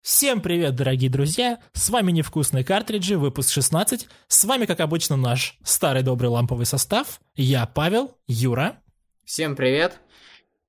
Всем 0.00 0.40
привет, 0.40 0.76
дорогие 0.76 1.10
друзья! 1.10 1.58
С 1.72 1.90
вами 1.90 2.12
Невкусные 2.12 2.62
картриджи, 2.62 3.18
выпуск 3.18 3.50
16. 3.50 4.06
С 4.28 4.44
вами, 4.44 4.64
как 4.64 4.80
обычно, 4.80 5.16
наш 5.16 5.58
старый 5.64 6.02
добрый 6.02 6.30
ламповый 6.30 6.66
состав. 6.66 7.20
Я 7.34 7.66
Павел, 7.66 8.16
Юра. 8.28 8.80
Всем 9.24 9.56
привет. 9.56 9.98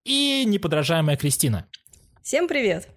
И 0.04 0.44
неподражаемая 0.46 1.16
Кристина. 1.16 1.68
Всем 2.24 2.48
привет! 2.48 2.95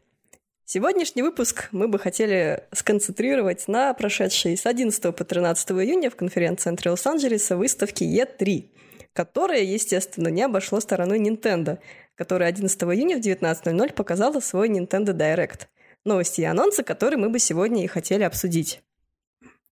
Сегодняшний 0.71 1.23
выпуск 1.23 1.71
мы 1.73 1.89
бы 1.89 1.99
хотели 1.99 2.63
сконцентрировать 2.73 3.69
на 3.69 3.95
прошедшей 3.95 4.55
с 4.55 4.67
11 4.67 5.17
по 5.17 5.25
13 5.25 5.71
июня 5.71 6.11
в 6.11 6.17
конференц-центре 6.17 6.91
Лос-Анджелеса 6.91 7.57
выставке 7.57 8.05
E3, 8.05 8.67
которая, 9.15 9.63
естественно, 9.63 10.29
не 10.29 10.43
обошло 10.43 10.79
стороной 10.81 11.21
Nintendo, 11.21 11.79
которая 12.17 12.51
11 12.51 12.83
июня 12.83 13.17
в 13.17 13.21
19.00 13.21 13.95
показала 13.95 14.41
свой 14.41 14.69
Nintendo 14.69 15.17
Direct– 15.17 15.69
новости 16.05 16.43
и 16.43 16.45
анонсы, 16.45 16.83
которые 16.83 17.19
мы 17.19 17.31
бы 17.31 17.39
сегодня 17.39 17.83
и 17.83 17.87
хотели 17.87 18.25
обсудить. 18.25 18.83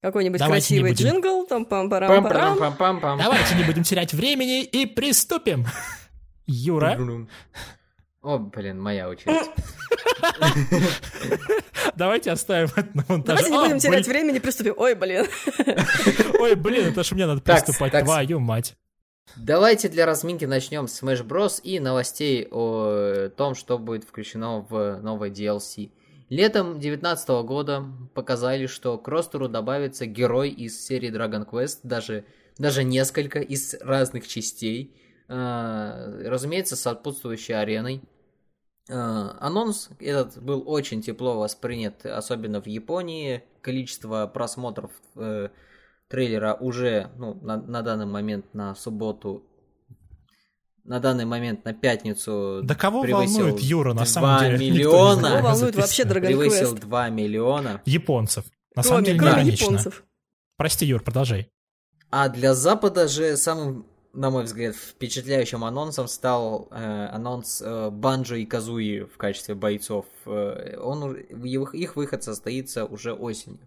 Какой-нибудь 0.03 0.41
Давайте 0.41 0.67
красивый 0.67 0.93
джингл, 0.93 1.47
там 1.47 1.65
пам 1.65 1.89
парам 1.89 2.23
парам 2.23 2.59
Пам-парам-пам-пам-пам. 2.59 3.17
Давайте 3.17 3.55
не 3.55 3.65
будем 3.65 3.83
терять 3.83 4.13
времени 4.13 4.63
и 4.63 4.85
приступим. 4.85 5.65
Юра, 6.47 6.99
О, 8.23 8.39
блин, 8.39 8.81
моя 8.81 9.09
очередь. 9.09 9.51
давайте 11.97 12.31
оставим 12.31 12.69
это 12.77 12.89
на 12.95 13.05
монтаже. 13.09 13.49
Давайте 13.49 13.51
не 13.51 13.57
А, 13.57 13.63
будем 13.63 13.79
терять 13.79 14.07
времени, 14.07 14.39
приступим. 14.39 14.75
Ой, 14.77 14.95
блин. 14.95 15.27
Ой, 16.39 16.55
блин, 16.55 16.87
это 16.87 17.03
ж 17.03 17.13
мне 17.13 17.27
надо 17.27 17.41
приступать, 17.41 17.93
твою 18.05 18.39
мать. 18.39 18.77
Давайте 19.37 19.89
для 19.89 20.07
разминки 20.07 20.45
начнем 20.45 20.87
с 20.87 21.03
Smash 21.03 21.27
Bros. 21.27 21.61
и 21.63 21.81
новостей 21.81 22.47
о 22.51 23.29
том, 23.31 23.55
что 23.55 23.79
будет 23.79 24.05
включено 24.05 24.61
в 24.61 25.01
новой 25.01 25.31
DLC. 25.31 25.91
Летом 26.29 26.73
2019 26.73 27.29
года 27.45 27.85
показали, 28.15 28.67
что 28.67 28.99
к 28.99 29.09
ростеру 29.09 29.49
добавится 29.49 30.07
герой 30.07 30.51
из 30.51 30.81
серии 30.85 31.11
Dragon 31.11 31.45
Quest, 31.49 31.81
даже, 31.83 32.25
даже 32.57 32.85
несколько 32.85 33.41
из 33.41 33.75
разных 33.81 34.29
частей. 34.29 34.95
Э, 35.29 36.23
Разумеется, 36.27 36.77
с 36.77 36.81
сопутствующей 36.81 37.55
ареной. 37.55 38.03
Э, 38.89 39.31
Анонс 39.41 39.91
этот 40.01 40.43
был 40.43 40.63
очень 40.67 41.03
тепло 41.03 41.39
воспринят, 41.39 42.05
особенно 42.05 42.61
в 42.61 42.67
Японии. 42.67 43.45
Количество 43.61 44.27
просмотров 44.27 44.91
э, 45.17 45.49
трейлера 46.09 46.55
уже 46.55 47.11
ну, 47.17 47.35
на, 47.35 47.57
на 47.57 47.83
данный 47.83 48.07
момент 48.07 48.53
на 48.55 48.75
субботу, 48.75 49.47
на 50.85 50.99
данный 50.99 51.25
момент 51.25 51.65
на 51.65 51.73
пятницу 51.73 52.61
Да 52.65 52.75
кого 52.75 53.03
превысил 53.03 53.43
волнует 53.45 53.61
Юра, 53.61 53.91
на 53.91 54.05
2 54.05 54.07
самом 54.07 54.41
деле? 54.41 54.71
миллиона. 54.71 55.31
Кого 55.31 55.43
волнует 55.49 55.77
вообще 55.77 56.03
Dragon 56.03 56.27
превысил 56.27 56.75
Quest? 56.75 56.81
2 56.81 57.09
миллиона. 57.11 57.83
Японцев. 57.85 58.45
На 58.75 58.83
самом 58.83 59.05
Кроме, 59.05 59.19
деле 59.19 59.31
кроме 59.33 59.51
японцев. 59.51 60.05
Прости, 60.57 60.87
Юр, 60.87 61.03
продолжай. 61.03 61.51
А 62.11 62.29
для 62.29 62.55
Запада 62.55 63.09
же 63.09 63.37
самым, 63.37 63.87
на 64.13 64.31
мой 64.31 64.45
взгляд, 64.45 64.75
впечатляющим 64.75 65.65
анонсом 65.65 66.07
стал 66.07 66.69
э, 66.71 67.07
анонс 67.13 67.63
э, 67.65 67.91
Банджо 67.91 68.37
и 68.37 68.45
Казуи 68.45 69.01
в 69.01 69.17
качестве 69.17 69.55
бойцов. 69.55 70.07
Э, 70.27 70.77
он, 70.79 71.15
их, 71.15 71.75
их 71.75 71.97
выход 71.97 72.23
состоится 72.23 72.85
уже 72.85 73.15
осенью. 73.15 73.61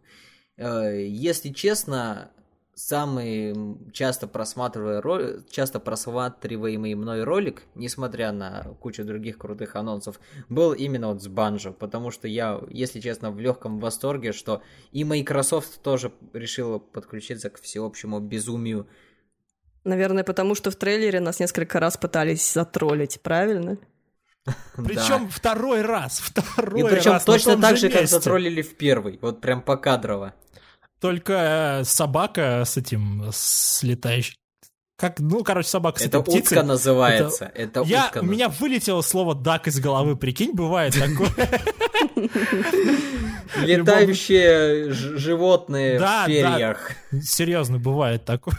Э, 0.58 1.04
если 1.04 1.50
честно, 1.50 2.32
самый 2.76 3.56
часто, 3.94 4.28
просматривая 4.28 5.02
ро- 5.02 5.44
часто 5.50 5.80
просматриваемый 5.80 6.94
мной 6.94 7.24
ролик, 7.24 7.64
несмотря 7.74 8.32
на 8.32 8.76
кучу 8.80 9.04
других 9.04 9.38
крутых 9.38 9.76
анонсов, 9.76 10.20
был 10.50 10.74
именно 10.74 11.08
вот 11.08 11.24
с 11.24 11.28
Банжо, 11.28 11.72
потому 11.72 12.12
что 12.12 12.28
я, 12.28 12.62
если 12.70 13.00
честно, 13.00 13.32
в 13.32 13.40
легком 13.40 13.80
восторге, 13.80 14.34
что 14.34 14.62
и 14.92 15.04
Microsoft 15.04 15.82
тоже 15.82 16.12
решила 16.34 16.78
подключиться 16.78 17.50
к 17.50 17.60
всеобщему 17.60 18.20
безумию. 18.20 18.88
Наверное, 19.86 20.24
потому 20.24 20.56
что 20.56 20.72
в 20.72 20.76
трейлере 20.76 21.20
нас 21.22 21.40
несколько 21.40 21.80
раз 21.80 21.96
пытались 21.96 22.52
затроллить, 22.52 23.22
правильно? 23.22 23.78
Причем 24.76 25.26
Да. 25.26 25.30
второй 25.32 25.82
раз, 25.84 26.20
второй 26.20 26.82
И 26.82 26.84
причем 26.84 27.12
раз 27.14 27.24
точно 27.24 27.54
том 27.54 27.62
так 27.62 27.76
же 27.78 27.82
же, 27.82 27.90
как 27.90 28.02
месте. 28.02 28.16
затроллили 28.18 28.62
в 28.62 28.76
первый, 28.76 29.18
вот 29.22 29.42
прям 29.42 29.62
покадрово. 29.62 30.34
Только 31.00 31.80
э, 31.82 31.84
собака 31.86 32.64
с 32.66 32.78
этим, 32.78 33.30
с 33.32 33.84
летающей... 33.84 34.36
Как, 34.98 35.20
ну, 35.20 35.44
короче, 35.44 35.68
собака 35.70 36.00
с 36.00 36.04
Это 36.06 36.20
этой 36.20 36.24
птицей. 36.24 36.58
утка 36.58 36.64
называется. 36.64 37.52
Это, 37.54 37.82
Я, 37.84 38.06
утка 38.08 38.20
у 38.20 38.24
меня 38.24 38.48
называется. 38.48 38.62
вылетело 38.64 39.02
слово 39.02 39.36
«дак» 39.36 39.68
из 39.68 39.80
головы, 39.80 40.16
прикинь, 40.16 40.54
бывает 40.54 40.96
такое. 40.98 41.30
Летающие 43.58 44.92
животные 44.92 46.00
в 46.00 46.26
перьях. 46.28 46.92
Серьезно, 47.22 47.78
бывает 47.78 48.26
такое. 48.26 48.56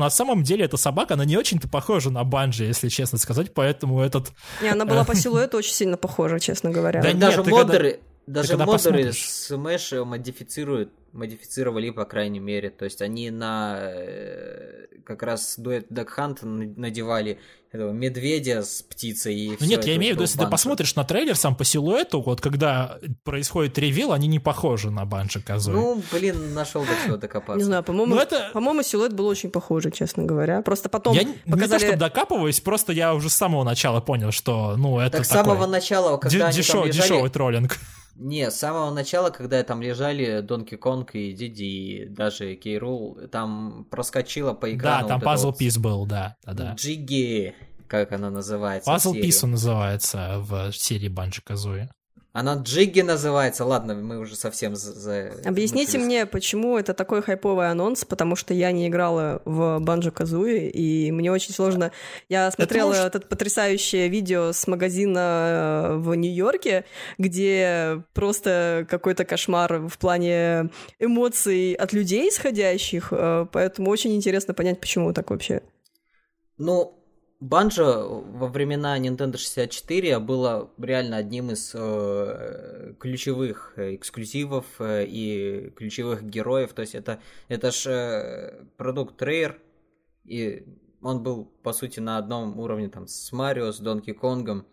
На 0.00 0.08
самом 0.08 0.42
деле 0.42 0.64
эта 0.64 0.78
собака, 0.78 1.12
она 1.12 1.26
не 1.26 1.36
очень-то 1.36 1.68
похожа 1.68 2.10
на 2.10 2.24
Банджи, 2.24 2.64
если 2.64 2.88
честно 2.88 3.18
сказать, 3.18 3.52
поэтому 3.52 4.00
этот... 4.00 4.32
Не, 4.62 4.68
она 4.68 4.86
была 4.86 5.04
по 5.04 5.14
силуэту 5.14 5.58
очень 5.58 5.74
сильно 5.74 5.98
похожа, 5.98 6.40
честно 6.40 6.70
говоря. 6.70 7.02
Да 7.02 7.12
даже 7.12 7.42
модеры, 7.42 8.00
даже 8.26 8.56
модеры. 8.56 9.10
Smash 9.10 10.02
модифицируют, 10.04 10.90
модифицировали, 11.12 11.90
по 11.90 12.06
крайней 12.06 12.40
мере. 12.40 12.70
То 12.70 12.86
есть 12.86 13.02
они 13.02 13.30
на 13.30 13.78
э, 13.78 14.86
как 15.04 15.22
раз 15.22 15.58
дуэт 15.58 15.90
Duck 15.90 16.08
Hunt 16.16 16.46
надевали 16.78 17.38
этого 17.72 17.92
медведя 17.92 18.62
с 18.64 18.82
птицей 18.82 19.34
и 19.36 19.56
Ну 19.60 19.66
нет, 19.66 19.84
я 19.84 19.94
имею 19.96 20.12
в 20.12 20.16
виду, 20.16 20.22
если 20.22 20.38
ты 20.38 20.46
посмотришь 20.48 20.96
на 20.96 21.04
трейлер 21.04 21.36
сам 21.36 21.54
по 21.54 21.64
силуэту, 21.64 22.20
вот 22.20 22.40
когда 22.40 22.98
происходит 23.22 23.78
ревил, 23.78 24.12
они 24.12 24.26
не 24.26 24.40
похожи 24.40 24.90
на 24.90 25.04
Банджи 25.04 25.40
Казуи. 25.40 25.74
Ну, 25.74 26.02
блин, 26.12 26.52
нашел 26.52 26.82
до 26.82 26.90
чего 27.06 27.16
докопаться. 27.16 27.58
Не 27.58 27.62
знаю, 27.64 27.84
по-моему, 27.84 28.14
Ну, 28.16 28.20
это- 28.20 28.50
по-моему, 28.52 28.82
силуэт 28.82 29.12
был 29.12 29.26
очень 29.26 29.50
похожий, 29.50 29.92
честно 29.92 30.24
говоря. 30.24 30.62
Просто 30.62 30.88
потом 30.88 31.14
я 31.14 31.22
не- 31.22 31.28
не 31.30 31.34
то, 31.34 31.50
показали... 31.52 31.78
чтобы 31.78 31.96
докапываюсь, 31.96 32.60
просто 32.60 32.92
я 32.92 33.14
уже 33.14 33.30
с 33.30 33.34
самого 33.34 33.62
начала 33.62 34.00
понял, 34.00 34.32
что, 34.32 34.74
ну, 34.76 34.98
это 34.98 35.18
Так 35.18 35.26
с 35.26 35.28
самого 35.28 35.66
начала, 35.66 36.16
когда 36.16 36.36
де- 36.36 36.44
они 36.44 36.52
там 36.52 36.60
дешев- 36.60 36.86
лежали... 36.86 36.90
дешевый 37.02 37.30
троллинг. 37.30 37.78
Не, 38.16 38.50
с 38.50 38.56
самого 38.56 38.90
начала, 38.92 39.30
когда 39.30 39.62
там 39.62 39.80
лежали 39.80 40.40
Донки 40.40 40.76
Конг 40.76 41.14
и 41.14 41.32
Диди, 41.32 41.62
и 41.62 42.06
даже 42.06 42.54
Кейрул, 42.56 43.18
там 43.30 43.86
проскочила 43.90 44.52
по 44.52 44.66
Да, 44.66 44.76
экрану 44.76 45.08
там 45.08 45.20
вот 45.20 45.24
пазл 45.24 45.46
вот 45.48 45.58
пис 45.58 45.78
был, 45.78 46.06
да, 46.06 46.36
да, 46.44 46.52
да. 46.52 46.74
Джиги, 46.74 47.54
как 47.86 48.12
она 48.12 48.30
называется. 48.30 48.90
Пазл 48.90 49.14
пис 49.14 49.42
называется 49.42 50.36
в 50.38 50.72
серии 50.72 51.08
Банджи 51.08 51.42
Казуи. 51.42 51.88
Она 52.32 52.54
Джиги 52.54 53.00
называется. 53.00 53.64
Ладно, 53.64 53.94
мы 53.94 54.18
уже 54.18 54.36
совсем 54.36 54.76
за... 54.76 55.32
Объясните 55.44 55.92
замучились. 55.92 56.06
мне, 56.06 56.26
почему 56.26 56.78
это 56.78 56.94
такой 56.94 57.22
хайповый 57.22 57.68
анонс, 57.68 58.04
потому 58.04 58.36
что 58.36 58.54
я 58.54 58.70
не 58.70 58.86
играла 58.86 59.42
в 59.44 59.80
Банджо 59.80 60.12
Казуи, 60.12 60.68
и 60.68 61.10
мне 61.10 61.32
очень 61.32 61.52
сложно... 61.52 61.90
Я 62.28 62.48
смотрела 62.52 62.90
может- 62.90 63.16
это 63.16 63.26
потрясающее 63.26 64.08
видео 64.08 64.52
с 64.52 64.68
магазина 64.68 65.18
э, 65.18 65.96
в 65.96 66.14
Нью-Йорке, 66.14 66.84
где 67.18 68.04
просто 68.14 68.86
какой-то 68.88 69.24
кошмар 69.24 69.88
в 69.88 69.98
плане 69.98 70.70
эмоций 71.00 71.72
от 71.74 71.92
людей 71.92 72.28
исходящих, 72.28 73.08
э, 73.10 73.46
поэтому 73.50 73.90
очень 73.90 74.14
интересно 74.14 74.54
понять, 74.54 74.78
почему 74.78 75.12
так 75.12 75.30
вообще. 75.30 75.62
Ну, 76.58 76.99
Банжо 77.40 78.20
во 78.20 78.48
времена 78.48 78.98
Nintendo 78.98 79.38
64 79.38 80.18
было 80.18 80.70
реально 80.76 81.16
одним 81.16 81.50
из 81.50 81.72
э, 81.74 82.92
ключевых 83.00 83.72
э, 83.76 83.94
эксклюзивов 83.94 84.66
э, 84.78 85.06
и 85.06 85.70
ключевых 85.70 86.22
героев. 86.22 86.74
То 86.74 86.82
есть 86.82 86.94
это, 86.94 87.18
это 87.48 87.70
ж 87.70 87.86
э, 87.86 88.64
продукт 88.76 89.22
Rare, 89.22 89.56
и 90.24 90.66
он 91.00 91.22
был, 91.22 91.46
по 91.62 91.72
сути, 91.72 91.98
на 91.98 92.18
одном 92.18 92.58
уровне 92.58 92.90
там 92.90 93.06
с 93.06 93.32
Марио, 93.32 93.72
с 93.72 93.78
Донки 93.78 94.12
Конгом. 94.12 94.66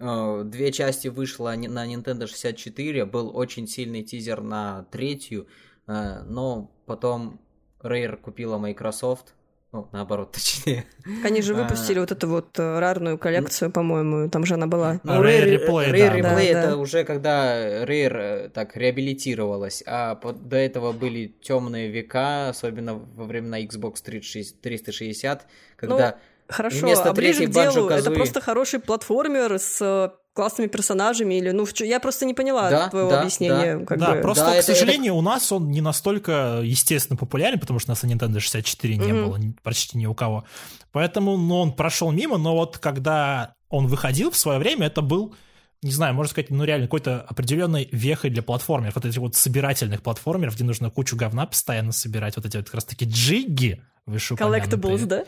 Э, 0.00 0.42
Две 0.44 0.72
части 0.72 1.06
вышло 1.06 1.54
на 1.56 1.86
Nintendo 1.86 2.26
64, 2.26 3.04
был 3.04 3.36
очень 3.36 3.68
сильный 3.68 4.02
тизер 4.02 4.42
на 4.42 4.82
третью, 4.90 5.46
э, 5.86 6.22
но 6.24 6.72
потом 6.86 7.40
Rare 7.78 8.16
купила 8.16 8.58
Microsoft, 8.58 9.36
ну, 9.72 9.88
наоборот, 9.92 10.32
точнее. 10.34 10.84
Они 11.24 11.42
же 11.42 11.54
А. 11.54 11.62
выпустили 11.62 11.98
вот 12.00 12.10
эту 12.10 12.28
вот 12.28 12.58
э, 12.58 12.78
рарную 12.78 13.18
коллекцию, 13.18 13.70
по-моему, 13.70 14.28
там 14.28 14.44
же 14.44 14.54
она 14.54 14.66
была. 14.66 15.00
Ну, 15.04 15.22
Rare 15.22 15.44
Rare, 15.44 15.66
Replay, 15.66 15.90
Rare 15.90 16.22
да. 16.22 16.34
Replay 16.34 16.52
Да, 16.52 16.58
это 16.58 16.68
да. 16.70 16.76
уже 16.76 17.04
когда 17.04 17.84
Rare 17.84 18.46
э, 18.46 18.48
так 18.48 18.76
реабилитировалась, 18.76 19.82
а 19.86 20.16
до 20.16 20.56
этого 20.56 20.92
были 20.92 21.34
темные 21.40 21.88
века, 21.88 22.48
особенно 22.48 22.94
во 22.94 23.24
времена 23.24 23.60
Xbox 23.60 24.02
360, 24.04 24.60
360 24.60 25.46
когда 25.76 26.18
Хорошо, 26.50 26.80
Вместо 26.80 27.10
а 27.10 27.12
ближе 27.12 27.46
к 27.46 27.50
делу, 27.50 27.88
Банджо-Казуи. 27.88 28.00
это 28.00 28.10
просто 28.10 28.40
хороший 28.40 28.80
платформер 28.80 29.56
с 29.60 29.80
э, 29.80 30.10
классными 30.40 30.68
персонажами 30.68 31.34
или 31.34 31.50
ну 31.50 31.66
я 31.80 32.00
просто 32.00 32.24
не 32.24 32.32
поняла 32.34 32.70
Да, 32.70 32.88
твоего 32.88 33.10
да, 33.10 33.20
объяснения. 33.20 33.76
Да, 33.78 33.84
как 33.84 33.98
да 33.98 34.14
бы. 34.14 34.20
просто, 34.22 34.44
Да, 34.46 34.50
к 34.52 34.54
это- 34.56 34.74
сожалению, 34.74 35.14
у 35.16 35.20
нас 35.22 35.52
он 35.52 35.70
не 35.70 35.80
настолько, 35.82 36.60
естественно, 36.64 37.16
популярен, 37.18 37.58
потому 37.60 37.78
что 37.78 37.90
у 37.90 37.92
нас 37.92 38.02
на 38.02 38.06
Nintendo 38.08 38.40
64 38.40 38.96
не 38.96 39.12
Мгм. 39.12 39.24
было 39.30 39.40
почти 39.62 39.98
ни 39.98 40.06
у 40.06 40.14
кого. 40.14 40.44
Поэтому 40.92 41.36
ну, 41.36 41.56
он 41.60 41.72
прошел 41.72 42.10
мимо, 42.10 42.38
но 42.38 42.56
вот 42.56 42.78
когда 42.78 43.54
он 43.68 43.86
выходил 43.86 44.30
в 44.30 44.36
свое 44.36 44.58
время, 44.58 44.86
это 44.86 45.02
был, 45.02 45.34
не 45.82 45.92
знаю, 45.92 46.14
можно 46.14 46.30
сказать, 46.30 46.50
ну 46.50 46.64
реально 46.64 46.86
какой-то 46.86 47.20
определенной 47.20 47.88
вехой 47.92 48.30
для 48.30 48.42
платформеров, 48.42 48.94
вот 48.96 49.04
этих 49.04 49.18
вот 49.20 49.34
собирательных 49.36 50.02
платформеров, 50.02 50.54
где 50.54 50.64
нужно 50.64 50.90
кучу 50.90 51.16
говна 51.16 51.46
постоянно 51.46 51.92
собирать, 51.92 52.36
вот 52.36 52.46
эти 52.46 52.56
вот 52.56 52.66
как 52.66 52.74
раз-таки 52.76 53.04
джигги, 53.04 53.82
вышеупомянутые. 54.06 54.80
Collectibles, 54.80 55.06
да? 55.06 55.24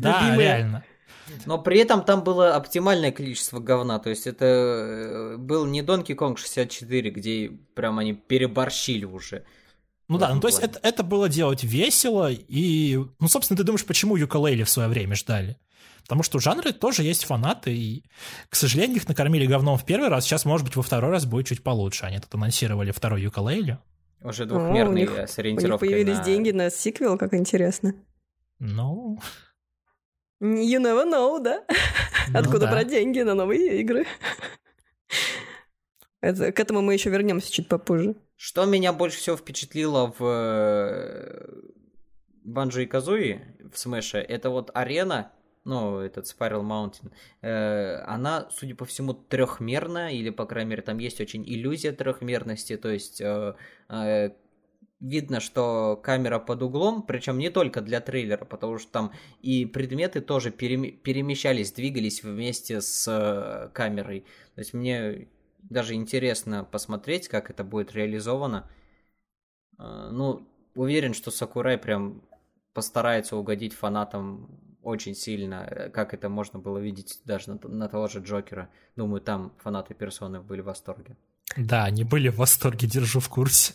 Да, 0.00 0.20
Любимые. 0.20 0.38
реально. 0.48 0.84
Но 1.46 1.58
при 1.58 1.78
этом 1.78 2.02
там 2.04 2.22
было 2.24 2.54
оптимальное 2.56 3.12
количество 3.12 3.60
говна. 3.60 3.98
То 3.98 4.10
есть 4.10 4.26
это 4.26 4.44
э, 4.44 5.36
был 5.36 5.66
не 5.66 5.82
Donkey 5.82 6.16
Kong 6.16 6.36
64, 6.36 7.10
где 7.10 7.50
прям 7.74 7.98
они 7.98 8.12
переборщили 8.14 9.04
уже. 9.04 9.44
Ну 10.08 10.18
да, 10.18 10.34
ну 10.34 10.40
то 10.40 10.48
есть 10.48 10.58
это, 10.58 10.80
это 10.82 11.04
было 11.04 11.28
делать 11.28 11.62
весело, 11.62 12.32
и, 12.32 12.98
ну, 13.20 13.28
собственно, 13.28 13.56
ты 13.56 13.62
думаешь, 13.62 13.84
почему 13.86 14.16
Юкалейли 14.16 14.64
в 14.64 14.70
свое 14.70 14.88
время 14.88 15.14
ждали? 15.14 15.56
Потому 16.02 16.24
что 16.24 16.38
у 16.38 16.40
жанра 16.40 16.72
тоже 16.72 17.04
есть 17.04 17.24
фанаты, 17.24 17.72
и, 17.76 18.04
к 18.48 18.56
сожалению, 18.56 18.96
их 18.96 19.06
накормили 19.06 19.46
говном 19.46 19.78
в 19.78 19.84
первый 19.84 20.08
раз, 20.08 20.24
сейчас, 20.24 20.44
может 20.44 20.66
быть, 20.66 20.74
во 20.74 20.82
второй 20.82 21.12
раз 21.12 21.26
будет 21.26 21.46
чуть 21.46 21.62
получше. 21.62 22.06
Они 22.06 22.18
тут 22.18 22.34
анонсировали 22.34 22.90
второй 22.90 23.22
Юкалейли. 23.22 23.78
Уже 24.22 24.42
О, 24.42 24.46
у 24.46 24.48
двухмерный 24.48 25.02
них- 25.02 25.10
э, 25.12 25.28
с 25.28 25.38
У 25.38 25.42
них 25.42 25.46
ориентировкой 25.46 25.90
появились 25.90 26.18
на- 26.18 26.24
деньги 26.24 26.50
на 26.50 26.70
сиквел, 26.70 27.16
как 27.16 27.32
интересно. 27.34 27.94
Ну, 28.58 29.20
You 30.40 30.80
never 30.80 31.04
know, 31.06 31.40
да? 31.40 31.64
ну 32.32 32.38
Откуда 32.38 32.60
да. 32.60 32.70
брать 32.70 32.88
деньги 32.88 33.20
на 33.20 33.34
новые 33.34 33.80
игры? 33.80 34.06
Это, 36.22 36.52
к 36.52 36.60
этому 36.60 36.80
мы 36.80 36.94
еще 36.94 37.10
вернемся 37.10 37.52
чуть 37.52 37.68
попозже. 37.68 38.14
Что 38.36 38.64
меня 38.64 38.92
больше 38.92 39.18
всего 39.18 39.36
впечатлило 39.36 40.14
в 40.18 40.24
э, 40.24 41.48
Банджо 42.42 42.80
и 42.80 42.86
Казуи 42.86 43.40
в 43.72 43.78
Смэше, 43.78 44.18
это 44.18 44.50
вот 44.50 44.70
арена, 44.74 45.32
ну, 45.64 45.98
этот 45.98 46.24
Spiral 46.24 46.62
Mountain, 46.62 47.12
э, 47.42 48.02
она, 48.06 48.48
судя 48.50 48.74
по 48.74 48.84
всему, 48.86 49.12
трехмерная, 49.12 50.12
или, 50.12 50.30
по 50.30 50.46
крайней 50.46 50.70
мере, 50.70 50.82
там 50.82 50.98
есть 50.98 51.20
очень 51.20 51.44
иллюзия 51.44 51.92
трехмерности, 51.92 52.76
то 52.76 52.88
есть 52.88 53.20
э, 53.20 53.54
э, 53.90 54.30
видно, 55.00 55.40
что 55.40 55.98
камера 56.02 56.38
под 56.38 56.62
углом, 56.62 57.02
причем 57.02 57.38
не 57.38 57.50
только 57.50 57.80
для 57.80 58.00
трейлера, 58.00 58.44
потому 58.44 58.78
что 58.78 58.92
там 58.92 59.12
и 59.40 59.64
предметы 59.64 60.20
тоже 60.20 60.50
перем- 60.50 60.92
перемещались, 60.92 61.72
двигались 61.72 62.22
вместе 62.22 62.80
с 62.80 63.08
э, 63.08 63.70
камерой. 63.72 64.24
То 64.54 64.60
есть 64.60 64.74
мне 64.74 65.28
даже 65.62 65.94
интересно 65.94 66.64
посмотреть, 66.64 67.28
как 67.28 67.50
это 67.50 67.64
будет 67.64 67.92
реализовано. 67.92 68.70
Э, 69.78 70.10
Ну, 70.12 70.46
уверен, 70.74 71.14
что 71.14 71.30
Сакурай 71.30 71.78
прям 71.78 72.22
постарается 72.74 73.36
угодить 73.36 73.72
фанатам 73.72 74.48
очень 74.82 75.14
сильно, 75.14 75.66
э, 75.70 75.90
как 75.90 76.12
это 76.14 76.28
можно 76.28 76.58
было 76.58 76.78
видеть 76.78 77.20
даже 77.24 77.50
на, 77.50 77.68
на 77.68 77.88
того 77.88 78.08
же 78.08 78.20
Джокера. 78.20 78.68
Думаю, 78.96 79.20
там 79.22 79.52
фанаты 79.58 79.94
персоны 79.94 80.40
были 80.40 80.60
в 80.60 80.66
восторге. 80.66 81.16
Да, 81.56 81.84
они 81.84 82.04
были 82.04 82.28
в 82.28 82.36
восторге, 82.36 82.86
держу 82.86 83.20
в 83.20 83.28
курсе. 83.28 83.74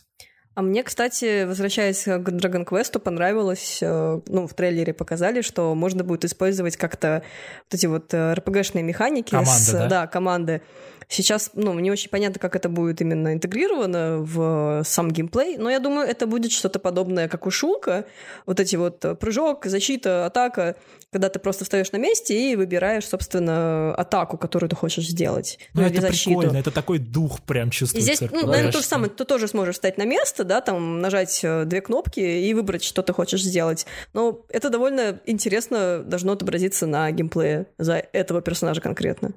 А 0.56 0.62
мне, 0.62 0.84
кстати, 0.84 1.44
возвращаясь 1.44 2.04
к 2.06 2.30
Dragon 2.30 2.66
Quest, 2.66 2.98
понравилось, 3.00 3.80
э, 3.82 4.22
ну, 4.26 4.48
в 4.48 4.54
трейлере 4.54 4.94
показали, 4.94 5.42
что 5.42 5.76
можно 5.76 6.06
будет 6.06 6.24
использовать 6.24 6.78
как-то 6.78 7.24
вот 7.66 7.74
эти 7.74 7.86
вот 7.88 8.14
э, 8.14 8.34
RPG-шные 8.34 8.82
механики. 8.82 9.32
Команды, 9.32 9.90
да? 9.90 10.08
команды. 10.08 10.62
Сейчас, 11.08 11.52
ну, 11.54 11.78
не 11.80 11.92
очень 11.92 12.10
понятно, 12.10 12.40
как 12.40 12.56
это 12.56 12.70
будет 12.70 13.02
именно 13.02 13.34
интегрировано 13.34 14.18
в 14.20 14.84
сам 14.86 15.12
геймплей, 15.12 15.58
но 15.58 15.70
я 15.70 15.80
думаю, 15.80 16.08
это 16.08 16.28
будет 16.28 16.52
что-то 16.52 16.80
подобное, 16.80 17.28
как 17.28 17.46
у 17.46 17.52
Шулка. 17.52 18.06
Вот 18.46 18.60
эти 18.60 18.76
вот 18.76 19.04
э, 19.06 19.16
прыжок, 19.16 19.66
защита, 19.66 20.26
атака, 20.26 20.76
когда 21.12 21.30
ты 21.30 21.40
просто 21.40 21.64
встаешь 21.64 21.92
на 21.92 21.98
месте 21.98 22.52
и 22.52 22.56
выбираешь, 22.56 23.08
собственно, 23.08 23.94
атаку, 23.96 24.38
которую 24.38 24.70
ты 24.70 24.76
хочешь 24.76 25.08
сделать. 25.08 25.60
Ну, 25.74 25.84
это 25.84 26.02
защиту. 26.02 26.40
прикольно, 26.42 26.58
это 26.58 26.72
такой 26.72 27.00
дух 27.00 27.42
прям 27.42 27.70
И 27.70 27.72
чувствуется. 27.72 28.16
здесь, 28.16 28.32
ну, 28.32 28.48
наверное, 28.48 28.72
то 28.72 28.80
же 28.80 28.86
самое. 28.86 29.10
Ты 29.10 29.26
тоже 29.26 29.48
сможешь 29.48 29.76
встать 29.76 29.98
на 29.98 30.06
место, 30.06 30.44
да, 30.44 30.62
там 30.62 31.00
нажать 31.00 31.40
э, 31.44 31.66
две 31.66 31.82
кнопки 31.82 32.20
и 32.20 32.54
выбрать, 32.54 32.84
что 32.84 33.02
ты 33.02 33.14
хочешь 33.14 33.44
сделать. 33.44 33.86
Но 34.14 34.46
это 34.50 34.70
довольно 34.70 35.20
интересно 35.26 36.04
должно 36.04 36.34
отобразиться 36.34 36.86
на 36.88 37.10
геймплее 37.12 37.68
за 37.78 38.04
этого 38.12 38.42
персонажа 38.42 38.82
конкретно. 38.82 39.34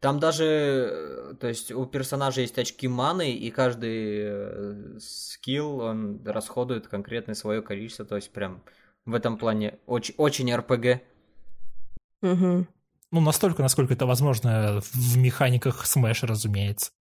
Там 0.00 0.20
даже, 0.20 0.44
э, 0.44 1.34
то 1.40 1.48
есть 1.48 1.72
у 1.72 1.84
персонажа 1.84 2.40
есть 2.40 2.56
очки 2.58 2.86
маны, 2.86 3.32
и 3.32 3.50
каждый 3.50 4.20
э, 4.20 4.98
скилл, 5.00 5.80
он 5.80 6.22
расходует 6.24 6.86
конкретное 6.86 7.34
свое 7.34 7.62
количество, 7.62 8.04
то 8.04 8.14
есть 8.16 8.30
прям 8.32 8.62
в 9.04 9.14
этом 9.14 9.38
плане 9.38 9.78
очень, 9.86 10.14
очень 10.16 10.54
РПГ. 10.54 11.02
Мгм. 12.22 12.68
Ну, 13.10 13.20
настолько, 13.20 13.62
насколько 13.62 13.94
это 13.94 14.06
возможно 14.06 14.80
в 14.92 15.16
механиках 15.16 15.84
Smash, 15.84 16.26
разумеется. 16.26 16.92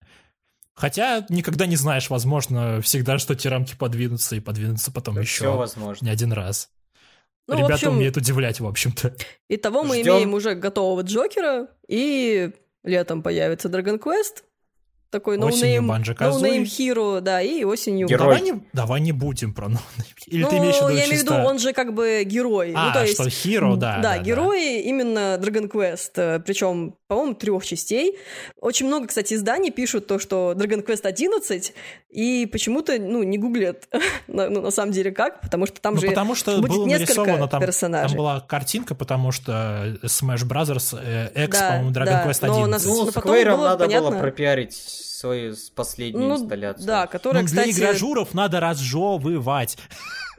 Хотя 0.73 1.25
никогда 1.29 1.65
не 1.65 1.75
знаешь, 1.75 2.09
возможно, 2.09 2.81
всегда, 2.81 3.17
что 3.17 3.35
те 3.35 3.49
рамки 3.49 3.75
подвинутся 3.75 4.35
и 4.35 4.39
подвинутся 4.39 4.91
потом 4.91 5.19
еще 5.19 5.43
Все 5.45 5.57
возможно. 5.57 6.05
не 6.05 6.11
один 6.11 6.31
раз. 6.31 6.69
Ну, 7.47 7.55
Ребята 7.57 7.73
общем, 7.75 7.91
умеют 7.93 8.17
удивлять, 8.17 8.59
в 8.59 8.67
общем-то. 8.67 9.15
Итого 9.49 9.83
мы 9.83 9.99
Ждём. 10.01 10.17
имеем 10.17 10.33
уже 10.33 10.53
готового 10.53 11.01
Джокера, 11.01 11.67
и 11.87 12.53
летом 12.87 13.21
появится 13.21 13.67
Dragon 13.67 13.99
Quest, 13.99 14.43
такой 15.09 15.37
Осенью 15.37 15.81
no-name, 15.81 15.87
Банджо-Казуи. 15.87 16.41
no-name 16.41 16.63
hero, 16.63 17.21
да, 17.21 17.41
и 17.41 17.63
осенью... 17.63 18.07
Герой. 18.07 18.19
Давай 18.35 18.41
не, 18.41 18.53
давай 18.73 19.01
не 19.01 19.11
будем 19.11 19.53
про 19.53 19.69
ну, 19.69 19.77
Или 20.25 20.43
ну, 20.43 20.49
ты 20.49 20.57
имеешь 20.57 20.75
в 20.75 20.79
виду 20.81 20.89
я 20.89 20.93
имею 20.95 21.07
в 21.07 21.09
чисто... 21.11 21.33
виду, 21.35 21.47
он 21.47 21.59
же 21.59 21.73
как 21.73 21.93
бы 21.93 22.23
герой. 22.25 22.73
А, 22.75 22.87
ну, 22.87 22.93
то 22.93 23.01
есть, 23.03 23.13
что 23.13 23.23
Hero, 23.25 23.75
да. 23.77 23.99
Да, 23.99 24.17
герои 24.19 24.81
именно 24.81 25.37
Dragon 25.41 25.69
Quest, 25.71 26.39
причем, 26.41 26.95
по-моему, 27.07 27.35
трех 27.35 27.65
частей. 27.65 28.17
Очень 28.59 28.87
много, 28.87 29.07
кстати, 29.07 29.33
изданий 29.33 29.71
пишут 29.71 30.07
то, 30.07 30.19
что 30.19 30.53
Dragon 30.55 30.85
Quest 30.85 31.05
11, 31.05 31.73
и 32.09 32.45
почему-то, 32.51 32.97
ну, 32.99 33.23
не 33.23 33.37
гуглят, 33.37 33.87
на- 34.27 34.49
ну, 34.49 34.61
на 34.61 34.71
самом 34.71 34.91
деле, 34.91 35.11
как, 35.11 35.41
потому 35.41 35.65
что 35.67 35.79
там 35.81 35.95
Ну, 35.95 36.01
же 36.01 36.07
потому 36.09 36.35
что 36.35 36.57
будет 36.57 36.71
было 36.71 36.85
несколько 36.85 37.47
там, 37.47 37.61
персонажей. 37.61 38.09
там 38.09 38.17
была 38.17 38.39
картинка, 38.41 38.95
потому 38.95 39.31
что 39.31 39.97
Smash 40.03 40.45
Brothers 40.47 40.97
э, 41.01 41.45
X, 41.45 41.57
Да, 41.59 41.69
по-моему, 41.71 41.91
Dragon 41.91 42.05
да, 42.05 42.25
Quest 42.27 42.45
но 42.47 42.53
11. 42.63 42.67
нас- 42.71 42.85
Ну, 42.85 43.05
но 43.05 43.11
с 43.11 43.13
потом 43.13 43.31
было 43.35 43.57
надо 43.57 43.85
понятно- 43.85 44.09
было 44.11 44.19
пропиарить 44.19 44.96
свою 44.97 45.55
последнюю 45.75 46.27
Ну, 46.27 46.35
инсталляцию. 46.35 46.85
да, 46.87 47.07
которая, 47.07 47.43
Ну, 47.43 47.47
для 47.49 47.61
кстати, 47.63 47.77
игражуров 47.79 48.33
надо 48.33 48.59
разжевывать. 48.59 49.77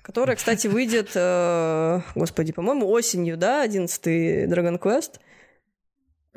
которая, 0.02 0.36
кстати, 0.36 0.66
выйдет, 0.66 1.10
э, 1.14 2.00
господи, 2.14 2.52
по-моему, 2.52 2.88
осенью, 2.90 3.36
да, 3.36 3.62
11 3.62 4.46
Dragon 4.46 4.78
Quest. 4.78 5.20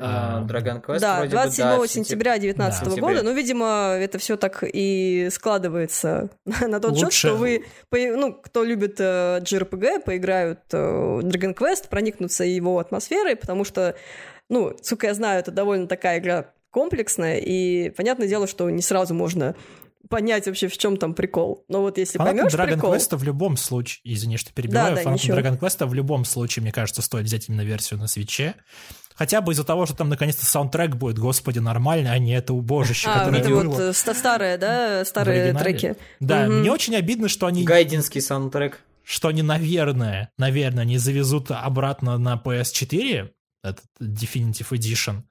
А, 0.04 0.44
Dragon 0.48 0.84
Quest 0.84 1.00
да, 1.00 1.18
вроде 1.18 1.30
бы, 1.30 1.32
27 1.36 1.66
да, 1.66 1.78
в 1.80 1.88
сентября 1.88 2.32
2019 2.40 2.96
Да. 2.96 3.02
года. 3.02 3.22
Ну, 3.24 3.34
видимо, 3.34 3.96
это 4.00 4.18
все 4.18 4.36
так 4.36 4.64
и 4.64 5.28
складывается 5.32 6.30
на 6.68 6.80
тот 6.80 6.96
счет, 6.96 7.04
Лучше- 7.06 7.28
что 7.28 7.36
вы, 7.36 7.66
ну, 7.92 8.34
кто 8.34 8.64
любит 8.64 8.96
э, 9.00 9.42
JRPG, 9.44 10.00
поиграют 10.04 10.62
э, 10.72 10.78
в 10.78 11.20
Dragon 11.28 11.54
Quest, 11.56 11.90
проникнутся 11.90 12.44
его 12.44 12.80
атмосферой, 12.80 13.36
потому 13.36 13.64
что, 13.64 13.96
ну, 14.50 14.76
сколько 14.82 15.06
я 15.08 15.14
знаю, 15.14 15.40
это 15.42 15.52
довольно 15.52 15.88
такая 15.88 16.18
игра 16.20 16.52
комплексная, 16.72 17.38
и 17.38 17.90
понятное 17.92 18.28
дело, 18.28 18.48
что 18.48 18.70
не 18.70 18.82
сразу 18.82 19.14
можно 19.14 19.56
понять 20.10 20.48
вообще, 20.48 20.68
в 20.68 20.78
чем 20.78 20.98
там 20.98 21.14
прикол. 21.14 21.64
Но 21.70 21.82
вот 21.82 21.98
если 21.98 22.18
Фанатам 22.18 22.38
поймешь 22.50 22.54
Dragon 22.54 22.74
прикол... 22.74 22.94
Quest 22.96 23.16
в 23.16 23.24
любом 23.24 23.56
случае, 23.56 24.02
извини, 24.04 24.38
что 24.38 24.52
перебиваю, 24.52 24.90
Да, 24.92 24.96
да, 24.96 25.04
фанатам 25.04 25.14
ничего. 25.14 25.38
Dragon 25.38 25.60
Quest 25.60 25.86
в 25.86 25.94
любом 25.94 26.26
случае, 26.26 26.64
мне 26.64 26.72
кажется, 26.72 27.02
стоит 27.02 27.26
взять 27.26 27.48
именно 27.50 27.62
версию 27.62 28.00
на 28.00 28.08
свече. 28.08 28.56
Хотя 29.14 29.42
бы 29.42 29.54
из-за 29.54 29.64
того, 29.64 29.86
что 29.86 29.96
там 29.96 30.10
наконец-то 30.10 30.46
саундтрек 30.46 30.96
будет, 30.96 31.20
господи, 31.20 31.60
нормальный, 31.60 32.10
а 32.12 32.18
не 32.18 32.34
это 32.34 32.54
убожище, 32.54 33.08
А, 33.10 33.20
которое 33.20 33.40
это 33.42 33.50
было 33.50 33.64
вот 33.70 33.80
э, 33.80 33.94
ста- 33.94 34.16
старые, 34.16 34.58
да, 34.58 35.06
старые 35.06 35.54
треки. 35.54 35.96
Да, 36.20 36.48
Мгм. 36.48 36.62
мне 36.62 36.72
очень 36.72 36.96
обидно, 36.96 37.28
что 37.28 37.46
они 37.46 37.64
Гайдинский 37.64 38.22
саундтрек. 38.22 38.80
что 39.04 39.28
они, 39.28 39.44
наверное, 39.44 40.32
наверное, 40.38 40.86
не 40.86 40.98
завезут 40.98 41.52
обратно 41.52 42.18
на 42.18 42.42
PS4 42.44 43.30
этот 43.64 43.86
Definitive 44.02 44.70
Edition 44.72 45.22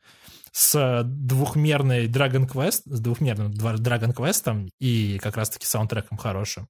с 0.52 1.02
двухмерной 1.04 2.08
Dragon 2.08 2.48
Quest, 2.48 2.82
с 2.86 3.00
двухмерным 3.00 3.52
Dragon 3.52 4.14
Quest 4.14 4.68
и 4.78 5.18
как 5.18 5.36
раз-таки 5.36 5.66
саундтреком 5.66 6.18
хорошим. 6.18 6.68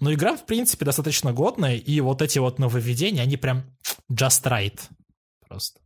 Но 0.00 0.12
игра, 0.12 0.36
в 0.36 0.44
принципе, 0.44 0.84
достаточно 0.84 1.32
годная, 1.32 1.76
и 1.76 2.00
вот 2.00 2.22
эти 2.22 2.38
вот 2.38 2.58
нововведения, 2.58 3.22
они 3.22 3.36
прям 3.36 3.64
just 4.12 4.44
right. 4.44 4.78
Просто. 5.48 5.80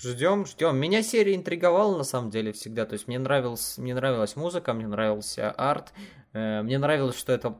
Ждем, 0.00 0.44
ждем. 0.44 0.76
Меня 0.76 1.02
серия 1.02 1.34
интриговала 1.34 1.96
на 1.96 2.04
самом 2.04 2.30
деле 2.30 2.52
всегда. 2.52 2.84
То 2.84 2.94
есть 2.94 3.06
мне 3.06 3.18
нравилась, 3.18 3.78
мне 3.78 3.94
нравилась 3.94 4.36
музыка, 4.36 4.72
мне 4.72 4.86
нравился 4.86 5.50
арт, 5.50 5.92
э, 6.32 6.62
мне 6.62 6.78
нравилось, 6.78 7.16
что 7.16 7.32
это 7.32 7.56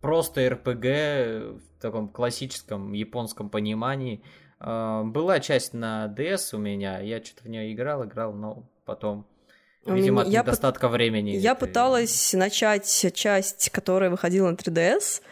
просто 0.00 0.48
РПГ 0.48 1.60
в 1.60 1.80
таком 1.80 2.08
классическом 2.08 2.92
японском 2.92 3.50
понимании. 3.50 4.22
Э, 4.60 5.02
Была 5.04 5.40
часть 5.40 5.72
на 5.74 6.12
DS 6.16 6.54
у 6.54 6.58
меня, 6.58 7.00
я 7.00 7.22
что-то 7.22 7.44
в 7.44 7.48
нее 7.48 7.72
играл, 7.72 8.04
играл, 8.04 8.32
но 8.32 8.64
потом 8.84 9.26
Видимо, 9.86 10.22
от 10.22 10.28
Я 10.28 10.40
недостатка 10.42 10.88
времени. 10.88 11.30
Я 11.30 11.52
Это- 11.52 11.60
пыталась 11.66 12.34
начать 12.34 13.06
часть, 13.14 13.70
которая 13.70 14.10
выходила 14.10 14.50
на 14.50 14.56
3DS. 14.56 15.22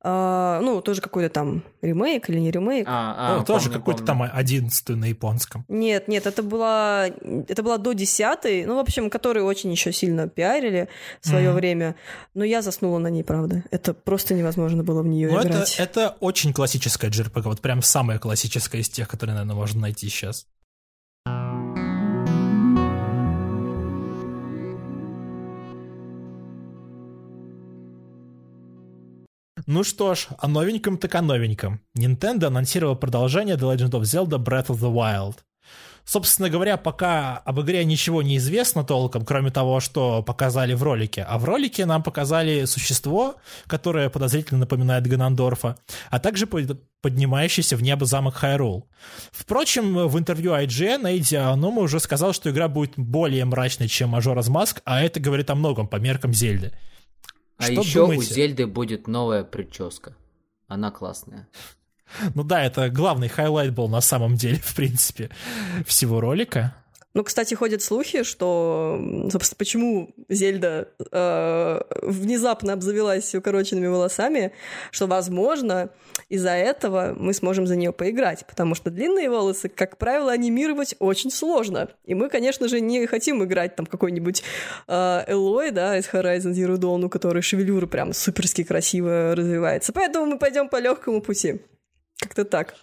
А, 0.00 0.60
ну, 0.62 0.80
тоже 0.80 1.00
какой-то 1.00 1.28
там 1.28 1.62
ремейк 1.82 2.30
или 2.30 2.38
не 2.38 2.52
ремейк. 2.52 2.86
А, 2.88 3.14
а, 3.18 3.38
Ну, 3.38 3.44
тоже 3.44 3.64
помню, 3.64 3.78
какой-то 3.80 4.04
помню. 4.04 4.28
там 4.28 4.38
одиннадцатую 4.38 4.96
на 4.96 5.06
японском. 5.06 5.64
Нет, 5.68 6.06
нет, 6.06 6.26
это 6.26 6.44
была, 6.44 7.06
это 7.48 7.62
была 7.64 7.78
до 7.78 7.92
десятой, 7.94 8.64
ну, 8.64 8.76
в 8.76 8.78
общем, 8.78 9.10
которые 9.10 9.42
очень 9.44 9.72
еще 9.72 9.92
сильно 9.92 10.28
пиарили 10.28 10.88
в 11.20 11.26
свое 11.28 11.48
Мгм. 11.48 11.56
время. 11.56 11.96
Но 12.34 12.44
я 12.44 12.62
заснула 12.62 12.98
на 12.98 13.08
ней, 13.08 13.24
правда. 13.24 13.64
Это 13.72 13.92
просто 13.92 14.34
невозможно 14.34 14.84
было 14.84 15.02
в 15.02 15.06
нее 15.08 15.28
Ну, 15.30 15.38
это, 15.38 15.48
играть. 15.48 15.76
это 15.80 16.16
очень 16.20 16.52
классическая 16.52 17.10
JRPG, 17.10 17.42
вот 17.42 17.60
прям 17.60 17.82
самая 17.82 18.20
классическая 18.20 18.80
из 18.80 18.88
тех, 18.88 19.08
которые, 19.08 19.34
наверное, 19.34 19.56
можно 19.56 19.80
найти 19.80 20.08
сейчас. 20.08 20.46
Ну 29.70 29.84
что 29.84 30.14
ж, 30.14 30.28
о 30.38 30.48
новеньком 30.48 30.96
так 30.96 31.14
о 31.14 31.20
новеньком. 31.20 31.82
Nintendo 31.94 32.46
анонсировал 32.46 32.96
продолжение 32.96 33.56
The 33.56 33.76
Legend 33.76 33.90
of 33.90 34.00
Zelda 34.00 34.42
Breath 34.42 34.68
of 34.68 34.78
the 34.78 34.90
Wild. 34.90 35.34
Собственно 36.06 36.48
говоря, 36.48 36.78
пока 36.78 37.36
об 37.36 37.60
игре 37.60 37.84
ничего 37.84 38.22
не 38.22 38.38
известно 38.38 38.82
толком, 38.82 39.26
кроме 39.26 39.50
того, 39.50 39.80
что 39.80 40.22
показали 40.22 40.72
в 40.72 40.82
ролике. 40.82 41.22
А 41.28 41.38
в 41.38 41.44
ролике 41.44 41.84
нам 41.84 42.02
показали 42.02 42.64
существо, 42.64 43.34
которое 43.66 44.08
подозрительно 44.08 44.60
напоминает 44.60 45.06
Ганондорфа, 45.06 45.76
а 46.08 46.18
также 46.18 46.46
под- 46.46 46.80
поднимающийся 47.02 47.76
в 47.76 47.82
небо 47.82 48.06
замок 48.06 48.36
Хайрул. 48.36 48.88
Впрочем, 49.32 50.08
в 50.08 50.18
интервью 50.18 50.52
IGN 50.52 51.06
Эйдзи 51.06 51.36
Аонума 51.36 51.82
уже 51.82 52.00
сказал, 52.00 52.32
что 52.32 52.48
игра 52.48 52.68
будет 52.68 52.92
более 52.96 53.44
мрачной, 53.44 53.88
чем 53.88 54.16
Majora's 54.16 54.48
Mask, 54.48 54.80
а 54.86 55.02
это 55.02 55.20
говорит 55.20 55.50
о 55.50 55.54
многом 55.54 55.88
по 55.88 55.96
меркам 55.96 56.32
Зельды. 56.32 56.72
А 57.58 57.64
Что 57.64 57.72
еще 57.72 58.02
у 58.02 58.06
думаете? 58.06 58.34
Зельды 58.34 58.66
будет 58.66 59.08
новая 59.08 59.44
прическа. 59.44 60.16
Она 60.68 60.90
классная. 60.90 61.48
Ну 62.34 62.42
да, 62.42 62.62
это 62.62 62.88
главный 62.88 63.28
highlight 63.28 63.74
был 63.74 63.88
на 63.88 64.00
самом 64.00 64.36
деле, 64.36 64.56
в 64.62 64.74
принципе, 64.74 65.30
всего 65.84 66.20
ролика. 66.20 66.74
Ну, 67.18 67.24
кстати, 67.24 67.52
ходят 67.54 67.82
слухи, 67.82 68.22
что, 68.22 68.96
собственно, 69.32 69.58
почему 69.58 70.14
Зельда 70.28 70.88
э, 71.10 71.80
внезапно 72.00 72.74
обзавелась 72.74 73.34
укороченными 73.34 73.88
волосами, 73.88 74.52
что, 74.92 75.08
возможно, 75.08 75.90
из-за 76.28 76.50
этого 76.50 77.16
мы 77.18 77.34
сможем 77.34 77.66
за 77.66 77.74
нее 77.74 77.92
поиграть, 77.92 78.46
потому 78.46 78.76
что 78.76 78.92
длинные 78.92 79.28
волосы, 79.28 79.68
как 79.68 79.98
правило, 79.98 80.30
анимировать 80.30 80.94
очень 81.00 81.32
сложно. 81.32 81.88
И 82.04 82.14
мы, 82.14 82.28
конечно 82.28 82.68
же, 82.68 82.80
не 82.80 83.04
хотим 83.08 83.42
играть 83.42 83.74
там 83.74 83.86
какой-нибудь 83.86 84.44
э, 84.86 85.24
Элой, 85.26 85.72
да, 85.72 85.98
из 85.98 86.08
Horizon 86.08 86.52
Zero 86.52 86.76
Dawn, 86.76 87.04
у 87.04 87.08
которой 87.08 87.42
шевелюра 87.42 87.88
прям 87.88 88.12
суперски 88.12 88.62
красиво 88.62 89.34
развивается. 89.34 89.92
Поэтому 89.92 90.26
мы 90.26 90.38
пойдем 90.38 90.68
по 90.68 90.78
легкому 90.78 91.20
пути. 91.20 91.62
Как-то 92.20 92.44
так. 92.44 92.76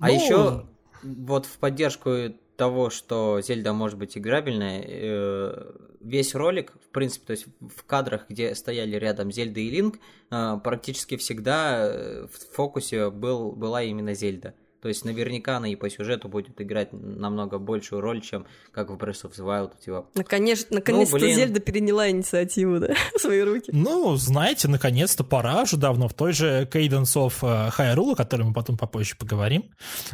А 0.00 0.08
Ну, 0.08 0.14
еще 0.14 0.64
вот 1.02 1.44
в 1.44 1.58
поддержку 1.58 2.32
того, 2.56 2.90
что 2.90 3.40
Зельда 3.40 3.72
может 3.72 3.98
быть 3.98 4.16
играбельная, 4.16 4.84
э, 4.86 5.72
весь 6.00 6.34
ролик, 6.34 6.72
в 6.84 6.88
принципе, 6.90 7.26
то 7.26 7.30
есть 7.32 7.46
в 7.60 7.84
кадрах, 7.84 8.26
где 8.28 8.54
стояли 8.54 8.96
рядом 8.96 9.32
Зельда 9.32 9.60
и 9.60 9.70
Линк, 9.70 9.98
э, 10.30 10.58
практически 10.62 11.16
всегда 11.16 11.86
э, 11.86 12.26
в 12.26 12.54
фокусе 12.54 13.10
был, 13.10 13.52
была 13.52 13.82
именно 13.82 14.14
Зельда. 14.14 14.54
То 14.82 14.88
есть 14.88 15.04
наверняка 15.04 15.58
она 15.58 15.68
и 15.68 15.76
по 15.76 15.88
сюжету 15.88 16.28
будет 16.28 16.60
играть 16.60 16.92
намного 16.92 17.58
большую 17.58 18.00
роль, 18.00 18.20
чем 18.20 18.46
как 18.72 18.90
в 18.90 18.94
Breath 18.94 19.22
of 19.22 19.32
the 19.38 19.46
Wild. 19.46 19.70
Типа. 19.78 20.06
Наконец- 20.14 20.66
наконец-то 20.70 21.18
блин. 21.18 21.36
Зельда 21.36 21.60
переняла 21.60 22.10
инициативу 22.10 22.80
да, 22.80 22.88
в 23.16 23.20
свои 23.20 23.42
руки. 23.42 23.70
Ну, 23.72 24.16
знаете, 24.16 24.66
наконец-то 24.66 25.22
пора 25.22 25.62
уже 25.62 25.76
давно. 25.76 26.08
В 26.08 26.14
той 26.14 26.32
же 26.32 26.68
Cadence 26.72 27.14
of 27.14 27.34
э, 27.42 27.70
Hyrule, 27.70 28.14
о 28.14 28.16
которой 28.16 28.42
мы 28.42 28.52
потом 28.52 28.76
попозже 28.76 29.14
поговорим, 29.16 29.70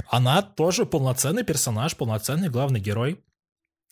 она 0.07 0.43
тоже 0.43 0.85
полноценный 0.85 1.45
персонаж, 1.45 1.97
полноценный 1.97 2.51
главный 2.51 2.79
герой. 2.79 3.21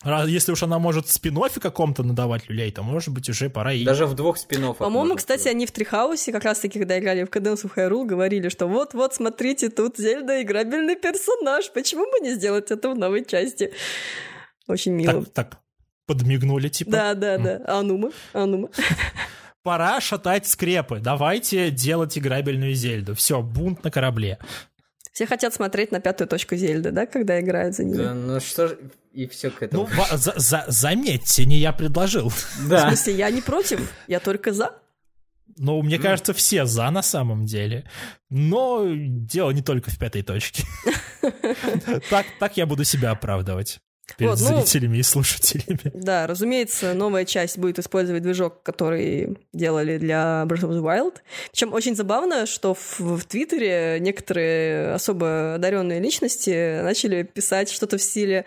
Раз- 0.03 0.29
Если 0.29 0.51
уж 0.51 0.63
она 0.63 0.77
может 0.79 1.07
в 1.07 1.11
спин 1.11 1.37
каком-то 1.59 2.03
надавать 2.03 2.47
люлей, 2.49 2.71
то, 2.71 2.83
может 2.83 3.09
быть, 3.09 3.29
уже 3.29 3.49
пора 3.49 3.73
и... 3.73 3.83
Даже 3.83 4.05
в 4.05 4.13
двух 4.13 4.37
спин 4.37 4.73
По-моему, 4.75 5.15
кстати, 5.15 5.47
они 5.47 5.65
в 5.65 5.71
Трихаусе, 5.71 6.31
как 6.31 6.43
раз 6.43 6.59
таки, 6.59 6.79
когда 6.79 6.99
играли 6.99 7.23
в 7.23 7.29
Cadence 7.29 7.63
of 7.63 7.71
Hyrule, 7.75 8.05
говорили, 8.05 8.49
что 8.49 8.67
вот-вот, 8.67 9.15
смотрите, 9.15 9.69
тут 9.69 9.97
Зельда 9.97 10.41
играбельный 10.41 10.95
персонаж, 10.95 11.71
почему 11.73 12.05
бы 12.11 12.19
не 12.19 12.33
сделать 12.35 12.69
это 12.71 12.89
в 12.89 12.97
новой 12.97 13.25
части? 13.25 13.73
Очень 14.67 14.93
мило. 14.93 15.23
так, 15.25 15.33
так 15.33 15.59
подмигнули, 16.05 16.69
типа. 16.69 16.91
Да, 16.91 17.13
да, 17.13 17.37
да. 17.37 17.61
Анума, 17.67 18.11
Анума. 18.33 18.69
Пора 19.63 19.99
шатать 19.99 20.47
скрепы. 20.47 20.99
Давайте 20.99 21.71
делать 21.71 22.17
играбельную 22.17 22.73
Зельду. 22.73 23.15
Все, 23.15 23.41
бунт 23.41 23.83
на 23.83 23.91
корабле. 23.91 24.39
Все 25.17 25.25
хотят 25.25 25.51
смотреть 25.51 25.91
на 25.91 25.99
пятую 25.99 26.27
точку 26.27 26.55
Зельды, 26.55 26.91
да, 26.91 27.07
когда 27.07 27.39
играют 27.41 27.75
за 27.75 27.83
нее? 27.85 27.97
Да, 27.97 28.13
ну 28.13 28.39
что 28.39 28.67
ж, 28.67 28.77
и 29.13 29.25
все 29.25 29.49
к 29.49 29.61
Ну, 29.61 29.65
этому. 29.65 29.85
ва- 29.85 30.15
за- 30.15 30.35
за- 30.37 30.65
заметьте, 30.67 31.43
не 31.47 31.57
я 31.57 31.73
предложил. 31.73 32.29
В 32.29 32.67
да. 32.69 32.89
смысле, 32.89 33.13
я 33.15 33.31
не 33.31 33.41
против, 33.41 33.91
я 34.07 34.19
только 34.19 34.53
за. 34.53 34.75
Ну, 35.57 35.81
мне 35.81 35.97
кажется, 35.97 36.35
все 36.35 36.65
за 36.67 36.87
на 36.91 37.01
самом 37.01 37.45
деле. 37.47 37.89
Но 38.29 38.85
дело 38.95 39.49
не 39.49 39.63
только 39.63 39.89
в 39.89 39.97
пятой 39.97 40.21
точке. 40.21 40.63
Так, 42.11 42.27
так 42.39 42.55
я 42.57 42.67
буду 42.67 42.83
себя 42.83 43.09
оправдывать 43.09 43.79
перед 44.15 44.31
Вот, 44.31 44.39
ну- 44.49 44.61
зрителями 44.61 44.97
и 44.97 45.03
слушателями. 45.03 45.79
Да, 45.93 46.27
разумеется, 46.27 46.93
новая 46.93 47.25
часть 47.25 47.57
будет 47.57 47.79
использовать 47.79 48.23
движок, 48.23 48.63
который 48.63 49.37
делали 49.53 49.97
для 49.97 50.45
Breath 50.47 50.61
of 50.63 50.71
the 50.71 50.81
Wild. 50.81 51.15
Причем 51.51 51.73
очень 51.73 51.95
забавно, 51.95 52.45
что 52.45 52.73
в, 52.73 52.99
в 52.99 53.23
Твиттере 53.25 53.97
некоторые 53.99 54.93
особо 54.93 55.55
одаренные 55.55 55.99
личности 55.99 56.81
начали 56.81 57.23
писать 57.23 57.69
что-то 57.69 57.97
в 57.97 58.01
стиле 58.01 58.45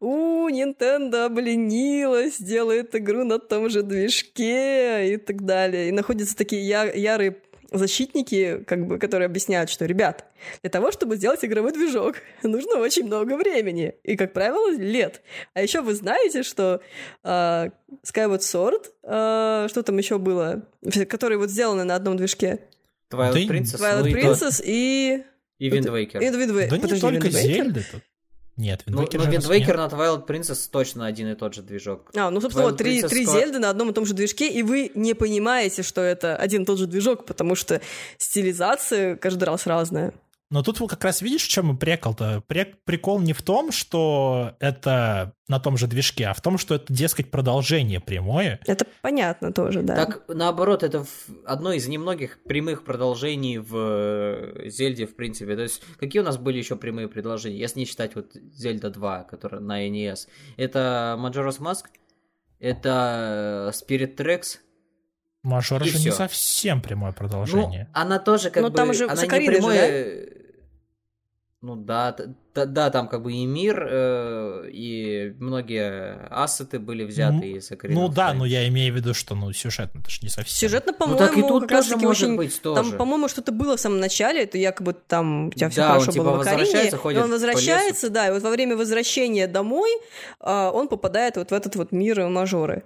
«У, 0.00 0.48
Nintendo 0.48 1.26
обленилась, 1.26 2.38
делает 2.38 2.94
игру 2.94 3.24
на 3.24 3.38
том 3.38 3.68
же 3.70 3.82
движке» 3.82 5.12
и 5.14 5.16
так 5.16 5.44
далее. 5.44 5.88
И 5.88 5.92
находятся 5.92 6.36
такие 6.36 6.66
я- 6.66 6.84
ярые 6.92 7.36
защитники, 7.70 8.64
как 8.66 8.86
бы, 8.86 8.98
которые 8.98 9.26
объясняют, 9.26 9.70
что, 9.70 9.86
ребят, 9.86 10.24
для 10.62 10.70
того, 10.70 10.90
чтобы 10.90 11.16
сделать 11.16 11.44
игровой 11.44 11.72
движок, 11.72 12.16
нужно 12.42 12.78
очень 12.78 13.04
много 13.04 13.36
времени. 13.36 13.94
И, 14.02 14.16
как 14.16 14.32
правило, 14.32 14.70
лет. 14.72 15.22
А 15.54 15.62
еще 15.62 15.80
вы 15.80 15.94
знаете, 15.94 16.42
что 16.42 16.80
э, 17.22 17.28
Skyward 18.04 18.40
Sword, 18.40 18.84
э, 19.02 19.68
что 19.68 19.82
там 19.82 19.98
еще 19.98 20.18
было, 20.18 20.66
которые 21.08 21.38
вот 21.38 21.50
сделаны 21.50 21.84
на 21.84 21.94
одном 21.94 22.16
движке. 22.16 22.60
Twilight 23.10 23.48
Princess, 23.48 23.80
Twilight 23.80 24.00
ну 24.00 24.06
и, 24.06 24.12
Princess 24.14 24.62
и... 24.64 25.22
и 25.58 25.68
Wind 25.68 25.86
Waker. 25.86 26.22
и 26.22 26.26
Wind 26.26 26.50
Wa- 26.52 26.68
Да 26.68 26.76
не 26.76 26.82
Подожди, 26.82 27.00
только 27.00 27.28
Wind 27.28 27.30
Waker? 27.30 27.40
Зельда 27.40 27.80
тут. 27.90 28.02
Нет, 28.60 28.82
Ну, 28.86 29.02
Waker 29.02 29.16
ну, 29.16 29.24
же 29.24 29.30
Wind 29.30 29.34
раз 29.36 29.48
нет. 29.48 29.68
Waker 29.68 29.76
на 29.76 29.86
Twilight 29.86 30.26
Princess 30.26 30.68
точно 30.70 31.06
один 31.06 31.28
и 31.28 31.34
тот 31.34 31.54
же 31.54 31.62
движок. 31.62 32.10
А, 32.14 32.30
ну, 32.30 32.40
собственно, 32.42 32.66
вот 32.66 32.76
три, 32.76 33.00
Princess 33.00 33.08
три 33.08 33.24
Squad- 33.24 33.32
Зельды 33.40 33.58
на 33.58 33.70
одном 33.70 33.88
и 33.90 33.94
том 33.94 34.04
же 34.04 34.12
движке, 34.12 34.48
и 34.48 34.62
вы 34.62 34.92
не 34.94 35.14
понимаете, 35.14 35.82
что 35.82 36.02
это 36.02 36.36
один 36.36 36.62
и 36.62 36.64
тот 36.66 36.78
же 36.78 36.86
движок, 36.86 37.24
потому 37.24 37.54
что 37.54 37.80
стилизация 38.18 39.16
каждый 39.16 39.44
раз 39.44 39.66
разная. 39.66 40.12
Но 40.50 40.64
тут 40.64 40.80
вот 40.80 40.90
как 40.90 41.04
раз 41.04 41.22
видишь, 41.22 41.44
в 41.44 41.48
чем 41.48 41.78
прикол-то? 41.78 42.42
Прикол 42.84 43.20
не 43.20 43.32
в 43.32 43.40
том, 43.40 43.70
что 43.70 44.56
это 44.58 45.34
на 45.46 45.60
том 45.60 45.76
же 45.76 45.86
движке, 45.86 46.26
а 46.26 46.34
в 46.34 46.40
том, 46.40 46.58
что 46.58 46.74
это, 46.74 46.92
дескать, 46.92 47.30
продолжение 47.30 48.00
прямое. 48.00 48.58
Это 48.66 48.84
понятно 49.00 49.52
тоже, 49.52 49.82
да. 49.82 49.94
Так, 49.94 50.24
наоборот, 50.26 50.82
это 50.82 51.06
одно 51.46 51.72
из 51.72 51.86
немногих 51.86 52.42
прямых 52.42 52.84
продолжений 52.84 53.58
в 53.58 53.76
э, 53.76 54.68
Зельде, 54.70 55.06
в 55.06 55.14
принципе. 55.14 55.54
То 55.54 55.62
есть, 55.62 55.82
какие 56.00 56.20
у 56.20 56.24
нас 56.24 56.36
были 56.36 56.58
еще 56.58 56.74
прямые 56.74 57.06
предложения, 57.06 57.56
если 57.58 57.78
не 57.78 57.84
считать 57.86 58.16
вот 58.16 58.32
Зельда 58.34 58.90
2, 58.90 59.24
которая 59.24 59.60
на 59.60 59.86
NES? 59.88 60.26
Это 60.56 61.16
Majora's 61.16 61.60
Mask, 61.60 61.84
это 62.58 63.72
Spirit 63.72 64.16
Tracks. 64.16 64.58
Мажор 65.42 65.84
же 65.84 65.92
не 65.94 66.00
всё. 66.00 66.12
совсем 66.12 66.82
прямое 66.82 67.12
Ну, 67.12 67.16
продолжение. 67.16 67.88
она 67.94 68.18
тоже 68.18 68.50
как 68.50 68.62
Но 68.62 68.70
бы... 68.70 68.76
там 68.76 68.92
же 68.92 69.04
она 69.04 69.14
не 69.22 69.26
Окарины 69.28 69.52
же, 69.52 69.58
прямое... 69.58 70.28
Ну 71.62 71.76
да, 71.76 72.12
т- 72.12 72.32
да, 72.54 72.88
там 72.88 73.06
как 73.06 73.22
бы 73.22 73.34
и 73.34 73.44
мир, 73.44 73.86
э, 73.86 74.70
и 74.72 75.34
многие 75.38 76.26
ассеты 76.30 76.78
были 76.78 77.04
взяты 77.04 77.52
из 77.52 77.70
Ocarina 77.70 77.92
ну 77.92 78.08
да, 78.08 78.32
но 78.32 78.46
я 78.46 78.66
имею 78.68 78.94
в 78.94 78.96
виду, 78.96 79.12
что 79.12 79.34
ну 79.34 79.52
сюжетно 79.52 80.00
это 80.00 80.10
же 80.10 80.20
не 80.22 80.30
совсем. 80.30 80.56
Сюжетно, 80.56 80.92
Ну 80.92 80.98
по-моему, 80.98 81.18
так 81.18 81.36
и 81.36 81.42
тут 81.42 81.62
как 81.64 81.72
раз 81.72 81.88
таки 81.88 82.06
может 82.06 82.22
очень... 82.22 82.36
быть 82.38 82.62
тоже. 82.62 82.82
Там, 82.82 82.98
по-моему, 82.98 83.28
что-то 83.28 83.52
было 83.52 83.76
в 83.76 83.80
самом 83.80 84.00
начале, 84.00 84.44
это 84.44 84.56
якобы 84.56 84.94
там 84.94 85.48
у 85.48 85.50
тебя 85.50 85.68
все 85.68 85.82
Да, 85.82 85.88
хорошо 85.88 86.06
он, 86.06 86.12
типа, 86.14 86.24
было 86.24 86.42
в 86.42 86.46
и 86.46 86.90
ходит 86.96 87.22
он 87.22 87.28
по 87.28 87.32
возвращается, 87.34 88.08
да, 88.08 88.28
и 88.28 88.32
вот 88.32 88.42
во 88.42 88.50
время 88.50 88.74
возвращения 88.74 89.46
домой 89.46 89.90
а, 90.40 90.70
он 90.70 90.88
попадает 90.88 91.36
вот 91.36 91.50
в 91.50 91.52
этот 91.52 91.76
вот 91.76 91.92
мир 91.92 92.26
мажоры. 92.28 92.84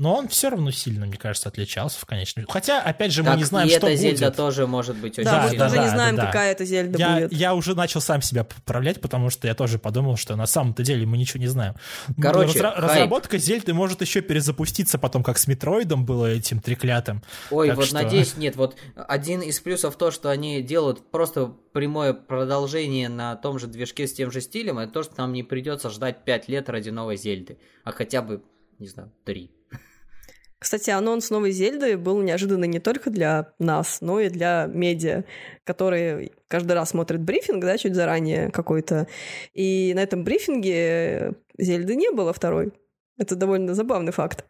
Но 0.00 0.14
он 0.14 0.28
все 0.28 0.48
равно 0.48 0.70
сильно, 0.70 1.04
мне 1.04 1.18
кажется, 1.18 1.50
отличался 1.50 2.00
в 2.00 2.06
конечном. 2.06 2.46
Хотя, 2.48 2.80
опять 2.80 3.12
же, 3.12 3.22
мы 3.22 3.28
Так, 3.28 3.36
не 3.38 3.44
знаем, 3.44 3.68
и 3.68 3.70
что 3.70 3.78
эта 3.86 3.86
будет. 3.88 4.00
Зельда 4.00 4.30
тоже 4.30 4.66
может 4.66 4.96
быть 4.96 5.18
очень 5.18 5.24
Да, 5.30 5.42
Да, 5.46 5.52
мы 5.52 5.58
да, 5.58 5.68
не 5.68 5.74
да, 5.76 5.88
знаем, 5.90 6.16
да. 6.16 6.26
какая 6.26 6.52
это 6.52 6.64
Зельда 6.64 6.98
Я, 6.98 7.14
будет. 7.16 7.32
я 7.34 7.54
уже 7.54 7.74
начал 7.74 8.00
сам 8.00 8.22
себя 8.22 8.44
поправлять, 8.44 9.02
потому 9.02 9.28
что 9.28 9.46
я 9.46 9.54
тоже 9.54 9.78
подумал, 9.78 10.16
что 10.16 10.36
на 10.36 10.46
самом-то 10.46 10.82
деле 10.82 11.04
мы 11.04 11.18
ничего 11.18 11.38
не 11.40 11.48
знаем. 11.48 11.74
Короче, 12.18 12.58
Разра- 12.58 12.70
хайп. 12.72 12.78
разработка 12.78 13.36
Зельды 13.36 13.74
может 13.74 14.00
еще 14.00 14.22
перезапуститься 14.22 14.98
потом, 14.98 15.22
как 15.22 15.36
с 15.36 15.46
Метроидом 15.46 16.06
было 16.06 16.32
этим 16.32 16.60
треклятым. 16.60 17.22
Ой, 17.50 17.68
Так 17.68 17.76
вот 17.76 17.84
что- 17.84 17.96
надеюсь, 17.96 18.38
нет, 18.38 18.56
вот 18.56 18.76
один 18.96 19.42
из 19.42 19.60
плюсов 19.60 19.96
то, 19.96 20.10
что 20.10 20.30
они 20.30 20.62
делают 20.62 21.10
просто 21.10 21.52
прямое 21.74 22.14
продолжение 22.14 23.10
на 23.10 23.36
том 23.36 23.58
же 23.58 23.66
движке 23.66 24.06
с 24.06 24.14
тем 24.14 24.30
же 24.32 24.40
стилем, 24.40 24.78
это 24.78 24.92
то, 24.94 25.02
что 25.02 25.12
нам 25.18 25.34
не 25.34 25.42
придется 25.42 25.90
ждать 25.90 26.24
5 26.24 26.48
лет 26.48 26.70
ради 26.70 26.88
новой 26.88 27.18
Зельды, 27.18 27.58
а 27.84 27.92
хотя 27.92 28.22
бы, 28.22 28.42
не 28.78 28.86
знаю, 28.86 29.12
3. 29.24 29.50
Кстати, 30.60 30.90
анонс 30.90 31.30
новой 31.30 31.52
Зельды 31.52 31.96
был 31.96 32.20
неожиданный 32.20 32.68
не 32.68 32.80
только 32.80 33.08
для 33.08 33.54
нас, 33.58 34.02
но 34.02 34.20
и 34.20 34.28
для 34.28 34.66
медиа, 34.66 35.24
которые 35.64 36.32
каждый 36.48 36.72
раз 36.72 36.90
смотрят 36.90 37.22
брифинг, 37.22 37.64
да, 37.64 37.78
чуть 37.78 37.94
заранее 37.94 38.50
какой-то. 38.50 39.08
И 39.54 39.92
на 39.94 40.02
этом 40.02 40.22
брифинге 40.22 41.34
Зельды 41.56 41.96
не 41.96 42.10
было 42.10 42.34
второй. 42.34 42.74
Это 43.16 43.36
довольно 43.36 43.74
забавный 43.74 44.12
факт. 44.12 44.44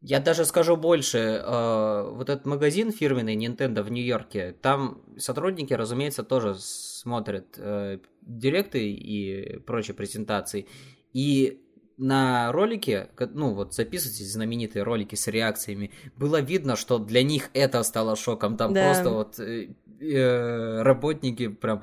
Я 0.00 0.20
даже 0.20 0.44
скажу 0.44 0.76
больше, 0.76 1.18
э, 1.18 2.10
вот 2.12 2.28
этот 2.30 2.46
магазин 2.46 2.92
фирменный 2.92 3.34
Nintendo 3.34 3.82
в 3.82 3.90
Нью-Йорке, 3.90 4.52
там 4.52 5.02
сотрудники, 5.16 5.72
разумеется, 5.74 6.22
тоже 6.22 6.54
смотрят 6.56 7.54
э, 7.56 7.98
директы 8.20 8.92
и 8.92 9.58
прочие 9.58 9.94
презентации. 9.94 10.66
И 11.12 11.60
на 12.02 12.50
ролике, 12.50 13.10
ну 13.32 13.54
вот 13.54 13.74
записывайтесь, 13.74 14.32
знаменитые 14.32 14.82
ролики 14.82 15.14
с 15.14 15.28
реакциями, 15.28 15.92
было 16.16 16.40
видно, 16.40 16.74
что 16.74 16.98
для 16.98 17.22
них 17.22 17.48
это 17.54 17.82
стало 17.84 18.16
шоком. 18.16 18.56
Там 18.56 18.74
Да. 18.74 18.86
просто 18.86 19.10
вот 19.10 19.38
э, 19.38 19.68
э, 20.00 20.82
работники 20.82 21.46
прям 21.46 21.82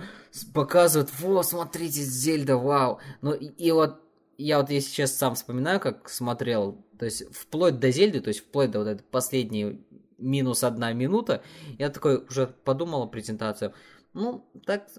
показывают, 0.53 1.09
во, 1.19 1.41
смотрите, 1.43 2.01
Зельда, 2.01 2.57
вау. 2.57 2.99
Ну 3.21 3.33
и, 3.33 3.45
и 3.45 3.71
вот 3.71 4.01
я 4.37 4.59
вот 4.59 4.69
если 4.69 4.89
сейчас 4.89 5.15
сам 5.15 5.35
вспоминаю, 5.35 5.79
как 5.79 6.09
смотрел, 6.09 6.85
то 6.97 7.05
есть 7.05 7.23
вплоть 7.33 7.79
до 7.79 7.89
Зельды, 7.89 8.19
то 8.19 8.27
есть 8.27 8.41
вплоть 8.41 8.71
до 8.71 8.79
вот 8.79 8.87
этой 8.89 9.03
последней 9.03 9.85
минус 10.17 10.65
одна 10.65 10.91
минута, 10.91 11.43
я 11.77 11.89
такой 11.89 12.17
уже 12.17 12.47
подумал 12.47 13.03
о 13.03 13.07
презентации. 13.07 13.73
Ну, 14.13 14.45
так, 14.65 14.89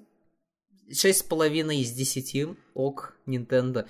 шесть 0.90 1.20
с 1.20 1.22
половиной 1.22 1.80
из 1.80 1.92
десяти, 1.92 2.46
ок, 2.72 3.16
Nintendo. 3.26 3.86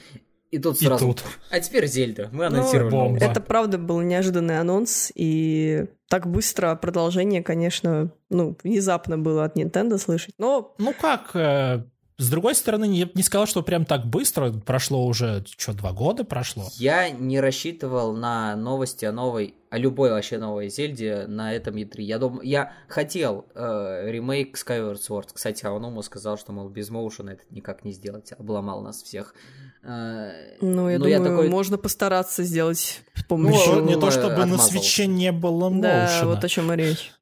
И 0.50 0.58
тут 0.58 0.80
И 0.82 0.84
сразу, 0.84 1.06
тут. 1.14 1.22
а 1.50 1.60
теперь 1.60 1.86
Зельда, 1.86 2.28
мы 2.32 2.48
Ну, 2.50 2.56
анонсировали. 2.56 2.90
бомба. 2.90 3.06
новость. 3.10 3.24
Это 3.26 3.40
правда 3.40 3.78
был 3.78 4.00
неожиданный 4.00 4.58
анонс, 4.58 5.12
и 5.14 5.86
так 6.08 6.26
быстро 6.26 6.74
продолжение, 6.74 7.42
конечно, 7.42 8.10
ну, 8.30 8.56
внезапно 8.64 9.16
было 9.16 9.44
от 9.44 9.56
Nintendo 9.56 9.96
слышать. 9.98 10.34
Но 10.38 10.74
Ну 10.78 10.92
как, 11.00 11.36
э, 11.36 11.84
с 12.18 12.28
другой 12.28 12.56
стороны, 12.56 12.88
не, 12.88 13.08
не 13.14 13.22
сказал, 13.22 13.46
что 13.46 13.62
прям 13.62 13.84
так 13.84 14.06
быстро. 14.06 14.52
Прошло 14.52 15.06
уже, 15.06 15.44
что, 15.56 15.72
два 15.72 15.92
года 15.92 16.24
прошло? 16.24 16.64
Я 16.74 17.10
не 17.10 17.40
рассчитывал 17.40 18.12
на 18.14 18.56
новости 18.56 19.04
о 19.04 19.12
новой, 19.12 19.54
о 19.70 19.78
любой 19.78 20.10
вообще 20.10 20.36
новой 20.38 20.68
Зельде 20.68 21.26
на 21.28 21.54
этом 21.54 21.76
E3. 21.76 22.02
Я 22.02 22.18
дум... 22.18 22.40
я 22.42 22.72
хотел 22.88 23.46
э, 23.54 24.10
ремейк 24.10 24.56
Skyward 24.58 24.98
Sword. 24.98 25.28
Кстати, 25.32 25.64
Аоному 25.64 26.02
сказал, 26.02 26.36
что, 26.36 26.52
мол, 26.52 26.68
без 26.68 26.90
моушена 26.90 27.34
это 27.34 27.44
никак 27.50 27.84
не 27.84 27.92
сделать. 27.92 28.32
Обломал 28.36 28.82
нас 28.82 29.00
всех. 29.02 29.32
Э, 29.82 30.56
Ну, 30.60 30.88
я 30.90 30.98
но 30.98 31.04
думаю, 31.04 31.24
такой, 31.24 31.48
можно 31.48 31.78
постараться 31.78 32.42
сделать 32.42 32.78
с 32.78 33.00
Не, 33.16 33.22
помощью... 33.28 33.72
то- 33.74 33.80
не 33.80 33.98
то, 33.98 34.08
э, 34.08 34.10
чтобы 34.10 34.36
на 34.36 34.42
отмазался. 34.44 34.72
свече 34.72 35.06
не 35.06 35.32
было 35.32 35.70
да, 35.70 36.06
моушена. 36.06 36.26
вот 36.34 36.44
о 36.44 36.48
чем 36.48 36.72
и 36.72 36.76
речь. 36.76 37.12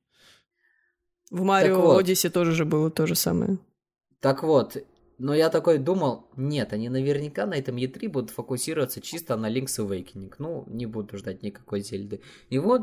В 1.31 1.43
Марио 1.43 1.81
вот. 1.81 1.99
Одиссе 2.01 2.31
тоже 2.31 2.53
же 2.53 2.65
было 2.65 2.91
то 2.91 3.07
же 3.07 3.15
самое. 3.15 3.59
Так 4.21 4.43
вот, 4.43 4.77
но 5.19 5.35
я 5.35 5.51
такой 5.51 5.79
думал, 5.79 6.27
нет, 6.37 6.73
они 6.73 6.89
наверняка 6.89 7.47
на 7.47 7.55
этом 7.55 7.77
E3 7.77 8.09
будут 8.09 8.31
фокусироваться 8.31 9.01
чисто 9.01 9.37
на 9.37 9.51
Link's 9.53 9.79
Awakening. 9.79 10.33
Ну, 10.39 10.65
не 10.67 10.87
буду 10.87 11.17
ждать 11.19 11.43
никакой 11.43 11.83
Зельды. 11.83 12.21
И 12.49 12.59
вот 12.59 12.83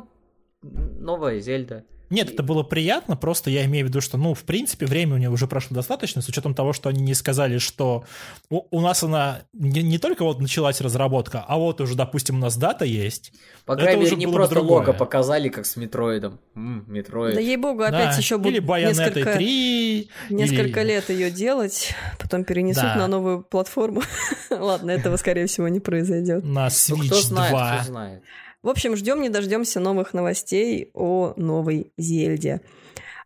новая 0.62 1.40
Зельда. 1.40 1.84
Нет, 2.10 2.30
это 2.32 2.44
было 2.44 2.64
приятно, 2.64 3.16
просто 3.16 3.50
я 3.50 3.66
имею 3.66 3.86
в 3.86 3.90
виду, 3.90 4.00
что, 4.02 4.18
ну, 4.18 4.34
в 4.34 4.44
принципе, 4.44 4.86
время 4.86 5.16
у 5.16 5.18
нее 5.18 5.30
уже 5.30 5.48
прошло 5.48 5.76
достаточно, 5.76 6.22
с 6.22 6.28
учетом 6.30 6.54
того, 6.54 6.72
что 6.74 6.90
они 6.90 7.02
не 7.02 7.14
сказали, 7.14 7.58
что 7.58 8.06
у, 8.50 8.62
у 8.70 8.82
нас 8.82 9.04
она 9.04 9.42
не, 9.54 9.82
не 9.82 9.98
только 9.98 10.24
вот 10.24 10.40
началась 10.40 10.82
разработка, 10.82 11.44
а 11.48 11.58
вот 11.58 11.82
уже, 11.82 11.96
допустим, 11.96 12.36
у 12.36 12.40
нас 12.40 12.58
дата 12.58 12.86
есть. 12.86 13.34
По 13.66 13.76
крайней 13.76 14.04
мере, 14.04 14.16
не 14.16 14.28
просто 14.28 14.56
другое. 14.56 14.80
лого 14.82 14.94
показали, 14.94 15.50
как 15.50 15.66
с 15.66 15.76
Метроидом. 15.76 16.40
М, 16.56 16.86
Метроид. 16.88 17.36
Да 17.36 17.42
ей-богу, 17.42 17.82
опять 17.82 18.12
Да, 18.12 18.18
еще 18.18 18.36
Или 18.36 18.60
будут 18.60 18.82
несколько, 18.98 19.34
3. 19.34 20.10
несколько 20.30 20.82
или- 20.82 20.88
лет 20.90 21.10
ее 21.10 21.32
делать, 21.32 21.94
потом 22.20 22.44
перенесут 22.44 22.84
Да. 22.84 22.96
на 22.96 23.08
новую 23.08 23.42
платформу. 23.42 24.02
Ладно, 24.52 24.92
этого, 24.92 25.18
скорее 25.18 25.48
всего, 25.48 25.68
не 25.68 25.80
произойдет. 25.80 26.44
На 26.44 26.66
Ну, 26.66 26.68
Switch 26.68 27.08
кто 27.08 27.22
знает, 27.22 27.52
2. 27.52 27.76
кто 27.78 27.86
знает. 27.92 28.24
В 28.66 28.70
общем, 28.70 28.96
ждем 28.96 29.22
не 29.22 29.30
дождемся 29.30 29.80
новых 29.80 30.16
новостей 30.16 30.90
о 30.96 31.36
новой 31.38 31.94
Зельде. 32.00 32.62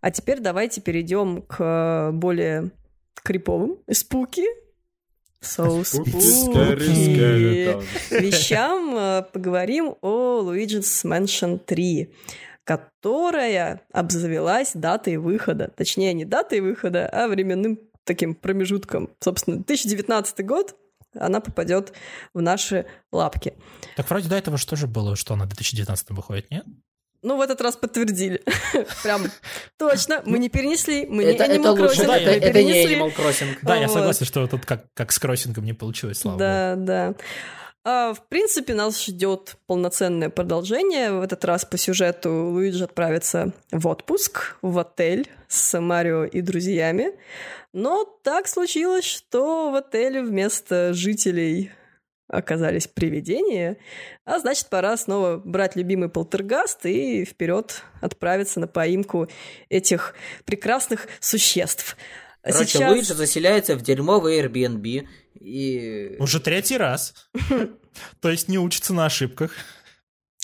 А 0.01 0.11
теперь 0.11 0.41
давайте 0.41 0.81
перейдем 0.81 1.43
к 1.43 2.11
более 2.11 2.71
криповым, 3.23 3.77
spooky. 3.89 4.43
So 5.41 5.83
spooky. 5.83 6.75
Вещам 8.19 8.93
э, 8.97 9.23
поговорим 9.31 9.95
о 10.01 10.41
Luigi's 10.41 11.05
Mansion 11.05 11.57
3, 11.57 12.13
которая 12.65 13.81
обзавелась 13.93 14.71
датой 14.73 15.15
выхода. 15.15 15.71
Точнее, 15.73 16.11
не 16.11 16.25
датой 16.25 16.59
выхода, 16.59 17.07
а 17.07 17.29
временным 17.29 17.79
таким 18.03 18.35
промежутком. 18.35 19.09
Собственно, 19.21 19.55
2019 19.55 20.45
год 20.45 20.75
она 21.15 21.39
попадет 21.39 21.93
в 22.33 22.41
наши 22.41 22.85
лапки. 23.11 23.53
Так 23.95 24.09
вроде 24.09 24.29
до 24.29 24.35
этого 24.35 24.57
что 24.57 24.75
же 24.75 24.87
было, 24.87 25.15
что 25.15 25.33
она 25.33 25.45
в 25.45 25.49
2019 25.49 26.11
выходит, 26.11 26.51
нет? 26.51 26.65
Ну, 27.21 27.37
в 27.37 27.41
этот 27.41 27.59
раз 27.59 27.75
подтвердили. 27.75 28.41
Прям 29.03 29.25
точно, 29.77 30.21
мы 30.25 30.39
не 30.39 30.47
перенесли, 30.47 31.05
мы 31.05 31.25
не 31.25 31.31
Это, 31.31 31.45
Animal 31.45 31.75
Crossing, 31.75 32.07
да, 32.07 32.17
это, 32.17 32.47
не 32.47 32.53
перенесли. 32.53 32.95
Animal 32.95 33.15
Crossing. 33.15 33.57
Да, 33.61 33.75
я 33.75 33.89
согласен, 33.89 34.25
что 34.25 34.47
тут 34.47 34.65
как, 34.65 34.85
как 34.93 35.11
с 35.11 35.19
кроссингом 35.19 35.65
не 35.65 35.73
получилось, 35.73 36.19
слава 36.19 36.35
богу. 36.35 36.39
Да, 36.39 36.75
да. 36.77 37.15
А, 37.85 38.13
в 38.13 38.27
принципе, 38.27 38.73
нас 38.73 39.03
ждет 39.03 39.55
полноценное 39.65 40.29
продолжение. 40.29 41.11
В 41.13 41.21
этот 41.21 41.45
раз 41.45 41.65
по 41.65 41.77
сюжету 41.77 42.49
Луиджи 42.49 42.83
отправится 42.83 43.53
в 43.71 43.87
отпуск, 43.87 44.57
в 44.61 44.77
отель 44.79 45.29
с 45.47 45.79
Марио 45.79 46.25
и 46.25 46.41
друзьями. 46.41 47.13
Но 47.71 48.03
так 48.23 48.47
случилось, 48.47 49.05
что 49.05 49.71
в 49.71 49.75
отеле 49.75 50.21
вместо 50.21 50.93
жителей 50.93 51.71
оказались 52.27 52.87
привидения, 52.87 53.77
а 54.23 54.37
значит, 54.39 54.67
пора 54.69 54.95
снова 54.97 55.37
брать 55.37 55.75
любимый 55.75 56.09
полтергаст 56.09 56.85
и 56.85 57.25
вперед 57.25 57.83
отправиться 58.01 58.59
на 58.59 58.67
поимку 58.67 59.27
этих 59.69 60.13
прекрасных 60.45 61.07
существ. 61.19 61.97
Короче, 62.41 62.77
Сейчас- 62.77 62.91
Луиджи 62.91 63.13
заселяется 63.13 63.75
в 63.75 63.81
дерьмовый 63.81 64.39
Airbnb 64.39 65.07
и... 65.39 66.15
Уже 66.19 66.39
третий 66.39 66.77
раз. 66.77 67.13
То 68.21 68.29
есть 68.29 68.47
не 68.47 68.57
учится 68.57 68.93
на 68.93 69.05
ошибках. 69.05 69.51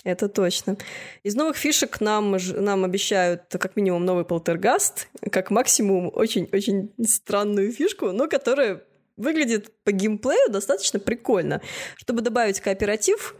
Это 0.03 0.29
точно. 0.29 0.77
Из 1.23 1.35
новых 1.35 1.57
фишек 1.57 1.99
нам, 1.99 2.37
нам 2.57 2.83
обещают 2.83 3.43
как 3.49 3.75
минимум 3.75 4.05
новый 4.05 4.23
полтергаст, 4.23 5.07
как 5.31 5.49
максимум 5.49 6.11
очень-очень 6.13 6.93
странную 7.07 7.71
фишку, 7.71 8.11
но 8.11 8.27
которая 8.27 8.83
выглядит 9.17 9.71
по 9.83 9.91
геймплею 9.91 10.51
достаточно 10.51 10.99
прикольно. 10.99 11.61
Чтобы 11.95 12.21
добавить 12.21 12.59
кооператив, 12.59 13.35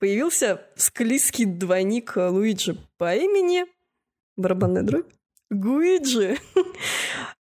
появился 0.00 0.62
склизкий 0.74 1.44
двойник 1.44 2.14
Луиджи 2.16 2.76
по 2.96 3.14
имени... 3.14 3.64
Барабанная 4.36 4.82
дробь? 4.82 5.12
Гуиджи. 5.52 6.38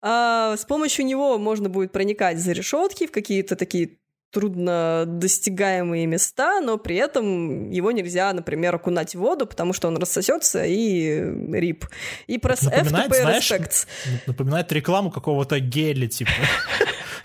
А, 0.03 0.57
с 0.57 0.65
помощью 0.65 1.05
него 1.05 1.37
можно 1.37 1.69
будет 1.69 1.93
проникать 1.93 2.39
за 2.39 2.53
решетки 2.53 3.07
в 3.07 3.11
какие-то 3.11 3.55
такие 3.55 3.99
трудно 4.31 5.05
достигаемые 5.07 6.07
места, 6.07 6.61
но 6.61 6.79
при 6.79 6.97
этом 6.97 7.71
его 7.71 7.91
нельзя, 7.91 8.33
например, 8.33 8.75
окунать 8.75 9.15
в 9.15 9.19
воду, 9.19 9.47
потому 9.47 9.73
что 9.73 9.89
он 9.89 9.97
рассосется 9.97 10.65
и 10.65 11.21
рип. 11.53 11.87
И 12.27 12.39
пресс 12.39 12.63
Напоминает, 12.63 13.11
pay 13.11 13.23
знаешь, 13.23 13.51
respects. 13.51 13.87
Напоминает 14.27 14.71
рекламу 14.73 15.11
какого-то 15.11 15.59
геля, 15.61 16.07
типа. 16.07 16.31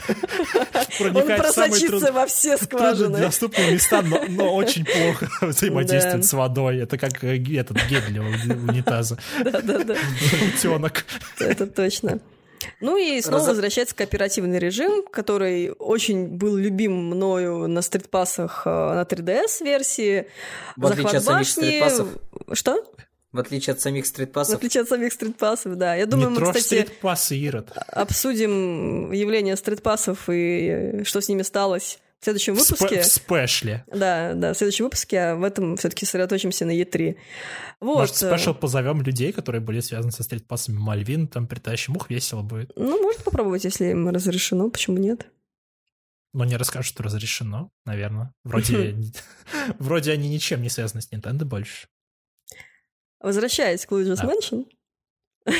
Он 0.99 1.13
просочится 1.25 2.11
во 2.11 2.25
все 2.25 2.57
скважины. 2.57 3.09
труднодоступные 3.09 3.71
места, 3.73 4.01
но, 4.01 4.55
очень 4.55 4.85
плохо 4.85 5.29
взаимодействует 5.41 6.25
с 6.25 6.33
водой. 6.33 6.77
Это 6.77 6.97
как 6.97 7.23
э, 7.23 7.37
этот 7.55 7.77
гель 7.89 8.03
для 8.07 8.21
уни- 8.21 8.69
унитаза. 8.69 9.17
Да-да-да, 9.43 9.95
Утенок. 10.55 11.05
это 11.39 11.67
точно. 11.67 12.19
Ну 12.81 12.97
и 12.97 13.21
снова 13.21 13.39
Раз- 13.39 13.47
возвращается 13.49 13.95
кооперативный 13.95 14.59
режим, 14.59 15.03
который 15.11 15.71
очень 15.71 16.27
был 16.27 16.55
любим 16.55 16.93
мною 16.93 17.67
на 17.67 17.81
стритпассах 17.81 18.63
э, 18.65 18.69
на 18.69 19.03
3DS-версии. 19.03 20.27
В 20.75 20.85
отличие 20.87 21.17
от 21.17 21.23
самих 21.23 21.47
стритпассов. 21.47 22.07
Что? 22.53 22.83
В 23.31 23.39
отличие 23.39 23.73
от 23.73 23.81
самих 23.81 24.05
В 24.05 24.07
стритпассов. 24.07 24.55
отличие 24.55 24.83
от 24.83 24.89
самих 24.89 25.11
стритпассов, 25.11 25.75
да. 25.77 25.93
Я 25.95 26.05
думаю, 26.05 26.29
не 26.29 26.39
мы, 26.39 26.45
кстати, 26.53 26.63
стритпассы, 26.83 27.35
Ирод. 27.35 27.69
обсудим 27.87 29.11
явление 29.11 29.55
стритпассов 29.57 30.29
и 30.29 30.67
э, 31.01 31.03
что 31.03 31.19
с 31.21 31.27
ними 31.27 31.41
сталось 31.41 31.99
в 32.19 32.23
следующем 32.25 32.55
выпуске. 32.55 33.01
В 33.01 33.05
спешле. 33.05 33.83
Да, 33.87 34.33
да, 34.33 34.53
в 34.53 34.57
следующем 34.57 34.85
выпуске, 34.85 35.19
а 35.19 35.35
в 35.35 35.43
этом 35.43 35.77
все-таки 35.77 36.05
сосредоточимся 36.05 36.65
на 36.65 36.71
Е3. 36.71 37.17
Вот. 37.81 37.95
Может, 37.99 38.23
э, 38.23 38.29
спешл 38.29 38.53
позовем 38.55 39.01
людей, 39.01 39.31
которые 39.31 39.61
были 39.61 39.79
связаны 39.79 40.11
со 40.11 40.23
стритпассами 40.23 40.77
Мальвин, 40.77 41.27
там 41.27 41.47
притащим, 41.47 41.95
ух, 41.95 42.09
весело 42.09 42.41
будет. 42.41 42.71
Ну, 42.75 43.01
можно 43.01 43.23
попробовать, 43.23 43.63
если 43.65 43.85
им 43.91 44.09
разрешено, 44.09 44.69
почему 44.69 44.97
нет? 44.97 45.27
Но 46.33 46.43
не 46.45 46.57
расскажут, 46.57 46.87
что 46.87 47.03
разрешено, 47.03 47.69
наверное. 47.85 48.33
Вроде, 48.43 48.95
вроде 49.79 50.11
они 50.11 50.27
ничем 50.29 50.61
не 50.61 50.69
связаны 50.69 51.01
с 51.01 51.09
Nintendo 51.11 51.45
больше. 51.45 51.87
Возвращаясь 53.19 53.85
к 53.85 53.91
Luigi's 53.91 54.17
Да. 54.17 54.25
Mansion. 54.25 54.65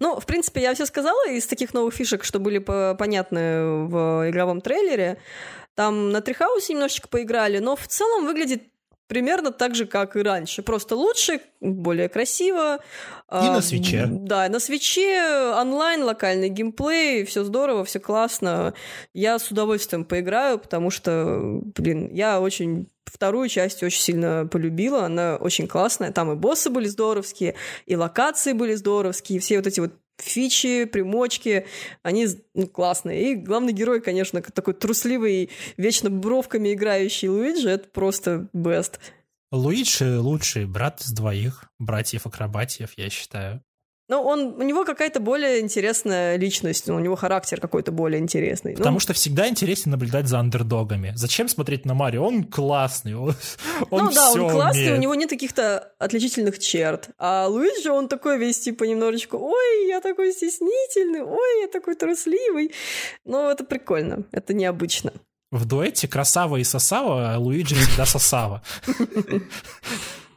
Ну, 0.00 0.18
в 0.18 0.26
принципе, 0.26 0.62
я 0.62 0.74
все 0.74 0.86
сказала 0.86 1.28
из 1.28 1.46
таких 1.46 1.74
новых 1.74 1.92
фишек, 1.94 2.24
что 2.24 2.38
были 2.38 2.58
по- 2.58 2.94
понятны 2.98 3.86
в 3.86 4.30
игровом 4.30 4.60
трейлере. 4.60 5.18
Там 5.78 6.10
на 6.10 6.20
Трихаусе 6.20 6.72
немножечко 6.72 7.06
поиграли, 7.06 7.58
но 7.60 7.76
в 7.76 7.86
целом 7.86 8.26
выглядит 8.26 8.64
примерно 9.06 9.52
так 9.52 9.76
же, 9.76 9.86
как 9.86 10.16
и 10.16 10.22
раньше. 10.22 10.62
Просто 10.62 10.96
лучше, 10.96 11.40
более 11.60 12.08
красиво. 12.08 12.80
И 13.30 13.34
на 13.34 13.58
А, 13.58 13.62
свече. 13.62 14.06
Да, 14.10 14.48
на 14.48 14.58
свече 14.58 15.52
онлайн, 15.56 16.02
локальный 16.02 16.48
геймплей, 16.48 17.24
все 17.26 17.44
здорово, 17.44 17.84
все 17.84 18.00
классно. 18.00 18.74
Я 19.14 19.38
с 19.38 19.52
удовольствием 19.52 20.04
поиграю, 20.04 20.58
потому 20.58 20.90
что, 20.90 21.60
блин, 21.76 22.10
я 22.12 22.40
очень 22.40 22.88
вторую 23.04 23.48
часть 23.48 23.84
очень 23.84 24.02
сильно 24.02 24.48
полюбила, 24.50 25.04
она 25.04 25.36
очень 25.36 25.68
классная. 25.68 26.10
Там 26.10 26.32
и 26.32 26.34
боссы 26.34 26.70
были 26.70 26.88
здоровские, 26.88 27.54
и 27.86 27.94
локации 27.94 28.52
были 28.52 28.74
здоровские, 28.74 29.38
все 29.38 29.58
вот 29.58 29.68
эти 29.68 29.78
вот 29.78 29.92
фичи, 30.18 30.84
примочки, 30.84 31.66
они 32.02 32.26
ну, 32.54 32.66
классные. 32.66 33.32
И 33.32 33.34
главный 33.34 33.72
герой, 33.72 34.00
конечно, 34.00 34.42
такой 34.42 34.74
трусливый, 34.74 35.50
вечно 35.76 36.10
бровками 36.10 36.72
играющий 36.74 37.28
Луиджи, 37.28 37.70
это 37.70 37.88
просто 37.88 38.48
best. 38.54 38.98
Луиджи 39.50 40.18
лучший 40.18 40.66
брат 40.66 41.00
из 41.00 41.12
двоих 41.12 41.70
братьев-акробатиев, 41.78 42.92
я 42.96 43.08
считаю. 43.08 43.62
Но 44.08 44.22
он, 44.22 44.54
у 44.58 44.62
него 44.62 44.84
какая-то 44.84 45.20
более 45.20 45.60
интересная 45.60 46.36
личность, 46.36 46.86
ну, 46.86 46.96
у 46.96 46.98
него 46.98 47.14
характер 47.14 47.60
какой-то 47.60 47.92
более 47.92 48.20
интересный. 48.20 48.74
Потому 48.74 48.94
ну, 48.94 49.00
что 49.00 49.12
всегда 49.12 49.48
интереснее 49.48 49.92
наблюдать 49.92 50.26
за 50.28 50.38
андердогами. 50.38 51.12
Зачем 51.14 51.46
смотреть 51.48 51.84
на 51.84 51.92
Марио? 51.92 52.24
Он 52.24 52.44
классный, 52.44 53.14
он, 53.14 53.34
он 53.90 54.04
ну 54.06 54.12
да, 54.12 54.32
он 54.32 54.50
классный, 54.50 54.82
умеет. 54.82 54.98
у 54.98 55.02
него 55.02 55.14
нет 55.14 55.28
каких-то 55.28 55.92
отличительных 55.98 56.58
черт. 56.58 57.10
А 57.18 57.46
Луиджи, 57.48 57.90
он 57.90 58.08
такой 58.08 58.38
весь 58.38 58.58
типа 58.58 58.84
немножечко, 58.84 59.36
ой, 59.36 59.88
я 59.88 60.00
такой 60.00 60.32
стеснительный, 60.32 61.22
ой, 61.22 61.62
я 61.62 61.68
такой 61.68 61.94
трусливый. 61.94 62.72
Но 63.26 63.50
это 63.50 63.64
прикольно, 63.64 64.24
это 64.32 64.54
необычно. 64.54 65.12
В 65.50 65.66
дуэте 65.66 66.08
Красава 66.08 66.56
и 66.56 66.64
Сосава, 66.64 67.36
Луиджи 67.38 67.74
всегда 67.74 68.06
Сосава. 68.06 68.62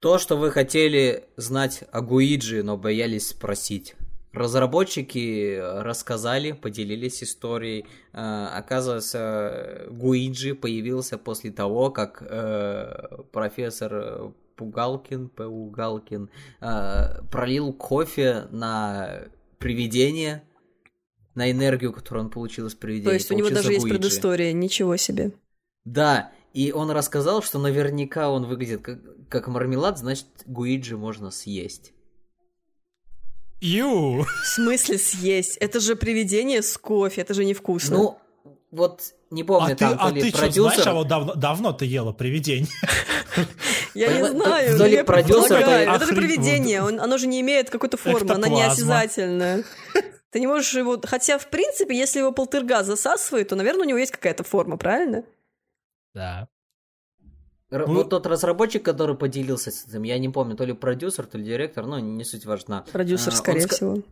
То, 0.00 0.18
что 0.18 0.36
вы 0.36 0.50
хотели 0.50 1.24
знать 1.36 1.84
о 1.92 2.00
Гуиджи, 2.00 2.62
но 2.62 2.78
боялись 2.78 3.28
спросить. 3.28 3.94
Разработчики 4.32 5.58
рассказали, 5.60 6.52
поделились 6.52 7.22
историей. 7.22 7.84
Э, 8.12 8.46
Оказывается, 8.54 9.86
Гуиджи 9.90 10.54
появился 10.54 11.18
после 11.18 11.50
того, 11.50 11.90
как 11.90 12.22
э, 12.22 13.22
профессор 13.32 14.32
Пугалкин, 14.56 15.28
Пугалкин, 15.30 16.30
э, 16.60 17.22
пролил 17.30 17.72
кофе 17.72 18.46
на 18.50 19.24
привидение, 19.58 20.44
на 21.34 21.50
энергию, 21.50 21.92
которую 21.92 22.26
он 22.26 22.30
получил 22.30 22.68
из 22.68 22.74
привидения. 22.74 23.10
То 23.10 23.14
есть 23.14 23.30
у 23.30 23.34
него 23.34 23.50
даже 23.50 23.72
есть 23.72 23.82
Гуиджи. 23.82 23.98
предыстория, 23.98 24.52
ничего 24.52 24.96
себе. 24.96 25.32
Да, 25.84 26.32
и 26.52 26.72
он 26.72 26.90
рассказал, 26.90 27.42
что 27.42 27.58
наверняка 27.58 28.30
он 28.30 28.46
выглядит 28.46 28.82
как, 28.82 28.98
как 29.28 29.48
мармелад, 29.48 29.98
значит, 29.98 30.26
Гуиджи 30.46 30.96
можно 30.96 31.30
съесть. 31.30 31.92
Ю! 33.60 34.22
В 34.24 34.46
смысле 34.46 34.98
съесть? 34.98 35.56
Это 35.58 35.80
же 35.80 35.94
привидение 35.96 36.62
с 36.62 36.76
кофе, 36.78 37.20
это 37.20 37.34
же 37.34 37.44
невкусно. 37.44 37.96
Ну, 37.96 38.18
вот 38.70 39.02
не 39.30 39.44
помню, 39.44 39.66
А 39.72 39.76
ты, 39.76 39.76
там 39.76 39.98
то 39.98 40.04
а 40.06 40.10
ли 40.10 40.22
ты 40.22 40.28
что, 40.30 40.38
продюсер... 40.38 40.72
знаешь, 40.72 40.86
а 40.86 40.94
вот 40.94 41.08
давно, 41.08 41.34
давно 41.34 41.72
ты 41.72 41.84
ела 41.84 42.12
привидение? 42.12 42.68
Я 43.94 44.12
не 44.12 44.28
знаю, 44.28 44.78
то 44.78 44.86
ли 44.86 45.02
продюсер, 45.02 45.62
то 45.62 45.70
это 45.70 46.04
охрен- 46.04 46.16
привидение, 46.16 46.82
он- 46.82 47.00
оно 47.00 47.18
же 47.18 47.26
не 47.26 47.40
имеет 47.40 47.70
какой-то 47.70 47.96
формы, 47.96 48.32
оно 48.32 48.46
неосязательное. 48.46 49.64
Ты 50.30 50.38
не 50.40 50.46
можешь 50.46 50.72
его... 50.74 51.00
Хотя, 51.04 51.38
в 51.38 51.48
принципе, 51.48 51.96
если 51.98 52.20
его 52.20 52.30
полтергаз 52.30 52.86
засасывает, 52.86 53.48
то, 53.48 53.56
наверное, 53.56 53.82
у 53.82 53.88
него 53.88 53.98
есть 53.98 54.12
какая-то 54.12 54.44
форма, 54.44 54.76
правильно? 54.76 55.24
Да. 56.14 56.48
Р- 57.70 57.86
Ну- 57.86 57.94
Вот 57.94 58.10
тот 58.10 58.26
разработчик, 58.26 58.82
который 58.84 59.16
поделился 59.16 59.70
с 59.70 59.86
этим, 59.86 60.02
я 60.02 60.18
не 60.18 60.28
помню, 60.28 60.56
то 60.56 60.64
ли 60.64 60.72
продюсер, 60.72 61.26
то 61.26 61.38
ли 61.38 61.44
директор, 61.44 61.86
но 61.86 61.98
не 62.00 62.24
суть 62.24 62.44
важна. 62.44 62.84
Продюсер, 62.92 63.32
А, 63.32 63.36
скорее 63.36 63.60
он 63.62 63.66
ска- 63.66 63.74
всего. 63.74 64.02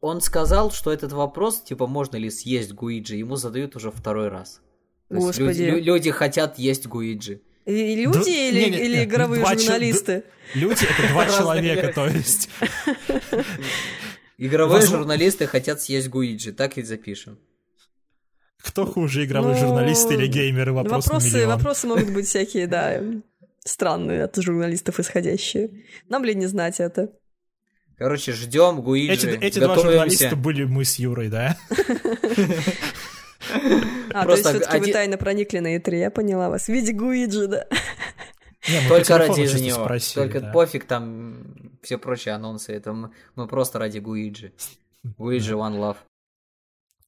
Он 0.00 0.20
сказал, 0.22 0.70
что 0.70 0.90
этот 0.90 1.12
вопрос, 1.12 1.60
типа, 1.62 1.86
можно 1.86 2.16
ли 2.16 2.30
съесть 2.30 2.72
Гуиджи, 2.72 3.16
ему 3.16 3.36
задают 3.36 3.76
уже 3.76 3.90
второй 3.90 4.28
раз. 4.28 4.62
То 5.08 5.16
есть 5.16 5.26
Господи. 5.26 5.46
люди, 5.46 5.62
лю- 5.62 5.82
люди 5.82 6.10
хотят 6.10 6.58
есть 6.58 6.86
Гуиджи. 6.86 7.42
И 7.66 7.96
люди 7.96 8.18
Да- 8.24 8.30
или, 8.30 8.60
не-не-не, 8.60 8.84
или 8.86 9.04
игровые 9.04 9.40
два 9.42 9.54
журналисты? 9.58 10.24
Люди— 10.54 10.84
это 10.98 11.08
два 11.12 11.26
человека, 11.26 11.92
то 11.94 12.06
есть. 12.06 12.48
Игровые 14.38 14.80
Возможно- 14.80 14.98
журналисты 15.00 15.46
хотят 15.46 15.82
съесть 15.82 16.08
Гуиджи, 16.08 16.52
так 16.52 16.78
и 16.78 16.82
запишем. 16.82 17.38
Кто 18.62 18.86
хуже, 18.86 19.24
игровые 19.24 19.54
Ну, 19.54 19.60
журналисты 19.68 20.14
или 20.14 20.26
геймеры? 20.26 20.72
Вопрос 20.72 21.06
на 21.06 21.14
вопросы, 21.14 21.36
миллион. 21.36 21.50
вопросы 21.50 21.86
могут 21.86 22.10
быть 22.12 22.26
всякие, 22.26 22.66
да, 22.66 23.00
странные 23.64 24.24
от 24.24 24.36
журналистов 24.36 25.00
исходящие. 25.00 25.70
Нам 26.08 26.24
ли 26.24 26.34
не 26.34 26.46
знать 26.46 26.80
это? 26.80 27.10
Короче, 27.96 28.32
ждем 28.32 28.80
Гуиджи, 28.80 29.12
Эти, 29.12 29.26
эти 29.44 29.58
два 29.58 29.74
журналиста 29.74 30.34
были 30.36 30.64
мы 30.64 30.84
с 30.84 30.96
Юрой, 30.96 31.28
да? 31.28 31.56
А, 34.12 34.20
то 34.22 34.26
Просто 34.26 34.50
есть 34.50 34.62
все-таки 34.66 34.86
вы 34.86 34.92
тайно 34.92 35.16
проникли 35.16 35.58
на 35.58 35.76
E3, 35.76 35.98
я 35.98 36.10
поняла 36.10 36.50
вас. 36.50 36.66
В 36.66 36.68
виде 36.68 36.92
Гуиджи, 36.92 37.46
да. 37.46 37.66
Не, 38.68 38.88
Только 38.88 39.18
ради 39.18 39.40
него. 39.62 39.84
спросили, 39.84 40.14
Только 40.22 40.40
да. 40.40 40.52
пофиг 40.52 40.84
там 40.84 41.78
все 41.82 41.96
прочие 41.98 42.34
анонсы. 42.34 42.72
Это 42.72 42.92
мы, 42.92 43.10
мы 43.34 43.48
просто 43.48 43.78
ради 43.78 43.98
Гуиджи. 43.98 44.52
Гуиджи 45.02 45.54
One 45.54 45.78
Love. 45.78 45.96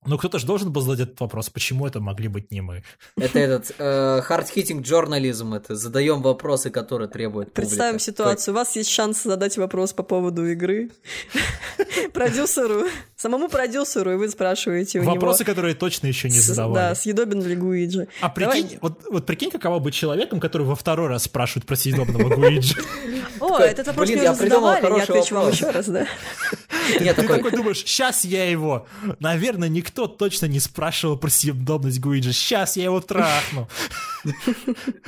Ну, 0.04 0.18
кто-то 0.18 0.38
же 0.38 0.46
должен 0.46 0.72
был 0.72 0.82
задать 0.82 1.00
этот 1.08 1.20
вопрос, 1.20 1.48
почему 1.48 1.86
это 1.86 2.00
могли 2.00 2.26
быть 2.26 2.50
не 2.50 2.60
мы. 2.60 2.82
Это 3.16 3.38
этот 3.38 3.72
э, 3.78 4.22
hard-hitting 4.28 4.82
journalism. 4.82 5.54
Это 5.56 5.76
задаем 5.76 6.22
вопросы, 6.22 6.70
которые 6.70 7.08
требуют 7.08 7.52
Представим 7.52 7.98
публика. 7.98 8.04
ситуацию. 8.04 8.54
У 8.54 8.56
вас 8.56 8.74
есть 8.74 8.90
шанс 8.90 9.22
задать 9.22 9.56
вопрос 9.58 9.92
по 9.92 10.02
поводу 10.02 10.44
игры. 10.46 10.90
Продюсеру, 12.12 12.86
самому 13.16 13.48
продюсеру, 13.48 14.12
и 14.12 14.16
вы 14.16 14.28
спрашиваете 14.28 14.98
у 14.98 15.02
него. 15.02 15.12
Вопросы, 15.14 15.44
которые 15.44 15.74
точно 15.74 16.08
еще 16.08 16.28
не 16.28 16.40
с- 16.40 16.48
Да, 16.48 16.54
задавали. 16.54 16.94
съедобен 16.94 17.42
ли 17.42 17.54
Гуиджи. 17.54 18.08
А 18.20 18.28
прикинь, 18.28 18.78
вот, 18.80 19.04
вот 19.08 19.24
прикинь, 19.26 19.50
каково 19.50 19.78
быть 19.78 19.94
человеком, 19.94 20.40
который 20.40 20.66
во 20.66 20.74
второй 20.74 21.08
раз 21.08 21.24
спрашивает 21.24 21.66
про 21.66 21.76
съедобного 21.76 22.34
Гуиджи. 22.34 22.74
О, 23.40 23.58
этот 23.58 23.86
вопрос 23.86 24.08
мне 24.08 24.22
уже 24.30 24.34
задавали, 24.34 24.84
я 24.98 25.02
отвечу 25.04 25.34
вам 25.34 25.50
еще 25.50 25.70
раз, 25.70 25.86
да. 25.86 26.06
Ты 26.98 27.14
такой 27.14 27.50
думаешь, 27.52 27.78
сейчас 27.78 28.24
я 28.24 28.48
его... 28.50 28.86
Наверное, 29.20 29.68
никто 29.68 29.91
точно 29.94 30.46
не 30.46 30.60
спрашивал 30.60 31.16
про 31.18 31.28
съедобность 31.30 32.00
Гуиджи. 32.00 32.32
Сейчас 32.32 32.76
я 32.76 32.84
его 32.84 33.00
трахну. 33.00 33.68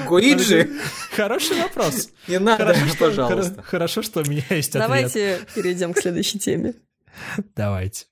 Гуиджи? 0.07 0.71
Хороший 1.17 1.61
вопрос. 1.63 2.09
Не 2.29 2.39
надо, 2.39 2.65
Хорошо, 2.67 2.87
что, 2.89 2.99
пожалуйста. 2.99 3.53
хоро- 3.55 3.63
хорошо, 3.63 4.03
что 4.03 4.21
у 4.21 4.25
меня 4.25 4.45
есть 4.51 4.71
ответ. 4.71 4.83
Давайте 4.83 5.41
перейдем 5.55 5.93
к 5.95 5.99
следующей 6.01 6.39
теме. 6.39 6.75
Давайте. 7.55 8.07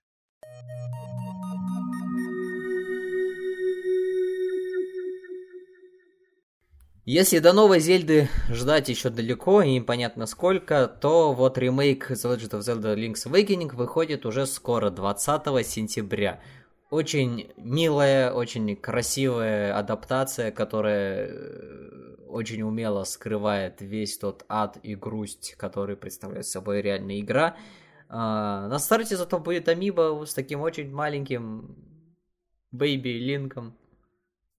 Если 7.04 7.40
до 7.40 7.52
новой 7.52 7.80
Зельды 7.80 8.28
ждать 8.48 8.88
еще 8.88 9.10
далеко 9.10 9.62
и 9.62 9.72
непонятно 9.74 10.26
сколько, 10.26 10.86
то 10.86 11.32
вот 11.32 11.58
ремейк 11.58 12.10
The 12.12 12.36
Legend 12.36 12.50
of 12.50 12.60
Zelda 12.60 12.94
Link's 12.94 13.26
Awakening 13.28 13.74
выходит 13.74 14.24
уже 14.24 14.46
скоро, 14.46 14.90
20 14.90 15.66
сентября. 15.66 16.40
Очень 16.92 17.50
милая, 17.56 18.30
очень 18.32 18.76
красивая 18.76 19.74
адаптация, 19.78 20.50
которая 20.50 21.26
э, 21.26 22.16
очень 22.28 22.60
умело 22.60 23.04
скрывает 23.04 23.80
весь 23.80 24.18
тот 24.18 24.44
ад 24.46 24.76
и 24.82 24.94
грусть, 24.94 25.54
который 25.56 25.96
представляет 25.96 26.44
собой 26.44 26.82
реальная 26.82 27.18
игра. 27.20 27.56
А, 28.10 28.68
на 28.68 28.78
старте 28.78 29.16
зато 29.16 29.38
будет 29.38 29.68
Амиба 29.68 30.22
с 30.26 30.34
таким 30.34 30.60
очень 30.60 30.92
маленьким 30.92 31.76
Бэйби 32.72 33.08
Линком. 33.08 33.74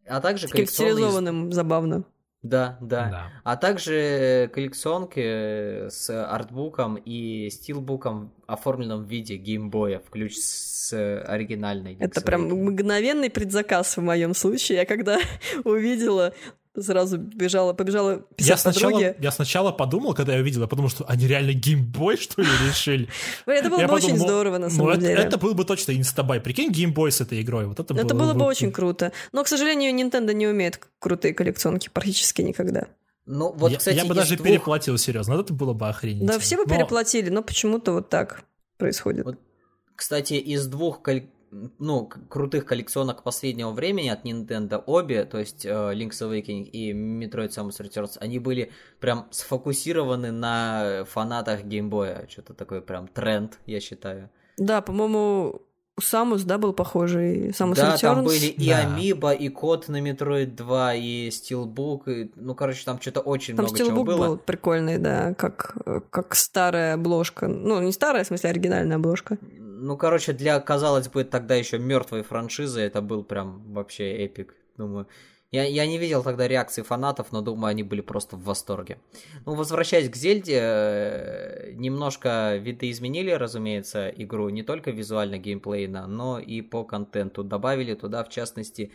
А 0.08 0.20
также 0.20 0.48
коллекционный... 0.48 1.52
забавно. 1.52 2.04
Да, 2.44 2.78
да, 2.82 3.10
да. 3.10 3.32
А 3.46 3.56
также 3.56 4.52
коллекционки 4.54 5.88
с 5.90 6.10
артбуком 6.10 6.98
и 6.98 7.50
стилбуком, 7.50 8.34
оформленном 8.48 9.06
в 9.06 9.08
виде 9.08 9.38
геймбоя, 9.38 10.00
включ 10.00 10.36
с 10.36 10.94
оригинальной. 11.26 11.96
Это 12.02 12.22
прям 12.22 12.50
мгновенный 12.50 13.30
предзаказ 13.30 13.96
в 13.96 14.02
моем 14.02 14.34
случае. 14.34 14.80
Я 14.80 14.86
когда 14.86 15.20
увидела 15.64 16.34
сразу 16.82 17.18
бежала, 17.18 17.74
побежала 17.74 18.20
писать 18.36 18.50
я 18.50 18.58
сначала, 18.58 18.92
подруге. 18.92 19.16
Я 19.20 19.32
сначала 19.32 19.72
подумал, 19.72 20.14
когда 20.14 20.34
я 20.34 20.42
увидел, 20.42 20.62
я 20.62 20.68
подумал, 20.68 20.90
что 20.90 21.06
они 21.08 21.28
реально 21.28 21.54
геймбой, 21.54 22.18
что 22.18 22.42
ли, 22.42 22.48
решили. 22.68 23.08
Это 23.46 23.70
было 23.70 23.86
бы 23.86 23.94
очень 23.94 24.18
здорово, 24.18 24.58
на 24.58 24.70
самом 24.70 25.00
деле. 25.00 25.14
Это 25.14 25.38
был 25.38 25.54
бы 25.54 25.66
точно 25.66 25.92
инстабай. 25.94 26.40
Прикинь, 26.40 26.72
геймбой 26.72 27.12
с 27.12 27.22
этой 27.22 27.42
игрой. 27.42 27.68
Вот 27.68 27.80
это 27.80 27.94
Это 27.94 28.16
было 28.16 28.34
бы 28.34 28.46
очень 28.46 28.72
круто. 28.72 29.12
Но, 29.32 29.44
к 29.44 29.48
сожалению, 29.48 29.94
Nintendo 29.94 30.34
не 30.34 30.48
умеет 30.48 30.80
крутые 31.00 31.34
коллекционки 31.34 31.90
практически 31.90 32.42
никогда. 32.42 32.88
Ну, 33.26 33.54
вот, 33.54 33.78
кстати, 33.78 33.96
я 33.96 34.06
бы 34.06 34.14
даже 34.14 34.36
двух... 34.36 34.48
переплатил, 34.48 34.98
серьезно. 34.98 35.40
Это 35.40 35.54
было 35.54 35.74
бы 35.74 35.88
охренительно. 35.88 36.34
Да, 36.34 36.40
все 36.40 36.58
бы 36.58 36.66
но... 36.68 36.76
переплатили, 36.76 37.30
но 37.30 37.42
почему-то 37.42 37.94
вот 37.94 38.10
так 38.10 38.44
происходит. 38.78 39.26
Вот, 39.26 39.40
кстати, 39.96 40.34
из 40.34 40.68
двух 40.68 41.02
ну, 41.80 42.10
крутых 42.30 42.66
коллекционок 42.66 43.24
последнего 43.24 43.72
времени 43.72 44.10
от 44.10 44.26
Nintendo 44.26 44.84
обе, 44.86 45.26
то 45.26 45.40
есть 45.40 45.66
uh, 45.66 45.94
Link's 45.94 46.22
Awakening 46.22 46.64
и 46.64 46.94
Metroid 46.94 47.50
Samus 47.50 47.80
Returns, 47.80 48.18
они 48.20 48.40
были 48.40 48.72
прям 49.00 49.28
сфокусированы 49.32 50.32
на 50.32 51.06
фанатах 51.06 51.64
геймбоя. 51.64 52.28
Что-то 52.30 52.54
такой 52.54 52.82
прям 52.82 53.08
тренд, 53.08 53.60
я 53.66 53.80
считаю. 53.80 54.30
Да, 54.58 54.82
по-моему, 54.82 55.62
Самус, 56.02 56.42
да, 56.44 56.58
был 56.58 56.74
похожий. 56.74 57.50
Samus 57.50 57.76
да, 57.76 57.94
Returns. 57.94 58.00
там 58.00 58.24
были 58.26 58.46
и 58.48 58.70
да. 58.70 58.80
Амиба, 58.80 59.32
и 59.32 59.50
код 59.50 59.90
на 59.90 60.02
Metroid 60.02 60.56
2, 60.56 60.94
и 60.96 61.30
Steelbook, 61.30 62.12
и, 62.12 62.32
ну, 62.36 62.56
короче, 62.56 62.84
там 62.84 63.00
что-то 63.00 63.20
очень 63.20 63.56
там 63.56 63.66
много 63.66 63.78
Steelbook 63.78 63.88
чего 63.88 64.04
было. 64.04 64.28
был 64.28 64.38
прикольный, 64.38 64.98
да, 64.98 65.36
как, 65.36 65.76
как 66.10 66.34
старая 66.34 66.96
обложка. 66.96 67.48
Ну, 67.48 67.80
не 67.82 67.92
старая, 67.92 68.24
в 68.24 68.28
смысле, 68.28 68.50
оригинальная 68.50 68.98
обложка. 68.98 69.38
Ну, 69.76 69.98
короче, 69.98 70.34
для, 70.34 70.60
казалось 70.60 71.10
бы, 71.10 71.24
тогда 71.24 71.56
еще 71.56 71.80
мертвой 71.80 72.22
франшизы 72.22 72.82
это 72.82 73.02
был 73.02 73.24
прям 73.24 73.74
вообще 73.74 74.26
эпик. 74.26 74.56
Думаю, 74.78 75.08
я, 75.52 75.66
я 75.66 75.86
не 75.86 75.98
видел 75.98 76.24
тогда 76.24 76.48
реакции 76.48 76.82
фанатов, 76.82 77.32
но 77.32 77.42
думаю, 77.42 77.72
они 77.72 77.84
были 77.84 78.02
просто 78.02 78.36
в 78.36 78.44
восторге. 78.44 78.98
Ну, 79.46 79.54
возвращаясь 79.54 80.10
к 80.10 80.16
Зельде, 80.16 80.60
э, 80.60 81.72
немножко 81.74 82.56
видоизменили, 82.58 83.32
разумеется, 83.32 84.10
игру 84.10 84.50
не 84.50 84.64
только 84.64 84.92
визуально 84.92 85.38
геймплейно, 85.38 86.08
но 86.08 86.40
и 86.40 86.62
по 86.62 86.84
контенту. 86.84 87.44
Добавили 87.44 87.94
туда, 87.94 88.24
в 88.24 88.30
частности, 88.30 88.92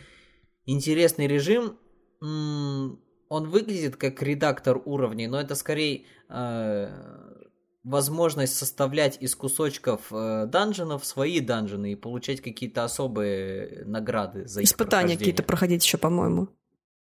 интересный 0.66 1.26
режим. 1.26 1.78
Он 2.20 3.50
выглядит 3.50 3.96
как 3.96 4.22
редактор 4.22 4.82
уровней, 4.84 5.28
но 5.28 5.40
это 5.40 5.54
скорее 5.54 6.06
э, 6.28 6.90
возможность 7.88 8.56
составлять 8.56 9.16
из 9.20 9.34
кусочков 9.34 10.12
э, 10.12 10.46
данженов 10.46 11.04
свои 11.04 11.40
данжены 11.40 11.92
и 11.92 11.96
получать 11.96 12.40
какие-то 12.42 12.84
особые 12.84 13.84
награды 13.86 14.46
за 14.46 14.62
Испытания 14.62 15.16
какие-то 15.16 15.42
проходить 15.42 15.84
еще, 15.84 15.96
по-моему. 15.96 16.48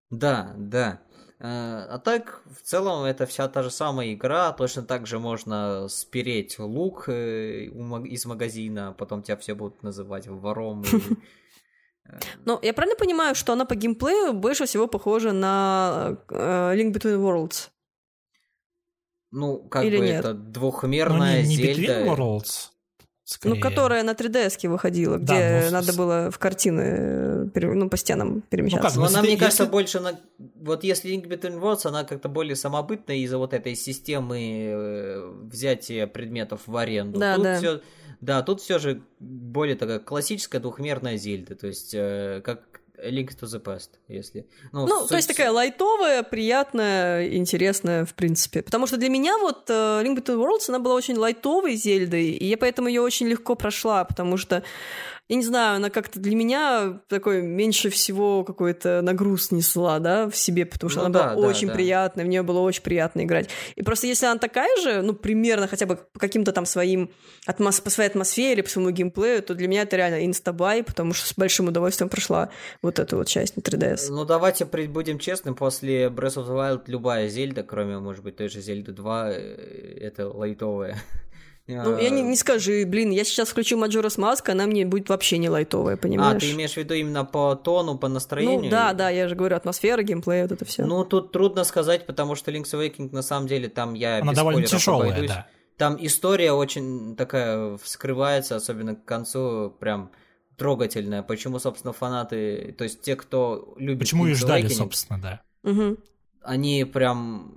Да, 0.09 0.53
да. 0.57 1.01
Э, 1.39 1.85
а 1.89 1.99
так, 1.99 2.41
в 2.45 2.61
целом, 2.61 3.05
это 3.05 3.25
вся 3.25 3.47
та 3.47 3.63
же 3.63 3.71
самая 3.71 4.13
игра. 4.13 4.51
Точно 4.51 4.83
так 4.83 5.07
же 5.07 5.19
можно 5.19 5.87
спереть 5.89 6.59
лук 6.59 7.05
э, 7.07 7.65
из 7.65 8.25
магазина, 8.25 8.93
потом 8.97 9.23
тебя 9.23 9.37
все 9.37 9.55
будут 9.55 9.83
называть 9.83 10.27
вором. 10.27 10.83
Э, 12.05 12.19
ну, 12.43 12.59
я 12.61 12.73
правильно 12.73 12.97
понимаю, 12.97 13.33
что 13.33 13.53
она 13.53 13.63
по 13.63 13.75
геймплею 13.75 14.33
больше 14.33 14.65
всего 14.65 14.87
похожа 14.87 15.31
на 15.31 16.17
Link 16.27 16.91
Between 16.91 17.15
Worlds? 17.23 17.69
Ну, 19.33 19.57
как 19.57 19.83
Или 19.83 19.97
бы 19.97 20.05
нет? 20.05 20.19
это 20.19 20.35
двухмерная 20.35 21.41
ну, 21.41 21.47
не, 21.47 21.47
не 21.47 21.55
Зельда. 21.55 22.03
Between 22.03 22.15
Worlds, 22.15 22.69
скорее. 23.23 23.55
Ну, 23.55 23.61
которая 23.61 24.03
на 24.03 24.11
3DS 24.11 24.69
выходила, 24.69 25.17
где 25.17 25.25
да, 25.25 25.61
ну, 25.65 25.71
надо 25.71 25.93
было 25.93 26.29
в 26.29 26.37
картины, 26.37 27.49
ну, 27.51 27.89
по 27.89 27.97
стенам 27.97 28.41
перемещаться. 28.41 28.99
Ну, 28.99 29.05
как, 29.05 29.11
ну, 29.11 29.17
она, 29.17 29.23
мне 29.23 29.31
если... 29.31 29.43
кажется, 29.43 29.65
больше 29.65 29.99
на... 30.01 30.19
Вот 30.37 30.83
если 30.83 31.11
Link 31.11 31.27
Between 31.27 31.59
Worlds, 31.59 31.87
она 31.87 32.03
как-то 32.03 32.29
более 32.29 32.55
самобытная 32.55 33.15
из-за 33.17 33.39
вот 33.39 33.55
этой 33.55 33.75
системы 33.75 34.39
э, 34.39 35.31
взятия 35.45 36.05
предметов 36.05 36.61
в 36.67 36.77
аренду. 36.77 37.19
Да, 37.19 37.33
тут 37.35 37.43
да. 37.43 37.57
Все... 37.57 37.81
Да, 38.21 38.43
тут 38.43 38.61
все 38.61 38.77
же 38.77 39.01
более 39.19 39.75
такая 39.75 39.97
классическая 39.97 40.59
двухмерная 40.59 41.17
Зельда, 41.17 41.55
то 41.55 41.65
есть 41.65 41.93
э, 41.95 42.41
как 42.45 42.72
Link 43.09 43.29
to 43.39 43.47
the 43.47 43.61
Past, 43.61 43.89
если... 44.07 44.45
Ну, 44.71 44.87
ну 44.87 44.99
суть... 45.01 45.09
то 45.09 45.15
есть 45.15 45.27
такая 45.27 45.51
лайтовая, 45.51 46.23
приятная, 46.23 47.27
интересная, 47.35 48.05
в 48.05 48.13
принципе. 48.13 48.61
Потому 48.61 48.87
что 48.87 48.97
для 48.97 49.09
меня 49.09 49.37
вот 49.37 49.69
uh, 49.69 50.03
Link 50.03 50.17
Between 50.17 50.37
Worlds, 50.37 50.69
она 50.69 50.79
была 50.79 50.95
очень 50.95 51.17
лайтовой 51.17 51.75
Зельдой, 51.75 52.31
и 52.31 52.45
я 52.45 52.57
поэтому 52.57 52.87
ее 52.87 53.01
очень 53.01 53.27
легко 53.27 53.55
прошла, 53.55 54.03
потому 54.03 54.37
что 54.37 54.63
я 55.29 55.37
не 55.37 55.43
знаю, 55.43 55.77
она 55.77 55.89
как-то 55.89 56.19
для 56.19 56.35
меня 56.35 56.99
такой 57.07 57.41
меньше 57.41 57.89
всего 57.89 58.43
какой-то 58.43 59.01
нагруз 59.01 59.51
несла, 59.51 59.99
да, 59.99 60.29
в 60.29 60.35
себе, 60.35 60.65
потому 60.65 60.89
что 60.89 60.99
ну, 60.99 61.05
она 61.05 61.13
да, 61.13 61.33
была 61.33 61.43
да, 61.43 61.47
очень 61.47 61.67
да. 61.69 61.73
приятная, 61.73 62.25
в 62.25 62.27
нее 62.27 62.43
было 62.43 62.59
очень 62.59 62.83
приятно 62.83 63.23
играть. 63.23 63.49
И 63.75 63.83
просто 63.83 64.05
если 64.05 64.25
она 64.25 64.37
такая 64.37 64.75
же, 64.81 65.01
ну, 65.01 65.13
примерно 65.13 65.67
хотя 65.67 65.85
бы 65.85 65.95
по 65.95 66.19
каким-то 66.19 66.51
там 66.51 66.65
своим, 66.65 67.09
атмос 67.45 67.79
по 67.79 67.89
своей 67.89 68.09
атмосфере, 68.09 68.63
по 68.63 68.69
своему 68.69 68.91
геймплею, 68.91 69.41
то 69.41 69.55
для 69.55 69.69
меня 69.69 69.83
это 69.83 69.95
реально 69.95 70.25
инстабай, 70.25 70.83
потому 70.83 71.13
что 71.13 71.27
с 71.27 71.33
большим 71.37 71.69
удовольствием 71.69 72.09
прошла 72.09 72.49
вот 72.81 72.99
эту 72.99 73.15
вот 73.17 73.27
часть 73.27 73.55
на 73.55 73.61
3DS. 73.61 74.07
Ну, 74.09 74.25
давайте 74.25 74.65
будем 74.65 75.19
честным, 75.19 75.55
после 75.55 76.07
Breath 76.07 76.35
of 76.35 76.47
the 76.47 76.53
Wild 76.53 76.83
любая 76.87 77.29
Зельда, 77.29 77.63
кроме, 77.63 77.97
может 77.97 78.23
быть, 78.23 78.35
той 78.35 78.49
же 78.49 78.59
Зельды 78.59 78.91
2, 78.91 79.31
э, 79.31 79.97
это 80.01 80.27
лайтовая. 80.27 80.97
Ну, 81.65 81.97
я 81.97 82.09
не, 82.09 82.21
не 82.21 82.35
скажи, 82.35 82.85
блин, 82.85 83.11
я 83.11 83.23
сейчас 83.23 83.49
включу 83.49 83.77
Маджорас 83.77 84.17
Маск, 84.17 84.49
она 84.49 84.65
мне 84.65 84.85
будет 84.85 85.07
вообще 85.07 85.37
не 85.37 85.49
лайтовая, 85.49 85.95
понимаешь? 85.95 86.43
А, 86.43 86.45
ты 86.45 86.51
имеешь 86.51 86.73
в 86.73 86.77
виду 86.77 86.93
именно 86.93 87.23
по 87.23 87.55
тону, 87.55 87.97
по 87.97 88.09
настроению? 88.09 88.65
Ну, 88.65 88.69
да, 88.69 88.91
да, 88.93 89.09
я 89.09 89.29
же 89.29 89.35
говорю, 89.35 89.55
атмосфера, 89.55 90.03
геймплей, 90.03 90.41
вот 90.41 90.51
это 90.51 90.65
все. 90.65 90.85
Ну, 90.85 91.05
тут 91.05 91.31
трудно 91.31 91.63
сказать, 91.63 92.05
потому 92.05 92.35
что 92.35 92.51
Link's 92.51 92.73
Awakening, 92.73 93.13
на 93.13 93.21
самом 93.21 93.47
деле, 93.47 93.69
там 93.69 93.93
я 93.93 94.19
Она 94.19 94.33
довольно 94.33 94.63
тяжелая, 94.63 95.11
обойдусь. 95.11 95.29
да. 95.29 95.47
Там 95.77 95.97
история 95.99 96.51
очень 96.51 97.15
такая 97.15 97.77
вскрывается, 97.77 98.57
особенно 98.57 98.95
к 98.95 99.05
концу, 99.05 99.73
прям 99.79 100.11
трогательная. 100.57 101.23
Почему, 101.23 101.59
собственно, 101.59 101.93
фанаты, 101.93 102.75
то 102.77 102.83
есть 102.83 103.01
те, 103.01 103.15
кто 103.15 103.73
любит 103.77 103.99
Почему 103.99 104.27
и 104.27 104.33
ждали, 104.33 104.65
Awakening, 104.65 104.69
собственно, 104.69 105.21
да. 105.21 105.41
Угу. 105.63 105.97
Они 106.41 106.83
прям 106.83 107.55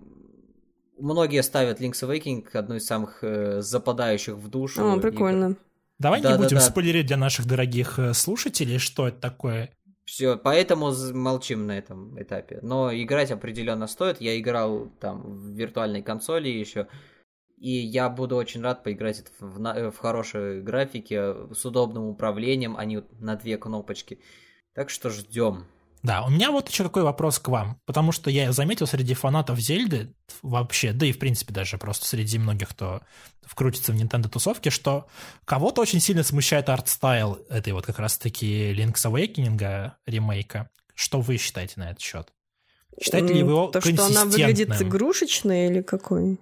Многие 0.98 1.42
ставят 1.42 1.80
Link's 1.80 2.02
Awakening 2.02 2.48
одной 2.56 2.78
из 2.78 2.86
самых 2.86 3.18
э, 3.22 3.60
западающих 3.60 4.34
в 4.34 4.48
душу. 4.48 4.82
О, 4.82 4.98
прикольно. 4.98 5.46
Игр. 5.46 5.56
Давай 5.98 6.20
да, 6.20 6.32
не 6.32 6.38
будем 6.38 6.56
да, 6.56 6.62
да. 6.64 6.70
спойлерить 6.70 7.06
для 7.06 7.16
наших 7.16 7.46
дорогих 7.46 7.98
э, 7.98 8.14
слушателей, 8.14 8.78
что 8.78 9.08
это 9.08 9.20
такое. 9.20 9.70
Все, 10.04 10.36
поэтому 10.36 10.92
молчим 11.14 11.66
на 11.66 11.76
этом 11.76 12.20
этапе. 12.20 12.60
Но 12.62 12.92
играть 12.94 13.30
определенно 13.30 13.86
стоит. 13.86 14.20
Я 14.20 14.38
играл 14.38 14.88
там 15.00 15.22
в 15.22 15.56
виртуальной 15.56 16.02
консоли 16.02 16.48
еще. 16.48 16.86
И 17.58 17.70
я 17.70 18.08
буду 18.08 18.36
очень 18.36 18.62
рад 18.62 18.84
поиграть 18.84 19.24
в, 19.40 19.58
в, 19.58 19.90
в 19.90 19.98
хорошей 19.98 20.62
графике, 20.62 21.34
с 21.52 21.64
удобным 21.64 22.04
управлением, 22.04 22.76
а 22.76 22.84
не 22.84 23.02
на 23.18 23.34
две 23.36 23.56
кнопочки. 23.56 24.20
Так 24.74 24.90
что 24.90 25.10
ждем. 25.10 25.66
Да, 26.02 26.24
у 26.24 26.30
меня 26.30 26.50
вот 26.52 26.68
еще 26.68 26.84
такой 26.84 27.02
вопрос 27.02 27.38
к 27.38 27.48
вам, 27.48 27.80
потому 27.84 28.12
что 28.12 28.30
я 28.30 28.52
заметил 28.52 28.86
среди 28.86 29.14
фанатов 29.14 29.58
Зельды 29.58 30.14
вообще, 30.42 30.92
да 30.92 31.06
и 31.06 31.12
в 31.12 31.18
принципе 31.18 31.52
даже 31.52 31.78
просто 31.78 32.06
среди 32.06 32.38
многих, 32.38 32.68
кто 32.68 33.02
крутится 33.42 33.92
в 33.92 33.96
Nintendo 33.96 34.28
тусовке, 34.28 34.70
что 34.70 35.08
кого-то 35.44 35.80
очень 35.80 36.00
сильно 36.00 36.22
смущает 36.22 36.68
art 36.68 36.97
style 36.97 37.44
этой 37.48 37.72
вот 37.72 37.86
как 37.86 37.98
раз-таки 37.98 38.72
Link's 38.72 39.04
Awakening 39.04 39.92
ремейка. 40.06 40.70
Что 40.94 41.20
вы 41.20 41.36
считаете 41.38 41.74
на 41.76 41.90
этот 41.90 42.00
счет? 42.00 42.32
Считаете 43.00 43.34
ли 43.34 43.42
вы 43.42 43.50
его 43.50 43.66
То, 43.68 43.80
что 43.80 44.06
она 44.06 44.24
выглядит 44.24 44.80
игрушечной 44.80 45.66
или 45.66 45.82
какой? 45.82 46.38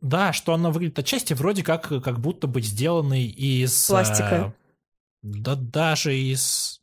Да, 0.00 0.34
что 0.34 0.52
она 0.52 0.70
выглядит 0.70 0.98
отчасти 0.98 1.32
вроде 1.32 1.62
как, 1.62 1.88
как 1.88 2.20
будто 2.20 2.46
бы 2.46 2.60
сделанный 2.60 3.24
из... 3.24 3.86
Пластика. 3.86 4.52
Э, 4.52 4.52
да 5.22 5.54
даже 5.54 6.14
из 6.14 6.82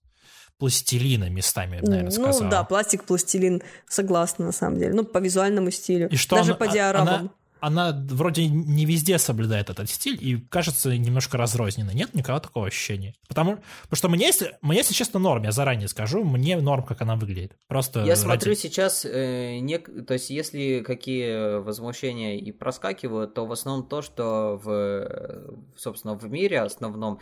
пластилина 0.61 1.27
местами, 1.27 1.77
я 1.77 1.81
бы, 1.81 1.87
наверное, 1.87 2.15
ну, 2.15 2.23
сказал. 2.23 2.43
Ну 2.43 2.49
да, 2.51 2.63
пластик, 2.63 3.03
пластилин, 3.03 3.63
согласна, 3.89 4.45
на 4.45 4.51
самом 4.51 4.77
деле. 4.77 4.93
Ну, 4.93 5.03
по 5.03 5.17
визуальному 5.17 5.71
стилю. 5.71 6.07
И 6.09 6.17
что 6.17 6.35
Даже 6.35 6.51
она, 6.51 6.57
по 6.59 6.65
а, 6.65 6.67
диорамам. 6.67 7.31
Она, 7.59 7.89
она 7.89 8.05
вроде 8.11 8.45
не 8.45 8.85
везде 8.85 9.17
соблюдает 9.17 9.71
этот 9.71 9.89
стиль 9.89 10.19
и 10.21 10.37
кажется 10.37 10.95
немножко 10.95 11.35
разрозненной. 11.35 11.95
Нет 11.95 12.13
никакого 12.13 12.41
такого 12.41 12.67
ощущения. 12.67 13.15
Потому, 13.27 13.55
потому 13.55 13.97
что 13.97 14.09
мне, 14.09 14.27
если, 14.27 14.55
мне, 14.61 14.77
если 14.77 14.93
честно, 14.93 15.19
норм, 15.19 15.41
я 15.45 15.51
заранее 15.51 15.87
скажу, 15.87 16.23
мне 16.23 16.57
норм, 16.57 16.83
как 16.83 17.01
она 17.01 17.15
выглядит. 17.15 17.53
Просто 17.67 18.01
Я 18.01 18.09
ради... 18.09 18.19
смотрю 18.19 18.53
сейчас, 18.53 19.03
э, 19.03 19.57
не, 19.61 19.79
то 19.79 20.13
есть 20.13 20.29
если 20.29 20.83
какие 20.85 21.59
возмущения 21.59 22.37
и 22.37 22.51
проскакивают, 22.51 23.33
то 23.33 23.47
в 23.47 23.51
основном 23.51 23.87
то, 23.87 24.03
что 24.03 24.61
в, 24.63 25.55
собственно, 25.75 26.13
в 26.13 26.29
мире 26.29 26.61
основном 26.61 27.17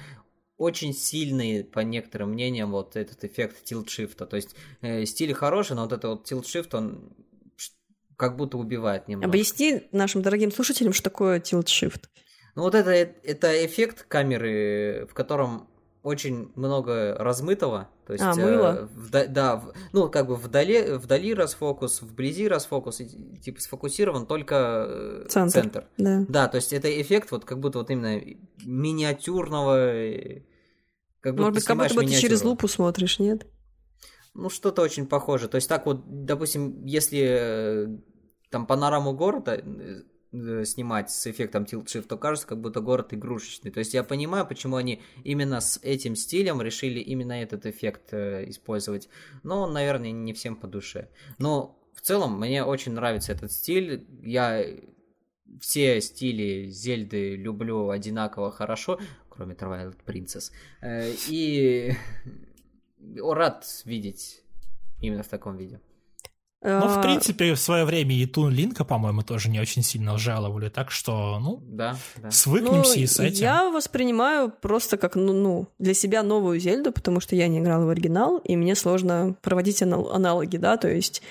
очень 0.60 0.94
сильный, 0.94 1.64
по 1.64 1.80
некоторым 1.80 2.32
мнениям, 2.32 2.72
вот 2.72 2.96
этот 2.96 3.24
эффект 3.24 3.64
тилт-шифта. 3.64 4.28
То 4.28 4.36
есть 4.36 4.56
э, 4.82 5.06
стиль 5.06 5.34
хороший, 5.34 5.76
но 5.76 5.84
вот 5.84 5.94
этот 5.94 6.04
вот 6.06 6.24
тилт-шифт, 6.26 6.76
он 6.76 7.14
как 8.18 8.36
будто 8.36 8.58
убивает 8.58 9.08
немного. 9.08 9.30
Объясни 9.30 9.88
нашим 9.94 10.22
дорогим 10.22 10.52
слушателям, 10.52 10.94
что 10.94 11.06
такое 11.06 11.40
tilt-shift. 11.40 12.04
Ну 12.56 12.64
вот 12.64 12.76
это, 12.76 12.92
это 12.92 13.66
эффект 13.66 14.06
камеры, 14.08 15.08
в 15.10 15.14
котором 15.14 15.70
очень 16.04 16.52
много 16.56 17.16
размытого, 17.18 17.90
то 18.06 18.14
есть 18.14 18.26
а, 18.26 18.34
мыло. 18.34 18.80
Э, 18.82 18.88
в, 18.96 19.28
да, 19.28 19.58
в, 19.58 19.74
ну 19.92 20.10
как 20.10 20.28
бы 20.28 20.36
вдали, 20.36 20.94
вдали 20.94 21.34
расфокус, 21.34 22.02
вблизи 22.02 22.48
расфокус, 22.48 23.02
и, 23.02 23.38
типа 23.38 23.62
сфокусирован 23.62 24.26
только 24.26 24.86
э, 24.88 25.26
центр. 25.30 25.62
центр. 25.62 25.88
Да. 25.98 26.26
да, 26.28 26.48
то 26.48 26.56
есть 26.56 26.74
это 26.74 26.90
эффект 27.02 27.32
вот 27.32 27.46
как 27.46 27.60
будто 27.60 27.80
вот 27.80 27.92
именно 27.92 28.22
миниатюрного, 28.66 29.94
э, 29.94 30.42
как 31.22 31.34
будто 31.34 31.44
Может 31.44 31.56
быть, 31.56 31.66
как 31.66 31.78
будто 31.78 31.96
бы 31.96 32.06
ты 32.06 32.20
через 32.20 32.44
лупу 32.44 32.68
смотришь, 32.68 33.20
нет? 33.20 33.46
Ну, 34.34 34.50
что-то 34.50 34.82
очень 34.82 35.06
похоже. 35.06 35.48
То 35.48 35.56
есть 35.56 35.68
так 35.68 35.86
вот, 35.86 36.04
допустим, 36.26 36.86
если 36.86 37.20
э, 37.20 37.88
там 38.50 38.66
панораму 38.68 39.14
города 39.14 39.56
э, 39.56 40.04
э, 40.32 40.66
снимать 40.66 41.12
с 41.12 41.28
эффектом 41.28 41.64
tilt 41.64 41.86
shift, 41.86 42.04
то 42.04 42.18
кажется, 42.18 42.48
как 42.48 42.62
будто 42.62 42.80
город 42.80 43.14
игрушечный. 43.14 43.72
То 43.72 43.80
есть 43.80 43.94
я 43.94 44.04
понимаю, 44.04 44.48
почему 44.48 44.78
они 44.78 45.02
именно 45.24 45.60
с 45.60 45.80
этим 45.82 46.16
стилем 46.16 46.62
решили 46.62 47.00
именно 47.00 47.34
этот 47.34 47.66
эффект 47.66 48.14
использовать. 48.14 49.10
Но 49.44 49.62
он, 49.64 49.74
наверное, 49.74 50.12
не 50.12 50.34
всем 50.34 50.56
по 50.56 50.68
душе. 50.68 51.10
Но 51.38 51.78
в 51.94 52.02
целом 52.02 52.40
мне 52.40 52.64
очень 52.64 52.94
нравится 52.94 53.34
этот 53.34 53.52
стиль. 53.52 54.08
Я 54.24 54.64
все 55.60 56.00
стили 56.02 56.68
Зельды 56.68 57.36
люблю 57.36 57.90
одинаково 57.90 58.52
хорошо, 58.52 59.00
кроме 59.40 59.56
Twilight 59.56 59.96
Princess. 60.06 60.52
И 61.30 61.94
рад 63.22 63.66
видеть 63.86 64.42
именно 65.00 65.24
в 65.24 65.30
таком 65.30 65.56
виде. 65.56 65.80
Ну, 66.62 66.88
в 66.90 67.02
принципе, 67.02 67.54
в 67.54 67.60
свое 67.60 67.86
время 67.86 68.14
и 68.16 68.26
Тун 68.26 68.52
Линка, 68.52 68.84
по-моему, 68.84 69.22
тоже 69.22 69.50
не 69.50 69.62
очень 69.62 69.82
сильно 69.82 70.18
жаловали, 70.18 70.68
так 70.68 70.92
что, 70.92 71.40
ну, 71.40 71.64
да, 71.64 71.96
да. 72.18 72.32
свыкнемся 72.32 72.98
ну, 72.98 73.04
и 73.04 73.08
с 73.08 73.18
этим. 73.18 73.42
Я 73.42 73.70
воспринимаю 73.70 74.52
просто 74.52 74.98
как, 74.98 75.16
ну, 75.16 75.32
ну, 75.32 75.70
для 75.80 75.94
себя 75.94 76.22
новую 76.22 76.60
Зельду, 76.60 76.92
потому 76.92 77.22
что 77.22 77.34
я 77.38 77.48
не 77.48 77.60
играла 77.60 77.86
в 77.86 77.90
оригинал, 77.90 78.40
и 78.40 78.58
мне 78.58 78.76
сложно 78.76 79.38
проводить 79.42 79.82
анал- 79.82 80.12
аналоги, 80.12 80.58
да, 80.58 80.76
то 80.76 80.90
есть 80.90 81.22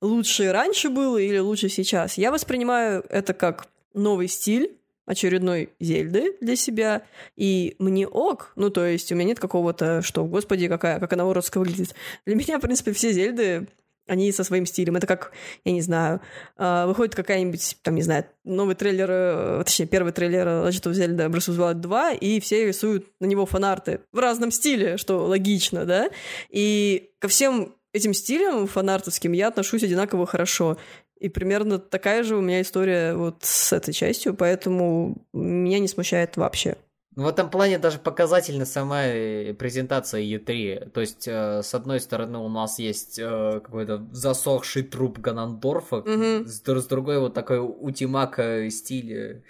лучше 0.00 0.50
раньше 0.50 0.90
было 0.90 1.16
или 1.16 1.38
лучше 1.38 1.68
сейчас. 1.68 2.18
Я 2.18 2.32
воспринимаю 2.32 3.04
это 3.08 3.34
как 3.34 3.68
новый 3.94 4.26
стиль, 4.26 4.76
очередной 5.06 5.70
Зельды 5.80 6.36
для 6.40 6.56
себя, 6.56 7.02
и 7.36 7.74
мне 7.78 8.06
ок, 8.06 8.52
ну, 8.56 8.70
то 8.70 8.86
есть 8.86 9.10
у 9.12 9.14
меня 9.14 9.28
нет 9.28 9.40
какого-то, 9.40 10.02
что, 10.02 10.24
господи, 10.24 10.68
какая, 10.68 11.00
как 11.00 11.12
она 11.12 11.26
уродская 11.26 11.62
выглядит. 11.62 11.94
Для 12.26 12.36
меня, 12.36 12.58
в 12.58 12.62
принципе, 12.62 12.92
все 12.92 13.12
Зельды 13.12 13.66
они 14.06 14.32
со 14.32 14.44
своим 14.44 14.66
стилем. 14.66 14.96
Это 14.96 15.06
как, 15.06 15.32
я 15.64 15.72
не 15.72 15.80
знаю, 15.80 16.20
а, 16.56 16.86
выходит 16.86 17.14
какая-нибудь, 17.14 17.78
там, 17.82 17.94
не 17.94 18.02
знаю, 18.02 18.26
новый 18.44 18.74
трейлер, 18.74 19.08
э, 19.10 19.62
точнее, 19.64 19.86
первый 19.86 20.12
трейлер 20.12 20.46
Legend 20.46 20.82
of 20.82 20.92
Zelda 20.92 21.28
Breath 21.28 21.48
of 21.48 21.56
the 21.56 21.58
Wild 21.58 21.74
2, 21.74 22.12
и 22.12 22.40
все 22.40 22.66
рисуют 22.66 23.06
на 23.20 23.26
него 23.26 23.46
фанарты 23.46 24.00
в 24.12 24.18
разном 24.18 24.50
стиле, 24.50 24.96
что 24.96 25.26
логично, 25.26 25.84
да? 25.84 26.10
И 26.50 27.10
ко 27.20 27.28
всем 27.28 27.76
этим 27.92 28.14
стилям 28.14 28.66
фанартовским 28.66 29.32
я 29.32 29.48
отношусь 29.48 29.82
одинаково 29.82 30.26
хорошо. 30.26 30.78
И 31.22 31.28
примерно 31.28 31.78
такая 31.78 32.24
же 32.24 32.34
у 32.34 32.40
меня 32.40 32.60
история 32.60 33.14
вот 33.14 33.44
с 33.44 33.72
этой 33.72 33.94
частью, 33.94 34.34
поэтому 34.34 35.24
меня 35.32 35.78
не 35.78 35.86
смущает 35.86 36.36
вообще. 36.36 36.76
В 37.14 37.28
этом 37.28 37.48
плане 37.48 37.78
даже 37.78 38.00
показательна 38.00 38.64
сама 38.64 39.04
э, 39.04 39.54
презентация 39.54 40.20
E3. 40.20 40.90
То 40.90 41.00
есть, 41.00 41.28
э, 41.28 41.62
с 41.62 41.74
одной 41.74 42.00
стороны, 42.00 42.38
у 42.38 42.48
нас 42.48 42.80
есть 42.80 43.20
э, 43.20 43.60
какой-то 43.62 44.04
засохший 44.10 44.82
труп 44.82 45.20
Ганандорфа, 45.20 45.98
угу. 45.98 46.44
с, 46.44 46.60
с 46.64 46.86
другой 46.86 47.20
вот 47.20 47.34
такой 47.34 47.60
утимак 47.60 48.40
э, 48.40 48.68
стиль 48.70 49.12
э, 49.12 49.42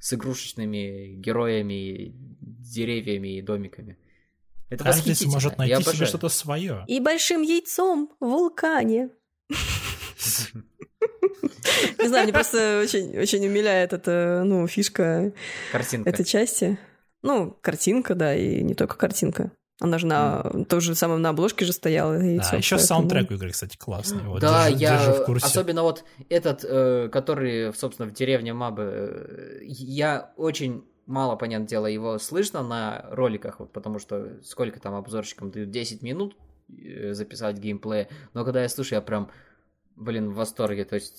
с 0.00 0.12
игрушечными 0.14 1.14
героями, 1.14 2.16
деревьями 2.40 3.36
и 3.36 3.42
домиками. 3.42 3.96
Это 4.70 4.82
Каждый 4.82 5.14
сможет 5.14 5.56
найти 5.56 5.84
себе 5.84 6.06
что-то 6.06 6.28
свое. 6.28 6.84
И 6.88 6.98
большим 6.98 7.42
яйцом 7.42 8.10
в 8.18 8.26
вулкане. 8.26 9.10
Не 11.98 12.08
знаю, 12.08 12.24
мне 12.24 12.32
просто 12.32 12.80
очень, 12.82 13.18
очень 13.18 13.46
умиляет 13.46 13.92
эта, 13.92 14.42
ну, 14.44 14.66
фишка 14.66 15.32
Картинка. 15.70 16.10
этой 16.10 16.24
части. 16.24 16.78
Ну, 17.22 17.56
картинка, 17.60 18.14
да, 18.14 18.34
и 18.34 18.62
не 18.62 18.74
только 18.74 18.96
картинка. 18.96 19.52
Она 19.80 19.98
же 19.98 20.06
на 20.06 20.42
mm. 20.44 20.64
то 20.66 20.80
же 20.80 20.94
самое 20.94 21.18
на 21.18 21.30
обложке 21.30 21.64
же 21.64 21.72
стояла. 21.72 22.14
И 22.14 22.38
да, 22.38 22.42
еще 22.56 22.76
поэтому... 22.76 22.80
саундтрек 22.80 23.30
у 23.30 23.34
игры, 23.34 23.50
кстати, 23.50 23.76
классный. 23.76 24.22
Вот, 24.22 24.40
да, 24.40 24.68
держи, 24.68 24.80
я 24.82 24.96
держи 24.96 25.12
в 25.12 25.24
курсе. 25.24 25.46
особенно 25.46 25.82
вот 25.82 26.04
этот, 26.28 26.64
э, 26.64 27.08
который, 27.10 27.74
собственно, 27.74 28.08
в 28.08 28.12
деревне 28.12 28.52
Мабы, 28.52 28.82
э, 28.82 29.58
я 29.64 30.32
очень 30.36 30.84
мало, 31.06 31.36
понятное 31.36 31.66
дело, 31.66 31.86
его 31.86 32.18
слышно 32.18 32.62
на 32.62 33.04
роликах, 33.10 33.60
вот, 33.60 33.72
потому 33.72 33.98
что 33.98 34.40
сколько 34.44 34.80
там 34.80 34.94
обзорщикам 34.94 35.50
дают 35.50 35.70
10 35.70 36.02
минут 36.02 36.36
э, 36.68 37.12
записать 37.12 37.58
геймплей, 37.58 38.06
но 38.34 38.44
когда 38.44 38.62
я 38.62 38.68
слушаю, 38.68 38.98
я 38.98 39.02
прям, 39.02 39.30
блин, 39.96 40.30
в 40.30 40.34
восторге, 40.34 40.84
то 40.84 40.94
есть 40.96 41.14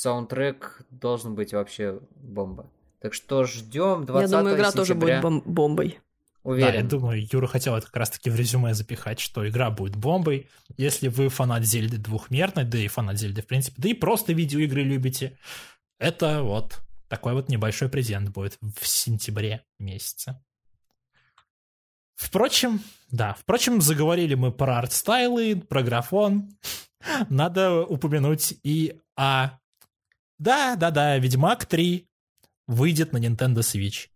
саундтрек 0.00 0.82
должен 0.90 1.34
быть 1.34 1.52
вообще 1.52 2.00
бомба. 2.16 2.70
Так 3.00 3.14
что 3.14 3.44
ждем 3.44 4.04
20 4.06 4.30
Я 4.30 4.38
думаю, 4.38 4.56
игра 4.56 4.70
сентября. 4.70 4.80
тоже 4.80 4.94
будет 4.94 5.22
бом- 5.22 5.42
бомбой. 5.44 6.00
Уверен. 6.42 6.72
Да, 6.72 6.78
я 6.78 6.84
думаю, 6.84 7.26
Юра 7.32 7.46
хотел 7.46 7.74
это 7.74 7.86
как 7.86 7.96
раз-таки 7.96 8.28
в 8.28 8.36
резюме 8.36 8.74
запихать, 8.74 9.18
что 9.18 9.48
игра 9.48 9.70
будет 9.70 9.96
бомбой. 9.96 10.50
Если 10.76 11.08
вы 11.08 11.30
фанат 11.30 11.64
Зельды 11.64 11.96
двухмерной, 11.96 12.64
да 12.64 12.76
и 12.76 12.88
фанат 12.88 13.18
Зельды 13.18 13.40
в 13.40 13.46
принципе, 13.46 13.80
да 13.80 13.88
и 13.88 13.94
просто 13.94 14.34
видеоигры 14.34 14.82
любите, 14.82 15.38
это 15.98 16.42
вот 16.42 16.80
такой 17.08 17.32
вот 17.32 17.48
небольшой 17.48 17.88
презент 17.88 18.28
будет 18.30 18.58
в 18.78 18.86
сентябре 18.86 19.64
месяце. 19.78 20.42
Впрочем, 22.16 22.80
да, 23.10 23.34
впрочем, 23.38 23.80
заговорили 23.80 24.34
мы 24.34 24.52
про 24.52 24.78
арт-стайлы, 24.78 25.56
про 25.56 25.82
графон. 25.82 26.48
Надо 27.28 27.82
упомянуть 27.82 28.54
и 28.62 28.98
о... 29.16 29.50
Да, 30.38 30.76
да, 30.76 30.90
да, 30.90 31.18
Ведьмак 31.18 31.66
3 31.66 32.08
выйдет 32.66 33.12
на 33.12 33.18
Nintendo 33.18 33.58
Switch. 33.58 34.08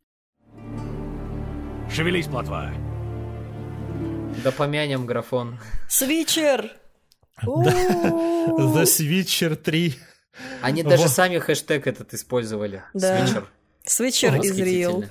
Шевелись, 1.91 2.27
плотва. 2.27 2.73
Да 4.45 4.53
помянем 4.53 5.07
графон. 5.07 5.59
Свитчер! 5.89 6.73
The 7.43 8.83
Switcher 8.83 9.57
3. 9.57 9.95
Они 10.63 10.83
даже 10.83 11.09
сами 11.09 11.39
хэштег 11.39 11.87
этот 11.87 12.15
использовали. 12.15 12.83
Да. 12.95 13.25
Switcher. 13.25 13.47
Switcher 13.87 14.41
is 14.41 14.59
real. 14.59 15.09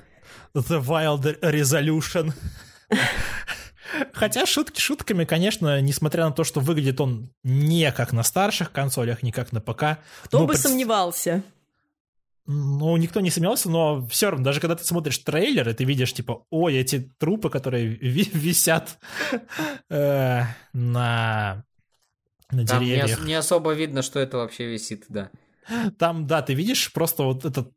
The 0.54 0.82
Wild 0.82 1.40
Resolution. 1.40 2.32
Хотя 4.12 4.46
шутки 4.46 4.80
шутками, 4.80 5.24
конечно, 5.24 5.80
несмотря 5.80 6.26
на 6.26 6.32
то, 6.32 6.44
что 6.44 6.60
выглядит 6.60 7.00
он 7.00 7.30
не 7.42 7.90
как 7.92 8.12
на 8.12 8.22
старших 8.22 8.70
консолях, 8.72 9.22
не 9.22 9.32
как 9.32 9.52
на 9.52 9.60
ПК. 9.60 9.98
Кто 10.24 10.40
бы 10.40 10.48
пред... 10.48 10.60
сомневался? 10.60 11.42
Ну, 12.46 12.96
никто 12.96 13.20
не 13.20 13.30
сомневался, 13.30 13.68
но 13.68 14.06
все 14.06 14.30
равно, 14.30 14.44
даже 14.46 14.60
когда 14.60 14.74
ты 14.74 14.82
смотришь 14.84 15.18
трейлер, 15.18 15.68
и 15.68 15.74
ты 15.74 15.84
видишь, 15.84 16.14
типа, 16.14 16.46
ой, 16.50 16.76
эти 16.76 17.12
трупы, 17.18 17.50
которые 17.50 17.86
висят 17.96 18.98
э, 19.90 20.42
на, 20.72 21.64
на 22.50 22.66
Там 22.66 22.84
деревьях. 22.84 23.20
Не, 23.20 23.26
не 23.26 23.34
особо 23.34 23.72
видно, 23.72 24.02
что 24.02 24.18
это 24.18 24.38
вообще 24.38 24.66
висит, 24.66 25.04
да. 25.08 25.30
Там, 25.98 26.26
да, 26.26 26.40
ты 26.40 26.54
видишь 26.54 26.90
просто 26.92 27.24
вот 27.24 27.44
этот 27.44 27.66
ну, 27.66 27.72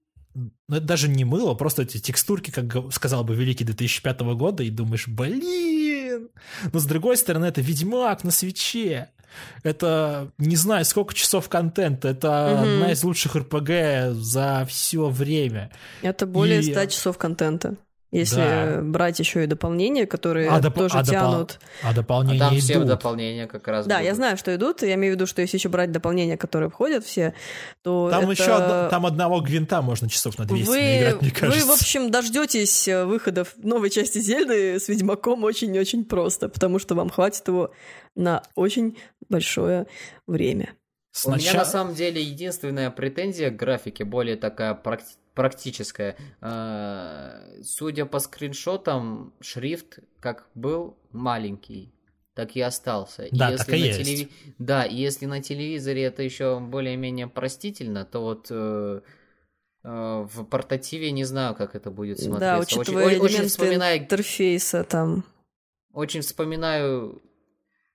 это 0.69 0.81
даже 0.81 1.09
не 1.09 1.25
мыло, 1.25 1.53
просто 1.53 1.83
эти 1.83 1.97
текстурки, 1.99 2.51
как 2.51 2.93
сказал 2.93 3.23
бы 3.23 3.35
великий 3.35 3.63
2005 3.63 4.21
года, 4.35 4.63
и 4.63 4.69
думаешь, 4.69 5.07
блин. 5.07 6.29
Но 6.71 6.79
с 6.79 6.85
другой 6.85 7.17
стороны, 7.17 7.45
это 7.45 7.61
Ведьмак 7.61 8.23
на 8.23 8.31
свече. 8.31 9.09
Это 9.63 10.31
не 10.37 10.55
знаю, 10.55 10.83
сколько 10.85 11.13
часов 11.13 11.47
контента. 11.49 12.09
Это 12.09 12.53
угу. 12.53 12.61
одна 12.61 12.91
из 12.91 13.03
лучших 13.03 13.35
РПГ 13.35 14.13
за 14.13 14.65
все 14.67 15.09
время. 15.09 15.71
Это 16.01 16.25
более 16.25 16.59
и... 16.59 16.71
100 16.71 16.85
часов 16.87 17.17
контента. 17.17 17.77
Если 18.13 18.35
Да. 18.35 18.79
брать 18.81 19.19
еще 19.19 19.45
и 19.45 19.47
дополнения, 19.47 20.05
которые 20.05 20.49
А 20.49 20.59
доп- 20.59 20.73
тоже 20.73 20.97
а 20.97 21.01
допол- 21.01 21.05
тянут. 21.11 21.59
А 21.81 21.91
А 21.91 21.93
дополнения 21.93 22.39
там 22.39 22.57
все 22.57 22.73
идут. 22.73 22.87
дополнения 22.87 23.47
как 23.47 23.65
раз 23.69 23.85
Да, 23.87 23.99
я 23.99 24.09
будут. 24.09 24.15
знаю, 24.17 24.37
что 24.37 24.53
идут. 24.53 24.81
Я 24.81 24.95
имею 24.95 25.13
в 25.13 25.15
виду, 25.15 25.25
что 25.27 25.41
если 25.41 25.55
еще 25.57 25.69
брать 25.69 25.93
дополнения, 25.93 26.35
которые 26.35 26.69
входят 26.69 27.05
все, 27.05 27.33
то 27.83 28.09
Там 28.11 28.29
это... 28.29 28.41
еще 28.41 28.51
одно- 28.51 28.89
там 28.89 29.05
одного 29.05 29.39
гвинта 29.39 29.81
можно 29.81 30.09
часов 30.09 30.37
на 30.37 30.43
200 30.45 30.67
вы, 30.67 30.75
наиграть, 30.75 31.21
мне 31.21 31.29
вы, 31.31 31.39
кажется. 31.39 31.65
в 31.67 31.71
общем, 31.71 32.11
дождетесь 32.11 32.87
э, 32.89 33.05
выходов 33.05 33.53
новой 33.57 33.89
части 33.89 34.19
Зельды 34.19 34.77
с 34.77 34.89
Ведьмаком 34.89 35.45
очень-очень 35.45 36.03
просто, 36.03 36.49
потому 36.49 36.79
что 36.79 36.95
вам 36.95 37.09
хватит 37.09 37.47
его 37.47 37.71
на 38.17 38.43
очень 38.55 38.97
большое 39.29 39.87
время. 40.27 40.73
У 41.25 41.29
меня 41.29 41.39
Сначала- 41.39 41.63
на 41.63 41.65
самом 41.65 41.93
деле 41.95 42.21
единственная 42.21 42.89
претензия 42.91 43.51
к 43.51 43.55
графике, 43.55 44.03
более 44.03 44.35
такая 44.35 44.73
практи- 44.73 45.15
практическая. 45.33 46.15
Э, 46.41 47.61
Судя 47.63 48.05
по 48.05 48.19
скриншотам, 48.19 49.33
шрифт 49.41 49.99
как 50.19 50.47
был 50.55 50.97
маленький, 51.11 51.93
так 52.33 52.55
и 52.55 52.61
остался. 52.61 53.27
Да, 53.31 53.49
если 53.51 53.65
так 53.65 53.69
и 53.75 53.79
на 53.81 53.85
есть. 53.85 53.99
телеви- 54.01 54.29
Да, 54.59 54.83
и 54.85 54.95
если 54.95 55.25
на 55.25 55.41
телевизоре 55.41 56.03
это 56.03 56.23
еще 56.23 56.59
более-менее 56.59 57.27
простительно, 57.27 58.05
то 58.05 58.21
вот 58.21 58.47
э, 58.49 59.01
э, 59.83 60.27
в 60.33 60.43
портативе 60.45 61.11
не 61.11 61.23
знаю, 61.23 61.55
как 61.55 61.75
это 61.75 61.91
будет 61.91 62.19
смотреться. 62.19 62.39
Да, 62.39 62.59
Очень- 62.59 62.81
учитывая 62.81 63.05
очень, 63.05 63.25
элементы 63.27 63.47
вспоминаю 63.47 63.99
интерфейса 63.99 64.83
там. 64.83 65.23
очень 65.93 66.21
вспоминаю 66.21 67.21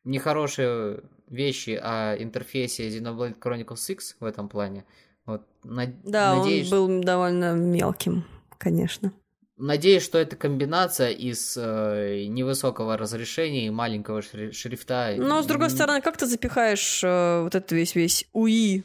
нехорошие 0.05 1.03
вещи 1.29 1.79
о 1.83 2.15
интерфейсе 2.17 2.89
Xenoblade 2.89 3.39
Chronicles 3.39 3.91
X 3.93 4.17
в 4.21 4.25
этом 4.25 4.49
плане. 4.49 4.85
Вот, 5.27 5.43
на- 5.65 5.93
Да, 6.05 6.37
надеюсь, 6.37 6.73
он 6.73 6.99
был 6.99 7.05
довольно 7.05 7.55
мелким, 7.55 8.25
конечно. 8.59 9.13
надеюсь, 9.57 10.03
что 10.05 10.19
это 10.19 10.37
комбинация 10.37 11.11
из 11.11 11.57
э, 11.57 12.27
невысокого 12.29 12.97
разрешения 12.97 13.67
и 13.67 13.71
маленького 13.71 14.21
шри- 14.21 14.53
шрифта. 14.53 15.15
Но, 15.19 15.43
с 15.43 15.47
другой 15.47 15.71
стороны, 15.71 16.01
как 16.01 16.17
ты 16.17 16.27
запихаешь 16.27 17.03
э, 17.03 17.43
вот 17.43 17.55
этот 17.55 17.73
весь 17.73 17.95
весь 17.95 18.29
УИ 18.33 18.85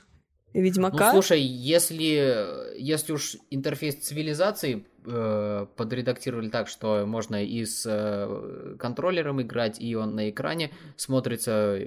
Ну, 0.54 0.62
Ведьмака? 0.62 1.12
слушай, 1.12 1.42
если, 1.42 2.76
если 2.78 3.14
уж 3.14 3.36
интерфейс 3.52 3.96
цивилизации 3.96 4.86
э, 5.06 5.66
подредактировали 5.76 6.50
так, 6.50 6.68
что 6.70 7.06
можно 7.06 7.44
и 7.44 7.66
с 7.66 7.84
э, 7.86 8.76
контроллером 8.80 9.42
играть, 9.42 9.80
и 9.80 9.96
он 9.96 10.16
на 10.16 10.30
экране 10.30 10.72
смотрится 10.98 11.78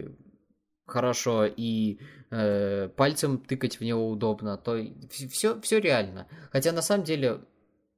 хорошо, 0.87 1.45
и 1.47 1.99
э, 2.31 2.89
пальцем 2.97 3.39
тыкать 3.39 3.81
в 3.81 3.85
него 3.85 4.09
удобно, 4.09 4.57
то 4.57 4.79
все, 5.11 5.61
все 5.61 5.81
реально. 5.81 6.27
Хотя 6.53 6.73
на 6.73 6.83
самом 6.83 7.05
деле 7.05 7.41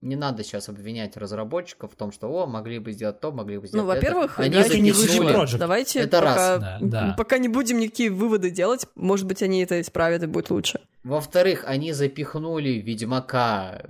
не 0.03 0.15
надо 0.15 0.45
сейчас 0.45 0.69
обвинять 0.69 1.17
разработчиков 1.17 1.93
в 1.93 1.97
том, 1.97 2.13
что 2.13 2.29
о, 2.29 2.47
могли 2.47 2.79
бы 2.79 2.93
сделать 2.93 3.19
то, 3.21 3.33
могли 3.33 3.59
бы 3.59 3.67
сделать 3.67 3.87
Ну, 3.87 3.93
это. 3.93 4.01
во-первых, 4.01 4.39
Они 4.39 4.51
играть 4.51 4.75
не. 4.75 4.91
Project. 4.91 5.59
Давайте 5.59 6.01
Это 6.01 6.21
раз. 6.21 6.35
пока, 6.37 6.59
Да, 6.59 6.79
да. 6.81 7.15
пока 7.17 7.39
не 7.39 7.49
будем 7.49 7.79
никакие 7.79 8.11
выводы 8.11 8.51
делать, 8.51 8.87
может 8.95 9.27
быть, 9.27 9.43
они 9.43 9.63
это 9.63 9.81
исправят 9.81 10.23
и 10.23 10.27
будет 10.27 10.51
лучше. 10.51 10.81
Во-вторых, 11.03 11.65
они 11.67 11.93
запихнули 11.93 12.71
Ведьмака 12.73 13.87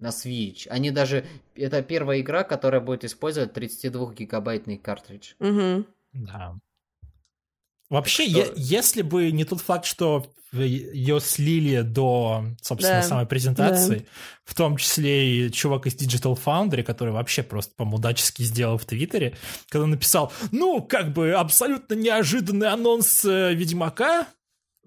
на 0.00 0.08
Switch. 0.08 0.66
Они 0.68 0.90
даже... 0.90 1.24
Это 1.54 1.82
первая 1.82 2.20
игра, 2.20 2.42
которая 2.44 2.80
будет 2.80 3.04
использовать 3.04 3.52
32-гигабайтный 3.56 4.76
картридж. 4.78 5.34
Мгм. 5.38 5.86
Да. 6.12 6.56
Вообще, 7.90 8.28
что- 8.28 8.38
е- 8.40 8.52
если 8.56 9.02
бы 9.02 9.30
не 9.30 9.44
тот 9.44 9.60
факт, 9.60 9.84
что 9.86 10.26
ее 10.52 11.20
слили 11.20 11.82
до, 11.82 12.44
собственно, 12.62 13.02
Да, 13.02 13.08
самой 13.08 13.26
презентации, 13.26 14.06
в 14.44 14.54
том 14.54 14.78
числе 14.78 15.46
и 15.46 15.52
чувак 15.52 15.86
из 15.86 15.94
Digital 15.94 16.38
Foundry, 16.42 16.82
который 16.82 17.12
вообще 17.12 17.42
просто 17.42 17.74
по-мудачески 17.76 18.42
сделал 18.42 18.78
в 18.78 18.84
Твиттере, 18.86 19.36
когда 19.68 19.86
написал, 19.86 20.32
ну, 20.50 20.80
как 20.82 21.12
бы 21.12 21.32
абсолютно 21.32 21.94
неожиданный 21.94 22.68
анонс 22.68 23.24
э, 23.26 23.52
Ведьмака 23.52 24.26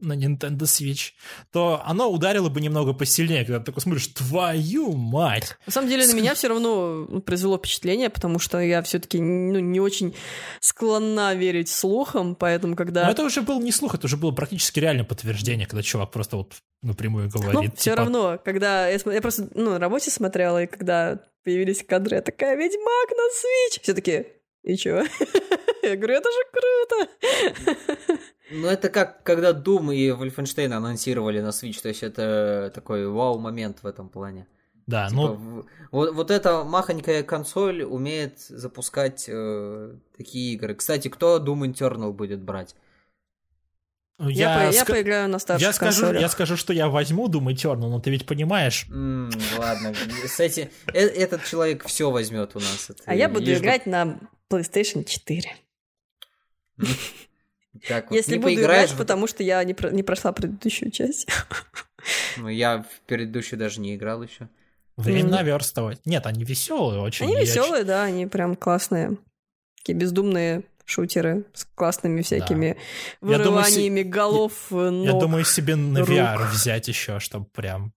на 0.02 0.14
Nintendo 0.14 0.64
Switch, 0.64 1.12
то 1.52 1.82
оно 1.86 2.12
ударило 2.12 2.50
бы 2.50 2.60
немного 2.60 2.94
посильнее, 2.94 3.46
когда 3.46 3.60
ты 3.60 3.66
такой 3.66 3.82
смотришь, 3.82 4.08
твою 4.08 4.94
мать! 4.94 5.56
На 5.66 5.72
самом 5.72 5.90
деле 5.90 6.06
на 6.08 6.14
меня 6.14 6.34
все 6.36 6.48
равно 6.48 7.06
ну, 7.10 7.22
произвело 7.22 7.58
впечатление, 7.58 8.10
потому 8.10 8.40
что 8.40 8.60
я 8.60 8.82
все-таки 8.82 9.20
ну, 9.20 9.60
не 9.60 9.80
очень 9.80 10.16
склонна 10.60 11.34
верить 11.36 11.70
слухам, 11.70 12.36
поэтому 12.36 12.76
когда... 12.76 13.06
Но 13.06 13.12
это 13.12 13.24
уже 13.24 13.42
был 13.42 13.62
не 13.62 13.72
слух, 13.72 13.96
это 13.96 14.08
уже 14.08 14.18
было 14.18 14.32
практически 14.32 14.80
реальное 14.80 15.06
подтверждение, 15.06 15.68
когда 15.68 15.84
чувак 15.84 16.12
просто 16.12 16.38
вот 16.38 16.56
напрямую 16.82 17.30
говорит. 17.30 17.54
Ну, 17.54 17.62
все 17.76 17.92
типа, 17.92 17.96
равно, 17.96 18.40
когда 18.44 18.88
я, 18.88 19.00
я 19.06 19.22
просто 19.22 19.50
ну, 19.54 19.72
на 19.72 19.80
работе 19.80 20.12
смотрела, 20.12 20.64
и 20.64 20.68
когда 20.68 21.20
появились 21.44 21.84
кадры, 21.88 22.18
я 22.18 22.22
такая, 22.22 22.56
Ведьмак 22.56 23.10
на 23.10 23.28
Switch! 23.32 23.82
Все 23.82 23.94
таки 23.94 24.26
и 24.64 24.76
чё? 24.76 25.04
Я 25.84 25.96
говорю, 25.96 26.14
это 26.16 26.30
же 26.30 26.40
круто! 26.54 28.16
Ну, 28.52 28.68
это 28.68 28.90
как 28.90 29.24
когда 29.24 29.52
Doom 29.52 29.96
и 29.96 30.10
Wolfenstein 30.10 30.72
анонсировали 30.74 31.40
на 31.42 31.50
Switch. 31.50 31.82
То 31.82 31.88
есть 31.90 32.04
это 32.04 32.72
такой 32.76 33.08
вау-момент 33.08 33.82
в 33.82 33.88
этом 33.88 34.10
плане. 34.10 34.48
Да, 34.88 35.08
Типа, 35.08 35.22
ну, 35.22 35.66
вот, 35.92 36.14
вот 36.14 36.32
эта 36.32 36.64
махонькая 36.64 37.24
консоль 37.24 37.84
умеет 37.84 38.40
запускать 38.40 39.26
э, 39.28 39.96
такие 40.18 40.54
игры. 40.54 40.76
Кстати, 40.76 41.08
кто 41.08 41.40
Doom 41.40 41.72
Eternal 41.72 42.12
будет 42.12 42.42
брать? 42.42 42.76
Я, 44.20 44.70
по- 44.70 44.74
я 44.76 44.86
поиграю 44.86 45.30
на 45.30 45.40
старших 45.40 45.68
я 45.68 45.74
скажу, 45.74 46.02
консолях. 46.02 46.22
я 46.22 46.30
скажу, 46.30 46.58
что 46.58 46.74
я 46.74 46.90
возьму 46.90 47.28
Doom 47.28 47.48
Eternal, 47.54 47.90
но 47.90 48.00
ты 48.00 48.12
ведь 48.12 48.28
понимаешь, 48.28 48.86
ладно, 49.58 49.94
кстати, 50.24 50.70
э- 50.94 51.00
этот 51.08 51.44
человек 51.46 51.86
все 51.86 52.12
возьмет 52.12 52.56
у 52.56 52.60
нас. 52.60 52.92
А 53.06 53.16
я 53.16 53.30
буду 53.30 53.52
играть 53.52 53.86
на 53.88 54.20
PlayStation 54.52 55.04
4. 55.04 55.50
Так 57.88 58.10
вот, 58.10 58.16
Если 58.16 58.34
не 58.34 58.38
буду 58.40 58.54
поиграешь 58.56 58.90
играть, 58.90 58.92
в- 58.96 58.98
потому 58.98 59.28
что 59.28 59.44
я 59.44 59.64
не, 59.64 59.74
про- 59.74 59.92
не 59.92 60.04
прошла 60.04 60.32
предыдущую 60.32 60.92
часть. 60.92 61.28
Ну, 62.38 62.48
я 62.48 62.80
в 62.82 63.02
предыдущую 63.06 63.60
даже 63.60 63.80
не 63.80 63.96
играл 63.96 64.24
еще. 64.24 64.50
время 64.98 65.30
наверстывать. 65.30 66.04
Нет, 66.04 66.26
они 66.26 66.44
веселые 66.44 67.00
очень. 67.00 67.28
Они 67.28 67.36
Я 67.36 67.42
веселые, 67.42 67.84
да, 67.84 68.04
они 68.06 68.26
прям 68.26 68.56
классные. 68.56 69.18
Такие 69.78 69.96
бездумные 69.96 70.64
шутеры 70.84 71.46
с 71.54 71.64
классными 71.76 72.24
всякими 72.24 72.66
Я 72.66 72.74
думаю, 73.22 73.38
вырываниями 73.44 74.02
голов, 74.02 74.54
э, 74.72 74.90
ч- 74.90 75.06
Я 75.06 75.12
ног. 75.12 75.22
думаю 75.22 75.46
себе 75.46 75.76
на 75.76 76.00
рук. 76.00 76.10
VR 76.10 76.48
взять 76.50 76.88
еще, 76.88 77.20
чтобы 77.20 77.46
прям... 77.46 77.94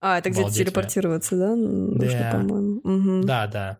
А, 0.00 0.18
это 0.18 0.30
где-то 0.30 0.50
телепортироваться, 0.50 1.36
да? 1.36 1.54
Нужно, 1.54 2.18
Да. 2.18 2.30
по-моему. 2.32 2.80
Мгм. 2.84 3.26
Да, 3.26 3.46
да. 3.48 3.78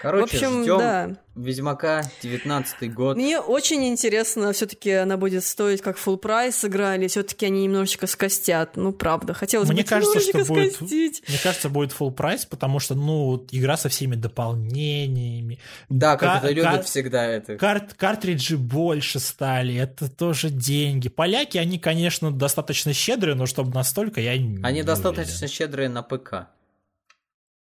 Короче, 0.00 0.22
В 0.22 0.34
общем, 0.42 0.62
ждем 0.64 0.78
да. 0.78 1.10
Ведьмака, 1.36 2.02
19 2.22 2.92
год. 2.92 3.16
Мне 3.16 3.38
очень 3.38 3.86
интересно, 3.86 4.52
все-таки 4.52 4.90
она 4.90 5.16
будет 5.16 5.44
стоить 5.44 5.82
как 5.82 5.96
full 5.96 6.16
прайс 6.18 6.64
игра, 6.64 6.96
или 6.96 7.06
все-таки 7.06 7.46
они 7.46 7.62
немножечко 7.62 8.08
скостят. 8.08 8.76
Ну, 8.76 8.92
правда, 8.92 9.34
хотелось 9.34 9.68
Мне 9.68 9.82
бы 9.82 9.88
кажется, 9.88 10.18
что 10.20 10.44
будет- 10.44 10.74
скостить. 10.74 11.22
Мне 11.28 11.38
кажется, 11.40 11.68
будет 11.68 11.92
full 11.92 12.10
price, 12.10 12.44
потому 12.44 12.80
что, 12.80 12.96
ну, 12.96 13.46
игра 13.52 13.76
со 13.76 13.88
всеми 13.88 14.16
дополнениями. 14.16 15.58
Да, 15.88 16.16
как 16.16 16.32
Ка- 16.32 16.38
это 16.46 16.54
любят 16.54 16.76
ка- 16.78 16.82
всегда 16.82 17.24
это. 17.26 17.56
Карт, 17.56 17.94
картриджи 17.94 18.56
больше 18.56 19.20
стали, 19.20 19.76
это 19.76 20.10
тоже 20.10 20.50
деньги. 20.50 21.08
Поляки, 21.08 21.56
они, 21.58 21.78
конечно, 21.78 22.32
достаточно 22.32 22.92
щедрые, 22.92 23.36
но 23.36 23.46
чтобы 23.46 23.72
настолько, 23.72 24.20
я 24.20 24.36
не 24.36 24.60
Они 24.62 24.78
не 24.78 24.82
достаточно 24.82 25.34
уверен. 25.34 25.48
щедрые 25.48 25.88
на 25.88 26.02
ПК. 26.02 26.48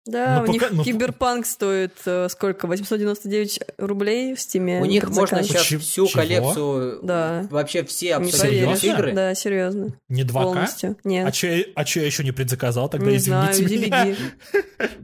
Да, 0.07 0.37
Ну, 0.37 0.43
у 0.43 0.47
пока- 0.47 0.53
них 0.69 0.73
ну, 0.73 0.85
Киберпанк 0.85 1.47
стоит 1.47 1.93
э, 2.07 2.29
сколько? 2.31 2.67
899 2.69 3.61
рублей 3.79 4.35
в 4.35 4.41
стиме. 4.41 4.81
У 4.81 4.85
них 4.85 5.03
можно 5.11 5.39
предзаказе. 5.39 5.49
сейчас 5.49 5.63
Почему- 5.65 5.81
всю 5.81 6.07
чего? 6.07 6.21
коллекцию, 6.23 7.01
Да. 7.03 7.47
вообще 7.51 7.83
все 7.85 8.15
абсолютно 8.15 8.75
игры. 8.87 9.13
Да, 9.13 9.35
серьезно. 9.35 9.99
Не 10.09 10.23
2К? 10.23 10.33
Полностью. 10.45 10.97
Нет. 11.03 11.27
А 11.27 11.33
че, 11.33 11.59
я- 11.59 11.65
а 11.75 11.85
че 11.85 12.01
я 12.01 12.07
еще 12.07 12.23
не 12.23 12.31
предзаказал 12.33 12.89
тогда, 12.89 13.11
не 13.11 13.19
знаю, 13.19 13.53
извините 13.53 13.77
иди 13.77 13.87
меня. 13.87 14.05
беги. 14.07 14.17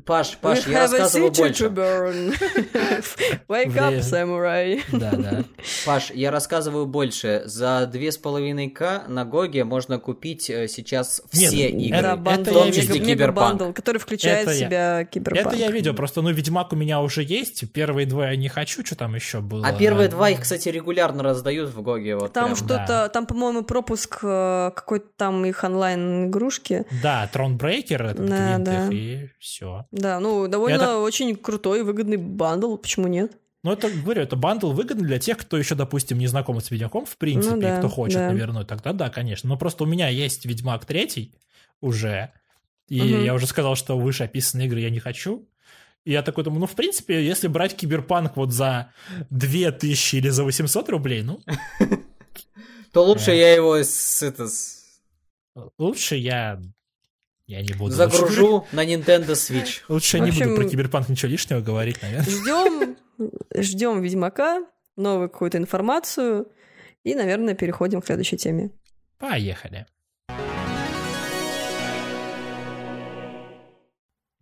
Паш, 0.06 0.36
Паш, 0.40 0.66
We 0.66 0.70
я 0.72 0.80
рассказываю 0.82 1.32
больше. 1.32 1.64
to 1.64 1.74
burn. 1.74 2.34
Wake 3.48 3.74
up, 3.76 3.98
samurai. 4.00 4.80
Да, 4.92 5.10
да. 5.12 5.44
Паш, 5.84 6.10
я 6.12 6.30
рассказываю 6.30 6.86
больше. 6.86 7.42
За 7.46 7.90
2,5к 7.92 9.08
на 9.08 9.24
GOG 9.24 9.64
можно 9.64 9.98
купить 9.98 10.48
э, 10.50 10.68
сейчас 10.68 11.22
Нет, 11.32 11.50
все 11.50 11.68
это- 11.68 11.76
игры. 11.76 11.98
Это 11.98 12.16
бандл, 12.16 12.50
я 12.58 12.64
мега- 12.66 12.80
видел. 12.92 13.06
мега-бандл, 13.06 13.72
который 13.72 13.98
включает 13.98 14.46
Это 14.48 14.56
в 14.56 14.60
я- 14.60 14.68
киберпанк. 15.10 15.46
Это 15.48 15.56
я 15.56 15.70
видел, 15.70 15.94
просто, 15.94 16.22
ну, 16.22 16.30
Ведьмак 16.30 16.72
у 16.72 16.76
меня 16.76 17.00
уже 17.00 17.22
есть, 17.22 17.70
первые 17.72 18.06
два 18.06 18.30
я 18.30 18.36
не 18.36 18.48
хочу, 18.48 18.84
что 18.84 18.96
там 18.96 19.14
еще 19.14 19.40
было? 19.40 19.66
А 19.66 19.72
первые 19.72 20.08
два 20.08 20.30
их, 20.30 20.40
кстати, 20.40 20.68
регулярно 20.68 21.22
раздают 21.22 21.70
в 21.70 21.82
GOG. 21.82 22.16
Вот 22.16 22.32
Там 22.32 22.44
прям. 22.46 22.56
что-то, 22.56 22.86
да. 22.88 23.08
там, 23.08 23.26
по-моему, 23.26 23.62
пропуск 23.62 24.18
э, 24.22 24.70
какой-то 24.74 25.06
там 25.16 25.44
их 25.44 25.64
онлайн-игрушки. 25.64 26.84
Да, 27.02 27.28
Thronebreaker, 27.32 28.02
этот 28.02 28.26
Да, 28.26 28.58
да. 28.58 28.86
их, 28.88 28.92
и 28.92 29.30
все. 29.38 29.86
Да, 29.90 30.20
ну, 30.20 30.46
довольно 30.48 30.76
Это- 30.76 30.98
очень 30.98 31.36
крутой, 31.36 31.82
выгодный 31.82 32.16
бандл, 32.16 32.76
почему 32.76 33.08
нет? 33.08 33.32
Ну, 33.64 33.72
это, 33.72 33.88
говорю, 33.90 34.22
это 34.22 34.34
бандл 34.34 34.72
выгодный 34.72 35.06
для 35.06 35.18
тех, 35.20 35.38
кто 35.38 35.56
еще, 35.56 35.76
допустим, 35.76 36.18
не 36.18 36.26
знаком 36.26 36.60
с 36.60 36.70
Ведьмаком, 36.72 37.06
в 37.06 37.16
принципе, 37.16 37.54
Ну 37.54 37.62
да, 37.62 37.76
и 37.76 37.78
кто 37.78 37.88
хочет 37.88 38.18
да. 38.18 38.30
навернуть, 38.32 38.66
тогда 38.66 38.92
да, 38.92 39.08
конечно. 39.08 39.48
Но 39.48 39.56
просто 39.56 39.84
у 39.84 39.86
меня 39.86 40.08
есть 40.08 40.44
Ведьмак 40.46 40.84
третий 40.84 41.32
уже, 41.80 42.30
и 42.92 43.00
Мгм. 43.00 43.24
я 43.24 43.32
уже 43.34 43.46
сказал, 43.46 43.74
что 43.74 43.98
вышеописанные 43.98 44.66
игры 44.66 44.80
я 44.80 44.90
не 44.90 44.98
хочу. 45.00 45.48
И 46.04 46.12
я 46.12 46.22
такой 46.22 46.44
думаю, 46.44 46.60
ну, 46.60 46.66
в 46.66 46.74
принципе, 46.74 47.24
если 47.24 47.48
брать 47.48 47.74
киберпанк 47.74 48.36
вот 48.36 48.52
за 48.52 48.92
2000 49.30 50.16
или 50.16 50.28
за 50.28 50.44
800 50.44 50.90
рублей, 50.90 51.22
ну... 51.22 51.40
То 52.92 53.02
лучше 53.02 53.30
я 53.30 53.54
его 53.54 53.76
с... 53.78 54.22
Это, 54.22 54.46
с... 54.46 55.00
Лучше 55.78 56.16
я... 56.16 56.60
Я 57.46 57.62
не 57.62 57.72
буду. 57.72 57.92
Загружу 57.94 58.66
на 58.72 58.84
Nintendo 58.84 59.30
Switch. 59.30 59.80
Лучше 59.88 60.18
я 60.18 60.24
не 60.24 60.30
буду 60.30 60.54
про 60.54 60.68
киберпанк 60.68 61.08
ничего 61.08 61.30
лишнего 61.30 61.60
говорить, 61.62 62.02
наверное. 62.02 62.30
Ждем, 62.30 62.96
ждем 63.56 64.02
Ведьмака, 64.02 64.66
новую 64.96 65.30
какую-то 65.30 65.56
информацию, 65.56 66.46
и, 67.04 67.14
наверное, 67.14 67.54
переходим 67.54 68.02
к 68.02 68.06
следующей 68.06 68.36
теме. 68.36 68.70
Поехали. 69.18 69.86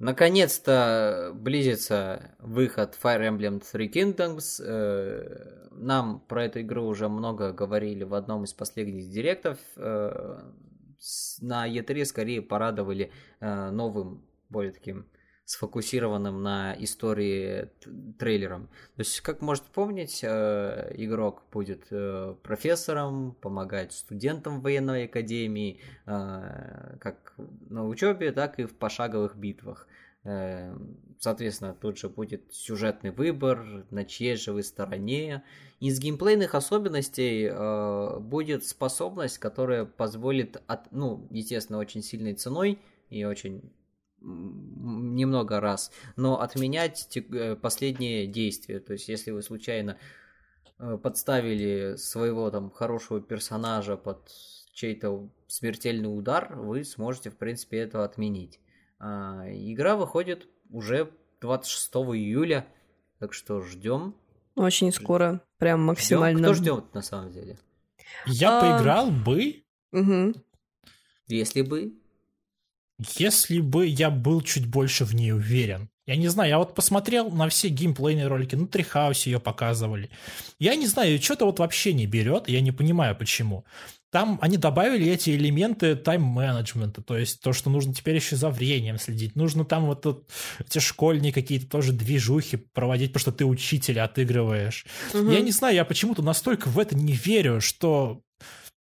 Наконец-то 0.01 1.31
близится 1.35 2.35
выход 2.39 2.99
Fire 3.01 3.21
Emblem 3.21 3.61
Three 3.61 3.93
Kingdoms. 3.93 4.59
Э, 4.65 5.69
нам 5.73 6.21
про 6.21 6.47
эту 6.47 6.63
игру 6.63 6.87
уже 6.87 7.11
много 7.11 7.53
говорили 7.53 8.05
в 8.05 8.15
одном 8.15 8.45
из 8.45 8.55
последних 8.55 9.11
директов. 9.11 9.59
Э, 9.77 10.41
на 11.43 11.69
E3 11.69 12.07
скорее 12.07 12.41
порадовали 12.41 13.13
э, 13.41 13.71
новым, 13.71 14.25
более 14.49 14.73
таким 14.73 15.05
сфокусированным 15.51 16.45
на 16.45 16.77
истории 16.79 17.71
трейлером. 18.21 18.69
То 18.95 19.01
есть, 19.01 19.21
как 19.21 19.43
может 19.43 19.65
помнить, 19.65 20.21
э, 20.23 20.93
игрок 20.95 21.43
будет 21.51 21.89
э, 21.91 22.37
профессором, 22.45 23.35
помогать 23.41 23.93
студентам 23.93 24.61
военной 24.61 25.07
академии, 25.07 25.81
э, 26.07 26.97
как 27.01 27.35
на 27.69 27.85
учебе, 27.89 28.31
так 28.31 28.61
и 28.61 28.65
в 28.65 28.77
пошаговых 28.77 29.35
битвах. 29.35 29.89
Соответственно, 31.19 31.75
тут 31.75 31.97
же 31.97 32.11
будет 32.11 32.53
сюжетный 32.53 33.11
выбор, 33.11 33.87
на 33.91 34.05
чьей 34.05 34.37
же 34.37 34.53
вы 34.53 34.63
стороне. 34.63 35.43
Из 35.81 35.99
геймплейных 35.99 36.55
особенностей 36.55 37.49
э, 37.51 38.19
будет 38.21 38.67
способность, 38.67 39.39
которая 39.39 39.87
позволит, 39.87 40.63
от, 40.67 40.93
ну, 40.93 41.27
естественно, 41.31 41.79
очень 41.79 42.03
сильной 42.03 42.35
ценой 42.35 42.79
и 43.09 43.25
очень 43.25 43.73
немного 44.21 45.61
раз, 45.61 45.91
но 46.17 46.41
отменять 46.41 47.17
э, 47.17 47.57
последние 47.57 48.27
действия. 48.27 48.81
То 48.81 48.93
есть, 48.93 49.09
если 49.09 49.31
вы 49.31 49.43
случайно 49.43 49.99
э, 50.79 50.99
подставили 51.03 51.97
своего 51.97 52.51
там 52.51 52.71
хорошего 52.71 53.21
персонажа 53.21 53.97
под 53.97 54.31
чей-то 54.73 55.29
смертельный 55.47 56.07
удар, 56.07 56.55
вы 56.57 56.85
сможете, 56.85 57.31
в 57.31 57.37
принципе, 57.37 57.79
это 57.79 58.05
отменить. 58.05 58.61
А, 58.99 59.45
игра 59.49 59.97
выходит 59.97 60.47
уже 60.71 61.11
26 61.41 61.95
июля, 62.15 62.67
так 63.19 63.33
что 63.33 63.63
ждем. 63.63 64.15
Очень 64.55 64.93
скоро, 64.93 65.43
прям 65.59 65.83
максимально. 65.85 66.55
Ждем. 66.55 66.55
Кто 66.55 66.55
ждет 66.55 66.95
на 66.95 67.03
самом 67.03 67.33
деле? 67.33 67.59
Я 68.27 68.59
а... 68.59 68.61
поиграл 68.61 69.11
бы. 69.11 69.65
Угу. 69.93 70.35
Если 71.29 71.63
бы. 71.63 71.95
Если 73.17 73.61
бы 73.61 73.87
я 73.87 74.11
был 74.11 74.41
чуть 74.43 74.67
больше 74.67 75.05
в 75.05 75.15
ней 75.15 75.33
уверен. 75.33 75.89
Я 76.07 76.17
не 76.17 76.29
знаю, 76.29 76.51
я 76.51 76.59
вот 76.59 76.75
посмотрел 76.75 77.31
на 77.31 77.49
все 77.49 77.69
геймплейные 77.69 78.27
ролики, 78.27 78.57
ну, 78.57 78.67
Трихаусе 78.67 79.31
ее 79.31 79.39
показывали. 79.39 80.11
Я 80.59 80.75
не 80.75 80.87
знаю, 80.87 81.23
что-то 81.23 81.45
вот 81.45 81.61
вообще 81.61 81.93
не 81.93 82.07
берет, 82.07 82.49
я 82.49 82.61
не 82.61 82.73
понимаю 82.73 83.15
почему. 83.15 83.65
Там 84.11 84.39
они 84.43 84.57
добавили 84.57 85.09
эти 85.09 85.31
элементы 85.31 85.95
тайм-менеджмента, 85.95 87.01
то 87.01 87.17
есть 87.17 87.41
то, 87.41 87.53
что 87.53 87.71
нужно 87.71 87.95
теперь 87.95 88.17
еще 88.17 88.35
за 88.35 88.51
временем 88.51 88.99
следить. 88.99 89.37
Нужно 89.37 89.65
там 89.65 89.87
вот 89.87 90.03
тут, 90.03 90.29
эти 90.59 90.81
школьные 90.81 91.33
какие-то 91.33 91.69
тоже 91.69 91.93
движухи 91.93 92.57
проводить, 92.57 93.13
потому 93.13 93.21
что 93.21 93.33
ты 93.33 93.45
учителя 93.45 94.05
отыгрываешь. 94.05 94.87
Угу. 95.15 95.31
Я 95.31 95.41
не 95.41 95.53
знаю, 95.53 95.77
я 95.77 95.85
почему-то 95.85 96.23
настолько 96.23 96.69
в 96.69 96.79
это 96.81 96.97
не 96.97 97.13
верю, 97.13 97.61
что 97.61 98.23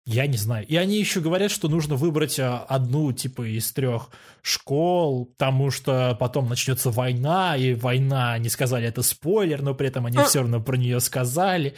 я 0.10 0.26
не 0.26 0.38
знаю. 0.38 0.66
И 0.66 0.76
они 0.76 0.98
еще 0.98 1.22
говорят, 1.22 1.52
что 1.52 1.70
нужно 1.70 1.96
выбрать 1.96 2.40
а, 2.40 2.66
одну, 2.68 3.12
типа, 3.12 3.44
из 3.44 3.72
трех 3.72 4.10
школ, 4.42 5.26
потому 5.26 5.70
что 5.70 6.18
потом 6.20 6.50
начнется 6.50 6.90
война, 6.90 7.56
и 7.56 7.76
война, 7.76 8.34
они 8.34 8.50
сказали, 8.50 8.88
это 8.88 9.04
спойлер, 9.04 9.62
но 9.62 9.76
при 9.76 9.88
этом 9.88 10.08
они 10.08 10.18
а... 10.18 10.24
все 10.24 10.40
равно 10.40 10.60
про 10.62 10.78
нее 10.78 11.00
сказали. 11.00 11.76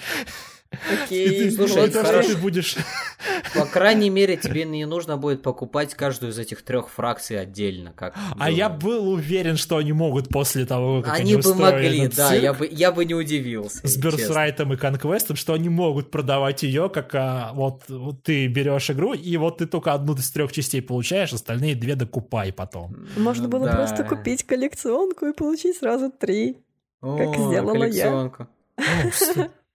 Окей, 0.71 1.51
слушай, 1.51 1.91
хорошо. 1.91 2.29
ты 2.29 2.37
будешь... 2.37 2.77
По 3.55 3.65
крайней 3.65 4.09
мере, 4.09 4.37
тебе 4.37 4.63
не 4.65 4.85
нужно 4.85 5.17
будет 5.17 5.43
покупать 5.43 5.93
каждую 5.93 6.31
из 6.31 6.39
этих 6.39 6.61
трех 6.63 6.89
фракций 6.89 7.39
отдельно. 7.39 7.93
Как 7.95 8.15
а 8.15 8.45
было. 8.45 8.47
я 8.47 8.69
был 8.69 9.09
уверен, 9.09 9.57
что 9.57 9.77
они 9.77 9.91
могут 9.91 10.29
после 10.29 10.65
того, 10.65 11.01
как 11.01 11.19
они, 11.19 11.33
они 11.33 11.41
бы 11.41 11.55
могли, 11.55 12.07
да, 12.07 12.33
я 12.33 12.53
бы, 12.53 12.67
я 12.71 12.91
бы 12.91 13.05
не 13.05 13.13
удивился. 13.13 13.85
С 13.85 13.97
Берсрайтом 13.97 14.73
и 14.73 14.77
Конквестом, 14.77 15.35
что 15.35 15.53
они 15.53 15.69
могут 15.69 16.09
продавать 16.09 16.63
ее, 16.63 16.89
как 16.89 17.13
а, 17.13 17.51
вот, 17.53 17.83
вот 17.89 18.23
ты 18.23 18.47
берешь 18.47 18.89
игру, 18.89 19.13
и 19.13 19.37
вот 19.37 19.57
ты 19.57 19.65
только 19.65 19.93
одну 19.93 20.15
из 20.15 20.31
трех 20.31 20.51
частей 20.51 20.81
получаешь, 20.81 21.33
остальные 21.33 21.75
две 21.75 21.95
докупай 21.95 22.53
потом. 22.53 23.07
Можно 23.17 23.47
было 23.47 23.65
да. 23.65 23.75
просто 23.75 24.03
купить 24.03 24.43
коллекционку 24.43 25.27
и 25.27 25.33
получить 25.33 25.77
сразу 25.77 26.09
три, 26.09 26.57
О, 27.01 27.17
как 27.17 27.35
сделала 27.35 27.83
я. 27.83 28.31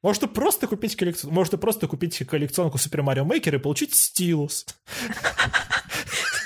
Может 0.07 0.32
просто 0.32 0.68
купить 0.68 0.94
коллекцию, 0.94 1.32
может 1.32 1.61
просто 1.61 1.88
купить 1.88 2.16
коллекционку 2.28 2.78
Super 2.78 3.04
Mario 3.04 3.26
Maker 3.26 3.57
и 3.57 3.59
получить 3.59 3.92
стилус. 3.92 4.64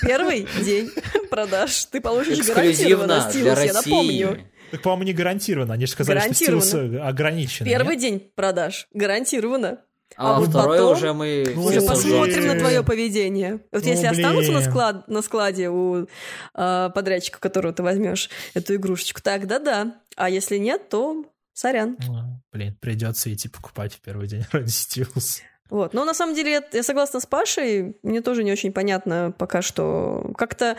Первый 0.00 0.48
день 0.64 0.90
продаж 1.28 1.84
ты 1.84 2.00
получишь 2.00 2.46
гарантированно 2.46 3.28
стилус, 3.28 3.62
я 3.62 3.74
напомню. 3.74 4.46
Так, 4.70 4.80
по-моему, 4.80 5.02
не 5.02 5.12
гарантированно. 5.12 5.74
Они 5.74 5.84
же 5.84 5.92
сказали, 5.92 6.20
что 6.20 6.32
стилус 6.32 6.72
ограничен. 6.72 7.66
Первый 7.66 7.96
нет? 7.96 8.00
день 8.00 8.32
продаж. 8.34 8.88
Гарантированно. 8.94 9.80
А, 10.16 10.38
а 10.38 10.40
второй 10.40 10.78
потом 10.78 10.92
уже 10.92 11.12
мы 11.12 11.52
ну, 11.54 11.64
уже 11.64 11.82
посмотрим 11.82 12.46
на 12.46 12.58
твое 12.58 12.82
поведение. 12.82 13.60
Вот 13.72 13.82
ну, 13.82 13.90
если 13.90 14.08
блин. 14.08 14.24
останутся 14.24 14.52
на, 14.52 14.62
склад, 14.62 15.08
на 15.08 15.20
складе 15.20 15.68
у 15.68 16.06
э, 16.54 16.90
подрядчика, 16.94 17.38
которого 17.38 17.74
ты 17.74 17.82
возьмешь 17.82 18.30
эту 18.54 18.76
игрушечку, 18.76 19.20
тогда 19.20 19.58
да. 19.58 20.00
А 20.16 20.30
если 20.30 20.56
нет, 20.56 20.88
то 20.88 21.26
Сорян. 21.52 21.96
Ну, 22.06 22.40
блин, 22.52 22.76
придется 22.80 23.32
идти 23.32 23.48
покупать 23.48 23.94
в 23.94 24.00
первый 24.00 24.26
день 24.26 24.44
ради 24.52 24.70
Стилус. 24.70 25.42
Вот. 25.68 25.94
Но 25.94 26.04
на 26.04 26.14
самом 26.14 26.34
деле 26.34 26.52
я, 26.52 26.64
я 26.72 26.82
согласна 26.82 27.20
с 27.20 27.26
Пашей. 27.26 27.96
Мне 28.02 28.22
тоже 28.22 28.42
не 28.42 28.52
очень 28.52 28.72
понятно 28.72 29.32
пока 29.36 29.62
что. 29.62 30.32
Как-то 30.36 30.76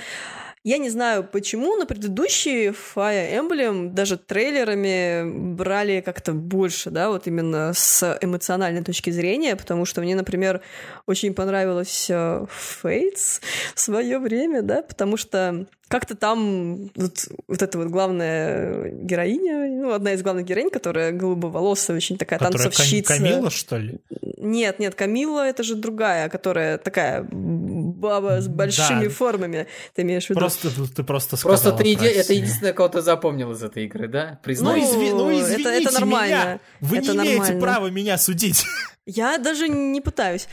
я 0.64 0.78
не 0.78 0.90
знаю, 0.92 1.24
почему 1.24 1.76
на 1.76 1.88
предыдущие 1.88 2.70
Fire 2.70 3.34
Emblem 3.34 3.90
даже 3.90 4.16
трейлерами 4.16 5.56
брали 5.56 6.02
как-то 6.02 6.34
больше, 6.34 6.92
да, 6.92 7.10
вот 7.10 7.26
именно 7.26 7.74
с 7.74 8.20
эмоциональной 8.22 8.84
точки 8.84 9.10
зрения, 9.10 9.56
потому 9.56 9.86
что 9.86 10.02
мне, 10.02 10.16
например, 10.16 10.62
очень 11.08 11.34
понравилось 11.34 12.12
э, 12.12 12.46
Fates 12.84 13.42
в 13.74 13.80
свое 13.80 14.20
время, 14.20 14.62
да, 14.62 14.84
потому 14.84 15.18
что 15.18 15.66
как-то 15.92 16.16
там 16.16 16.90
вот, 16.96 17.28
вот 17.48 17.62
эта 17.62 17.78
вот 17.78 17.88
главная 17.90 18.92
героиня, 18.92 19.68
ну, 19.68 19.92
одна 19.92 20.14
из 20.14 20.24
главных 20.24 20.46
героинь, 20.46 20.70
которая 20.70 21.12
голубоволосая, 21.12 21.98
очень 21.98 22.18
такая 22.18 22.40
которая 22.40 22.70
танцовщица. 22.70 23.18
Камила, 23.18 23.52
что 23.52 23.78
ли? 23.78 24.00
Нет, 24.38 24.80
нет, 24.80 24.96
Камила 24.96 25.46
это 25.46 25.64
же 25.64 25.76
другая, 25.76 26.30
которая 26.30 26.78
такая 26.78 27.28
баба 27.30 28.40
с 28.40 28.48
большими 28.48 29.06
да. 29.06 29.10
формами. 29.10 29.68
Ты 29.94 30.04
имеешь 30.04 30.28
в 30.28 30.30
виду? 30.30 30.40
Просто 30.40 30.70
ты 30.96 31.04
просто 31.04 31.38
Просто 31.38 31.72
ты 31.74 31.94
иди... 31.94 32.06
это 32.06 32.34
единственное, 32.34 32.74
кого 32.74 32.88
ты 32.88 33.02
запомнил 33.02 33.52
из 33.52 33.62
этой 33.62 33.86
игры, 33.86 34.08
да? 34.08 34.40
Признай. 34.44 34.80
Ну, 34.80 34.86
изви... 34.86 35.12
ну 35.12 35.32
извините 35.32 35.70
это, 35.70 35.90
это 35.90 36.00
нормально. 36.00 36.36
Меня. 36.36 36.60
Вы 36.80 36.98
это 36.98 37.12
не 37.12 37.18
нормально. 37.18 37.38
имеете 37.38 37.60
права 37.60 37.88
меня 37.88 38.18
судить. 38.18 38.66
Я 39.06 39.38
даже 39.38 39.68
не 39.68 40.00
пытаюсь. 40.00 40.48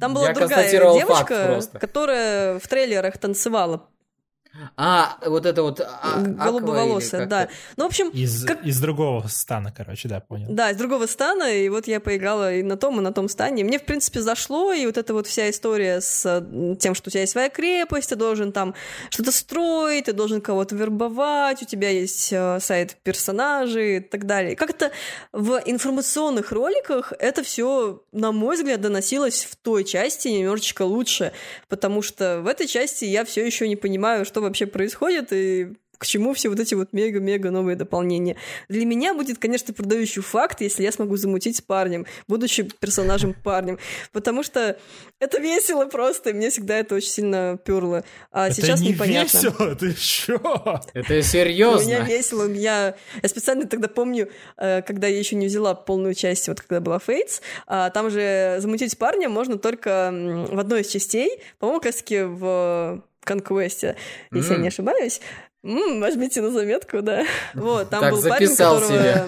Там 0.00 0.14
была 0.14 0.28
Я 0.28 0.34
другая 0.34 0.70
девочка, 0.70 1.60
которая 1.78 2.58
в 2.58 2.66
трейлерах 2.66 3.18
танцевала 3.18 3.88
а, 4.76 5.18
вот 5.26 5.46
это 5.46 5.62
вот... 5.62 5.80
А, 5.80 6.20
Голубоволосая, 6.20 7.26
да. 7.26 7.48
Ну, 7.76 7.84
в 7.84 7.86
общем... 7.86 8.08
Из, 8.10 8.44
как... 8.44 8.64
из 8.64 8.80
другого 8.80 9.26
стана, 9.28 9.72
короче, 9.76 10.08
да, 10.08 10.20
понял. 10.20 10.46
Да, 10.50 10.70
из 10.70 10.76
другого 10.76 11.06
стана, 11.06 11.52
и 11.52 11.68
вот 11.68 11.86
я 11.86 12.00
поиграла 12.00 12.54
и 12.54 12.62
на 12.62 12.76
том, 12.76 12.98
и 12.98 13.02
на 13.02 13.12
том 13.12 13.28
стане. 13.28 13.64
Мне, 13.64 13.78
в 13.78 13.84
принципе, 13.84 14.20
зашло, 14.20 14.72
и 14.72 14.86
вот 14.86 14.98
эта 14.98 15.14
вот 15.14 15.26
вся 15.26 15.50
история 15.50 16.00
с 16.00 16.44
тем, 16.80 16.94
что 16.94 17.08
у 17.08 17.10
тебя 17.10 17.20
есть 17.22 17.32
своя 17.32 17.48
крепость, 17.48 18.10
ты 18.10 18.16
должен 18.16 18.52
там 18.52 18.74
что-то 19.10 19.32
строить, 19.32 20.06
ты 20.06 20.12
должен 20.12 20.40
кого-то 20.40 20.74
вербовать, 20.74 21.62
у 21.62 21.66
тебя 21.66 21.90
есть 21.90 22.32
э, 22.32 22.58
сайт 22.60 22.96
персонажей 23.02 23.98
и 23.98 24.00
так 24.00 24.26
далее. 24.26 24.56
Как-то 24.56 24.90
в 25.32 25.60
информационных 25.66 26.52
роликах 26.52 27.12
это 27.18 27.42
все, 27.42 28.02
на 28.12 28.32
мой 28.32 28.56
взгляд, 28.56 28.80
доносилось 28.80 29.44
в 29.44 29.56
той 29.56 29.84
части 29.84 30.28
немножечко 30.28 30.82
лучше, 30.82 31.32
потому 31.68 32.02
что 32.02 32.40
в 32.40 32.46
этой 32.46 32.66
части 32.66 33.04
я 33.04 33.24
все 33.24 33.44
еще 33.44 33.68
не 33.68 33.76
понимаю, 33.76 34.24
что 34.24 34.40
вообще 34.48 34.66
происходит, 34.66 35.32
и 35.32 35.72
к 35.98 36.06
чему 36.06 36.32
все 36.32 36.48
вот 36.48 36.60
эти 36.60 36.74
вот 36.74 36.92
мега-мега 36.92 37.50
новые 37.50 37.76
дополнения. 37.76 38.36
Для 38.68 38.86
меня 38.86 39.14
будет, 39.14 39.38
конечно, 39.38 39.74
продающий 39.74 40.22
факт, 40.22 40.60
если 40.60 40.84
я 40.84 40.92
смогу 40.92 41.16
замутить 41.16 41.56
с 41.56 41.60
парнем, 41.60 42.06
будучи 42.28 42.62
персонажем 42.62 43.34
парнем. 43.44 43.78
Потому 44.12 44.42
что 44.44 44.78
это 45.18 45.40
весело 45.40 45.86
просто, 45.86 46.30
и 46.30 46.32
мне 46.32 46.50
всегда 46.50 46.78
это 46.78 46.94
очень 46.94 47.10
сильно 47.10 47.58
перло. 47.62 48.04
А 48.30 48.46
это 48.46 48.54
сейчас 48.54 48.80
не 48.80 48.90
непонятно. 48.90 49.36
весело, 49.36 49.74
ты 49.78 49.92
чё? 49.94 50.80
Это 50.94 51.12
У 51.12 51.16
меня 51.16 51.22
серьезно. 51.22 52.04
весело, 52.04 52.44
у 52.44 52.48
меня... 52.48 52.94
Я 53.20 53.28
специально 53.28 53.66
тогда 53.66 53.88
помню, 53.88 54.30
э, 54.56 54.82
когда 54.82 55.08
я 55.08 55.18
еще 55.18 55.34
не 55.34 55.46
взяла 55.46 55.74
полную 55.74 56.14
часть, 56.14 56.46
вот 56.46 56.60
когда 56.60 56.80
была 56.80 57.00
Фейтс, 57.00 57.40
а, 57.66 57.90
там 57.90 58.10
же 58.10 58.56
замутить 58.60 58.96
парня 58.98 59.28
можно 59.28 59.58
только 59.58 60.10
в 60.12 60.58
одной 60.58 60.82
из 60.82 60.88
частей, 60.88 61.42
по-моему, 61.58 61.80
как 61.80 61.86
раз 61.86 61.96
таки 61.96 62.22
в 62.22 63.02
Конквесте, 63.28 63.96
если 64.32 64.50
я 64.50 64.56
М. 64.56 64.62
не 64.62 64.68
ошибаюсь. 64.68 65.20
М, 65.64 66.00
возьмите 66.00 66.40
на 66.40 66.50
заметку, 66.50 67.02
да. 67.02 67.24
Вот, 67.54 67.90
там 67.90 68.00
Так, 68.00 68.12
был 68.14 68.22
парень, 68.22 68.48
которого 68.56 69.26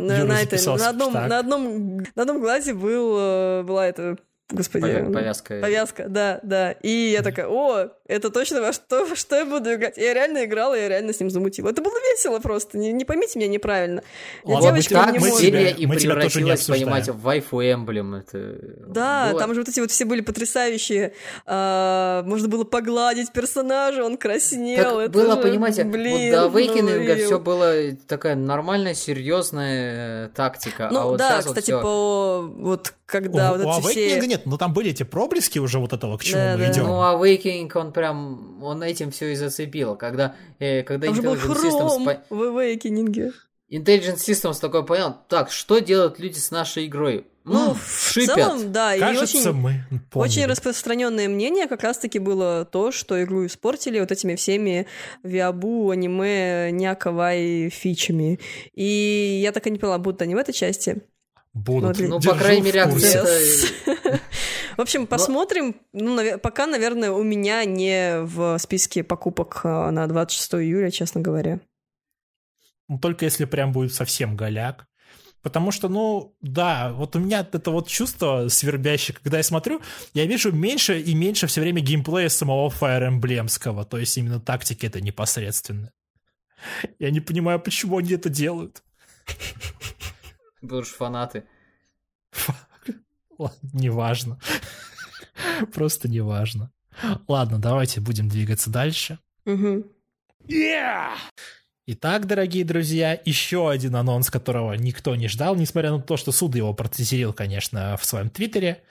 на, 0.00 0.24
на 0.24 0.42
этой- 0.42 0.64
на 0.78 0.88
одном, 0.88 1.12
так. 1.12 1.28
на, 1.28 1.38
одном, 1.38 1.96
на 2.14 2.22
одном 2.22 2.40
глазе 2.40 2.72
был, 2.74 3.16
э, 3.18 3.62
была 3.64 3.86
эта, 3.88 4.16
господи... 4.50 4.84
Повя- 4.84 5.12
Повязка. 5.12 5.60
Повязка, 5.60 6.04
да, 6.08 6.40
да. 6.42 6.72
И 6.72 6.88
я 6.90 7.22
такая, 7.22 7.46
о, 7.48 7.88
это 8.12 8.30
точно 8.30 8.60
во 8.60 8.72
что, 8.72 9.04
во 9.04 9.16
что 9.16 9.36
я 9.36 9.44
буду 9.44 9.74
играть. 9.74 9.96
Я 9.96 10.14
реально 10.14 10.44
играла, 10.44 10.74
я 10.74 10.88
реально 10.88 11.12
с 11.12 11.20
ним 11.20 11.30
замутила. 11.30 11.68
Это 11.70 11.82
было 11.82 11.94
весело 12.12 12.38
просто, 12.38 12.78
не, 12.78 12.92
не 12.92 13.04
поймите 13.04 13.38
меня 13.38 13.48
неправильно. 13.48 14.02
Ладно, 14.44 14.70
девочка, 14.70 14.94
так 14.94 15.12
не 15.12 15.18
мы 15.18 15.28
может. 15.28 15.46
тебя- 15.46 15.58
серия 15.58 15.70
и 15.76 15.86
мы 15.86 15.96
превратилась, 15.96 16.64
понимаете, 16.66 17.12
в 17.12 17.20
вайфу 17.20 17.60
эмблем. 17.62 18.14
Это 18.14 18.56
Да, 18.86 19.30
было- 19.30 19.40
там 19.40 19.54
же 19.54 19.60
вот 19.60 19.68
эти 19.68 19.80
вот 19.80 19.90
все 19.90 20.04
были 20.04 20.20
потрясающие. 20.20 21.12
а, 21.46 22.22
можно 22.24 22.48
было 22.48 22.64
погладить 22.64 23.32
персонажа, 23.32 24.04
он 24.04 24.16
краснел. 24.16 24.82
Так 24.98 25.00
это 25.00 25.10
было, 25.10 25.36
же, 25.36 25.42
понимаете, 25.42 25.84
блин, 25.84 26.34
вот 26.34 26.52
до 26.52 26.58
Awakening 26.58 27.16
ну, 27.18 27.24
все 27.26 27.38
было 27.38 27.74
такая 28.06 28.34
нормальная, 28.36 28.94
серьезная 28.94 30.26
э, 30.26 30.28
тактика. 30.34 30.88
Ну 30.90 30.98
а 31.00 31.04
вот 31.06 31.16
да, 31.18 31.30
сейчас 31.30 31.46
вот 31.46 31.54
кстати, 31.56 31.70
всё- 31.70 31.80
по 31.82 32.40
вот 32.42 32.94
когда 33.06 33.52
у, 33.52 33.58
вот 33.58 33.66
у 33.66 33.88
эти 33.88 33.88
все... 33.90 34.18
Awakening 34.18 34.26
нет, 34.26 34.46
но 34.46 34.56
там 34.56 34.72
были 34.72 34.90
эти 34.90 35.02
проблески 35.02 35.58
уже 35.58 35.78
вот 35.78 35.92
этого, 35.92 36.16
к 36.16 36.24
чему 36.24 36.40
Да, 36.40 36.52
мы 36.56 36.64
да. 36.64 36.72
идем. 36.72 36.84
Ну, 36.84 36.92
Awakening, 37.02 37.70
он 37.74 37.92
прям, 38.02 38.62
он 38.64 38.82
этим 38.82 39.12
все 39.12 39.30
и 39.32 39.36
зацепил. 39.36 39.94
Когда, 39.96 40.34
э, 40.58 40.82
когда 40.82 41.06
Там 41.06 41.14
же 41.14 41.22
был 41.22 41.34
Intelligent 41.34 41.54
хром 41.54 42.00
Systems, 42.04 42.04
по- 42.28 42.34
в 42.34 42.42
Awakening. 42.42 43.32
Intelligent 43.70 44.16
Systems 44.16 44.60
такой 44.60 44.84
понял, 44.84 45.14
так, 45.28 45.52
что 45.52 45.78
делают 45.78 46.18
люди 46.18 46.38
с 46.38 46.50
нашей 46.50 46.86
игрой? 46.86 47.26
Ну, 47.44 47.70
М, 47.70 47.74
в 47.74 48.10
шипят. 48.12 48.34
целом, 48.36 48.72
да, 48.72 48.94
и 48.94 49.00
Кажется, 49.00 49.50
очень... 49.50 49.52
мы. 49.52 49.84
Очень 50.14 50.46
распространенное 50.46 51.28
мнение 51.28 51.66
как 51.66 51.82
раз-таки 51.82 52.18
было 52.18 52.64
то, 52.64 52.92
что 52.92 53.22
игру 53.22 53.46
испортили 53.46 53.98
вот 54.00 54.10
этими 54.12 54.34
всеми 54.36 54.86
виабу, 55.22 55.90
аниме, 55.90 56.70
някавай 56.72 57.68
фичами. 57.70 58.38
И 58.74 59.40
я 59.42 59.52
так 59.52 59.66
и 59.66 59.70
не 59.70 59.78
поняла, 59.78 59.98
будут 59.98 60.22
они 60.22 60.34
в 60.34 60.38
этой 60.38 60.52
части. 60.52 61.02
Будут. 61.54 61.98
Ну, 61.98 62.08
Ну, 62.08 62.16
по 62.16 62.22
Держу 62.22 62.38
крайней 62.38 62.62
в 62.62 62.64
мере, 62.64 62.84
курсе. 62.86 63.18
акцент- 63.20 64.20
В 64.76 64.80
общем, 64.80 65.06
посмотрим. 65.06 65.76
Ну, 65.92 66.38
пока, 66.38 66.66
наверное, 66.66 67.10
у 67.10 67.22
меня 67.22 67.64
не 67.66 68.20
в 68.22 68.56
списке 68.58 69.04
покупок 69.04 69.60
а, 69.64 69.90
на 69.90 70.06
26 70.06 70.54
июля, 70.54 70.90
честно 70.90 71.20
говоря. 71.20 71.60
Ну, 72.88 72.98
Только 72.98 73.26
если 73.26 73.44
прям 73.44 73.72
будет 73.72 73.92
совсем 73.92 74.34
голяк. 74.34 74.86
Потому 75.42 75.72
что, 75.72 75.88
ну, 75.88 76.36
да, 76.40 76.92
вот 76.92 77.16
у 77.16 77.18
меня 77.18 77.46
это 77.52 77.70
вот 77.72 77.88
чувство 77.88 78.46
свербящее, 78.48 79.16
когда 79.20 79.38
я 79.38 79.42
смотрю, 79.42 79.82
я 80.14 80.24
вижу 80.24 80.52
меньше 80.52 81.00
и 81.00 81.14
меньше 81.14 81.48
все 81.48 81.60
время 81.60 81.80
геймплея 81.82 82.28
самого 82.28 82.68
Fire 82.70 83.08
Emblemского, 83.08 83.84
то 83.84 83.98
есть 83.98 84.16
именно 84.16 84.40
тактики 84.40 84.86
это 84.86 85.00
непосредственно. 85.00 85.90
Я 87.00 87.10
не 87.10 87.18
понимаю, 87.18 87.58
почему 87.58 87.98
они 87.98 88.12
это 88.12 88.28
делают. 88.28 88.84
Будешь 90.62 90.88
фанаты. 90.88 91.44
Ладно, 93.36 93.68
неважно. 93.72 94.38
Просто 95.74 96.08
неважно. 96.08 96.70
Ладно, 97.26 97.58
давайте 97.58 98.00
будем 98.00 98.28
двигаться 98.28 98.70
дальше. 98.70 99.18
Мгм. 99.44 99.84
Итак, 101.86 102.26
дорогие 102.26 102.64
друзья, 102.64 103.20
еще 103.24 103.68
один 103.68 103.96
анонс, 103.96 104.30
которого 104.30 104.74
никто 104.74 105.16
не 105.16 105.26
ждал, 105.26 105.56
несмотря 105.56 105.90
на 105.90 106.00
то, 106.00 106.16
что 106.16 106.30
суд 106.30 106.54
его 106.54 106.72
протезерил, 106.74 107.32
конечно, 107.32 107.96
в 107.96 108.04
своем 108.04 108.30
твиттере. 108.30 108.84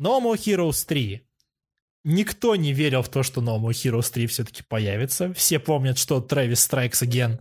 No 0.00 0.20
More 0.20 0.36
Heroes 0.36 0.84
3. 0.86 1.22
Никто 2.04 2.56
не 2.56 2.72
верил 2.72 3.02
в 3.02 3.08
то, 3.08 3.22
что 3.22 3.40
No 3.40 3.60
More 3.60 3.70
Heroes 3.70 4.12
3 4.12 4.26
все-таки 4.26 4.64
появится. 4.64 5.32
Все 5.34 5.60
помнят, 5.60 5.98
что 5.98 6.18
Travis 6.18 6.54
Strikes 6.54 7.06
Again 7.06 7.40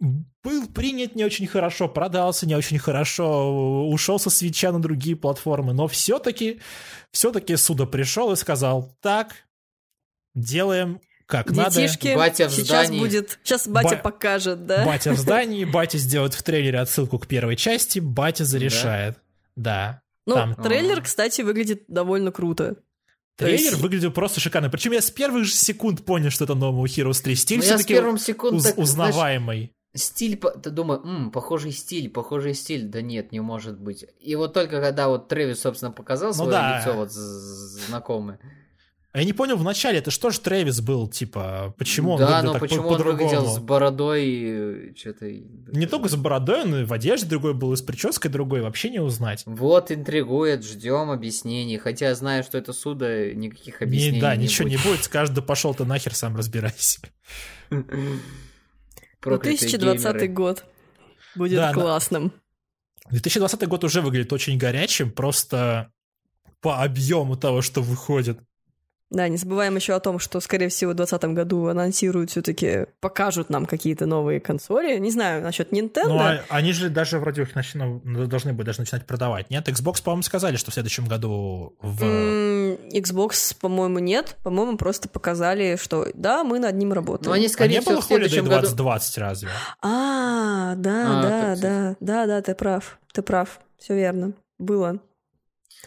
был 0.00 0.68
принят 0.68 1.14
не 1.16 1.24
очень 1.24 1.46
хорошо, 1.46 1.88
продался 1.88 2.46
не 2.46 2.54
очень 2.54 2.78
хорошо, 2.78 3.88
ушел 3.88 4.18
со 4.18 4.30
свеча 4.30 4.70
на 4.72 4.80
другие 4.80 5.16
платформы, 5.16 5.72
но 5.72 5.88
все-таки 5.88 6.60
все-таки 7.12 7.56
суда 7.56 7.84
пришел 7.86 8.32
и 8.32 8.36
сказал, 8.36 8.94
так, 9.00 9.34
делаем 10.34 11.00
как 11.26 11.50
надо. 11.50 11.82
Детишки, 11.82 12.14
Батя 12.16 12.48
в 12.48 12.52
сейчас 12.52 12.86
здании. 12.86 13.00
будет... 13.00 13.38
Сейчас 13.42 13.68
батя 13.68 13.96
Ба- 13.96 14.02
покажет, 14.12 14.64
да? 14.66 14.86
Батя 14.86 15.12
в 15.12 15.18
здании, 15.18 15.64
батя 15.70 15.98
сделает 15.98 16.32
в 16.32 16.42
трейлере 16.42 16.78
отсылку 16.80 17.18
к 17.18 17.26
первой 17.26 17.56
части, 17.56 17.98
батя 17.98 18.44
зарешает. 18.46 19.18
Да. 19.54 20.00
Ну, 20.26 20.34
там- 20.34 20.54
трейлер, 20.54 21.02
кстати, 21.02 21.42
выглядит 21.42 21.84
довольно 21.88 22.32
круто. 22.32 22.76
То 23.36 23.44
Трейлер 23.44 23.72
есть- 23.72 23.76
выглядел 23.76 24.10
просто 24.10 24.40
шикарно. 24.40 24.70
Причем 24.70 24.92
я 24.92 25.02
с 25.02 25.10
первых 25.10 25.44
же 25.44 25.52
секунд 25.52 26.02
понял, 26.04 26.30
что 26.30 26.44
это 26.44 26.54
новый 26.54 26.88
Heroes 26.90 27.22
3. 27.22 27.34
Стиль 27.34 27.58
Ну, 27.58 27.62
я 27.64 27.68
с 27.68 27.74
все-таки 27.74 27.94
первым 27.94 28.18
секунд 28.18 28.62
так, 28.62 28.72
знаешь, 28.74 28.78
узнаваемый. 28.78 29.72
Стиль, 29.98 30.36
ты 30.62 30.70
думаю, 30.70 31.00
«М, 31.04 31.30
похожий 31.30 31.72
стиль, 31.72 32.08
похожий 32.08 32.54
стиль, 32.54 32.84
да 32.86 33.02
нет, 33.02 33.32
не 33.32 33.40
может 33.40 33.78
быть. 33.78 34.04
И 34.20 34.34
вот 34.36 34.54
только 34.54 34.80
когда 34.80 35.08
вот 35.08 35.28
Трэвис, 35.28 35.60
собственно, 35.60 35.92
показал 35.92 36.28
Ну 36.30 36.34
свое 36.34 36.50
да. 36.52 36.78
лицо 36.80 36.94
вот 36.94 37.12
знакомое. 37.12 38.38
А 39.10 39.20
Я 39.20 39.24
не 39.24 39.32
понял 39.32 39.56
вначале, 39.56 39.98
это 39.98 40.10
что 40.10 40.28
же 40.28 40.38
Трэвис 40.38 40.82
был, 40.82 41.08
типа, 41.08 41.74
почему 41.78 42.12
он 42.12 42.18
да, 42.20 42.26
выглядел 42.26 42.46
но 42.46 42.52
так 42.52 42.60
почему 42.60 42.82
по- 42.82 42.86
он 42.88 43.02
выглядел 43.02 43.28
по-другому? 43.30 43.54
с 43.56 43.58
бородой 43.58 44.94
что-то... 44.96 45.24
Не 45.30 45.86
только 45.86 46.08
с 46.10 46.14
бородой, 46.14 46.66
но 46.66 46.80
и 46.80 46.84
в 46.84 46.92
одежде 46.92 47.26
другой 47.26 47.54
был, 47.54 47.72
и 47.72 47.76
с 47.76 47.82
прической 47.82 48.30
другой, 48.30 48.60
вообще 48.60 48.90
не 48.90 49.00
узнать. 49.00 49.42
Вот, 49.46 49.90
интригует, 49.90 50.62
ждем 50.62 51.10
объяснений. 51.10 51.78
Хотя 51.78 52.14
знаю, 52.14 52.44
что 52.44 52.58
это 52.58 52.74
суда, 52.74 53.32
никаких 53.32 53.80
Не, 53.80 53.86
объяснений 53.86 54.20
да, 54.20 54.36
не 54.36 54.44
ничего 54.44 54.68
будет. 54.68 54.78
не 54.84 54.90
будет, 54.90 55.02
скажет, 55.04 55.34
да 55.34 55.40
пошел 55.40 55.74
ты 55.74 55.86
нахер, 55.86 56.14
сам 56.14 56.36
разбирайся. 56.36 57.00
Проклятые 59.20 59.58
2020 59.58 60.04
геймеры. 60.04 60.28
год 60.28 60.64
будет 61.34 61.56
да. 61.56 61.72
классным. 61.72 62.32
2020 63.10 63.66
год 63.68 63.84
уже 63.84 64.00
выглядит 64.00 64.32
очень 64.32 64.58
горячим, 64.58 65.10
просто 65.10 65.92
по 66.60 66.82
объему 66.82 67.36
того, 67.36 67.62
что 67.62 67.82
выходит. 67.82 68.40
Да, 69.10 69.26
не 69.28 69.38
забываем 69.38 69.74
еще 69.74 69.94
о 69.94 70.00
том, 70.00 70.18
что, 70.18 70.38
скорее 70.38 70.68
всего, 70.68 70.90
в 70.92 70.94
2020 70.94 71.34
году 71.34 71.66
анонсируют 71.68 72.30
все-таки, 72.30 72.86
покажут 73.00 73.48
нам 73.48 73.64
какие-то 73.64 74.04
новые 74.04 74.38
консоли. 74.38 74.98
Не 74.98 75.10
знаю 75.10 75.42
насчет 75.42 75.72
Nintendo. 75.72 76.08
Ну, 76.08 76.18
а- 76.18 76.40
они 76.50 76.72
же 76.72 76.90
даже 76.90 77.18
вроде 77.18 77.40
их 77.42 77.54
начну- 77.54 78.00
должны 78.26 78.52
были 78.52 78.66
даже 78.66 78.80
начинать 78.80 79.06
продавать. 79.06 79.48
Нет, 79.48 79.66
Xbox, 79.66 80.02
по-моему, 80.02 80.22
сказали, 80.24 80.56
что 80.56 80.70
в 80.70 80.74
следующем 80.74 81.06
году 81.06 81.74
в... 81.80 82.02
Xbox, 82.92 83.56
по-моему, 83.58 83.98
нет. 83.98 84.36
По-моему, 84.42 84.76
просто 84.76 85.08
показали, 85.08 85.76
что 85.80 86.06
да, 86.12 86.44
мы 86.44 86.58
над 86.58 86.74
ним 86.76 86.90
Ну, 86.90 86.94
работаем. 86.96 87.32
они, 87.32 87.46
А 87.46 87.48
скорее 87.48 87.76
не 87.76 87.80
всего, 87.80 87.92
было 87.94 88.02
в 88.02 88.04
Holiday 88.04 88.08
следующем 88.08 88.44
году... 88.44 88.60
2020 88.60 89.18
разве? 89.18 89.48
А, 89.80 90.74
да, 90.74 91.20
А, 91.20 91.22
да, 91.22 91.56
да, 91.56 91.96
да, 92.00 92.26
да, 92.26 92.42
ты 92.42 92.54
прав, 92.54 92.98
ты 93.14 93.22
прав, 93.22 93.58
все 93.78 93.94
верно, 93.94 94.34
было. 94.58 94.98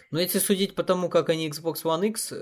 Но 0.10 0.20
если 0.20 0.40
судить 0.40 0.74
по 0.74 0.84
тому, 0.84 1.08
как 1.10 1.30
они 1.30 1.48
Xbox 1.50 1.84
One 1.84 2.08
X, 2.08 2.34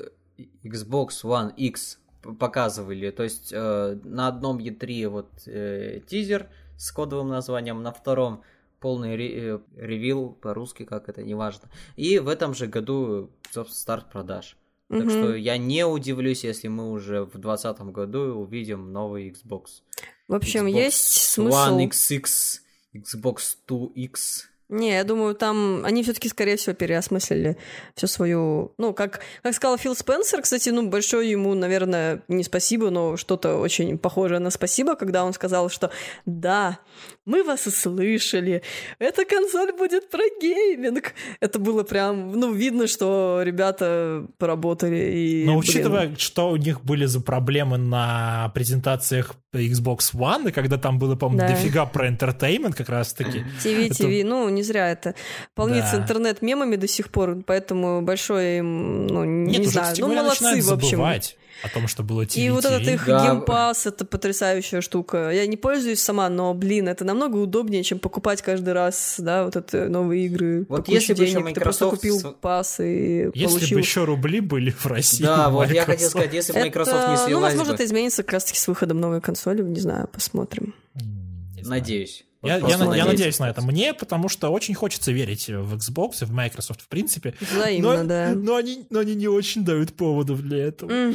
Xbox 0.64 1.10
One 1.24 1.54
X 1.56 2.00
показывали, 2.40 3.12
то 3.12 3.24
есть 3.24 3.50
э, 3.54 3.98
на 4.04 4.28
одном 4.28 4.58
E3 4.60 5.08
вот 5.08 5.30
э, 5.46 6.02
тизер 6.08 6.48
с 6.78 6.92
кодовым 6.92 7.30
названием, 7.30 7.82
на 7.82 7.92
втором 7.92 8.42
полный 8.80 9.16
ре- 9.16 9.56
э, 9.56 9.60
ревил 9.78 10.30
по-русски, 10.42 10.84
как 10.86 11.10
это, 11.10 11.24
неважно. 11.24 11.70
И 11.96 12.20
в 12.20 12.28
этом 12.28 12.54
же 12.54 12.68
году, 12.68 13.30
собственно, 13.52 13.80
старт 13.80 14.12
продаж. 14.12 14.58
Так 14.90 15.02
Мгм. 15.04 15.10
что 15.10 15.36
я 15.36 15.58
не 15.58 15.86
удивлюсь, 15.86 16.44
если 16.44 16.68
мы 16.68 16.92
уже 16.92 17.22
в 17.24 17.32
2020 17.38 17.92
году 17.92 18.20
увидим 18.40 18.92
новый 18.92 19.30
Xbox. 19.30 19.82
В 20.28 20.34
общем, 20.34 20.66
Xbox 20.66 20.72
есть 20.72 20.98
смысл. 21.32 21.58
One 21.58 21.90
XX, 21.90 22.60
Xbox 22.96 23.38
2X. 23.68 24.49
Не, 24.70 24.92
я 24.92 25.04
думаю, 25.04 25.34
там 25.34 25.84
они 25.84 26.04
все-таки, 26.04 26.30
скорее 26.30 26.56
всего, 26.56 26.76
переосмыслили 26.76 27.58
всю 27.96 28.06
свою... 28.06 28.72
Ну, 28.78 28.94
как, 28.94 29.22
как 29.42 29.56
сказал 29.56 29.80
Фил 29.80 29.96
Спенсер, 29.96 30.44
кстати, 30.44 30.70
ну, 30.70 30.88
большое 30.88 31.32
ему, 31.32 31.56
наверное, 31.56 32.22
не 32.28 32.44
спасибо, 32.44 32.92
но 32.92 33.18
что-то 33.18 33.58
очень 33.58 33.98
похожее 33.98 34.38
на 34.38 34.52
спасибо, 34.52 34.96
когда 34.96 35.26
он 35.26 35.34
сказал, 35.34 35.70
что 35.70 35.90
да, 36.28 36.78
мы 37.26 37.44
вас 37.44 37.66
услышали, 37.66 38.62
эта 39.00 39.26
консоль 39.26 39.72
будет 39.76 40.12
про 40.12 40.24
гейминг. 40.40 41.14
Это 41.40 41.58
было 41.58 41.82
прям, 41.82 42.34
ну, 42.34 42.54
видно, 42.54 42.86
что 42.86 43.42
ребята 43.44 44.28
поработали 44.38 44.98
и... 44.98 45.46
Но 45.46 45.54
блин, 45.54 45.60
учитывая, 45.60 46.16
что 46.16 46.52
у 46.52 46.58
них 46.58 46.84
были 46.84 47.06
за 47.06 47.22
проблемы 47.22 47.78
на 47.80 48.52
презентациях 48.54 49.34
Xbox 49.54 50.14
One, 50.14 50.50
и 50.50 50.52
когда 50.52 50.78
там 50.78 51.00
было, 51.00 51.16
по-моему, 51.16 51.40
Да. 51.48 51.56
дофига 51.56 51.86
про 51.88 52.08
entertainment 52.08 52.74
как 52.74 52.90
раз-таки. 52.90 53.44
ТВ, 53.64 53.66
Это- 53.92 53.96
ТВ, 53.96 54.24
ну, 54.24 54.48
не 54.50 54.62
зря 54.62 54.92
это. 54.92 55.16
Полнится 55.56 55.98
Да. 55.98 56.04
интернет 56.04 56.42
мемами 56.44 56.76
до 56.76 56.88
сих 56.88 57.10
пор, 57.10 57.42
поэтому 57.46 58.02
большое 58.04 58.60
им, 58.60 59.08
ну, 59.08 59.26
не 59.26 59.54
Нет, 59.54 59.62
уже, 59.62 59.70
знаю, 59.72 59.96
ну, 60.00 60.08
молодцы, 60.14 60.62
в 60.62 60.72
общем. 60.72 60.90
забывать 60.90 61.36
о 61.64 61.70
том, 61.70 61.88
что 61.88 62.04
было 62.04 62.24
TV. 62.24 62.40
И 62.40 62.50
вот 62.50 62.66
этот 62.66 62.88
их 62.88 63.06
Да. 63.06 63.26
геймпас, 63.26 63.86
это 63.86 64.06
потрясающая 64.06 64.82
штука. 64.82 65.30
Я 65.32 65.46
не 65.48 65.58
пользуюсь 65.58 66.00
сама, 66.00 66.30
но, 66.30 66.54
блин, 66.54 66.88
это 66.88 67.04
намного 67.06 67.38
удобнее, 67.38 67.84
чем 67.84 68.00
покупать 68.00 68.42
каждый 68.42 68.74
раз, 68.74 69.16
да, 69.18 69.44
вот 69.46 69.56
это 69.56 69.90
новые 69.90 70.26
игры. 70.26 70.66
Вот 70.70 70.88
если 70.88 71.14
бы 71.14 71.24
ещё 71.24 71.40
денег. 71.42 71.56
Ты 71.56 71.62
просто 71.62 71.86
Microsoft 71.86 72.02
купил 72.22 72.34
пас 72.42 72.80
и 72.80 73.30
Если 73.34 73.46
получил. 73.58 73.76
бы 73.78 73.82
еще 73.82 74.04
рубли 74.06 74.40
были 74.40 74.72
в 74.72 74.86
России. 74.86 75.24
Да, 75.24 75.50
вот 75.50 75.70
я 75.72 75.84
хотел 75.86 76.08
Microsoft. 76.08 76.12
сказать, 76.12 76.34
если 76.34 76.54
бы 76.54 76.60
это, 76.60 76.68
Microsoft 76.68 77.08
не 77.10 77.16
ну, 77.16 77.26
слилась 77.26 77.44
возможно, 77.44 77.72
бы. 77.74 77.76
это 77.76 77.86
изменится 77.86 78.24
как 78.24 78.34
раз-таки 78.34 78.58
с 78.60 78.68
выходом 78.68 79.00
новой 79.00 79.22
консоли, 79.22 79.62
не 79.62 79.80
знаю, 79.80 80.08
посмотрим. 80.12 80.74
Не 80.96 81.64
знаю. 81.64 81.82
Надеюсь. 81.82 82.26
Я, 82.42 82.56
я, 82.56 82.60
просто 82.60 82.78
на- 82.78 82.84
я 82.84 82.88
надеюсь. 82.90 83.08
надеюсь 83.08 83.40
на 83.40 83.50
это. 83.50 83.62
Мне, 83.62 83.94
потому 83.94 84.30
что 84.30 84.50
очень 84.50 84.74
хочется 84.74 85.12
верить 85.12 85.48
в 85.50 85.76
Xbox 85.76 86.22
и 86.22 86.26
в 86.26 86.32
Microsoft, 86.32 86.82
в 86.82 86.88
принципе. 86.88 87.36
Взаимно, 87.42 87.98
но, 87.98 88.04
да. 88.06 88.32
но, 88.34 88.56
они, 88.56 88.86
но 88.90 89.00
они 89.00 89.16
не 89.16 89.28
очень 89.28 89.66
дают 89.66 89.94
поводов 89.94 90.42
для 90.42 90.66
этого. 90.68 91.14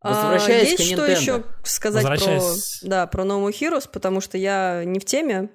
А, 0.00 0.32
Возвращаясь 0.32 0.72
есть 0.72 0.82
к 0.82 0.94
что 0.94 1.06
Nintendo. 1.06 1.20
еще 1.20 1.44
сказать 1.62 2.02
про, 2.04 2.40
да, 2.82 3.06
про 3.06 3.24
No 3.24 3.42
More 3.42 3.52
Heroes, 3.58 3.88
потому 3.90 4.20
что 4.20 4.36
я 4.36 4.82
не 4.84 4.98
в 5.00 5.04
теме. 5.04 5.48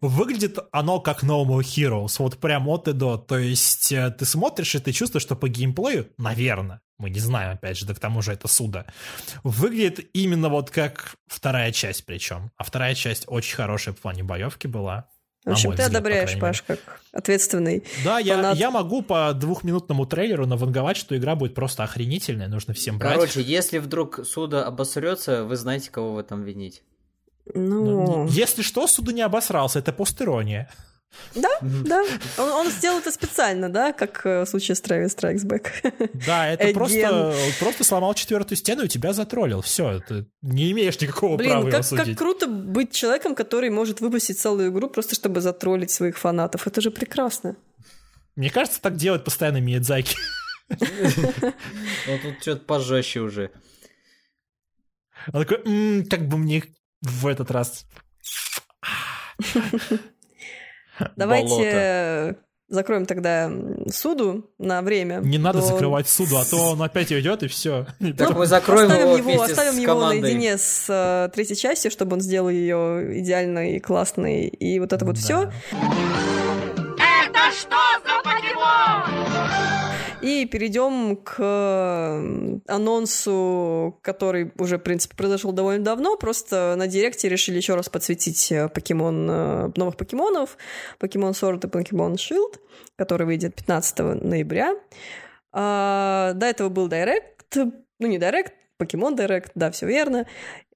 Выглядит 0.00 0.58
оно 0.72 0.98
как 1.00 1.22
No 1.22 1.44
More 1.44 1.60
Heroes, 1.60 2.16
вот 2.18 2.38
прям 2.38 2.68
от 2.68 2.88
и 2.88 2.92
до. 2.92 3.18
То 3.18 3.36
есть 3.36 3.92
э, 3.92 4.10
ты 4.10 4.24
смотришь, 4.24 4.74
и 4.74 4.78
ты 4.78 4.92
чувствуешь, 4.92 5.22
что 5.22 5.36
по 5.36 5.48
геймплею, 5.48 6.08
наверное, 6.16 6.80
мы 6.98 7.10
не 7.10 7.20
знаем, 7.20 7.52
опять 7.52 7.76
же, 7.76 7.84
да 7.84 7.94
к 7.94 7.98
тому 7.98 8.22
же 8.22 8.32
это 8.32 8.48
суда, 8.48 8.86
выглядит 9.42 10.08
именно 10.14 10.48
вот 10.48 10.70
как 10.70 11.16
вторая 11.26 11.70
часть 11.72 12.06
причем. 12.06 12.50
А 12.56 12.64
вторая 12.64 12.94
часть 12.94 13.24
очень 13.26 13.56
хорошая 13.56 13.94
в 13.94 13.98
плане 13.98 14.22
боевки 14.22 14.66
была. 14.66 15.08
В 15.44 15.50
общем, 15.50 15.70
ты 15.70 15.82
взгляд, 15.82 15.90
одобряешь, 15.90 16.38
Паш, 16.38 16.62
как 16.62 16.78
ответственный. 17.12 17.82
Да, 18.04 18.18
я, 18.18 18.36
фанат. 18.36 18.58
я 18.58 18.70
могу 18.70 19.00
по 19.00 19.32
двухминутному 19.32 20.04
трейлеру 20.04 20.46
наванговать, 20.46 20.98
что 20.98 21.16
игра 21.16 21.34
будет 21.34 21.54
просто 21.54 21.82
охренительная, 21.82 22.48
нужно 22.48 22.74
всем 22.74 22.98
брать. 22.98 23.14
Короче, 23.14 23.40
если 23.40 23.78
вдруг 23.78 24.20
суда 24.26 24.66
обосрется, 24.66 25.44
вы 25.44 25.56
знаете, 25.56 25.90
кого 25.90 26.14
в 26.14 26.18
этом 26.18 26.42
винить. 26.42 26.82
Ну, 27.54 28.26
Если 28.28 28.62
что, 28.62 28.86
суда 28.86 29.12
не 29.12 29.22
обосрался, 29.22 29.78
это 29.78 29.92
постирония. 29.92 30.68
да. 31.34 31.48
Он, 32.38 32.48
он 32.50 32.70
сделал 32.70 32.98
это 33.00 33.10
специально, 33.10 33.68
да, 33.68 33.92
как 33.92 34.24
э, 34.24 34.44
в 34.44 34.46
случае 34.48 34.76
с 34.76 34.82
Travis 34.82 35.16
Strikes 35.16 35.44
Back. 35.44 35.68
Да, 36.26 36.46
это 36.48 36.68
Again. 36.68 36.72
просто, 36.74 37.34
просто 37.58 37.82
сломал 37.84 38.14
четвертую 38.14 38.56
стену 38.56 38.84
и 38.84 38.88
тебя 38.88 39.12
затроллил. 39.12 39.60
Все, 39.60 40.00
ты 40.06 40.26
не 40.42 40.70
имеешь 40.70 41.00
никакого 41.00 41.36
права 41.36 41.38
Блин, 41.38 41.58
его 41.58 41.70
как, 41.70 41.80
как 41.80 41.84
судить. 41.84 42.16
круто 42.16 42.46
быть 42.46 42.92
человеком, 42.92 43.34
который 43.34 43.70
может 43.70 44.00
выпустить 44.00 44.38
целую 44.38 44.70
игру 44.70 44.88
просто 44.88 45.16
чтобы 45.16 45.40
затроллить 45.40 45.90
своих 45.90 46.16
фанатов. 46.16 46.66
Это 46.68 46.80
же 46.80 46.90
прекрасно. 46.92 47.56
Мне 48.36 48.48
кажется, 48.50 48.80
так 48.80 48.94
делает 48.96 49.24
постоянно 49.24 49.60
Миядзаки. 49.60 50.16
Ну 50.70 52.18
тут 52.22 52.40
что-то 52.40 52.64
пожестче 52.64 53.20
уже. 53.20 53.50
Он 55.32 55.44
такой, 55.44 55.60
«М, 55.66 56.06
как 56.06 56.28
бы 56.28 56.38
мне 56.38 56.62
в 57.02 57.26
этот 57.26 57.50
раз... 57.50 57.86
Давайте 61.16 62.36
закроем 62.70 63.04
тогда 63.04 63.50
суду 63.90 64.50
на 64.58 64.80
время. 64.80 65.20
Не 65.22 65.38
надо 65.38 65.60
до- 65.60 65.66
закрывать 65.66 66.08
суду, 66.08 66.36
а 66.38 66.44
то 66.44 66.56
он 66.72 66.82
опять 66.82 67.10
уйдет 67.10 67.42
и 67.42 67.48
все. 67.48 67.86
Так 68.16 68.36
мы 68.36 68.46
закроем 68.46 68.90
оставим 68.90 69.16
его 69.16 69.30
его, 69.30 69.42
оставим 69.42 69.78
его 69.78 70.06
наедине 70.08 70.56
с 70.56 70.86
э, 70.88 71.28
третьей 71.34 71.56
частью, 71.56 71.90
чтобы 71.90 72.14
он 72.14 72.20
сделал 72.20 72.48
ее 72.48 73.20
идеальной 73.20 73.76
и 73.76 73.80
классной. 73.80 74.46
И 74.46 74.78
вот 74.78 74.92
это 74.92 75.04
вот 75.04 75.18
все. 75.18 75.52
И 80.22 80.44
перейдем 80.44 81.16
к 81.16 81.36
э, 81.38 82.58
анонсу, 82.66 83.98
который 84.02 84.52
уже, 84.58 84.76
в 84.76 84.82
принципе, 84.82 85.16
произошел 85.16 85.52
довольно 85.52 85.82
давно. 85.82 86.16
Просто 86.16 86.74
на 86.76 86.86
Директе 86.86 87.28
решили 87.28 87.56
еще 87.56 87.74
раз 87.74 87.88
подсветить 87.88 88.52
э, 88.52 88.68
покемон, 88.68 89.28
э, 89.30 89.70
новых 89.76 89.96
покемонов. 89.96 90.58
Покемон 90.98 91.32
Sword 91.32 91.66
и 91.66 91.70
покемон 91.70 92.14
Shield, 92.14 92.58
который 92.96 93.26
выйдет 93.26 93.54
15 93.54 94.22
ноября. 94.22 94.74
А, 95.52 96.32
до 96.34 96.46
этого 96.46 96.68
был 96.68 96.88
Директ, 96.88 97.56
ну 97.56 98.06
не 98.06 98.18
Директ, 98.18 98.52
покемон 98.76 99.16
Директ, 99.16 99.52
да, 99.54 99.70
все 99.70 99.86
верно, 99.86 100.26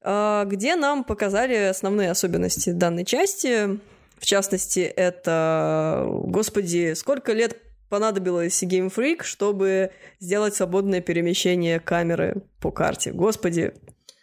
а, 0.02 0.44
где 0.44 0.74
нам 0.74 1.04
показали 1.04 1.54
основные 1.54 2.10
особенности 2.10 2.70
данной 2.70 3.04
части. 3.04 3.78
В 4.18 4.26
частности, 4.26 4.80
это, 4.80 6.06
господи, 6.08 6.94
сколько 6.94 7.32
лет 7.32 7.63
понадобилось 7.94 8.60
Game 8.64 8.92
Freak, 8.92 9.22
чтобы 9.22 9.90
сделать 10.18 10.56
свободное 10.56 11.00
перемещение 11.00 11.78
камеры 11.78 12.42
по 12.60 12.72
карте. 12.72 13.12
Господи, 13.12 13.72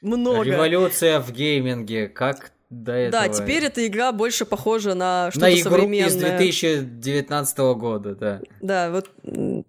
много. 0.02 0.44
Революция 0.44 1.22
в 1.22 1.32
гейминге, 1.32 2.10
как 2.10 2.52
до 2.70 2.92
этого. 2.92 3.24
Да, 3.24 3.30
теперь 3.30 3.64
эта 3.66 3.86
игра 3.88 4.12
больше 4.12 4.46
похожа 4.46 4.94
на 4.94 5.30
что-то 5.32 5.46
на 5.46 5.54
игру 5.54 5.72
современное. 5.72 6.08
из 6.08 6.16
2019 6.16 7.58
года, 7.76 8.16
да. 8.16 8.42
Да, 8.62 8.92
вот 8.92 9.10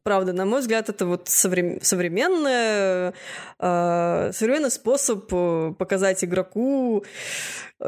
правда, 0.02 0.32
на 0.32 0.46
мой 0.46 0.60
взгляд, 0.60 0.88
это 0.88 1.06
вот 1.06 1.28
соврем- 1.28 1.80
современная, 1.82 3.14
э, 3.60 4.30
современный 4.32 4.70
способ 4.70 5.28
э, 5.32 5.74
показать 5.78 6.24
игроку, 6.24 7.04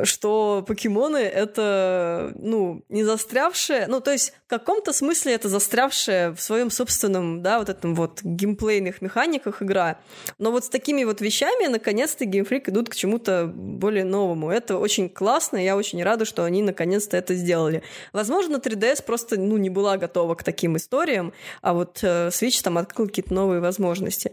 что 0.03 0.64
покемоны 0.66 1.18
это, 1.18 2.32
ну, 2.36 2.82
не 2.88 3.05
застрявшие, 3.05 3.86
ну, 3.86 4.01
то 4.01 4.12
есть 4.12 4.32
в 4.47 4.51
каком-то 4.51 4.92
смысле 4.92 5.34
это 5.34 5.49
застрявшая 5.49 6.32
в 6.34 6.40
своем 6.40 6.70
собственном, 6.70 7.42
да, 7.42 7.59
вот 7.59 7.68
этом 7.68 7.95
вот 7.95 8.20
геймплейных 8.22 9.03
механиках 9.03 9.62
игра. 9.62 9.99
Но 10.38 10.51
вот 10.51 10.64
с 10.64 10.68
такими 10.68 11.05
вот 11.05 11.20
вещами, 11.20 11.66
наконец-то, 11.66 12.24
геймфрик 12.24 12.68
идут 12.68 12.88
к 12.88 12.97
чему-то 12.97 13.47
более 13.55 14.05
новому. 14.05 14.51
Это 14.51 14.78
очень 14.78 15.09
классно, 15.09 15.57
я 15.57 15.76
очень 15.76 16.03
рада, 16.03 16.24
что 16.24 16.45
они 16.45 16.62
наконец-то 16.62 17.16
это 17.16 17.34
сделали. 17.34 17.82
Возможно, 18.12 18.57
3DS 18.57 19.05
просто, 19.05 19.38
ну, 19.38 19.57
не 19.59 19.70
была 19.70 19.97
готова 19.97 20.34
к 20.34 20.42
таким 20.42 20.76
историям, 20.76 21.32
а 21.62 21.74
вот 21.74 22.01
э, 22.03 22.28
Switch 22.28 22.62
там 22.62 22.78
открыл 22.78 23.07
какие-то 23.07 23.32
новые 23.32 23.61
возможности. 23.61 24.32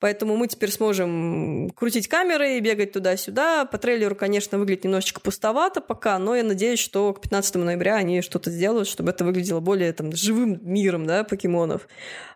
Поэтому 0.00 0.36
мы 0.36 0.48
теперь 0.48 0.70
сможем 0.70 1.70
крутить 1.70 2.08
камеры 2.08 2.56
и 2.56 2.60
бегать 2.60 2.92
туда-сюда. 2.92 3.66
По 3.66 3.78
трейлеру, 3.78 4.14
конечно, 4.14 4.58
выглядит 4.58 4.84
немножечко 5.02 5.20
пустовато 5.20 5.80
пока, 5.80 6.18
но 6.18 6.36
я 6.36 6.44
надеюсь, 6.44 6.78
что 6.78 7.12
к 7.12 7.20
15 7.20 7.56
ноября 7.56 7.96
они 7.96 8.22
что-то 8.22 8.50
сделают, 8.50 8.88
чтобы 8.88 9.10
это 9.10 9.24
выглядело 9.24 9.60
более 9.60 9.92
там 9.92 10.12
живым 10.12 10.60
миром, 10.62 11.06
да, 11.06 11.24
покемонов. 11.24 11.88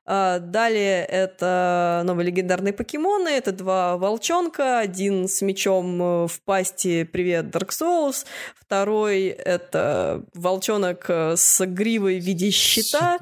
А, 0.04 0.38
Далее 0.38 1.04
это 1.04 2.02
новые 2.04 2.26
легендарные 2.26 2.72
покемоны. 2.72 3.28
Это 3.28 3.52
два 3.52 3.96
волчонка. 3.96 4.78
Один 4.80 5.28
с 5.28 5.42
мечом 5.42 6.02
э, 6.02 6.26
в 6.28 6.40
пасти 6.44 7.04
«Привет, 7.04 7.46
Dark 7.46 7.70
Souls». 7.70 8.26
Второй— 8.58 9.26
это 9.28 10.22
волчонок 10.34 11.06
э, 11.08 11.36
с 11.36 11.64
гривой 11.66 12.20
в 12.20 12.24
виде 12.24 12.50
щита. 12.50 13.18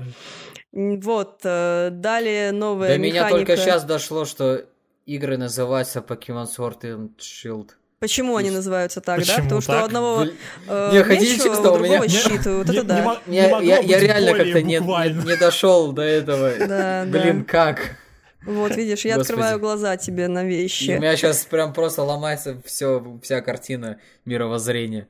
Вот. 0.73 1.41
э, 1.45 1.91
Далее 1.93 2.53
новая 2.53 2.89
До 2.89 2.99
меня 2.99 3.25
механика. 3.25 3.37
только 3.39 3.57
сейчас 3.57 3.85
дошло, 3.85 4.25
что 4.25 4.65
игры 5.07 5.37
называются 5.37 6.01
Pokemon 6.01 6.47
Sword 6.47 6.81
and 6.83 7.11
Shield. 7.19 7.71
Почему 8.05 8.37
они 8.37 8.51
называются 8.51 9.01
так, 9.01 9.25
да? 9.27 9.37
Потому 9.39 9.61
что 9.63 9.81
у 9.81 9.85
одного 9.85 10.27
э, 10.69 10.91
Не, 10.93 11.03
хотите 11.05 11.33
меч, 11.33 11.41
у 11.47 11.49
меня- 11.51 11.63
другого 11.63 12.09
щит. 12.09 12.45
Вот 12.47 12.69
Не- 12.69 12.77
это 12.77 12.83
да. 12.85 13.21
не 13.27 13.37
Я, 13.37 13.49
могло 13.49 13.61
я, 13.63 13.81
реально 13.99 14.33
как-то 14.35 14.63
не, 14.63 14.75
не, 14.79 15.25
не 15.25 15.37
дошел 15.37 15.93
до 15.93 16.03
этого. 16.03 16.53
Да, 16.69 17.05
Блин, 17.07 17.39
да. 17.39 17.45
как? 17.51 17.97
Вот, 18.45 18.77
видишь, 18.77 19.07
я 19.07 19.15
Господи. 19.17 19.33
открываю 19.33 19.59
глаза 19.59 19.97
тебе 19.97 20.29
на 20.29 20.43
И 20.43 20.45
у 20.45 20.49
вещи. 20.49 20.91
меня 20.91 21.17
сейчас 21.17 21.47
прям 21.47 21.73
просто 21.73 22.03
ломается 22.03 22.61
все, 22.67 23.03
вся 23.23 23.41
картина 23.41 23.97
мировоззрения. 24.27 25.09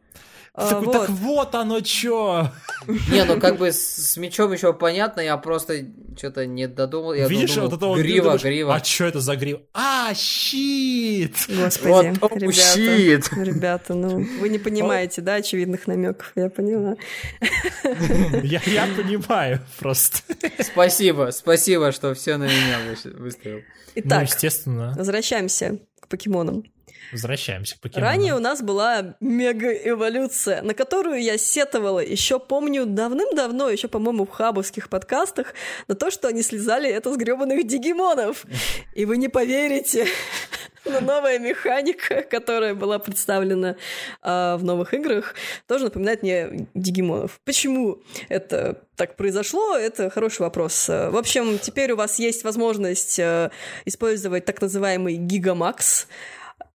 Такой, 0.57 0.87
вот. 0.87 0.93
Так 0.93 1.11
вот 1.11 1.55
оно 1.57 1.81
чё. 1.81 2.51
Не, 3.11 3.25
ну 3.25 3.41
как 3.41 3.59
бы 3.59 3.73
с, 3.73 3.81
с 4.13 4.17
мечом 4.17 4.53
еще 4.53 4.73
понятно, 4.73 5.21
я 5.21 5.37
просто 5.37 5.85
что-то 6.17 6.47
не 6.47 6.69
додумал. 6.69 7.13
Я 7.13 7.27
Видишь, 7.27 7.55
думал, 7.55 7.71
вот 7.71 7.77
это 7.77 7.87
вот... 7.87 7.99
грива, 7.99 8.23
думаешь, 8.25 8.43
грива. 8.45 8.75
А 8.77 8.85
что 8.85 9.05
это 9.07 9.21
за 9.21 9.35
грива? 9.35 9.63
А, 9.73 10.15
щит! 10.15 11.35
Господи, 11.49 12.15
Вот, 12.21 12.33
ребята, 12.37 12.53
щит. 12.53 13.31
ребята, 13.37 13.95
ну 13.95 14.25
вы 14.41 14.49
не 14.49 14.59
понимаете, 14.59 15.23
да, 15.23 15.35
очевидных 15.37 15.89
намеков, 15.89 16.31
я 16.37 16.49
поняла. 16.51 16.95
Я, 18.43 18.61
я 18.67 18.87
понимаю 18.97 19.61
просто. 19.79 20.19
Спасибо, 20.61 21.31
спасибо, 21.33 21.91
что 21.91 22.15
все 22.15 22.37
на 22.37 22.45
меня 22.45 22.79
вы- 23.05 23.11
выставил. 23.13 23.57
Ну, 23.59 23.63
Итак, 23.97 24.23
естественно, 24.25 24.95
возвращаемся 24.97 25.79
к 26.01 26.09
покемонам. 26.09 26.65
Возвращаемся 27.15 27.77
к 27.77 27.81
покемонам. 27.81 28.11
Ранее 28.11 28.35
у 28.35 28.39
нас 28.39 28.61
была 28.61 29.17
мега-эволюция, 29.21 30.61
на 30.63 30.75
которую 30.75 31.23
я 31.23 31.39
сетовала 31.39 32.01
еще, 32.01 32.39
помню, 32.39 32.85
давным-давно, 32.85 33.71
еще, 33.71 33.89
по-моему, 33.89 34.27
в 34.27 34.31
хабовских 34.31 34.89
подкастах, 34.91 35.55
на 35.89 35.95
то, 35.95 36.11
что 36.11 36.29
они 36.29 36.43
слезали 36.43 36.91
это 36.91 37.13
с 37.13 37.17
гребаных 37.17 37.67
дигимонов. 37.67 38.45
И 38.95 39.07
вы 39.07 39.17
не 39.17 39.29
поверите, 39.29 40.07
Но 40.85 41.01
новая 41.01 41.39
механика, 41.39 42.23
которая 42.23 42.75
была 42.75 42.99
представлена 42.99 43.77
э, 44.23 44.57
в 44.57 44.65
новых 44.65 44.93
играх, 44.93 45.35
тоже 45.67 45.85
напоминает 45.85 46.23
мне 46.23 46.69
Дигимонов. 46.75 47.41
Почему 47.45 48.03
это 48.29 48.83
так 48.97 49.17
произошло? 49.17 49.77
Это 49.77 50.11
хороший 50.11 50.43
вопрос. 50.43 50.89
В 50.89 51.17
общем, 51.17 51.59
теперь 51.59 51.93
у 51.93 51.97
вас 51.97 52.19
есть 52.19 52.45
возможность 52.45 53.19
э, 53.19 53.51
использовать 53.87 54.45
так 54.45 54.61
называемый 54.61 55.17
Гигамакс. 55.17 56.07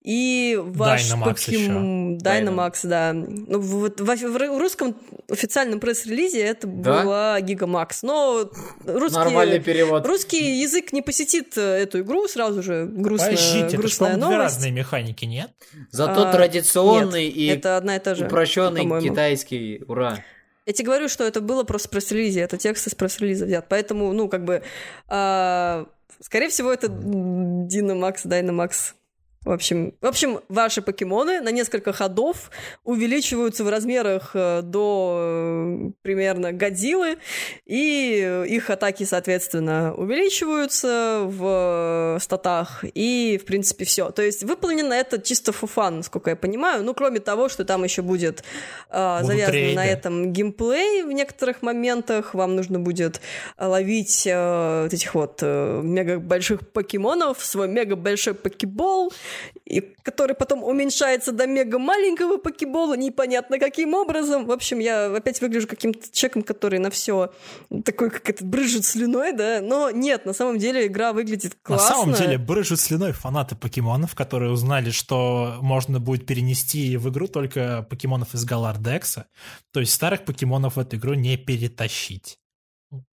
И 0.02 0.58
ваш 0.58 1.12
Dynamax 1.12 1.26
покем... 1.26 2.18
Dynamax, 2.18 2.80
да. 2.88 3.12
Ну, 3.14 3.60
в, 3.60 3.89
в, 3.89 4.16
в 4.16 4.58
русском 4.58 4.95
официальном 5.30 5.82
пресс-релизе 5.82 6.39
это 6.41 6.68
Да? 6.68 7.04
была 7.04 7.41
Гигамакс. 7.41 8.02
Но 8.04 8.50
русский, 8.86 9.18
Нормальный 9.20 9.60
перевод. 9.60 10.08
русский 10.08 10.62
язык 10.62 10.93
не 10.93 11.02
посетит 11.02 11.58
э, 11.58 11.62
эту 11.84 12.00
игру 12.00 12.28
сразу 12.30 12.64
же. 12.64 12.86
Грустная, 12.89 13.32
Подождите, 13.32 13.66
это 13.68 13.78
грустная 13.78 14.12
две 14.14 14.22
новость. 14.22 14.39
разные 14.39 14.72
механики, 14.72 15.26
нет? 15.26 15.52
Зато 15.91 16.30
А, 16.30 16.32
традиционный 16.32 17.26
нет, 17.28 17.36
и 17.36 17.45
это 17.47 17.76
одна 17.76 17.97
и 17.97 18.00
та 18.00 18.16
же, 18.16 18.26
упрощенный 18.26 18.82
по-моему. 18.84 19.10
китайский. 19.10 19.84
Ура. 19.88 20.24
Я 20.66 20.74
тебе 20.74 20.86
говорю, 20.86 21.10
что 21.10 21.26
это 21.26 21.41
было 21.41 21.64
просто 21.64 21.89
пресс-релизе, 21.89 22.39
это 22.39 22.56
текст 22.58 22.88
из 22.88 22.95
пресс-релиза 22.95 23.45
взят. 23.45 23.66
Поэтому, 23.68 24.14
ну, 24.14 24.30
как 24.30 24.45
бы, 24.45 24.62
а, 25.10 25.88
скорее 26.22 26.47
всего, 26.47 26.72
это 26.72 26.88
Dynamax, 26.89 28.24
Дайнамакс. 28.24 28.95
В 29.46 29.52
общем, 29.52 29.94
в 30.02 30.06
общем, 30.06 30.42
ваши 30.50 30.82
покемоны 30.82 31.40
на 31.40 31.50
несколько 31.50 31.94
ходов 31.94 32.52
увеличиваются 32.84 33.64
в 33.64 33.70
размерах 33.70 34.32
э, 34.34 34.62
до 34.62 35.18
э, 35.18 35.92
примерно 36.02 36.52
Годзиллы, 36.52 37.18
и 37.66 38.46
их 38.48 38.70
атаки, 38.70 39.06
соответственно, 39.06 39.94
увеличиваются 39.96 41.22
в 41.24 42.18
э, 42.18 42.20
статах, 42.20 42.84
и, 42.84 43.40
в 43.42 43.46
принципе, 43.46 43.86
все. 43.86 44.12
То 44.12 44.22
есть 44.22 44.44
выполнено 44.44 44.94
это 44.94 45.22
чисто 45.22 45.54
for 45.53 45.72
fun, 45.72 45.97
насколько 45.98 46.32
я 46.32 46.36
понимаю, 46.36 46.84
ну, 46.84 46.94
кроме 46.94 47.22
того, 47.22 47.48
что 47.48 47.64
там 47.64 47.86
еще 47.86 48.02
будет 48.02 48.44
э, 48.90 49.20
рейды. 49.26 49.76
на 49.76 49.86
этом 49.86 50.34
геймплей 50.34 51.04
в 51.04 51.12
некоторых 51.14 51.62
моментах, 51.62 52.34
вам 52.34 52.58
нужно 52.58 52.80
будет 52.80 53.22
ловить 53.58 54.28
э, 54.28 54.84
вот 54.84 54.94
этих 54.94 55.16
вот 55.16 55.40
э, 55.42 55.82
мега 55.82 56.20
больших 56.20 56.70
покемонов, 56.72 57.44
свой 57.44 57.70
мега 57.70 57.96
большой 57.96 58.34
покебол, 58.34 59.14
и, 59.65 59.82
который 60.03 60.36
потом 60.36 60.63
уменьшается 60.63 61.32
до 61.32 61.47
мега 61.47 61.80
маленького 61.80 62.38
покебола, 62.38 62.95
непонятно 62.95 63.59
каким 63.59 63.93
образом. 63.93 64.45
В 64.45 64.51
общем, 64.51 64.80
я 64.80 65.05
опять 65.15 65.41
выгляжу 65.41 65.67
каким-то 65.67 66.11
человеком, 66.11 66.43
который 66.43 66.80
на 66.80 66.89
все 66.89 67.32
такой, 67.86 68.09
как 68.09 68.30
это, 68.30 68.43
брызжет 68.43 68.86
слюной, 68.86 69.34
да, 69.34 69.61
но 69.61 69.91
нет, 69.91 70.25
на 70.25 70.34
самом 70.34 70.57
деле 70.57 70.88
игра 70.88 71.13
выглядит 71.13 71.55
классно. 71.61 71.89
На 71.89 71.95
самом 71.95 72.13
деле 72.15 72.38
брыжут 72.38 72.80
слюной 72.80 73.11
фанаты 73.11 73.55
покемонов, 73.55 74.15
которые 74.15 74.51
узнали, 74.51 74.89
что 74.89 75.57
можно 75.61 75.99
будет 75.99 76.25
перенести 76.25 76.97
в 76.97 77.09
игру 77.09 77.27
только 77.27 77.86
покемонов 77.89 78.34
из 78.34 78.45
Галардекса. 78.45 79.27
То 79.71 79.80
есть 79.80 79.93
старых 79.93 80.25
покемонов 80.25 80.75
в 80.75 80.80
эту 80.80 80.97
игру 80.97 81.13
не 81.13 81.38
перетащить. 81.38 82.39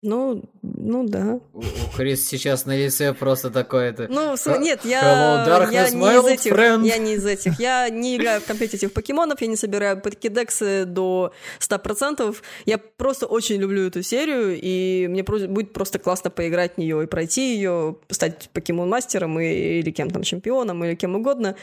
Ну, 0.02 0.42
ну 0.62 1.06
да. 1.06 1.38
У, 1.52 1.58
у 1.60 1.62
Крис 1.96 2.26
сейчас 2.26 2.64
на 2.64 2.74
лице 2.74 3.12
просто 3.12 3.50
такое-то. 3.50 4.06
Ну, 4.08 4.34
нет, 4.58 4.80
я, 4.84 5.44
darkness, 5.46 5.72
я 5.72 5.90
не 5.90 6.06
из 6.18 6.24
этих, 6.24 6.52
friend. 6.52 6.86
я 6.86 6.96
не 6.96 7.14
из 7.14 7.26
этих. 7.26 7.60
Я 7.60 7.88
не 7.90 8.16
играю 8.16 8.40
в 8.40 8.46
компетитив 8.46 8.90
покемонов, 8.94 9.42
я 9.42 9.48
не 9.48 9.56
собираю 9.56 10.00
покедексы 10.00 10.86
до 10.86 11.32
100%. 11.60 12.34
Я 12.64 12.78
просто 12.78 13.26
очень 13.26 13.56
люблю 13.56 13.86
эту 13.88 14.02
серию, 14.02 14.58
и 14.58 15.06
мне 15.08 15.22
будет 15.22 15.74
просто 15.74 15.98
классно 15.98 16.30
поиграть 16.30 16.76
в 16.76 16.78
нее 16.78 17.02
и 17.02 17.06
пройти 17.06 17.54
ее, 17.56 17.96
стать 18.10 18.48
покемон-мастером 18.54 19.38
и- 19.40 19.80
или 19.80 19.90
кем 19.90 20.10
там, 20.10 20.22
чемпионом, 20.22 20.82
или 20.84 20.94
кем 20.94 21.16
угодно. 21.16 21.54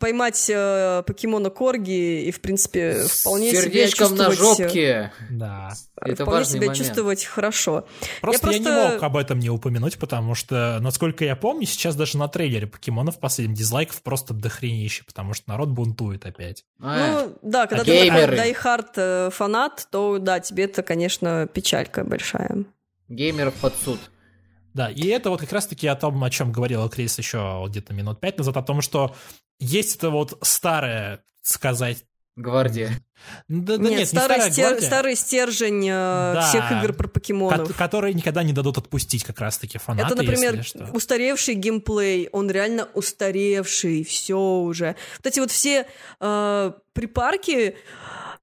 Поймать 0.00 0.50
э, 0.52 1.04
покемона 1.06 1.50
Корги 1.50 2.24
и, 2.24 2.32
в 2.32 2.40
принципе, 2.40 3.04
вполне 3.08 3.52
Сердечком 3.52 4.16
на 4.16 4.26
чувствовать... 4.30 4.58
э, 4.60 4.64
жопке. 4.64 5.12
Да. 5.30 5.72
Это 5.96 6.24
вполне 6.24 6.44
себя 6.44 6.60
момент. 6.62 6.76
чувствовать 6.76 7.24
хорошо. 7.24 7.51
Просто 8.20 8.50
я, 8.50 8.58
не 8.58 8.64
просто- 8.64 8.92
мог 8.94 9.02
об 9.02 9.16
этом 9.16 9.38
не 9.38 9.50
упомянуть, 9.50 9.98
потому 9.98 10.34
что, 10.34 10.78
насколько 10.80 11.24
я 11.24 11.36
помню, 11.36 11.66
сейчас 11.66 11.94
даже 11.96 12.18
на 12.18 12.28
трейлере 12.28 12.66
покемонов 12.66 13.20
последним 13.20 13.54
дизлайков 13.54 14.02
просто 14.02 14.34
дохренище, 14.34 15.04
потому 15.04 15.34
что 15.34 15.48
народ 15.50 15.68
бунтует 15.68 16.26
опять. 16.26 16.64
А, 16.80 17.24
Ну, 17.26 17.38
да, 17.42 17.66
когда 17.66 17.82
А 17.82 17.84
ты 17.84 17.92
такой 17.92 18.08
геймеры? 18.10 18.36
дайхард 18.36 18.92
э, 18.96 19.30
фанат, 19.32 19.86
то 19.90 20.18
да, 20.18 20.40
тебе 20.40 20.64
это, 20.64 20.82
конечно, 20.82 21.46
печалька 21.52 22.04
большая. 22.04 22.64
геймеров 23.08 23.54
под 23.54 23.74
суд. 23.76 24.00
Да, 24.74 24.88
и 24.90 25.06
это 25.08 25.28
вот 25.28 25.40
как 25.40 25.52
раз-таки 25.52 25.86
о 25.86 25.94
том, 25.96 26.22
о 26.24 26.30
чем 26.30 26.50
говорила 26.50 26.88
Крис 26.88 27.18
еще 27.18 27.62
где-то 27.68 27.92
минут 27.92 28.20
пять 28.20 28.38
назад, 28.38 28.56
о 28.56 28.62
том, 28.62 28.80
что 28.80 29.14
есть 29.58 29.96
это 29.96 30.08
вот 30.10 30.38
старое, 30.40 31.22
сказать... 31.42 32.04
Гвардия. 32.36 32.90
Да, 33.48 33.76
да 33.76 33.82
нет, 33.82 33.90
нет, 33.90 33.98
не 34.00 34.04
старый, 34.06 34.36
старая 34.40 34.50
стер- 34.50 34.82
старый 34.82 35.16
стержень 35.16 35.88
э, 35.88 36.34
Да. 36.34 36.46
всех 36.48 36.70
игр 36.72 36.92
про 36.92 37.08
покемонов. 37.08 37.68
ко- 37.68 37.74
которые 37.74 38.14
никогда 38.14 38.42
не 38.42 38.52
дадут 38.52 38.78
отпустить 38.78 39.24
как 39.24 39.40
раз-таки 39.40 39.78
фанаты, 39.78 40.06
это, 40.14 40.22
например, 40.22 40.64
устаревший 40.92 41.54
геймплей, 41.54 42.28
он 42.32 42.50
реально 42.50 42.88
устаревший, 42.94 44.04
все 44.04 44.36
уже. 44.38 44.96
Вот 45.18 45.26
эти 45.26 45.40
вот 45.40 45.50
все 45.50 45.86
э, 46.20 46.72
припарки, 46.92 47.76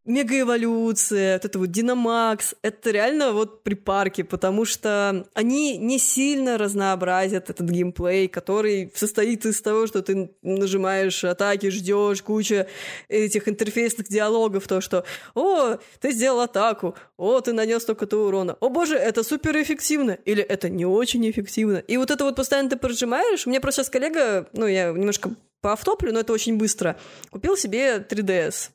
мегаэволюция, 0.10 1.36
вот 1.36 1.46
это 1.46 1.60
вот 1.60 1.70
Динамакс, 1.70 2.56
это 2.64 2.90
реально 2.90 3.32
вот 3.32 3.64
припарки, 3.64 4.24
потому 4.24 4.66
что 4.66 5.28
они 5.36 5.78
не 5.78 6.00
сильно 6.00 6.58
разнообразят 6.58 7.52
этот 7.52 7.70
геймплей, 7.70 8.28
который 8.28 8.92
состоит 8.96 9.46
из 9.46 9.62
того, 9.62 9.86
что 9.86 10.02
ты 10.02 10.32
нажимаешь 10.42 11.24
атаки, 11.24 11.70
ждешь, 11.70 12.24
куча 12.24 12.68
этих 13.08 13.48
интерфейсных 13.48 14.08
диалогов, 14.08 14.68
то, 14.68 14.82
что 14.82 15.06
«О, 15.36 15.78
ты 16.02 16.12
сделал 16.12 16.42
атаку», 16.42 16.96
«О, 17.16 17.40
ты 17.40 17.54
нанес 17.54 17.82
столько-то 17.82 18.26
урона», 18.26 18.58
«О 18.60 18.70
боже, 18.70 18.96
это 18.96 19.24
суперэффективно», 19.24 20.18
или 20.26 20.42
«Это 20.42 20.70
не 20.70 20.88
очень 20.88 21.30
эффективно». 21.30 21.78
И 21.78 21.98
вот 21.98 22.10
это 22.10 22.24
вот 22.24 22.36
постоянно 22.36 22.72
ты 22.72 22.78
прожимаешь. 22.78 23.46
У 23.46 23.52
меня 23.52 23.62
просто 23.62 23.84
сейчас 23.84 23.92
коллега, 23.92 24.48
ну, 24.54 24.66
я 24.66 24.92
немножко 24.92 25.30
поавтоплю, 25.62 26.12
но 26.12 26.22
это 26.22 26.34
очень 26.34 26.58
быстро, 26.58 26.98
купил 27.30 27.56
себе 27.56 27.98
3DS. 27.98 28.72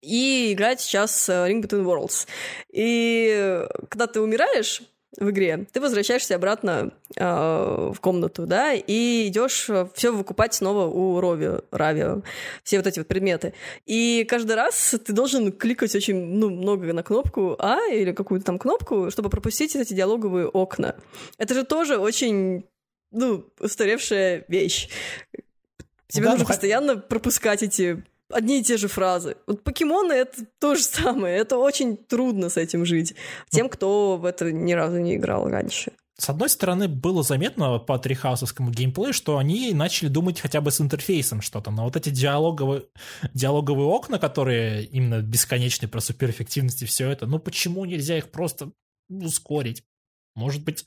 И 0.00 0.52
играет 0.52 0.80
сейчас 0.80 1.28
э, 1.28 1.32
Ring 1.32 1.62
Between 1.62 1.84
Worlds. 1.84 2.26
И 2.72 3.30
э, 3.30 3.68
когда 3.88 4.06
ты 4.06 4.20
умираешь 4.20 4.82
в 5.18 5.30
игре, 5.30 5.66
ты 5.72 5.80
возвращаешься 5.80 6.34
обратно 6.34 6.92
э, 7.14 7.24
в 7.24 7.98
комнату, 8.00 8.46
да, 8.46 8.74
и 8.74 9.28
идешь 9.28 9.70
все 9.94 10.12
выкупать 10.12 10.54
снова 10.54 10.86
у 10.86 11.20
Рови, 11.20 11.60
Рави, 11.70 12.22
все 12.62 12.78
вот 12.78 12.86
эти 12.86 13.00
вот 13.00 13.08
предметы. 13.08 13.54
И 13.86 14.26
каждый 14.28 14.56
раз 14.56 14.94
ты 15.04 15.12
должен 15.12 15.52
кликать 15.52 15.94
очень 15.94 16.16
ну, 16.16 16.50
много 16.50 16.92
на 16.92 17.02
кнопку 17.02 17.56
А 17.58 17.86
или 17.90 18.12
какую-то 18.12 18.46
там 18.46 18.58
кнопку, 18.58 19.10
чтобы 19.10 19.30
пропустить 19.30 19.74
эти 19.76 19.94
диалоговые 19.94 20.48
окна. 20.48 20.96
Это 21.38 21.54
же 21.54 21.64
тоже 21.64 21.98
очень 21.98 22.64
ну, 23.10 23.46
устаревшая 23.60 24.44
вещь. 24.48 24.88
Тебе 26.08 26.24
да, 26.24 26.30
нужно 26.32 26.44
ну, 26.44 26.48
постоянно 26.48 26.96
пропускать 26.96 27.62
эти 27.62 28.04
одни 28.30 28.60
и 28.60 28.62
те 28.62 28.76
же 28.76 28.88
фразы. 28.88 29.36
Вот 29.46 29.62
покемоны— 29.62 30.12
это 30.14 30.46
то 30.58 30.74
же 30.74 30.82
самое. 30.82 31.36
Это 31.36 31.58
очень 31.58 31.96
трудно 31.96 32.48
с 32.48 32.56
этим 32.56 32.84
жить. 32.84 33.14
Тем, 33.50 33.68
кто 33.68 34.16
в 34.16 34.24
это 34.24 34.52
ни 34.52 34.72
разу 34.72 34.98
не 34.98 35.16
играл 35.16 35.48
раньше. 35.48 35.92
С 36.18 36.30
одной 36.30 36.48
стороны, 36.48 36.88
было 36.88 37.22
заметно 37.22 37.78
по 37.78 37.98
трихаусовскому 37.98 38.70
геймплею, 38.70 39.12
что 39.12 39.36
они 39.36 39.74
начали 39.74 40.08
думать 40.08 40.40
хотя 40.40 40.62
бы 40.62 40.70
с 40.70 40.80
интерфейсом 40.80 41.42
что-то, 41.42 41.70
но 41.70 41.84
вот 41.84 41.96
эти 41.96 42.08
диалоговые, 42.08 42.84
диалоговые 43.34 43.86
окна, 43.86 44.18
которые 44.18 44.84
именно 44.84 45.20
бесконечные 45.20 45.90
про 45.90 46.00
суперэффективность 46.00 46.82
и 46.82 46.86
все 46.86 47.10
это, 47.10 47.26
ну 47.26 47.38
почему 47.38 47.84
нельзя 47.84 48.16
их 48.16 48.30
просто 48.30 48.72
ускорить? 49.10 49.84
Может 50.36 50.62
быть, 50.62 50.84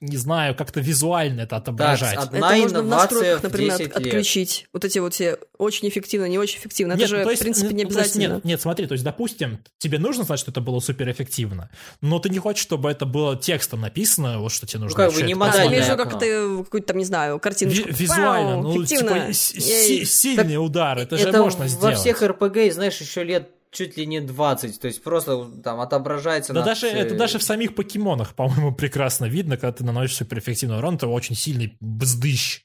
не 0.00 0.16
знаю, 0.16 0.54
как-то 0.54 0.80
визуально 0.80 1.40
это 1.42 1.56
отображать. 1.56 2.14
Так, 2.16 2.26
Это 2.32 2.36
Одна 2.46 2.56
можно 2.56 2.82
в 2.82 2.86
настройках, 2.86 3.40
в 3.40 3.42
например, 3.44 3.78
10 3.78 3.80
лет. 3.80 3.96
отключить. 3.96 4.66
Вот 4.72 4.84
эти 4.84 4.98
вот 5.00 5.14
все 5.14 5.38
очень 5.58 5.88
эффективно, 5.88 6.26
не 6.26 6.38
очень 6.38 6.58
эффективно. 6.58 6.92
Это 6.92 7.00
Нет, 7.00 7.08
же, 7.10 7.16
ну, 7.18 7.24
то 7.24 7.30
есть, 7.30 7.42
в 7.42 7.44
принципе, 7.44 7.74
не 7.74 7.84
ну, 7.84 7.90
то 7.90 7.98
есть, 7.98 8.14
обязательно. 8.14 8.34
нет, 8.34 8.44
нет, 8.44 8.60
смотри, 8.60 8.86
то 8.86 8.92
есть, 8.92 9.02
допустим, 9.04 9.58
тебе 9.78 9.98
нужно 9.98 10.22
знать, 10.24 10.38
что 10.38 10.50
это 10.52 10.60
было 10.60 10.78
суперэффективно, 10.78 11.70
но 12.00 12.18
ты 12.20 12.28
не 12.30 12.38
хочешь, 12.38 12.62
чтобы 12.62 12.90
это 12.90 13.06
было 13.06 13.36
текстом 13.36 13.80
написано, 13.80 14.38
вот 14.40 14.52
что 14.52 14.66
тебе 14.66 14.80
нужно. 14.80 14.96
как 14.96 15.12
бы 15.12 15.22
не 15.22 15.32
это 15.32 15.32
А, 15.32 15.34
ты 15.34 15.36
модальное 15.38 15.68
имеешь 15.68 15.84
в 15.86 15.88
виду, 15.88 16.02
окно. 16.02 16.10
как 16.12 16.20
ты 16.20 16.58
какую-то 16.64 16.86
там, 16.88 16.98
не 16.98 17.04
знаю, 17.04 17.38
картиночку. 17.40 17.88
Ви- 17.88 17.94
визуально, 17.94 18.50
Пау, 18.52 18.62
ну, 18.62 18.76
эффективно. 18.84 19.10
типа, 19.20 19.32
с- 19.32 19.52
си- 19.52 20.04
сильный 20.04 20.56
удар, 20.64 20.98
это, 20.98 21.16
же 21.16 21.28
Это 21.28 21.42
можно 21.42 21.62
во 21.64 21.68
сделать. 21.68 21.98
всех 21.98 22.22
РПГ, 22.22 22.72
знаешь, 22.72 23.00
еще 23.00 23.24
лет 23.24 23.50
чуть 23.70 23.96
ли 23.96 24.06
не 24.06 24.20
20. 24.20 24.80
То 24.80 24.86
есть 24.86 25.02
просто 25.02 25.46
там 25.62 25.80
отображается 25.80 26.52
Да 26.52 26.60
на 26.60 26.66
даже, 26.66 26.88
все- 26.88 26.96
это 26.98 27.14
даже 27.16 27.38
в 27.38 27.42
самих 27.42 27.74
покемонах, 27.74 28.34
по-моему, 28.34 28.74
прекрасно 28.74 29.26
видно, 29.26 29.56
когда 29.56 29.72
ты 29.72 29.84
наносишь 29.84 30.16
суперэффективный 30.16 30.78
урон, 30.78 30.96
это 30.96 31.06
очень 31.08 31.34
сильный 31.34 31.76
бздыщ. 31.80 32.62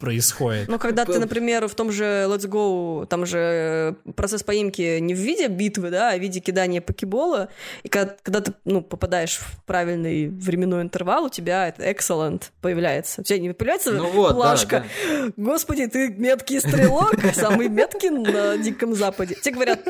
происходит. 0.00 0.66
Ну, 0.68 0.76
когда 0.78 1.04
ты, 1.04 1.20
например, 1.20 1.68
в 1.68 1.74
том 1.76 1.92
же 1.92 2.04
Let's 2.28 2.48
Go, 2.48 3.06
там 3.06 3.24
же 3.26 3.96
процесс 4.16 4.42
поимки 4.42 4.98
не 4.98 5.14
в 5.14 5.18
виде 5.18 5.46
битвы, 5.46 5.90
да, 5.90 6.10
а 6.10 6.16
в 6.16 6.20
виде 6.20 6.40
кидания 6.40 6.80
покебола, 6.80 7.48
и 7.84 7.88
когда, 7.88 8.16
когда 8.22 8.40
ты, 8.40 8.54
ну, 8.64 8.82
попадаешь 8.82 9.36
в 9.38 9.64
правильный 9.64 10.28
временной 10.28 10.82
интервал, 10.82 11.26
у 11.26 11.28
тебя 11.28 11.68
это 11.68 11.88
excellent 11.88 12.42
появляется. 12.60 13.20
У 13.20 13.24
тебя 13.24 13.38
не 13.38 13.52
появляется 13.52 13.92
Ну 13.92 14.10
вот, 14.10 14.30
да, 14.30 14.34
плашка. 14.34 14.84
да. 15.10 15.32
Господи, 15.36 15.86
ты 15.86 16.08
меткий 16.08 16.58
стрелок, 16.60 17.14
самый 17.34 17.68
меткий 17.68 18.10
на 18.10 18.58
Диком 18.58 18.94
Западе. 18.96 19.36
Тебе 19.40 19.54
говорят, 19.54 19.80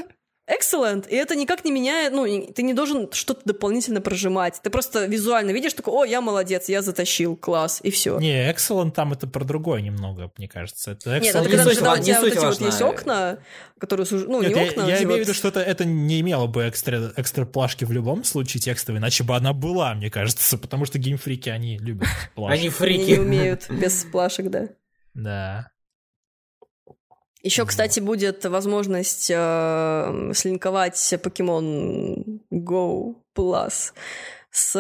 Excellent, 0.52 1.08
и 1.08 1.14
это 1.16 1.34
никак 1.34 1.64
не 1.64 1.72
меняет, 1.72 2.12
ну, 2.12 2.26
ты 2.52 2.62
не 2.62 2.74
должен 2.74 3.10
что-то 3.12 3.40
дополнительно 3.44 4.00
прожимать. 4.00 4.60
Ты 4.62 4.70
просто 4.70 5.06
визуально 5.06 5.50
видишь, 5.52 5.72
такой, 5.72 5.94
о, 5.94 6.04
я 6.04 6.20
молодец, 6.20 6.68
я 6.68 6.82
затащил, 6.82 7.36
класс, 7.36 7.80
и 7.82 7.90
все. 7.90 8.18
Не, 8.18 8.50
Excellent 8.50 8.90
там 8.90 9.12
это 9.12 9.26
про 9.26 9.44
другое 9.44 9.80
немного, 9.80 10.30
мне 10.36 10.48
кажется. 10.48 10.92
Это 10.92 11.18
Нет, 11.20 11.34
Excellent 11.34 11.40
это 11.40 11.40
не 11.40 11.48
когда, 11.56 11.64
суть 11.64 11.74
когда 11.78 11.92
у 11.92 11.96
не 11.96 12.02
тебя 12.04 12.20
вот 12.20 12.32
эти 12.32 12.44
вот 12.44 12.60
есть 12.60 12.82
окна, 12.82 13.38
которые, 13.78 14.06
ну, 14.10 14.42
Нет, 14.42 14.54
не 14.54 14.62
я, 14.62 14.70
окна, 14.70 14.82
я 14.82 14.94
эти 14.96 15.02
имею 15.04 15.08
в 15.08 15.10
вот- 15.10 15.18
виду, 15.20 15.34
что 15.34 15.48
это, 15.48 15.60
это 15.60 15.84
не 15.84 16.20
имело 16.20 16.46
бы 16.46 16.68
экстра, 16.68 17.12
экстра 17.16 17.44
плашки 17.46 17.84
в 17.84 17.92
любом 17.92 18.24
случае 18.24 18.60
текстовой, 18.60 19.00
иначе 19.00 19.24
бы 19.24 19.34
она 19.34 19.52
была, 19.52 19.94
мне 19.94 20.10
кажется, 20.10 20.58
потому 20.58 20.84
что 20.84 20.98
геймфрики, 20.98 21.48
они 21.48 21.78
любят 21.78 22.08
плашки. 22.34 22.52
Они 22.58 22.62
Они 22.66 22.68
фрики. 22.70 23.10
не 23.12 23.18
умеют 23.18 23.70
без 23.70 24.04
плашек, 24.04 24.50
да. 24.50 24.68
Да. 25.14 25.71
Еще, 27.42 27.66
кстати, 27.66 27.98
будет 28.00 28.44
возможность 28.44 29.30
э, 29.34 30.32
слинковать 30.34 30.94
Pokemon 30.94 32.40
Go 32.52 33.16
Plus 33.34 33.92
с 34.50 34.76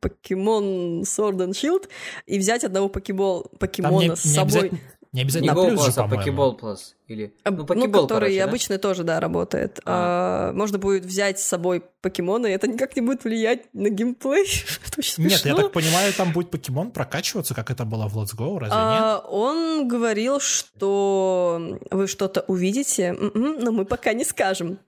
Pokemon 0.00 1.02
Sword 1.02 1.36
and 1.36 1.50
Shield 1.50 1.88
и 2.26 2.38
взять 2.38 2.64
одного 2.64 2.88
покебол, 2.88 3.50
покемона 3.58 4.00
не, 4.00 4.16
с 4.16 4.24
не 4.24 4.32
собой. 4.32 4.42
обязательно, 4.42 4.80
не 5.12 5.18
Не 5.18 5.22
обязательно 5.22 5.52
Go 5.52 5.68
плюс 5.68 5.84
же, 5.84 5.90
Plus, 5.90 6.04
а. 6.04 6.06
Pokeball 6.08 6.58
Plus. 6.60 6.78
Или... 7.08 7.34
А, 7.42 7.50
Ну, 7.50 7.56
ну, 7.56 7.64
Pokeball, 7.64 8.02
который 8.02 8.06
короче, 8.08 8.38
да? 8.38 8.44
обычно 8.44 8.78
тоже, 8.78 9.02
да, 9.02 9.18
работает. 9.18 9.80
А. 9.84 10.50
А, 10.50 10.52
можно 10.52 10.78
будет 10.78 11.04
взять 11.04 11.40
с 11.40 11.44
собой 11.44 11.82
покемона, 12.00 12.46
и 12.46 12.50
это 12.52 12.68
никак 12.68 12.94
не 12.94 13.02
будет 13.02 13.24
влиять 13.24 13.72
на 13.74 13.88
геймплей. 13.88 14.46
Это 14.86 14.98
очень 14.98 15.24
Нет, 15.24 15.44
я 15.44 15.54
так 15.56 15.72
понимаю, 15.72 16.12
там 16.12 16.32
будет 16.32 16.50
покемон 16.50 16.92
прокачиваться, 16.92 17.54
как 17.54 17.70
это 17.70 17.84
было 17.84 18.06
в 18.08 18.16
Let's 18.16 18.36
Go, 18.36 18.58
разве 18.58 18.76
нет? 18.76 19.02
А, 19.02 19.18
он 19.28 19.88
говорил, 19.88 20.38
что 20.38 21.78
вы 21.90 22.06
что-то 22.06 22.42
увидите, 22.46 23.08
м-м, 23.08 23.58
но 23.60 23.72
мы 23.72 23.84
пока 23.84 24.12
не 24.12 24.24
скажем. 24.24 24.78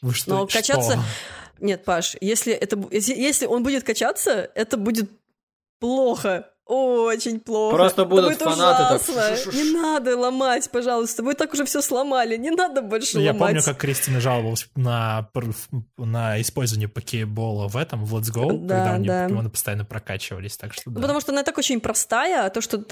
Вы 0.00 0.14
что, 0.14 0.30
но 0.30 0.48
что? 0.48 0.58
качаться- 0.58 0.98
Нет, 1.60 1.84
Паш, 1.84 2.16
если, 2.22 2.54
это, 2.54 2.78
если 2.90 3.44
он 3.44 3.62
будет 3.62 3.84
качаться, 3.84 4.50
это 4.54 4.78
будет 4.78 5.10
плохо. 5.78 6.49
Очень 6.70 7.40
плохо. 7.40 7.74
Просто 7.76 8.02
Это 8.02 8.08
будут 8.08 8.24
будет 8.26 8.42
фанаты 8.42 8.82
так, 8.84 9.02
ужасно. 9.08 9.36
шу-шу-шу. 9.36 9.56
Не 9.56 9.72
надо 9.72 10.16
ломать, 10.16 10.70
пожалуйста. 10.70 11.22
Вы 11.24 11.34
так 11.34 11.52
уже 11.52 11.64
все 11.64 11.82
сломали. 11.82 12.36
Не 12.36 12.50
надо 12.52 12.80
больше 12.80 13.16
Ну, 13.16 13.22
Я 13.22 13.32
ломать. 13.32 13.48
помню, 13.54 13.62
как 13.64 13.78
Кристина 13.78 14.20
жаловалась 14.20 14.68
на, 14.76 15.28
на 15.96 16.40
использование 16.40 16.88
покебола 16.88 17.66
в 17.66 17.76
этом, 17.76 18.04
в 18.04 18.14
Let's 18.14 18.32
Go, 18.32 18.56
Да, 18.66 18.92
когда 18.92 18.98
нее 19.26 19.42
да. 19.42 19.48
постоянно 19.48 19.84
прокачивались, 19.84 20.56
так 20.56 20.72
что 20.72 20.82
Ну, 20.86 20.94
да. 20.94 21.00
Потому 21.02 21.20
что 21.20 21.32
она 21.32 21.42
так 21.42 21.58
очень 21.58 21.80
простая, 21.80 22.46
а 22.46 22.50
то, 22.50 22.60
что 22.60 22.84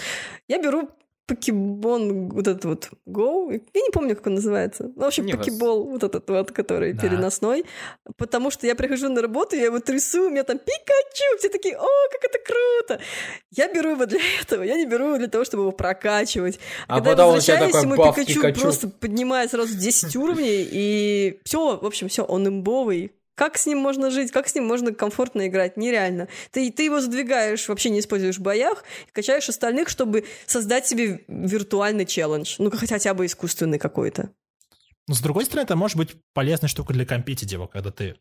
я 0.49 0.61
беру 0.61 0.91
покебон, 1.29 2.31
вот 2.31 2.49
этот 2.49 2.65
вот 2.65 2.89
Go, 3.07 3.53
я 3.53 3.81
не 3.81 3.91
помню, 3.93 4.17
как 4.17 4.27
он 4.27 4.35
называется. 4.35 4.91
Ну, 4.97 5.03
в 5.03 5.07
общем, 5.07 5.27
Не 5.27 5.35
вас. 5.35 5.47
покебол, 5.47 5.85
вот 5.85 6.03
этот 6.03 6.29
вот, 6.29 6.51
который 6.53 6.95
Да. 6.95 7.03
переносной. 7.03 7.65
Потому 8.17 8.51
что 8.51 8.67
я 8.67 8.75
прихожу 8.75 9.09
на 9.09 9.21
работу, 9.23 9.55
я 9.55 9.67
его 9.67 9.79
трясу, 9.79 10.27
у 10.27 10.31
меня 10.31 10.43
там 10.43 10.59
Пикачу, 10.59 11.39
все 11.39 11.49
такие, 11.51 11.77
о, 11.77 11.87
как 12.11 12.25
это 12.25 12.39
круто! 12.45 13.01
Я 13.51 13.73
беру 13.73 13.91
его 13.91 14.07
для 14.07 14.19
этого, 14.43 14.63
я 14.65 14.77
не 14.77 14.87
беру 14.87 15.07
его 15.09 15.19
для 15.19 15.29
того, 15.29 15.45
чтобы 15.45 15.63
его 15.65 15.73
прокачивать. 15.73 16.59
А 16.89 16.95
Когда 16.97 17.11
потом 17.11 17.27
я 17.27 17.33
возвращаюсь, 17.35 17.73
такой 17.73 17.87
мой 17.87 17.97
Пикачу, 17.99 18.35
Пикачу. 18.41 18.61
просто 18.61 18.89
поднимает 18.89 19.51
сразу 19.51 19.77
10 19.77 20.17
уровней, 20.17 20.67
и 20.71 21.41
все, 21.45 21.77
в 21.77 21.85
общем, 21.87 22.09
все, 22.09 22.25
он 22.25 22.49
имбовый. 22.49 23.13
Как 23.39 23.57
с 23.57 23.67
ним 23.67 23.79
можно 23.79 24.11
жить, 24.11 24.33
как 24.33 24.49
с 24.49 24.55
ним 24.57 24.67
можно 24.67 24.93
комфортно 24.93 25.47
играть? 25.47 25.77
Нереально. 25.77 26.27
Ты, 26.51 26.73
ты 26.73 26.83
его 26.83 27.01
задвигаешь, 27.01 27.69
вообще 27.69 27.89
не 27.89 28.01
используешь 28.01 28.39
в 28.39 28.43
боях, 28.43 28.83
качаешь 29.13 29.49
остальных, 29.49 29.91
чтобы 29.91 30.25
создать 30.47 30.89
себе 30.89 31.25
виртуальный 31.29 32.05
челлендж. 32.05 32.57
Ну, 32.59 32.69
хотя 32.73 33.15
бы 33.15 33.27
искусственный 33.27 33.79
какой-то. 33.79 34.33
Но 35.07 35.15
с 35.15 35.21
другой 35.21 35.45
стороны, 35.45 35.67
это 35.67 35.77
может 35.77 35.97
быть 35.97 36.17
полезная 36.35 36.69
штука 36.69 36.93
для 36.93 37.07
компетитива, 37.07 37.69
когда 37.69 37.93
ты 37.93 38.17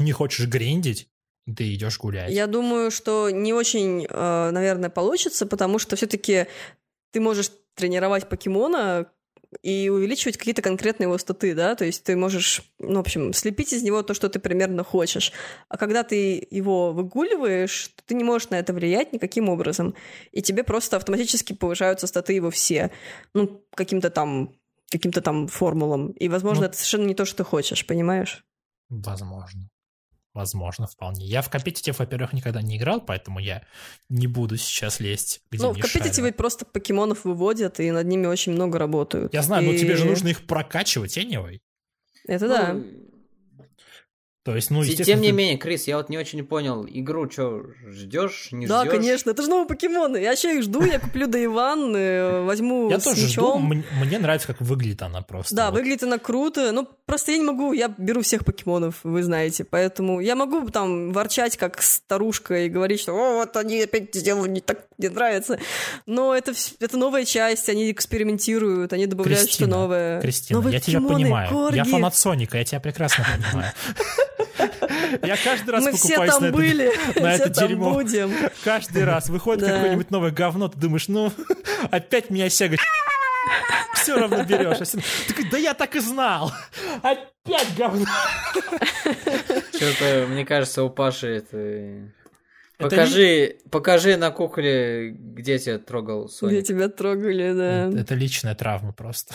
не 0.00 0.10
хочешь 0.10 0.48
гриндить, 0.48 1.08
ты 1.56 1.72
идешь 1.72 1.96
гулять. 1.96 2.32
Я 2.32 2.48
думаю, 2.48 2.90
что 2.90 3.30
не 3.30 3.52
очень, 3.52 4.08
э, 4.10 4.50
наверное, 4.50 4.90
получится, 4.90 5.46
потому 5.46 5.78
что 5.78 5.94
все-таки 5.94 6.48
ты 7.12 7.20
можешь 7.20 7.52
тренировать 7.76 8.28
покемона 8.28 9.06
и 9.62 9.88
увеличивать 9.88 10.36
какие-то 10.36 10.62
конкретные 10.62 11.06
его 11.06 11.16
статы, 11.18 11.54
да, 11.54 11.74
то 11.74 11.84
есть 11.84 12.04
ты 12.04 12.16
можешь, 12.16 12.62
ну, 12.78 12.96
в 12.96 13.00
общем, 13.00 13.32
слепить 13.32 13.72
из 13.72 13.82
него 13.82 14.02
то, 14.02 14.14
что 14.14 14.28
ты 14.28 14.38
примерно 14.38 14.84
хочешь. 14.84 15.32
А 15.68 15.76
когда 15.76 16.02
ты 16.02 16.46
его 16.50 16.92
выгуливаешь, 16.92 17.90
ты 18.06 18.14
не 18.14 18.24
можешь 18.24 18.50
на 18.50 18.58
это 18.58 18.72
влиять 18.72 19.12
никаким 19.12 19.48
образом. 19.48 19.94
И 20.32 20.42
тебе 20.42 20.64
просто 20.64 20.96
автоматически 20.96 21.54
повышаются 21.54 22.06
статы 22.06 22.34
его 22.34 22.50
все. 22.50 22.90
Ну, 23.34 23.62
каким-то 23.74 24.10
там 24.10 24.54
каким-то 24.90 25.20
там 25.20 25.48
формулам. 25.48 26.12
И, 26.12 26.28
возможно, 26.28 26.62
Ну, 26.62 26.66
это 26.68 26.76
совершенно 26.76 27.06
не 27.06 27.14
то, 27.14 27.24
что 27.24 27.38
ты 27.38 27.44
хочешь, 27.44 27.86
понимаешь? 27.86 28.44
Возможно. 28.88 29.68
Возможно, 30.34 30.86
вполне. 30.86 31.26
Я 31.26 31.42
в 31.42 31.50
компетитив, 31.50 31.98
во-первых, 31.98 32.32
никогда 32.32 32.62
не 32.62 32.76
играл, 32.76 33.00
поэтому 33.00 33.38
я 33.40 33.64
не 34.08 34.26
буду 34.26 34.56
сейчас 34.56 35.00
лезть, 35.00 35.40
где 35.50 35.62
Ну, 35.62 35.72
в 35.72 35.78
компетитиве 35.78 36.32
просто 36.32 36.64
покемонов 36.64 37.24
выводят, 37.24 37.80
и 37.80 37.90
над 37.90 38.06
ними 38.06 38.26
очень 38.26 38.52
много 38.52 38.78
работают. 38.78 39.32
Я 39.32 39.42
знаю, 39.42 39.64
но 39.64 39.72
И 39.72 39.78
тебе 39.78 39.96
же 39.96 40.04
нужно 40.04 40.28
их 40.28 40.46
прокачивать, 40.46 41.16
anyway. 41.18 41.60
Это 42.26 42.48
да. 42.48 42.76
То 44.48 44.56
есть, 44.56 44.70
ну, 44.70 44.82
Те- 44.82 44.92
естественно... 44.92 45.16
Тем 45.16 45.20
не 45.20 45.28
ты- 45.28 45.34
менее, 45.34 45.58
Крис, 45.58 45.86
я 45.88 45.98
вот 45.98 46.08
не 46.08 46.16
очень 46.16 46.42
понял, 46.42 46.86
игру 46.88 47.30
что, 47.30 47.64
ждешь, 47.86 48.48
не 48.50 48.66
Да, 48.66 48.80
ждешь? 48.80 48.92
конечно, 48.92 49.28
это 49.30 49.42
же 49.42 49.50
новые 49.50 49.66
покемоны. 49.68 50.16
Я 50.16 50.32
еще 50.32 50.56
их 50.56 50.62
жду, 50.62 50.82
я 50.86 50.98
куплю 50.98 51.26
Дайван, 51.26 51.94
э, 51.94 52.44
возьму 52.44 52.88
Я 52.88 52.98
с 52.98 53.04
тоже 53.04 53.28
жду, 53.28 53.58
мне 53.58 54.18
нравится, 54.18 54.46
как 54.46 54.62
выглядит 54.62 55.02
она 55.02 55.20
просто. 55.20 55.54
Да, 55.54 55.66
Вот. 55.70 55.74
выглядит 55.80 56.02
она 56.04 56.16
круто. 56.16 56.72
Ну, 56.72 56.88
просто 57.04 57.32
я 57.32 57.36
не 57.36 57.44
могу, 57.44 57.74
я 57.74 57.88
беру 57.98 58.22
всех 58.22 58.46
покемонов, 58.46 58.94
вы 59.02 59.22
знаете. 59.22 59.64
Поэтому 59.64 60.20
я 60.20 60.34
могу 60.34 60.66
там 60.70 61.12
ворчать, 61.12 61.58
как 61.58 61.82
старушка, 61.82 62.64
и 62.64 62.70
говорить, 62.70 63.00
что 63.00 63.12
«О, 63.12 63.34
вот 63.40 63.54
они 63.58 63.82
опять 63.82 64.14
сделали 64.14 64.48
не 64.48 64.60
так, 64.62 64.86
мне 64.96 65.10
нравится. 65.10 65.58
Но 66.06 66.34
это, 66.34 66.54
это 66.80 66.96
новая 66.96 67.26
часть, 67.26 67.68
они 67.68 67.90
экспериментируют, 67.92 68.94
они 68.94 69.04
добавляют 69.04 69.42
Кристина, 69.44 69.68
что 69.68 69.78
новое. 69.78 70.20
Кристина, 70.22 70.58
Новые 70.60 70.72
я 70.72 70.80
тебя 70.80 71.00
понимаю. 71.02 71.68
Я 71.74 71.84
фанат 71.84 72.16
Соника, 72.16 72.56
я 72.56 72.64
тебя 72.64 72.80
прекрасно 72.80 73.26
понимаю. 73.36 73.72
Я 75.22 75.36
каждый 75.42 75.70
раз 75.70 75.84
Мы 75.84 75.92
все 75.92 76.08
покупаюсь 76.16 76.32
на 76.34 76.38
там 76.40 76.44
это- 76.48 76.56
были, 76.56 76.86
на 77.20 77.32
все 77.34 77.42
это 77.44 77.50
там 77.54 77.68
дерьмо. 77.68 77.94
будем. 77.94 78.32
Каждый 78.64 79.04
раз 79.04 79.28
выходит 79.28 79.64
Да. 79.66 79.74
какое-нибудь 79.76 80.10
новое 80.10 80.30
говно, 80.30 80.68
ты 80.68 80.78
думаешь, 80.78 81.08
ну, 81.08 81.32
опять 81.90 82.30
меня 82.30 82.48
Сега 82.50 82.76
все 83.94 84.16
равно 84.18 84.42
берешь. 84.44 84.78
Такой, 85.26 85.44
да 85.50 85.58
я 85.58 85.74
так 85.74 85.96
и 85.96 86.00
знал. 86.00 86.52
Опять 87.02 87.68
говно. 87.76 88.06
Что-то, 89.74 90.26
мне 90.28 90.44
кажется, 90.44 90.82
у 90.82 90.90
Паши 90.90 91.28
это... 91.28 91.56
Это 92.80 92.90
Покажи, 92.90 93.56
покажи 93.72 94.16
на 94.16 94.30
кукле, 94.30 95.10
где 95.10 95.58
тебя 95.58 95.78
трогал 95.80 96.26
Где 96.26 96.32
Соник. 96.34 96.64
тебя 96.66 96.88
трогали, 96.88 97.52
да. 97.52 98.00
Это 98.00 98.14
личная 98.14 98.54
травма 98.54 98.92
просто. 98.92 99.34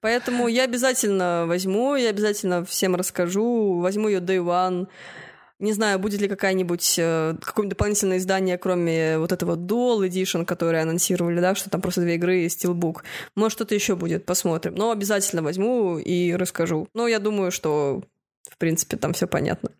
Поэтому 0.00 0.48
я 0.48 0.64
обязательно 0.64 1.44
возьму, 1.46 1.96
я 1.96 2.10
обязательно 2.10 2.64
всем 2.64 2.96
расскажу, 2.96 3.78
возьму 3.80 4.08
ее 4.08 4.20
Day 4.20 4.38
One. 4.44 4.88
Не 5.58 5.72
знаю, 5.72 5.98
будет 5.98 6.20
ли 6.20 6.28
какая-нибудь 6.28 6.96
э, 6.98 7.34
какое-нибудь 7.40 7.70
дополнительное 7.78 8.18
издание, 8.18 8.58
кроме 8.58 9.16
вот 9.18 9.32
этого 9.32 9.56
Dual 9.56 10.06
Edition, 10.06 10.44
который 10.44 10.82
анонсировали, 10.82 11.40
да, 11.40 11.54
что 11.54 11.70
там 11.70 11.80
просто 11.80 12.02
две 12.02 12.16
игры 12.16 12.40
и 12.40 12.46
Steelbook. 12.48 12.96
Может, 13.34 13.56
что-то 13.56 13.74
еще 13.74 13.96
будет, 13.96 14.26
посмотрим. 14.26 14.74
Но 14.74 14.90
обязательно 14.90 15.42
возьму 15.42 15.96
и 15.98 16.34
расскажу. 16.34 16.88
Но 16.92 17.08
я 17.08 17.18
думаю, 17.20 17.50
что, 17.52 18.02
в 18.50 18.58
принципе, 18.58 18.98
там 18.98 19.14
все 19.14 19.26
понятно. 19.26 19.70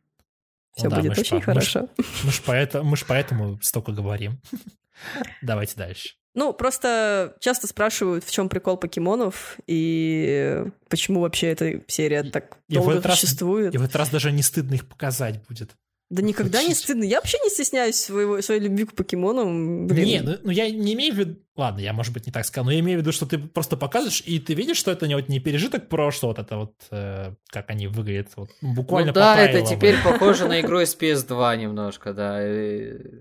Все 0.75 0.85
Ну 0.89 0.91
да, 0.91 0.97
будет 1.03 1.15
ж 1.15 1.19
очень 1.21 1.41
по- 1.43 1.53
мы 1.55 1.61
ж- 1.61 1.73
хорошо. 1.73 1.89
Мы 2.25 2.33
ж 2.33 2.43
поэтому, 2.47 2.85
мы 2.91 2.97
ж 2.97 3.05
поэтому 3.07 3.59
столько 3.61 3.93
говорим. 3.93 4.41
Давайте 5.43 5.77
дальше. 5.77 6.15
Ну, 6.37 6.53
просто 6.53 7.35
часто 7.41 7.67
спрашивают, 7.67 8.23
в 8.23 8.31
чем 8.31 8.51
прикол 8.51 8.77
покемонов 8.77 9.57
и 9.67 10.65
почему 10.91 11.21
вообще 11.21 11.49
эта 11.49 11.83
серия 11.89 12.23
так 12.25 12.59
И 12.69 12.75
в 12.75 12.83
долго 12.83 13.01
раз- 13.01 13.19
существует. 13.19 13.75
И 13.75 13.79
в 13.79 13.83
этот 13.83 13.97
раз 13.97 14.11
даже 14.11 14.31
не 14.31 14.43
стыдно 14.43 14.75
их 14.75 14.87
показать 14.87 15.41
будет. 15.49 15.75
Да 16.09 16.23
никогда 16.23 16.63
не 16.63 16.75
стыдно. 16.75 17.03
Я 17.03 17.17
вообще 17.17 17.39
не 17.43 17.49
стесняюсь 17.49 17.97
своего, 17.97 18.41
своей 18.41 18.61
любви 18.61 18.85
к 18.85 18.93
покемонам. 18.93 19.89
Блин. 19.89 20.05
Не, 20.05 20.21
ну, 20.21 20.37
ну 20.45 20.51
я 20.51 20.71
не 20.71 20.93
имею 20.93 21.15
в 21.15 21.17
виду... 21.17 21.41
Ладно, 21.57 21.81
я, 21.81 21.93
может 21.95 22.13
быть, 22.13 22.27
не 22.27 22.33
так 22.33 22.45
сказал, 22.45 22.67
но 22.67 22.71
я 22.71 22.81
имею 22.81 22.99
в 22.99 23.01
виду, 23.01 23.13
что 23.13 23.25
ты 23.25 23.39
просто 23.39 23.79
показываешь, 23.79 24.23
и 24.27 24.39
ты 24.39 24.53
видишь, 24.53 24.77
что 24.77 24.93
это 24.93 25.09
не, 25.09 25.17
вот, 25.17 25.29
не 25.29 25.41
пережиток 25.41 25.89
прошлого, 25.89 26.33
вот 26.33 26.39
это 26.39 26.57
вот, 26.59 26.75
э, 26.91 27.33
как 27.49 27.71
они 27.71 27.87
выглядят, 27.89 28.29
вот, 28.37 28.51
буквально 28.61 29.09
Ну 29.09 29.15
да, 29.15 29.35
по 29.35 29.41
это 29.41 29.67
теперь 29.67 29.97
похоже 30.05 30.47
на 30.47 30.61
игру 30.61 30.81
из 30.81 30.95
PS2 30.95 31.57
немножко, 31.57 32.13
да. 32.13 32.41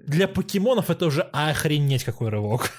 Для 0.05 0.27
покемонов 0.27 0.89
это 0.89 1.05
уже 1.05 1.21
охренеть 1.31 2.03
какой 2.03 2.29
рывок. 2.29 2.71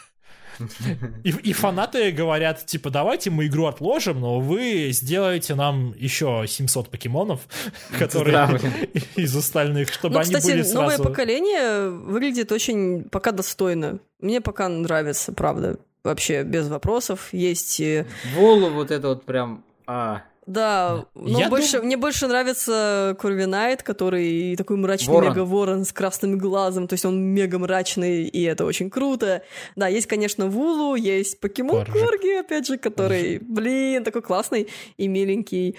И, 1.24 1.30
и 1.30 1.52
фанаты 1.52 2.10
говорят, 2.10 2.64
типа, 2.66 2.90
давайте 2.90 3.30
мы 3.30 3.46
игру 3.46 3.66
отложим, 3.66 4.20
но 4.20 4.40
вы 4.40 4.90
сделаете 4.92 5.54
нам 5.54 5.94
еще 5.98 6.44
700 6.46 6.90
покемонов, 6.90 7.40
которые 7.98 8.60
из 9.16 9.34
остальных, 9.36 9.92
чтобы 9.92 10.14
ну, 10.14 10.20
они 10.20 10.34
кстати, 10.34 10.52
были 10.52 10.62
сразу... 10.62 10.80
новое 10.80 10.98
поколение 10.98 11.88
выглядит 11.90 12.52
очень 12.52 13.04
пока 13.04 13.32
достойно. 13.32 13.98
Мне 14.20 14.40
пока 14.40 14.68
нравится, 14.68 15.32
правда. 15.32 15.78
Вообще, 16.04 16.42
без 16.44 16.68
вопросов. 16.68 17.28
Есть... 17.32 17.82
Волу 18.34 18.70
вот 18.70 18.90
это 18.90 19.08
вот 19.08 19.24
прям... 19.24 19.64
А, 19.86 20.22
да, 20.46 21.06
но 21.14 21.40
Я 21.40 21.48
больше, 21.48 21.78
дум- 21.78 21.86
мне 21.86 21.96
больше 21.96 22.28
нравится 22.28 23.16
Корвинайт, 23.20 23.82
который 23.82 24.54
такой 24.56 24.76
мрачный 24.76 25.12
Ворон. 25.14 25.30
мега-ворон 25.30 25.84
с 25.84 25.92
красным 25.92 26.38
глазом, 26.38 26.86
то 26.86 26.94
есть 26.94 27.04
он 27.04 27.20
мега 27.20 27.58
мрачный, 27.58 28.24
и 28.24 28.42
это 28.42 28.64
очень 28.64 28.88
круто. 28.88 29.42
Да, 29.74 29.88
есть, 29.88 30.06
конечно, 30.06 30.46
Вулу, 30.46 30.94
есть 30.94 31.40
покемон. 31.40 31.84
Корги, 31.86 32.38
опять 32.38 32.66
же, 32.66 32.78
который, 32.78 33.38
блин, 33.40 34.04
такой 34.04 34.22
классный 34.22 34.68
и 34.96 35.08
миленький. 35.08 35.76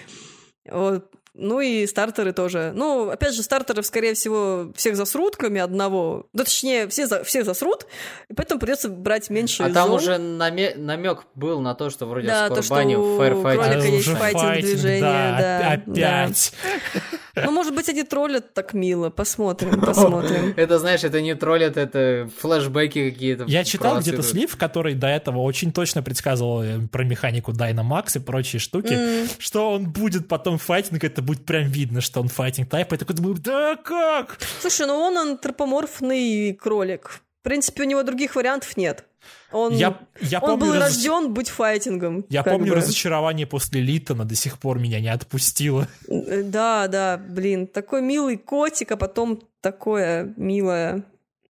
Вот. 0.70 1.10
Ну 1.40 1.60
и 1.60 1.86
стартеры 1.86 2.32
тоже. 2.32 2.72
Ну, 2.74 3.10
опять 3.10 3.32
же, 3.32 3.44
стартеров, 3.44 3.86
скорее 3.86 4.14
всего, 4.14 4.72
всех 4.74 4.96
засрут, 4.96 5.36
кроме 5.36 5.62
одного. 5.62 6.26
Да, 6.32 6.42
точнее, 6.42 6.88
все, 6.88 7.06
за, 7.06 7.22
всех 7.22 7.44
засрут, 7.44 7.86
и 8.28 8.34
поэтому 8.34 8.58
придется 8.58 8.88
брать 8.88 9.30
меньше 9.30 9.62
а 9.62 9.70
там 9.70 9.86
зон. 9.88 9.96
уже 9.96 10.12
наме- 10.16 10.76
намек 10.76 11.26
был 11.36 11.60
на 11.60 11.76
то, 11.76 11.90
что 11.90 12.06
вроде 12.06 12.26
Да, 12.26 12.46
в 12.48 12.54
то, 12.54 12.62
что 12.62 12.74
у 12.74 13.16
кролика 13.16 13.86
есть 13.86 14.08
уже 14.08 14.16
файтинг-движение, 14.16 15.00
да, 15.00 15.80
да, 15.86 16.12
опять. 16.14 16.52
Ну, 17.44 17.52
может 17.52 17.74
быть, 17.74 17.88
они 17.88 18.02
троллят 18.02 18.54
так 18.54 18.74
мило. 18.74 19.10
Посмотрим, 19.10 19.80
посмотрим. 19.86 20.54
Это, 20.56 20.78
знаешь, 20.78 21.04
это 21.04 21.20
не 21.20 21.34
троллят, 21.34 21.76
это 21.76 22.28
флешбеки 22.38 23.10
какие-то. 23.10 23.44
Я 23.44 23.64
читал 23.64 24.00
где-то 24.00 24.22
слив, 24.22 24.56
который 24.56 24.94
до 24.94 25.06
этого 25.06 25.38
очень 25.38 25.72
точно 25.72 26.02
предсказывал 26.02 26.62
э, 26.62 26.80
про 26.90 27.04
механику 27.04 27.52
Dynamax 27.52 28.16
и 28.16 28.18
прочие 28.18 28.60
штуки, 28.60 29.28
что 29.38 29.72
он 29.72 29.90
будет 29.90 30.28
потом 30.28 30.58
файтинг, 30.58 31.04
это 31.04 31.22
будет 31.28 31.44
прям 31.44 31.68
видно, 31.68 32.00
что 32.00 32.20
он 32.20 32.28
файтинг 32.28 32.68
тайп. 32.68 32.92
Я 32.92 32.98
такой 32.98 33.14
думаю, 33.14 33.36
да 33.38 33.76
как? 33.76 34.38
Слушай, 34.60 34.86
ну 34.86 34.94
он 34.96 35.16
антропоморфный 35.18 36.54
кролик. 36.54 37.20
В 37.40 37.44
принципе, 37.44 37.82
у 37.82 37.86
него 37.86 38.02
других 38.02 38.34
вариантов 38.36 38.76
нет. 38.76 39.04
Он, 39.52 39.72
Я, 39.74 39.98
я 40.20 40.40
он 40.40 40.50
помню, 40.58 40.66
был 40.66 40.74
разоч- 40.74 40.80
рожден 40.80 41.34
быть 41.34 41.48
файтингом. 41.50 42.24
я 42.28 42.42
помню 42.42 42.70
бы. 42.72 42.76
разочарование 42.76 43.46
после 43.46 43.80
Литона, 43.80 44.24
до 44.24 44.34
сих 44.34 44.58
пор 44.58 44.78
меня 44.78 45.00
не 45.00 45.08
отпустило. 45.08 45.86
Да, 46.08 46.88
да, 46.88 47.16
блин, 47.18 47.66
такой 47.66 48.00
милый 48.02 48.36
котик, 48.36 48.92
а 48.92 48.96
потом 48.96 49.40
такое 49.60 50.32
милое 50.36 51.02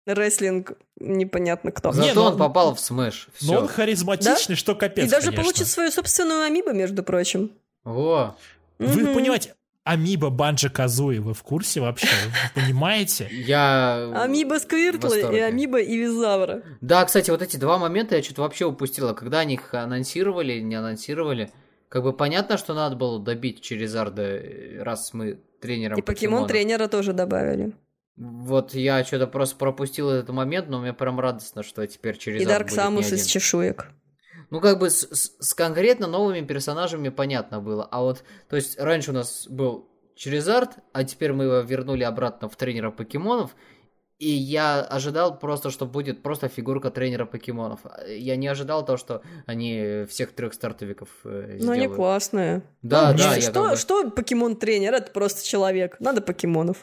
wrestling, 0.05 0.74
непонятно 0.99 1.71
кто. 1.71 1.91
За- 1.91 1.97
Зато 2.01 2.07
Не, 2.07 2.13
ну- 2.15 2.23
он 2.23 2.38
попал 2.38 2.73
в 2.75 2.80
Smash. 2.80 3.28
Но 3.41 3.53
он 3.59 3.67
Все. 3.67 3.75
харизматичный, 3.75 4.55
что 4.55 4.75
капец, 4.75 5.05
И 5.07 5.09
даже 5.09 5.25
конечно. 5.28 5.43
получит 5.43 5.67
свою 5.67 5.91
собственную 5.91 6.43
amiibo, 6.43 6.72
между 6.73 7.03
прочим. 7.03 7.51
Во. 7.84 8.36
Вы 8.80 9.03
Мгм. 9.03 9.13
понимаете, 9.13 9.55
amiibo 9.88 10.30
Banjo-Kazooie, 10.30 11.20
вы 11.20 11.34
в 11.34 11.44
курсе 11.44 11.80
вообще? 11.80 12.08
Вы 12.08 12.62
понимаете? 12.62 13.28
Я... 13.32 14.12
Амиба 14.16 14.60
Сквиртла 14.60 15.32
и 15.32 15.40
амиба 15.40 15.82
Ивизавра. 15.82 16.64
Да, 16.82 17.06
кстати, 17.06 17.30
вот 17.32 17.42
эти 17.42 17.58
два 17.58 17.78
момента 17.78 18.16
я 18.16 18.24
что-то 18.24 18.42
вообще 18.42 18.66
упустила. 18.66 19.14
Когда 19.14 19.40
они 19.40 19.54
их 19.56 19.74
анонсировали, 19.74 20.60
не 20.60 20.76
анонсировали, 20.76 21.52
как 21.90 22.04
бы 22.04 22.14
понятно, 22.14 22.58
что 22.58 22.74
надо 22.74 22.96
было 22.96 23.20
добить 23.20 23.62
Черезарда, 23.62 24.24
э, 24.24 24.84
раз 24.84 25.14
мы 25.14 25.40
тренером 25.62 25.98
И 25.98 26.02
покемон 26.02 26.48
тренера 26.48 26.88
тоже 26.88 27.14
добавили. 27.14 27.74
Вот 28.18 28.74
я 28.74 29.04
что-то 29.06 29.28
просто 29.28 29.56
пропустил 29.56 30.10
этот 30.10 30.30
момент, 30.30 30.70
но 30.70 30.82
мне 30.82 30.92
прям 30.92 31.20
радостно, 31.20 31.64
что 31.64 31.86
теперь 31.86 32.18
Черезард 32.18 32.50
И 32.50 32.52
Дарк 32.52 32.68
будет 32.68 32.76
Самус 32.76 33.12
из 33.14 33.26
чешуек. 33.26 33.92
Ну, 34.50 34.62
как 34.62 34.80
бы 34.80 34.89
с, 34.89 35.02
с- 35.12 35.36
с 35.39 35.54
конкретно 35.54 36.08
новыми 36.08 36.45
персонажами 36.45 37.10
понятно 37.10 37.60
было. 37.60 37.86
А 37.91 38.02
вот, 38.02 38.24
то 38.50 38.56
есть, 38.56 38.80
раньше 38.80 39.12
у 39.12 39.14
нас 39.14 39.48
был 39.50 39.89
Черезард, 40.16 40.72
а 40.93 41.04
теперь 41.04 41.34
мы 41.34 41.43
его 41.45 41.60
вернули 41.60 42.04
обратно 42.04 42.48
в 42.50 42.56
тренера 42.56 42.91
покемонов. 42.91 43.56
И 44.20 44.30
я 44.30 44.82
ожидал 44.82 45.38
просто, 45.38 45.70
что 45.70 45.86
будет 45.86 46.24
просто 46.24 46.48
фигурка 46.48 46.89
тренера 46.89 47.26
покемонов. 47.26 47.82
Я 48.10 48.36
не 48.36 48.48
ожидал 48.48 48.84
того, 48.84 48.98
что 48.98 49.22
они 49.45 50.06
всех 50.10 50.32
трех 50.34 50.56
стартовиков 50.56 51.10
э, 51.24 51.60
Ну, 51.62 51.72
они 51.72 51.88
классные. 51.88 52.64
Да, 52.82 53.12
Ну, 53.12 53.18
да, 53.20 53.24
что, 53.39 53.39
я 53.39 53.52
как 53.52 53.72
бы- 53.72 53.78
что 53.78 54.10
покемон-тренер? 54.10 54.93
Это 54.95 55.12
просто 55.12 55.45
человек. 55.45 55.98
Надо 56.00 56.22
покемонов. 56.22 56.78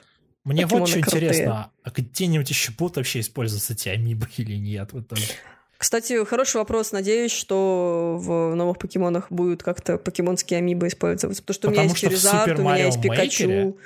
Мне 0.44 0.66
вот 0.66 0.80
Покемоны 0.82 0.86
что 0.86 1.00
крутые. 1.00 1.22
интересно, 1.30 1.72
а 1.82 1.90
где-нибудь 1.90 2.50
еще 2.50 2.70
будут 2.70 2.98
вообще 2.98 3.18
использоваться 3.20 3.72
эти 3.72 3.88
амибы 3.88 4.28
или 4.36 4.54
нет? 4.54 4.92
в 4.92 5.00
итоге? 5.00 5.22
Кстати, 5.78 6.24
хороший 6.24 6.56
вопрос. 6.58 6.92
Надеюсь, 6.92 7.32
что 7.32 8.16
в 8.20 8.54
новых 8.54 8.78
покемонах 8.78 9.26
будут 9.30 9.62
как-то 9.62 9.98
покемонские 9.98 10.58
амибы 10.58 10.88
использоваться. 10.88 11.42
Потому 11.42 11.54
что 11.54 11.68
у 11.68 11.70
меня 11.70 11.82
Потому 11.82 11.90
есть 11.94 12.00
Черезард, 12.00 12.58
у 12.58 12.62
меня 12.62 12.84
есть 12.86 13.02
Пикачу. 13.02 13.76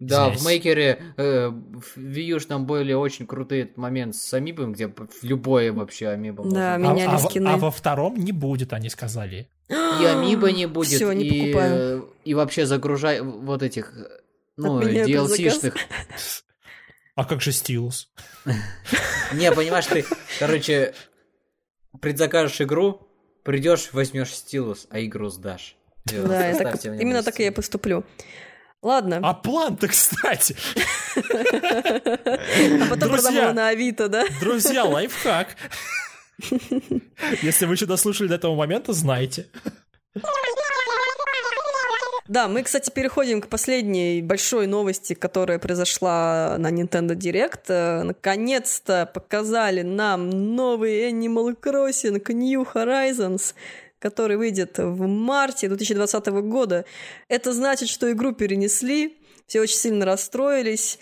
Да, 0.00 0.30
Здесь. 0.30 0.40
в 0.40 0.44
Мейкере 0.46 0.98
э, 1.18 1.48
в 1.48 1.98
Wii 1.98 2.40
там 2.46 2.64
были 2.64 2.94
очень 2.94 3.26
крутые 3.26 3.70
моменты 3.76 4.16
с 4.16 4.32
амибом, 4.32 4.72
где 4.72 4.86
в 4.88 4.94
любое 5.20 5.74
вообще 5.74 6.08
амибо 6.08 6.42
Да, 6.42 6.78
можно. 6.78 6.94
меняли 6.94 7.10
а, 7.10 7.16
а 7.16 7.18
во- 7.18 7.28
скины. 7.28 7.48
а 7.48 7.56
во 7.58 7.70
втором 7.70 8.16
не 8.16 8.32
будет, 8.32 8.72
они 8.72 8.88
сказали. 8.88 9.50
И 9.68 10.04
амиба 10.06 10.52
не 10.52 10.64
будет, 10.64 10.88
Всё, 10.88 11.12
не 11.12 11.26
и, 11.26 11.42
покупаю. 11.52 11.74
э, 11.76 12.02
и 12.24 12.32
вообще 12.32 12.64
загружай 12.64 13.20
вот 13.20 13.62
этих, 13.62 13.92
ну, 14.56 14.80
DLC-шных. 14.80 15.74
А 17.14 17.24
как 17.24 17.40
же 17.40 17.52
Стилус? 17.52 18.10
Не, 19.32 19.52
понимаешь, 19.52 19.86
ты, 19.86 20.04
короче, 20.38 20.94
предзакажешь 22.00 22.60
игру, 22.60 23.08
придешь, 23.44 23.90
возьмешь 23.92 24.34
стилус, 24.34 24.86
а 24.90 25.00
игру 25.04 25.28
сдашь. 25.28 25.76
Всё, 26.06 26.26
Да, 26.26 26.50
именно 26.50 27.22
так 27.22 27.38
и 27.40 27.44
я 27.44 27.52
поступлю. 27.52 28.04
Ладно, 28.82 29.20
А 29.22 29.34
план-то, 29.34 29.88
кстати. 29.88 30.56
а 31.16 32.88
потом 32.88 33.14
его 33.14 33.52
на 33.52 33.68
Авито, 33.68 34.08
да? 34.08 34.24
Друзья, 34.40 34.84
лайфхак. 34.86 35.54
Если 37.42 37.66
вы 37.66 37.76
что 37.76 37.86
дослушали 37.86 38.28
до 38.28 38.36
этого 38.36 38.54
момента, 38.54 38.94
знайте. 38.94 39.48
Да, 42.30 42.46
мы, 42.46 42.62
кстати, 42.62 42.90
переходим 42.90 43.40
к 43.40 43.48
последней 43.48 44.22
большой 44.22 44.68
новости, 44.68 45.14
которая 45.14 45.58
произошла 45.58 46.54
на 46.58 46.70
Nintendo 46.70 47.16
Direct. 47.16 47.62
Э, 47.66 48.04
Наконец-то 48.04 49.10
показали 49.12 49.82
нам 49.82 50.30
новый 50.30 51.10
Animal 51.10 51.56
Crossing 51.60 52.22
New 52.32 52.62
Horizons, 52.72 53.52
который 53.98 54.36
выйдет 54.36 54.78
в 54.78 55.08
марте 55.08 55.66
2020 55.66 56.26
года. 56.48 56.84
Это 57.26 57.52
значит, 57.52 57.88
что 57.88 58.08
игру 58.12 58.30
перенесли, 58.32 59.18
все 59.48 59.60
очень 59.60 59.78
сильно 59.78 60.04
расстроились, 60.04 61.00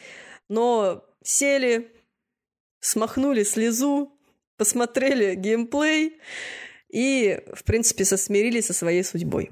но 0.48 1.04
сели, 1.22 1.92
смахнули 2.80 3.42
слезу, 3.42 4.18
посмотрели 4.56 5.34
геймплей 5.34 6.20
и, 6.88 7.42
в 7.52 7.64
принципе, 7.64 8.06
сосмирились 8.06 8.68
со 8.68 8.72
своей 8.72 9.04
судьбой. 9.04 9.50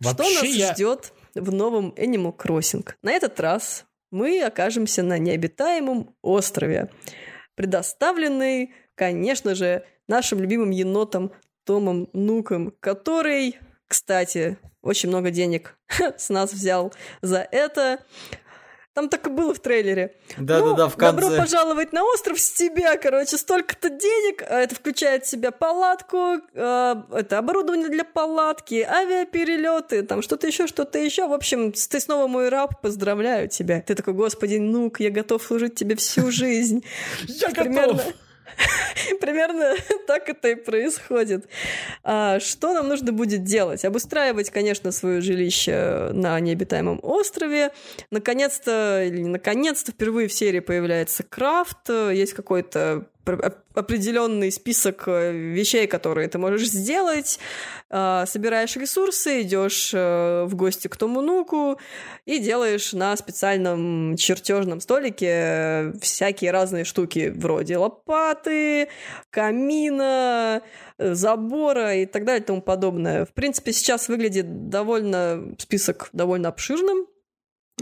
Что 0.00 0.10
Вообще 0.14 0.34
нас 0.34 0.44
я- 0.54 0.72
ждет 0.72 1.12
в 1.40 1.52
новом 1.52 1.90
Animal 1.96 2.36
Crossing? 2.36 2.88
На 3.02 3.12
этот 3.12 3.38
раз 3.40 3.84
мы 4.10 4.42
окажемся 4.42 5.02
на 5.02 5.18
необитаемом 5.18 6.14
острове, 6.22 6.90
предоставленный, 7.54 8.74
конечно 8.94 9.54
же, 9.54 9.84
нашим 10.08 10.40
любимым 10.40 10.70
енотом 10.70 11.32
Томом 11.64 12.08
Нуком, 12.12 12.72
который, 12.80 13.58
кстати, 13.88 14.58
очень 14.82 15.08
много 15.08 15.30
денег 15.30 15.78
с 16.16 16.28
нас 16.28 16.52
взял 16.52 16.92
за 17.22 17.46
это. 17.50 18.00
Там 18.96 19.10
так 19.10 19.26
и 19.26 19.30
было 19.30 19.52
в 19.52 19.58
трейлере. 19.60 20.14
Да-да-да, 20.38 20.84
Ну, 20.84 20.88
в 20.88 20.96
конце. 20.96 21.20
Добро 21.20 21.36
пожаловать 21.36 21.92
на 21.92 22.02
остров 22.02 22.40
с 22.40 22.50
тебя, 22.50 22.96
короче, 22.96 23.36
столько-то 23.36 23.90
денег. 23.90 24.42
а 24.48 24.58
Это 24.58 24.74
включает 24.74 25.26
в 25.26 25.28
себя 25.28 25.50
палатку, 25.50 26.16
э, 26.54 26.94
это 27.12 27.36
оборудование 27.36 27.90
для 27.90 28.04
палатки, 28.04 28.76
авиаперелеты, 28.76 30.02
там 30.02 30.22
что-то 30.22 30.46
еще, 30.46 30.66
что-то 30.66 30.98
еще. 30.98 31.28
В 31.28 31.34
общем, 31.34 31.72
ты 31.72 32.00
снова 32.00 32.26
мой 32.26 32.48
раб, 32.48 32.80
поздравляю 32.80 33.50
тебя. 33.50 33.82
Ты 33.82 33.94
такой, 33.94 34.14
господи, 34.14 34.56
нук, 34.56 34.98
я 35.00 35.10
готов 35.10 35.42
служить 35.42 35.74
тебе 35.74 35.94
всю 35.96 36.30
жизнь. 36.30 36.82
Я 37.26 37.50
готов. 37.50 38.00
Примерно 39.20 39.74
так 40.06 40.28
это 40.28 40.48
и 40.48 40.54
происходит. 40.54 41.48
А, 42.02 42.40
что 42.40 42.72
нам 42.72 42.88
нужно 42.88 43.12
будет 43.12 43.44
делать? 43.44 43.84
Обустраивать, 43.84 44.50
конечно, 44.50 44.92
свое 44.92 45.20
жилище 45.20 46.10
на 46.12 46.38
необитаемом 46.40 47.00
острове. 47.02 47.70
Наконец-то, 48.10 49.04
или 49.04 49.20
не 49.20 49.28
наконец-то, 49.28 49.92
впервые 49.92 50.28
в 50.28 50.32
серии 50.32 50.60
появляется 50.60 51.22
крафт, 51.22 51.88
есть 51.88 52.32
какой-то 52.34 53.06
определенный 53.26 54.50
список 54.50 55.04
э, 55.06 55.32
вещей, 55.32 55.86
которые 55.86 56.28
ты 56.28 56.38
можешь 56.38 56.68
сделать, 56.68 57.38
а, 57.90 58.26
собираешь 58.26 58.76
ресурсы, 58.76 59.42
идешь 59.42 59.92
э, 59.94 60.44
в 60.44 60.54
гости 60.54 60.88
к 60.88 60.96
тому 60.96 61.20
нуку 61.20 61.78
и 62.24 62.38
делаешь 62.38 62.92
на 62.92 63.16
специальном 63.16 64.16
чертежном 64.16 64.80
столике 64.80 65.92
всякие 66.00 66.50
разные 66.50 66.84
штуки 66.84 67.32
вроде 67.34 67.76
лопаты, 67.76 68.88
камина, 69.30 70.62
забора 70.98 71.96
и 71.96 72.06
так 72.06 72.24
далее 72.24 72.42
и 72.42 72.46
тому 72.46 72.62
подобное. 72.62 73.24
В 73.24 73.32
принципе, 73.32 73.72
сейчас 73.72 74.08
выглядит 74.08 74.68
довольно 74.68 75.54
список 75.58 76.08
довольно 76.12 76.48
обширным, 76.48 77.06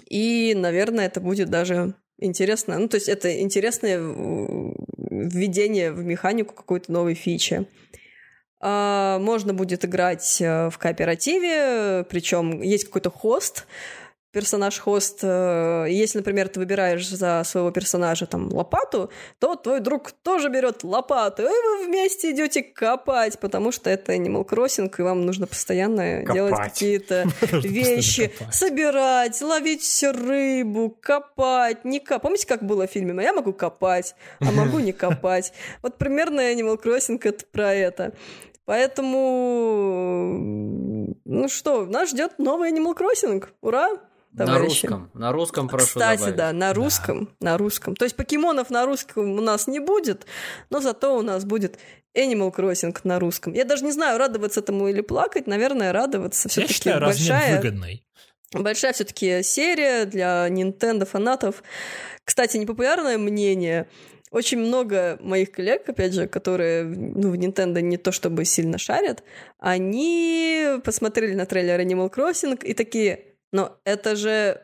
и, 0.08 0.54
наверное, 0.56 1.06
это 1.06 1.20
будет 1.20 1.50
даже 1.50 1.94
интересно. 2.18 2.78
Ну, 2.78 2.88
то 2.88 2.96
есть 2.96 3.08
это 3.08 3.40
интересное 3.40 3.98
введение 3.98 5.92
в 5.92 6.04
механику 6.04 6.54
какой-то 6.54 6.92
новой 6.92 7.14
фичи. 7.14 7.66
А, 8.60 9.18
можно 9.18 9.52
будет 9.52 9.84
играть 9.84 10.40
э, 10.40 10.70
в 10.70 10.78
кооперативе, 10.78 12.04
причем 12.08 12.62
есть 12.62 12.84
какой-то 12.84 13.10
хост, 13.10 13.66
персонаж-хост, 14.34 15.20
э, 15.22 15.86
если, 15.88 16.18
например, 16.18 16.48
ты 16.48 16.60
выбираешь 16.60 17.08
за 17.08 17.42
своего 17.44 17.70
персонажа 17.70 18.26
там 18.26 18.52
лопату, 18.52 19.10
то 19.38 19.54
твой 19.54 19.80
друг 19.80 20.10
тоже 20.10 20.48
берет 20.50 20.82
лопату, 20.84 21.44
и 21.44 21.46
вы 21.46 21.86
вместе 21.86 22.32
идете 22.32 22.62
копать, 22.62 23.38
потому 23.38 23.72
что 23.72 23.88
это 23.88 24.12
Animal 24.12 24.46
Crossing, 24.46 24.92
и 24.98 25.02
вам 25.02 25.24
нужно 25.24 25.46
постоянно 25.46 26.20
копать. 26.20 26.34
делать 26.34 26.54
какие-то 26.56 27.26
вещи, 27.52 28.32
собирать, 28.50 29.40
ловить 29.40 30.04
рыбу, 30.04 30.90
копать, 31.00 31.84
не 31.84 32.00
копать. 32.00 32.22
Помните, 32.22 32.46
как 32.46 32.64
было 32.64 32.86
в 32.86 32.90
фильме? 32.90 33.22
Я 33.22 33.32
могу 33.32 33.52
копать, 33.52 34.16
а 34.40 34.50
могу 34.50 34.80
не 34.80 34.92
копать. 34.92 35.52
Вот 35.82 35.96
примерно 35.98 36.40
Animal 36.40 36.82
Crossing 36.82 37.20
это 37.22 37.44
про 37.52 37.72
это. 37.72 38.12
Поэтому, 38.64 40.28
ну 41.24 41.48
что, 41.48 41.84
нас 41.84 42.10
ждет 42.10 42.38
новый 42.38 42.72
Animal 42.72 42.96
Crossing. 42.96 43.44
Ура! 43.60 43.90
Товарищи. 44.36 44.86
На 44.86 44.90
русском, 44.90 45.10
на 45.14 45.32
русском 45.32 45.68
прошу 45.68 45.86
Кстати, 45.86 46.18
добавить. 46.18 46.36
да, 46.36 46.52
на 46.52 46.72
русском, 46.72 47.24
да. 47.40 47.52
на 47.52 47.58
русском. 47.58 47.96
То 47.96 48.04
есть 48.04 48.16
покемонов 48.16 48.70
на 48.70 48.86
русском 48.86 49.38
у 49.38 49.40
нас 49.40 49.66
не 49.66 49.80
будет, 49.80 50.26
но 50.70 50.80
зато 50.80 51.16
у 51.16 51.22
нас 51.22 51.44
будет 51.44 51.78
Animal 52.16 52.54
Crossing 52.54 52.96
на 53.04 53.18
русском. 53.18 53.52
Я 53.52 53.64
даже 53.64 53.84
не 53.84 53.92
знаю, 53.92 54.18
радоваться 54.18 54.60
этому 54.60 54.88
или 54.88 55.00
плакать. 55.00 55.46
Наверное, 55.46 55.92
радоваться. 55.92 56.48
Все-таки 56.48 56.72
Я 56.72 56.74
считаю, 56.74 57.00
большая, 57.00 57.56
выгодный. 57.56 58.06
Большая 58.52 58.92
все-таки 58.92 59.42
серия 59.42 60.04
для 60.04 60.48
Nintendo 60.48 61.04
фанатов. 61.04 61.62
Кстати, 62.24 62.56
непопулярное 62.56 63.18
мнение. 63.18 63.88
Очень 64.30 64.58
много 64.58 65.16
моих 65.20 65.52
коллег, 65.52 65.88
опять 65.88 66.12
же, 66.12 66.26
которые 66.26 66.84
ну, 66.84 67.30
в 67.30 67.34
Nintendo 67.34 67.80
не 67.80 67.96
то 67.96 68.10
чтобы 68.10 68.44
сильно 68.44 68.78
шарят, 68.78 69.22
они 69.58 70.80
посмотрели 70.82 71.34
на 71.34 71.46
трейлер 71.46 71.80
Animal 71.80 72.12
Crossing 72.12 72.60
и 72.64 72.74
такие, 72.74 73.33
но 73.54 73.78
это 73.84 74.16
же 74.16 74.60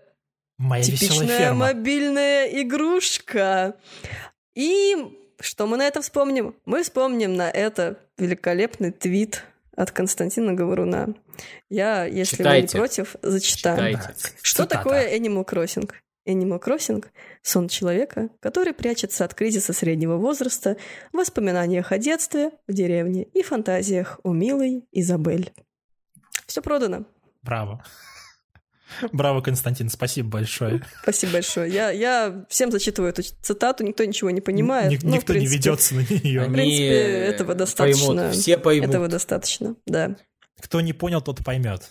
Моя 0.59 0.83
типичная 0.83 1.55
мобильная 1.55 2.47
игрушка. 2.61 3.77
И 4.55 4.97
что 5.39 5.69
мы 5.69 5.77
на 5.77 5.87
это 5.87 6.03
вспомним? 6.03 6.57
Мы 6.67 6.83
вспомним 6.83 7.35
на 7.35 7.49
это 7.49 7.99
великолепный 8.19 8.91
твит 8.91 9.45
от 9.77 9.93
Константина 9.93 10.55
Говоруна. 10.55 11.15
Я, 11.71 12.05
если 12.05 12.39
Читайте. 12.39 12.77
вы 12.77 12.83
не 12.83 12.87
против, 12.87 13.17
зачитаю. 13.23 13.97
Читайте. 13.97 14.13
Что 14.43 14.65
Цитата. 14.65 14.83
такое 14.83 15.17
Animal 15.17 15.49
Crossing? 15.49 15.89
Animal 16.27 16.61
Crossing— 16.61 17.07
сон 17.43 17.69
человека, 17.69 18.29
который 18.41 18.75
прячется 18.75 19.25
от 19.25 19.35
кризиса 19.35 19.73
среднего 19.73 20.17
возраста 20.17 20.77
в 21.13 21.17
воспоминаниях 21.17 21.93
о 21.93 21.99
детстве, 21.99 22.51
в 22.67 22.73
деревне 22.73 23.23
и 23.23 23.43
фантазиях 23.43 24.19
о 24.25 24.33
милой 24.33 24.85
Изабель. 24.91 25.53
Все 26.47 26.61
продано. 26.61 27.07
Браво. 27.43 27.83
Браво, 29.13 29.41
Константин, 29.41 29.89
спасибо 29.89 30.29
большое. 30.29 30.83
Спасибо 31.03 31.35
большое. 31.35 31.73
Я, 31.73 31.91
я 31.91 32.45
всем 32.49 32.71
зачитываю 32.71 33.11
эту 33.11 33.23
цитату, 33.23 33.85
никто 33.85 34.05
ничего 34.05 34.31
не 34.31 34.41
понимает. 34.41 34.91
Ник- 34.91 35.03
никто 35.03 35.33
принципе, 35.33 35.41
не 35.41 35.47
ведется 35.47 35.95
на 35.95 36.01
нее. 36.01 36.49
В 36.49 36.53
принципе, 36.53 36.89
этого 36.89 37.55
достаточно. 37.55 38.07
Поймут, 38.07 38.35
все 38.35 38.59
поймут. 38.59 38.89
Этого 38.89 39.09
достаточно, 39.09 39.77
да. 39.87 40.17
Кто 40.61 40.81
не 40.81 40.93
понял, 40.93 41.23
тот 41.23 41.45
поймет, 41.45 41.91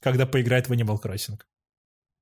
когда 0.00 0.26
поиграет 0.26 0.68
в 0.68 0.72
Animal 0.72 1.00
Crossing 1.02 1.38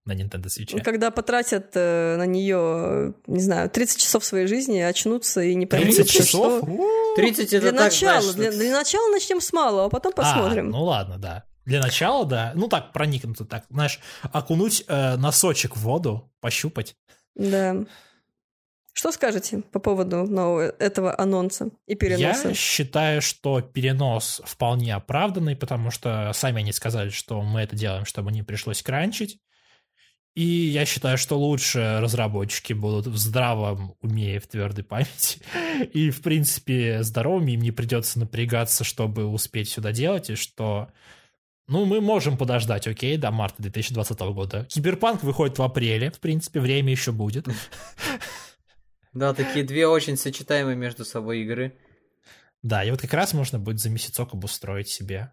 на 0.06 0.12
Nintendo 0.12 0.46
Switch. 0.46 0.80
Когда 0.82 1.10
потратят 1.10 1.70
э, 1.74 2.16
на 2.16 2.26
нее, 2.26 3.14
не 3.26 3.40
знаю, 3.40 3.70
30 3.70 4.00
часов 4.00 4.24
своей 4.24 4.46
жизни, 4.46 4.78
очнутся 4.80 5.42
и 5.42 5.54
не 5.54 5.66
поймут, 5.66 5.94
30 5.96 6.10
часов? 6.10 6.62
Что... 6.62 7.14
30 7.16 7.52
это 7.52 7.60
для 7.60 7.70
так, 7.72 7.80
начала, 7.80 8.20
знаешь, 8.20 8.54
для, 8.54 8.64
для 8.64 8.72
начала 8.72 9.10
начнем 9.10 9.40
с 9.40 9.52
малого, 9.52 9.86
а 9.86 9.88
потом 9.88 10.12
а, 10.16 10.16
посмотрим. 10.16 10.68
А, 10.68 10.70
ну 10.70 10.84
ладно, 10.84 11.18
да. 11.18 11.44
Для 11.64 11.80
начала, 11.80 12.26
да. 12.26 12.52
Ну 12.54 12.68
так, 12.68 12.92
проникнуться 12.92 13.44
так, 13.44 13.64
знаешь, 13.70 14.00
окунуть 14.22 14.84
э, 14.86 15.16
носочек 15.16 15.76
в 15.76 15.80
воду, 15.80 16.30
пощупать. 16.40 16.96
Да. 17.34 17.84
Что 18.92 19.10
скажете 19.10 19.62
по 19.72 19.80
поводу 19.80 20.24
нового, 20.24 20.68
этого 20.78 21.18
анонса 21.18 21.70
и 21.86 21.96
переноса? 21.96 22.48
Я 22.48 22.54
считаю, 22.54 23.20
что 23.22 23.60
перенос 23.60 24.40
вполне 24.44 24.94
оправданный, 24.94 25.56
потому 25.56 25.90
что 25.90 26.30
сами 26.32 26.60
они 26.60 26.72
сказали, 26.72 27.08
что 27.08 27.42
мы 27.42 27.62
это 27.62 27.74
делаем, 27.74 28.04
чтобы 28.04 28.30
не 28.30 28.44
пришлось 28.44 28.82
кранчить. 28.82 29.40
И 30.36 30.42
я 30.42 30.84
считаю, 30.84 31.16
что 31.16 31.38
лучше 31.38 31.98
разработчики 32.00 32.72
будут 32.72 33.06
в 33.06 33.16
здравом 33.16 33.96
уме 34.00 34.36
и 34.36 34.38
в 34.38 34.46
твердой 34.48 34.84
памяти. 34.84 35.40
И, 35.92 36.10
в 36.10 36.22
принципе, 36.22 37.02
здоровыми 37.02 37.52
им 37.52 37.60
не 37.60 37.70
придется 37.70 38.18
напрягаться, 38.18 38.82
чтобы 38.82 39.26
успеть 39.26 39.68
сюда 39.68 39.92
делать, 39.92 40.30
и 40.30 40.34
что 40.34 40.88
ну, 41.66 41.86
мы 41.86 42.00
можем 42.00 42.36
подождать, 42.36 42.86
окей, 42.86 43.16
до 43.16 43.30
марта 43.30 43.62
2020 43.62 44.18
года. 44.20 44.66
Киберпанк 44.66 45.22
выходит 45.22 45.58
в 45.58 45.62
апреле, 45.62 46.10
в 46.10 46.20
принципе, 46.20 46.60
время 46.60 46.90
еще 46.90 47.12
будет. 47.12 47.46
Да, 49.12 49.32
такие 49.32 49.64
две 49.64 49.86
очень 49.86 50.16
сочетаемые 50.16 50.74
между 50.74 51.04
собой 51.04 51.42
игры. 51.42 51.78
Да, 52.62 52.82
и 52.82 52.90
вот 52.90 53.00
как 53.00 53.14
раз 53.14 53.32
можно 53.32 53.60
будет 53.60 53.78
за 53.78 53.88
месяцок 53.88 54.34
обустроить 54.34 54.88
себе 54.88 55.32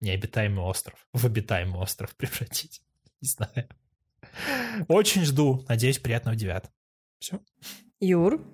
необитаемый 0.00 0.64
остров, 0.64 1.06
в 1.12 1.24
обитаемый 1.24 1.80
остров 1.80 2.14
превратить. 2.16 2.82
Не 3.20 3.28
знаю. 3.28 3.68
Очень 4.88 5.24
жду. 5.24 5.64
Надеюсь, 5.68 6.00
приятного 6.00 6.36
девят. 6.36 6.70
Все. 7.20 7.38
Юр? 8.00 8.44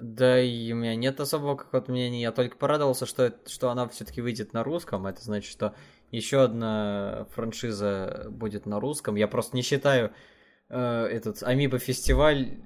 Да 0.00 0.40
и 0.40 0.72
у 0.72 0.76
меня 0.76 0.96
нет 0.96 1.20
особого 1.20 1.56
какого-то 1.56 1.92
мнения. 1.92 2.22
Я 2.22 2.32
только 2.32 2.56
порадовался, 2.56 3.04
что, 3.04 3.34
что 3.46 3.70
она 3.70 3.88
все-таки 3.88 4.20
выйдет 4.20 4.52
на 4.52 4.64
русском. 4.64 5.06
Это 5.06 5.22
значит, 5.22 5.50
что 5.50 5.74
еще 6.14 6.42
одна 6.42 7.26
франшиза 7.34 8.26
будет 8.30 8.66
на 8.66 8.80
русском. 8.80 9.16
Я 9.16 9.28
просто 9.28 9.56
не 9.56 9.62
считаю 9.62 10.12
э, 10.68 10.78
этот 10.78 11.42
Амиба 11.42 11.78
фестиваль 11.78 12.58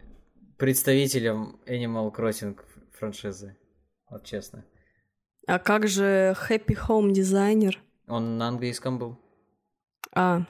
представителем 0.57 1.61
Animal 1.67 2.15
Crossing 2.15 2.59
франшизы. 2.99 3.57
Вот 4.11 4.25
честно. 4.25 4.65
А 5.47 5.59
как 5.59 5.89
же 5.89 6.37
Happy 6.49 6.77
Home 6.89 7.11
Designer? 7.13 7.77
Он 8.07 8.37
на 8.39 8.49
английском 8.49 8.99
был. 8.99 9.19
А, 10.15 10.43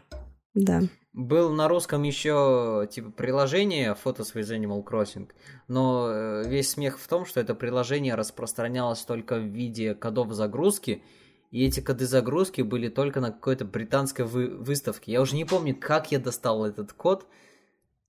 да. 0.54 0.82
Был 1.12 1.50
на 1.52 1.68
русском 1.68 2.02
еще 2.04 2.88
типа 2.90 3.10
приложение 3.10 3.96
Photos 4.04 4.34
with 4.34 4.50
Animal 4.50 4.84
Crossing, 4.84 5.28
но 5.66 6.08
э, 6.10 6.48
весь 6.48 6.70
смех 6.70 6.98
в 6.98 7.08
том, 7.08 7.26
что 7.26 7.40
это 7.40 7.54
приложение 7.54 8.14
распространялось 8.14 9.02
только 9.02 9.36
в 9.36 9.44
виде 9.44 9.94
кодов 9.94 10.32
загрузки, 10.32 11.02
и 11.50 11.64
эти 11.64 11.80
коды 11.80 12.06
загрузки 12.06 12.62
были 12.62 12.88
только 12.88 13.20
на 13.20 13.30
какой-то 13.30 13.64
британской 13.64 14.24
вы 14.24 14.48
выставке. 14.48 15.12
Я 15.12 15.20
уже 15.20 15.34
не 15.34 15.44
помню, 15.44 15.74
как 15.78 16.12
я 16.12 16.18
достал 16.18 16.64
этот 16.64 16.92
код, 16.92 17.26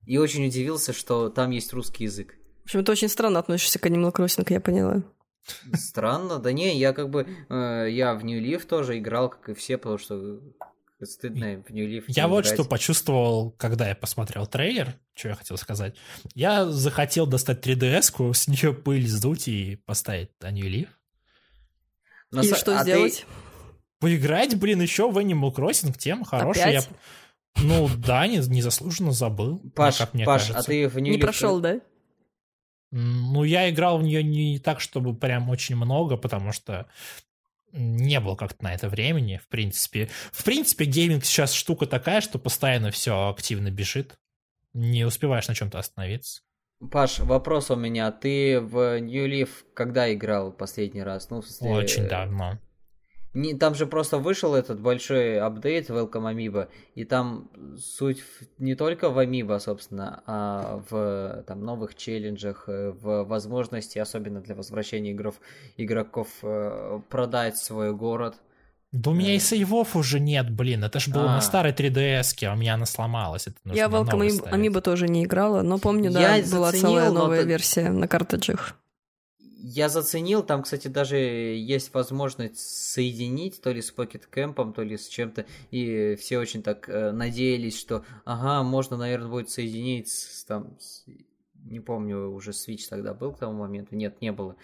и 0.05 0.17
очень 0.17 0.45
удивился, 0.47 0.93
что 0.93 1.29
там 1.29 1.51
есть 1.51 1.71
русский 1.73 2.05
язык. 2.05 2.35
В 2.61 2.65
общем, 2.65 2.83
ты 2.83 2.91
очень 2.91 3.09
странно 3.09 3.39
относишься 3.39 3.79
к 3.79 3.85
Animal 3.85 4.13
Crossing, 4.13 4.45
я 4.49 4.59
поняла. 4.59 5.03
Странно? 5.73 6.39
Да 6.39 6.51
не, 6.51 6.77
я 6.77 6.93
как 6.93 7.09
бы... 7.09 7.27
Э, 7.49 7.87
я 7.89 8.13
в 8.13 8.23
New 8.23 8.41
Leaf 8.41 8.65
тоже 8.65 8.99
играл, 8.99 9.29
как 9.29 9.49
и 9.49 9.53
все, 9.53 9.77
потому 9.77 9.97
что 9.97 10.39
стыдно 11.01 11.63
в 11.67 11.71
New 11.71 11.87
Leaf 11.87 12.03
Я 12.07 12.27
вот 12.27 12.45
что 12.45 12.65
почувствовал, 12.65 13.51
когда 13.51 13.87
я 13.87 13.95
посмотрел 13.95 14.45
трейлер, 14.45 14.95
что 15.15 15.29
я 15.29 15.35
хотел 15.35 15.57
сказать. 15.57 15.95
Я 16.35 16.65
захотел 16.65 17.25
достать 17.25 17.65
3DS-ку, 17.65 18.33
с 18.33 18.47
нее 18.47 18.73
пыль 18.73 19.07
сдуть 19.07 19.47
и 19.47 19.77
поставить 19.85 20.31
на 20.41 20.51
New 20.51 20.65
Leaf. 20.65 20.89
Но 22.31 22.41
и 22.41 22.47
с... 22.47 22.57
что 22.57 22.79
а 22.79 22.83
сделать? 22.83 23.19
Ты... 23.19 23.25
Поиграть, 23.99 24.57
блин, 24.57 24.81
еще 24.81 25.11
в 25.11 25.17
Animal 25.17 25.53
Crossing, 25.53 25.97
тем 25.97 26.23
хороший. 26.23 26.73
Я... 26.73 26.81
Ну 27.57 27.89
да, 27.97 28.25
не, 28.27 28.37
незаслуженно 28.37 29.11
забыл. 29.11 29.59
Паш, 29.75 29.97
как 29.97 30.13
мне 30.13 30.25
Паш, 30.25 30.43
кажется. 30.43 30.59
а 30.59 30.63
ты 30.63 30.87
в 30.87 30.97
New 30.99 31.13
Не 31.13 31.17
прошел, 31.19 31.59
да? 31.59 31.81
Ну, 32.91 33.43
я 33.43 33.69
играл 33.69 33.97
в 33.97 34.03
нее 34.03 34.23
не 34.23 34.59
так, 34.59 34.79
чтобы 34.79 35.15
прям 35.15 35.49
очень 35.49 35.75
много, 35.75 36.17
потому 36.17 36.51
что 36.51 36.87
не 37.71 38.19
было 38.19 38.35
как-то 38.35 38.63
на 38.63 38.73
это 38.73 38.89
времени, 38.89 39.39
в 39.43 39.47
принципе. 39.47 40.09
В 40.31 40.43
принципе, 40.43 40.85
гейминг 40.85 41.25
сейчас 41.25 41.53
штука 41.53 41.85
такая, 41.85 42.21
что 42.21 42.39
постоянно 42.39 42.91
все 42.91 43.29
активно 43.29 43.69
бежит. 43.69 44.17
Не 44.73 45.05
успеваешь 45.05 45.47
на 45.47 45.55
чем-то 45.55 45.77
остановиться. 45.77 46.41
Паш, 46.79 47.19
вопрос 47.19 47.71
у 47.71 47.75
меня. 47.75 48.11
Ты 48.11 48.59
в 48.61 48.99
New 48.99 49.27
Leaf 49.27 49.49
когда 49.73 50.13
играл 50.13 50.51
последний 50.51 51.03
раз? 51.03 51.29
Ну, 51.29 51.41
смысле, 51.41 51.75
Очень 51.75 52.07
давно. 52.07 52.57
Не, 53.33 53.53
там 53.53 53.75
же 53.75 53.85
просто 53.85 54.17
вышел 54.17 54.55
этот 54.55 54.79
большой 54.79 55.39
апдейт 55.39 55.89
Welcome 55.89 56.33
Amiibo, 56.33 56.67
и 56.95 57.03
там 57.05 57.51
суть 57.77 58.21
в- 58.21 58.43
не 58.57 58.73
только 58.75 59.09
в 59.09 59.19
Amiibo, 59.19 59.59
собственно, 59.59 60.23
а 60.25 60.81
в 60.89 61.43
там, 61.45 61.63
новых 61.63 61.93
челленджах, 61.95 62.63
э, 62.67 62.89
в 62.91 63.25
возможности, 63.25 63.99
особенно 63.99 64.41
для 64.41 64.55
возвращения 64.55 65.11
игров, 65.11 65.35
игроков, 65.77 66.29
э, 66.41 67.01
продать 67.09 67.57
свой 67.57 67.93
город. 67.93 68.35
Да 68.91 69.11
у 69.11 69.13
меня 69.13 69.33
Э. 69.33 69.35
и 69.35 69.39
сейвов 69.39 69.95
уже 69.95 70.19
нет, 70.19 70.49
блин. 70.49 70.83
Это 70.83 70.99
ж 70.99 71.09
было 71.09 71.25
А. 71.31 71.35
на 71.35 71.41
старой 71.41 71.73
3DS, 71.73 72.43
а 72.47 72.53
у 72.53 72.55
меня 72.57 72.73
она 72.73 72.85
сломалась. 72.87 73.45
Это 73.47 73.57
нужно 73.63 73.77
Я 73.77 73.87
в 73.87 73.93
Welcome. 73.95 74.51
Amiibo 74.51 74.81
тоже 74.81 75.07
не 75.07 75.25
играла, 75.25 75.61
но 75.61 75.77
помню, 75.77 76.11
да, 76.11 76.37
Я 76.37 76.43
была 76.51 76.71
заценил, 76.71 76.87
целая 76.89 77.11
но 77.11 77.19
новая 77.19 77.41
ты- 77.43 77.47
версия 77.47 77.89
на 77.89 78.07
картриджах. 78.07 78.75
Я 79.61 79.89
заценил, 79.89 80.41
там, 80.41 80.63
кстати, 80.63 80.87
даже 80.87 81.17
есть 81.17 81.93
возможность 81.93 82.57
соединить 82.57 83.61
то 83.61 83.71
ли 83.71 83.81
с 83.81 83.93
Pocket 83.93 84.23
Camp, 84.33 84.73
то 84.73 84.81
ли 84.83 84.97
с 84.97 85.07
чем-то, 85.09 85.45
и 85.69 86.15
все 86.15 86.39
очень 86.39 86.63
так 86.63 86.87
э, 86.87 87.11
надеялись, 87.11 87.77
что, 87.77 88.05
ага, 88.23 88.63
можно, 88.63 88.95
наверное, 88.95 89.27
будет 89.29 89.49
соединить 89.49 90.07
с, 90.09 90.45
там, 90.45 90.77
с- 90.79 91.03
не 91.65 91.81
помню, 91.81 92.31
уже 92.31 92.51
Switch 92.51 92.87
тогда 92.89 93.13
был 93.13 93.33
к 93.33 93.39
тому 93.39 93.59
моменту, 93.59 93.95
нет, 93.97 94.21
не 94.21 94.31
было. 94.31 94.55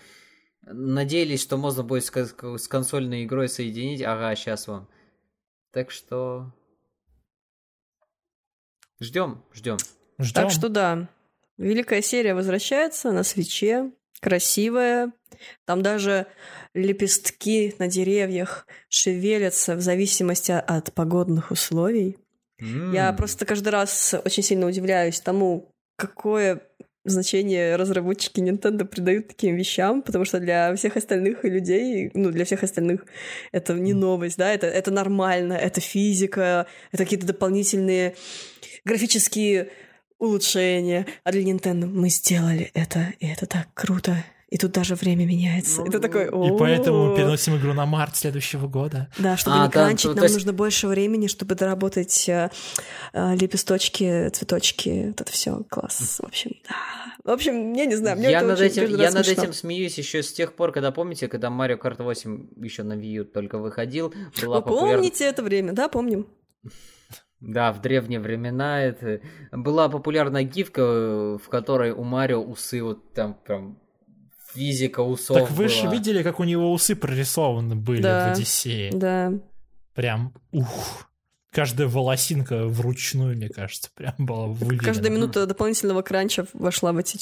Надеялись, 0.66 1.42
что 1.42 1.58
можно 1.58 1.84
будет 1.84 2.06
с, 2.06 2.12
кон- 2.12 2.58
с 2.58 2.68
консольной 2.68 3.26
игрой 3.26 3.48
соединить, 3.50 4.02
ага, 4.02 4.36
сейчас 4.36 4.68
вам. 4.68 4.90
Так 5.72 5.92
что... 5.92 6.52
Ждем, 9.00 9.44
ждем. 9.54 9.78
Ждем. 10.18 10.34
Так 10.34 10.52
что 10.52 10.70
да, 10.70 11.10
великая 11.58 12.02
серия 12.02 12.34
возвращается 12.34 13.12
на 13.12 13.24
свече, 13.24 13.92
красивая. 14.22 15.12
Там 15.66 15.82
даже 15.82 16.28
лепестки 16.74 17.76
на 17.78 17.88
деревьях 17.88 18.66
шевелятся 18.90 19.76
в 19.76 19.82
зависимости 19.82 20.52
от 20.52 20.94
погодных 20.94 21.52
условий. 21.52 22.18
Я 22.58 23.10
М. 23.10 23.18
просто 23.18 23.46
каждый 23.46 23.70
раз 23.70 24.16
очень 24.24 24.42
сильно 24.44 24.66
удивляюсь 24.66 25.20
тому, 25.20 25.70
какое 25.98 26.62
значение 27.06 27.76
разработчики 27.76 28.40
Nintendo 28.40 28.86
придают 28.86 29.28
таким 29.28 29.56
вещам, 29.56 30.02
потому 30.02 30.26
что 30.26 30.40
для 30.40 30.76
всех 30.76 30.98
остальных 30.98 31.44
людей, 31.44 32.12
ну, 32.14 32.32
для 32.32 32.46
всех 32.46 32.64
остальных 32.64 33.06
это 33.52 33.74
не 33.74 33.94
новость, 33.94 34.38
да, 34.38 34.52
это, 34.52 34.68
это 34.68 34.92
нормально, 34.92 35.54
это 35.54 35.80
физика, 35.80 36.68
это 36.92 37.04
какие-то 37.04 37.28
дополнительные 37.28 38.16
графические 38.84 39.70
улучшения. 40.20 41.06
А 41.24 41.32
для 41.32 41.44
Nintendo 41.44 41.86
мы 41.86 42.10
сделали 42.10 42.72
это, 42.74 43.14
и 43.20 43.28
это 43.28 43.46
так 43.46 43.68
круто. 43.74 44.24
И 44.56 44.58
тут 44.58 44.72
даже 44.72 44.96
время 44.96 45.26
меняется. 45.26 45.82
Ну, 45.82 45.88
это 45.88 46.00
такой... 46.00 46.28
И 46.28 46.58
поэтому 46.58 47.14
переносим 47.14 47.58
игру 47.58 47.74
на 47.74 47.86
март 47.86 48.16
следующего 48.16 48.68
года. 48.70 49.10
Да, 49.18 49.36
чтобы 49.36 49.58
А, 49.58 49.60
не 49.64 49.66
да, 49.66 49.72
кранчить, 49.72 50.16
нам 50.16 50.24
есть- 50.24 50.36
нужно 50.36 50.54
больше 50.54 50.88
времени, 50.88 51.28
чтобы 51.28 51.56
доработать 51.56 52.30
э, 52.30 52.50
э, 53.12 53.36
лепесточки, 53.36 54.30
цветочки, 54.30 55.08
вот 55.08 55.20
это 55.20 55.30
все 55.30 55.62
класс. 55.70 56.22
В 56.22 56.26
общем, 56.26 56.52
да. 56.70 56.76
В 57.26 57.32
общем, 57.32 57.74
я 57.74 57.86
не 57.86 57.96
знаю, 57.96 58.16
мне 58.18 58.32
я 58.32 58.38
это 58.40 58.48
над 58.48 58.60
очень 58.62 58.84
этим, 58.84 58.96
я 58.98 59.12
над 59.12 59.26
смешно. 59.26 59.44
этим 59.44 59.54
смеюсь 59.54 59.98
еще 59.98 60.24
с 60.24 60.32
тех 60.32 60.54
пор, 60.56 60.72
когда 60.72 60.92
помните, 60.92 61.28
когда 61.28 61.50
Mario 61.50 61.78
Kart 61.78 62.02
8 62.02 62.48
еще 62.64 62.84
на 62.84 62.94
Wii 62.94 63.12
U 63.12 63.26
только 63.26 63.58
выходил, 63.58 64.14
была 64.42 64.58
Вы 64.60 64.62
популярна. 64.64 64.94
помните 65.00 65.26
это 65.26 65.44
время? 65.44 65.74
Да, 65.74 65.90
помним. 65.90 66.28
Да, 67.42 67.74
в 67.74 67.82
древние 67.82 68.22
времена 68.22 68.82
это 68.84 69.20
была 69.52 69.90
популярная 69.90 70.44
гифка, 70.44 70.82
э, 70.82 71.38
в 71.44 71.50
которой 71.50 71.92
у 71.92 72.04
Марио 72.04 72.42
усы 72.42 72.82
вот 72.82 73.14
там 73.14 73.34
прям 73.34 73.80
физика 74.56 75.02
усов. 75.02 75.38
Так 75.38 75.52
вы 75.52 75.68
же 75.68 75.88
видели, 75.90 76.24
как 76.24 76.40
у 76.40 76.44
него 76.44 76.72
усы 76.72 76.96
прорисованы 76.96 77.76
были 77.76 78.02
Да. 78.02 78.30
в 78.30 78.32
Одиссее. 78.34 78.92
Да. 78.92 79.34
Прям, 79.94 80.34
ух. 80.52 81.10
Каждая 81.52 81.88
волосинка 81.88 82.66
вручную, 82.66 83.38
мне 83.38 83.48
кажется, 83.48 83.90
прям 83.96 84.14
была 84.18 84.48
выведена. 84.48 84.84
Каждая 84.84 85.12
минута 85.12 85.46
дополнительного 85.46 86.02
кранча 86.02 86.46
вошла 86.54 86.92
в 86.92 86.98
эти... 86.98 87.18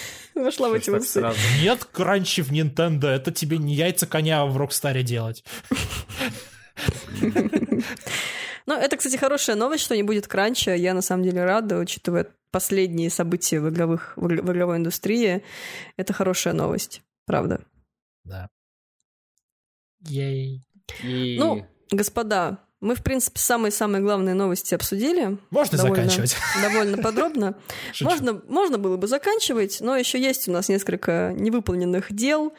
Вошла 0.34 0.68
в 0.68 0.74
эти 0.74 0.90
усы. 0.90 1.24
Нет 1.62 1.84
кранчи 1.84 2.42
в 2.42 2.52
Nintendo, 2.52 3.06
это 3.06 3.32
тебе 3.32 3.56
не 3.56 3.74
яйца 3.74 4.06
коня 4.06 4.44
в 4.44 4.56
Рокстаре 4.58 5.02
делать. 5.02 5.44
Ну, 8.66 8.74
это, 8.74 8.96
кстати, 8.96 9.16
хорошая 9.16 9.54
новость, 9.56 9.84
что 9.84 9.94
не 9.96 10.02
будет 10.02 10.26
кранча. 10.26 10.74
Я, 10.74 10.92
на 10.92 11.02
самом 11.02 11.22
деле, 11.22 11.44
рада, 11.44 11.78
учитывая 11.78 12.26
последние 12.50 13.10
события 13.10 13.60
в, 13.60 13.68
игровых, 13.68 14.14
в 14.16 14.26
игр- 14.26 14.42
в 14.42 14.52
игровой 14.52 14.78
индустрии. 14.78 15.44
Это 15.96 16.12
хорошая 16.12 16.52
новость, 16.52 17.02
правда. 17.26 17.60
Да. 18.24 18.48
Ей. 20.00 20.62
Ну, 21.38 21.66
Господа, 21.92 22.58
мы, 22.86 22.94
в 22.94 23.02
принципе, 23.02 23.38
самые-самые 23.38 24.00
главные 24.02 24.34
новости 24.34 24.74
обсудили. 24.74 25.38
Можно 25.50 25.78
Довольно. 25.78 25.96
заканчивать. 26.04 26.36
Довольно 26.62 26.98
подробно. 26.98 27.54
Шучу. 27.92 28.04
Можно, 28.10 28.42
можно 28.48 28.78
было 28.78 28.96
бы 28.96 29.06
заканчивать, 29.06 29.78
но 29.80 29.96
еще 29.96 30.20
есть 30.20 30.48
у 30.48 30.52
нас 30.52 30.68
несколько 30.68 31.32
невыполненных 31.36 32.12
дел, 32.12 32.52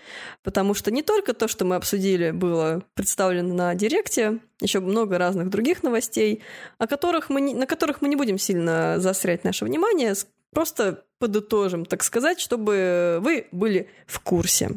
потому 0.44 0.74
что 0.74 0.91
не 0.91 1.02
только 1.02 1.34
то, 1.34 1.48
что 1.48 1.66
мы 1.66 1.76
обсудили, 1.76 2.32
было 2.32 2.84
представлено 2.94 3.54
на 3.54 3.74
Директе, 3.76 4.40
еще 4.62 4.80
много 4.80 5.18
разных 5.18 5.49
других 5.49 5.84
новостей, 5.84 6.44
о 6.78 6.88
которых 6.88 7.30
мы 7.30 7.41
не- 7.41 7.54
на 7.56 7.66
которых 7.66 8.02
мы 8.02 8.08
не 8.10 8.16
будем 8.16 8.38
сильно 8.38 8.99
заострять 8.99 9.44
наше 9.44 9.66
внимание, 9.66 10.14
просто 10.54 11.04
подытожим, 11.20 11.86
так 11.86 12.04
сказать, 12.04 12.40
чтобы 12.40 13.20
вы 13.22 13.48
были 13.52 13.90
в 14.06 14.20
курсе. 14.20 14.72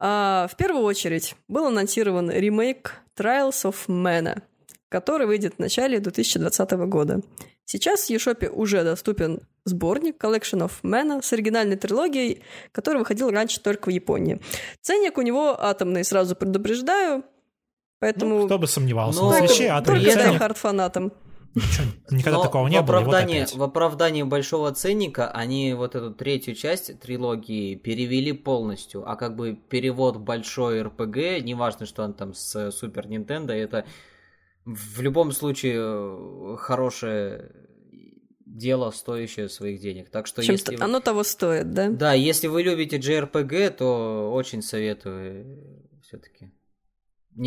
А, 0.00 0.46
в 0.50 0.56
первую 0.56 0.84
очередь 0.84 1.34
был 1.48 1.66
анонсирован 1.66 2.30
ремейк 2.30 2.94
Trials 3.18 3.64
of 3.64 3.76
Mana, 3.88 4.42
который 4.88 5.26
выйдет 5.26 5.54
в 5.56 5.58
начале 5.58 5.98
2020 5.98 6.70
года. 6.86 7.20
Сейчас 7.64 8.06
в 8.06 8.10
eShop 8.10 8.48
уже 8.48 8.82
доступен 8.84 9.40
сборник 9.64 10.22
Collection 10.22 10.60
of 10.66 10.72
Mana 10.82 11.20
с 11.22 11.32
оригинальной 11.32 11.76
трилогией, 11.76 12.42
который 12.72 12.98
выходил 12.98 13.30
раньше 13.30 13.60
только 13.60 13.88
в 13.88 13.90
Японии. 13.90 14.40
Ценник 14.80 15.18
у 15.18 15.22
него 15.22 15.56
атомный, 15.60 16.04
сразу 16.04 16.34
предупреждаю, 16.36 17.24
поэтому 17.98 18.38
Ну, 18.40 18.46
кто 18.46 18.58
бы 18.58 18.66
сомневался. 18.66 19.22
На 19.22 19.32
только- 19.32 19.48
свече, 19.48 19.68
а 19.70 19.82
только 19.82 20.00
die-hard 20.00 20.54
фанатам. 20.54 21.12
Ничего, 21.58 21.84
никогда 22.10 22.38
Но 22.38 22.42
такого 22.44 22.66
в 22.66 22.70
не 22.70 22.80
было, 22.80 23.00
и 23.00 23.04
вот 23.04 23.08
оправдании, 23.08 23.36
опять. 23.42 23.54
в 23.54 23.62
оправдании 23.62 24.22
большого 24.22 24.72
ценника 24.72 25.30
они 25.30 25.74
вот 25.74 25.94
эту 25.94 26.12
третью 26.14 26.54
часть 26.54 26.98
трилогии 27.00 27.74
перевели 27.74 28.32
полностью, 28.32 29.08
а 29.08 29.16
как 29.16 29.36
бы 29.36 29.54
перевод 29.54 30.16
большой 30.18 30.82
РПГ, 30.82 31.42
неважно, 31.42 31.86
что 31.86 32.02
он 32.02 32.14
там 32.14 32.34
с 32.34 32.70
Супер 32.70 33.06
Nintendo, 33.06 33.52
это 33.52 33.84
в 34.64 35.00
любом 35.00 35.32
случае 35.32 35.76
э, 35.78 36.56
хорошее 36.58 37.50
дело, 38.44 38.90
стоящее 38.90 39.48
своих 39.48 39.80
денег. 39.80 40.10
Так 40.10 40.26
что 40.26 40.36
В 40.36 40.44
общем, 40.44 40.54
если... 40.54 40.76
вы- 40.76 40.84
Оно 40.84 41.00
того 41.00 41.22
стоит, 41.22 41.72
да? 41.72 41.88
Да, 41.90 42.12
если 42.12 42.48
вы 42.48 42.62
любите 42.62 42.98
JRPG, 42.98 43.70
то 43.70 44.32
очень 44.32 44.62
советую 44.62 45.86
все-таки. 46.02 46.50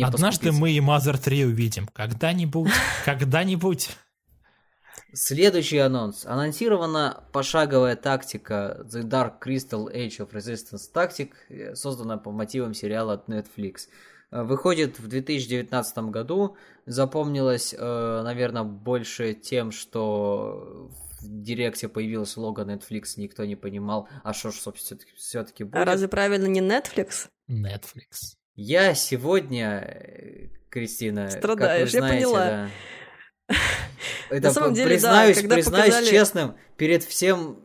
Однажды 0.02 0.52
мы 0.52 0.72
и 0.72 0.80
Mother 0.80 1.18
3 1.22 1.46
увидим. 1.46 1.88
Когда-нибудь, 1.92 2.70
когда-нибудь. 3.04 3.90
Следующий 5.14 5.78
анонс. 5.78 6.24
Анонсирована 6.24 7.24
пошаговая 7.32 7.96
тактика 7.96 8.86
The 8.90 9.02
Dark 9.02 9.34
Crystal 9.44 9.92
Age 9.94 10.18
of 10.18 10.32
Resistance 10.32 10.90
Tactic, 10.94 11.74
созданная 11.74 12.16
по 12.16 12.30
мотивам 12.30 12.72
сериала 12.72 13.14
от 13.14 13.28
Netflix. 13.28 13.88
Выходит 14.30 14.98
в 14.98 15.08
2019 15.08 15.98
году. 16.10 16.56
Запомнилось, 16.86 17.74
э, 17.78 18.22
наверное, 18.24 18.62
больше 18.62 19.34
тем, 19.34 19.70
что 19.70 20.90
в 21.20 21.42
директе 21.42 21.88
появился 21.88 22.40
лого 22.40 22.64
Netflix, 22.64 23.14
никто 23.16 23.44
не 23.44 23.56
понимал, 23.56 24.08
а 24.24 24.32
что 24.32 24.50
ж, 24.50 24.54
собственно, 24.54 25.00
все-таки 25.16 25.64
будет. 25.64 25.76
А 25.76 25.84
разве 25.84 26.08
правильно 26.08 26.46
не 26.46 26.60
Netflix? 26.60 27.28
Netflix. 27.48 28.36
Я 28.54 28.94
сегодня, 28.94 29.80
э, 29.80 30.48
Кристина, 30.68 31.30
Страдаешь, 31.30 31.90
как 31.92 32.00
вы 32.02 32.06
я 32.06 32.08
знаете, 32.08 32.26
поняла. 32.26 32.44
да. 32.44 32.68
Это 34.30 34.46
На 34.48 34.52
самом 34.52 34.74
деле, 34.74 34.86
да, 34.88 34.90
признаюсь, 34.94 35.36
когда 35.40 35.54
признаюсь 35.56 35.94
показали- 35.94 36.10
честным, 36.10 36.54
перед 36.76 37.02
всем 37.04 37.60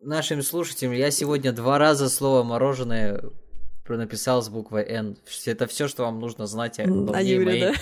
нашим 0.00 0.42
слушателям, 0.42 0.92
я 0.92 1.10
сегодня 1.10 1.52
два 1.52 1.78
раза 1.78 2.08
слово 2.08 2.42
мороженое 2.42 3.22
написал 3.88 4.42
с 4.42 4.48
буквой 4.48 4.82
Н. 4.84 5.16
Это 5.46 5.66
все, 5.66 5.88
что 5.88 6.04
вам 6.04 6.18
нужно 6.18 6.46
знать 6.46 6.78
о, 6.78 6.82
и 7.20 7.26
Юре, 7.26 7.44
моей- 7.44 7.74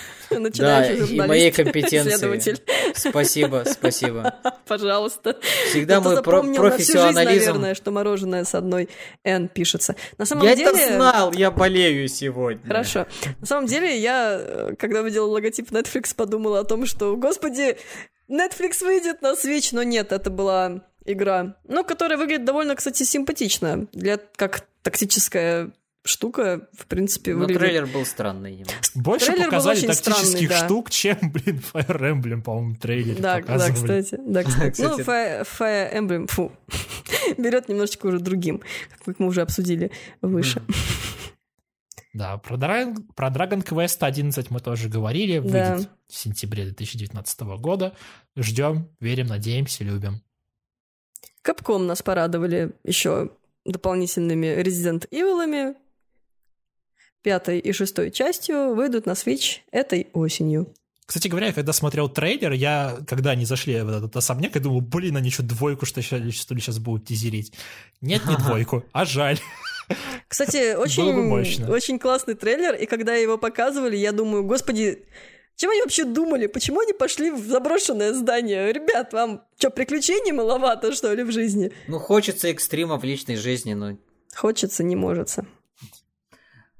да? 0.59 0.93
И 0.93 1.17
моей 1.21 1.51
компетенции. 1.53 2.57
Спасибо, 2.95 3.65
спасибо. 3.71 4.35
Пожалуйста. 4.67 5.39
Всегда 5.71 6.01
мой 6.01 6.17
про- 6.17 6.17
запомнил 6.17 6.63
на 6.63 6.71
всю 6.71 6.79
жизнь, 6.79 6.93
профессионализм. 6.99 7.47
наверное, 7.47 7.75
что 7.75 7.91
мороженое 7.91 8.45
с 8.45 8.55
одной 8.55 8.89
«Н» 9.25 9.49
пишется. 9.49 9.95
На 10.19 10.25
самом 10.25 10.45
Я 10.45 10.57
деле... 10.57 10.71
это 10.71 10.97
знал, 10.97 11.33
я 11.33 11.51
болею 11.51 12.09
сегодня. 12.09 12.67
Хорошо. 12.67 13.07
На 13.41 13.47
самом 13.47 13.67
деле, 13.67 13.97
я, 13.99 14.39
э, 14.41 14.75
когда 14.79 15.01
увидела 15.01 15.27
логотип 15.27 15.71
Netflix, 15.71 16.15
подумала 16.15 16.61
о 16.61 16.65
том, 16.65 16.85
что, 16.87 17.17
господи, 17.17 17.77
Netflix 18.29 18.83
выйдет 18.85 19.23
на 19.23 19.35
Switch, 19.35 19.69
но 19.73 19.83
нет, 19.83 20.11
это 20.13 20.31
была 20.31 20.83
игра, 21.05 21.57
ну, 21.69 21.85
которая 21.85 22.19
выглядит 22.19 22.45
довольно, 22.45 22.75
кстати, 22.77 23.03
симпатично. 23.03 23.87
Для 23.93 24.19
как 24.37 24.67
тактическая 24.83 25.71
штука, 26.05 26.69
в 26.77 26.87
принципе, 26.87 27.33
Но 27.35 27.41
выглядит... 27.41 27.61
трейлер 27.61 27.87
был 27.87 28.05
странный. 28.05 28.65
Больше 28.95 29.27
Трейлер 29.27 29.45
показали 29.47 29.87
тактических 29.87 30.23
странный, 30.25 30.47
да. 30.49 30.65
штук, 30.65 30.91
чем, 30.91 31.17
блин, 31.33 31.63
Fire 31.73 32.01
Emblem, 32.01 32.43
по-моему, 32.43 32.77
трейлере 32.77 33.21
Да, 33.21 33.37
да, 33.37 33.41
показывали. 33.41 34.03
кстати. 34.03 34.21
Да, 34.27 34.43
кстати. 34.45 34.81
Ну. 34.81 34.99
Fire, 34.99 35.47
Fire 35.59 35.95
Emblem, 35.95 36.27
фу, 36.27 36.53
берет 37.39 37.69
немножечко 37.69 38.07
уже 38.07 38.19
другим, 38.19 38.63
как 39.05 39.19
мы 39.19 39.27
уже 39.29 39.43
обсудили 39.43 39.91
выше. 40.21 40.63
Да, 42.15 42.37
про, 42.37 42.57
Dragon, 42.57 42.97
про 43.15 43.29
Dragon 43.29 43.65
Quest 43.65 43.99
11 44.01 44.51
мы 44.51 44.61
тоже 44.61 44.89
говорили, 44.91 45.39
Да. 45.39 45.75
выйдет 45.75 45.91
в 46.09 46.15
сентябре 46.15 46.65
2019 46.65 47.41
года. 47.59 47.95
Ждем, 48.37 48.89
верим, 49.01 49.29
надеемся, 49.29 49.83
любим. 49.85 50.21
Капком 51.41 51.87
нас 51.87 52.03
порадовали 52.03 52.73
еще 52.85 53.31
дополнительными 53.65 54.47
Resident 54.61 55.09
Evil'ами. 55.11 55.75
Пятой 57.23 57.59
и 57.59 57.73
шестой 57.73 58.11
частью 58.11 58.75
выйдут 58.75 59.07
на 59.07 59.13
Switch 59.13 59.61
этой 59.71 60.09
осенью. 60.13 60.75
Кстати 61.07 61.29
говоря, 61.29 61.49
я 61.49 61.53
когда 61.53 61.73
смотрел 61.73 62.09
трейлер, 62.09 62.53
я, 62.53 62.97
когда 63.07 63.31
они 63.31 63.45
зашли 63.45 63.81
в 63.83 63.89
этот 63.89 64.17
особняк, 64.17 64.55
я 64.55 64.61
думал, 64.61 64.81
блин, 64.81 65.17
они 65.17 65.31
что, 65.31 65.43
двойку 65.43 65.85
что, 65.85 66.01
ли, 66.01 66.31
что 66.31 66.55
ли 66.55 66.61
сейчас 66.61 66.79
будут 66.79 67.07
тизерить? 67.07 67.53
Нет, 68.01 68.25
не 68.27 68.37
двойку, 68.37 68.85
а 68.93 69.05
жаль. 69.05 69.39
Кстати, 70.29 70.75
очень, 70.75 71.65
очень 71.69 71.99
классный 71.99 72.35
трейлер, 72.35 72.75
и 72.75 72.87
когда 72.87 73.15
его 73.15 73.37
показывали, 73.37 73.97
я 73.97 74.13
думаю, 74.13 74.45
господи, 74.45 75.05
чем 75.57 75.71
они 75.71 75.83
вообще 75.83 76.05
думали? 76.05 76.47
Почему 76.47 76.81
они 76.81 76.93
пошли 76.93 77.31
в 77.31 77.45
заброшенное 77.47 78.15
здание? 78.15 78.73
Ребят, 78.73 79.13
вам 79.13 79.45
что, 79.59 79.71
приключений 79.71 80.33
маловато, 80.33 80.93
что 80.93 81.13
ли, 81.13 81.25
в 81.25 81.31
жизни? 81.31 81.73
Ну, 81.89 81.99
хочется 81.99 82.49
экстрима 82.49 82.99
в 82.99 83.05
личной 83.05 83.37
жизни, 83.37 83.75
но... 83.75 83.97
Хочется, 84.35 84.83
не 84.83 84.97
можется. 84.97 85.47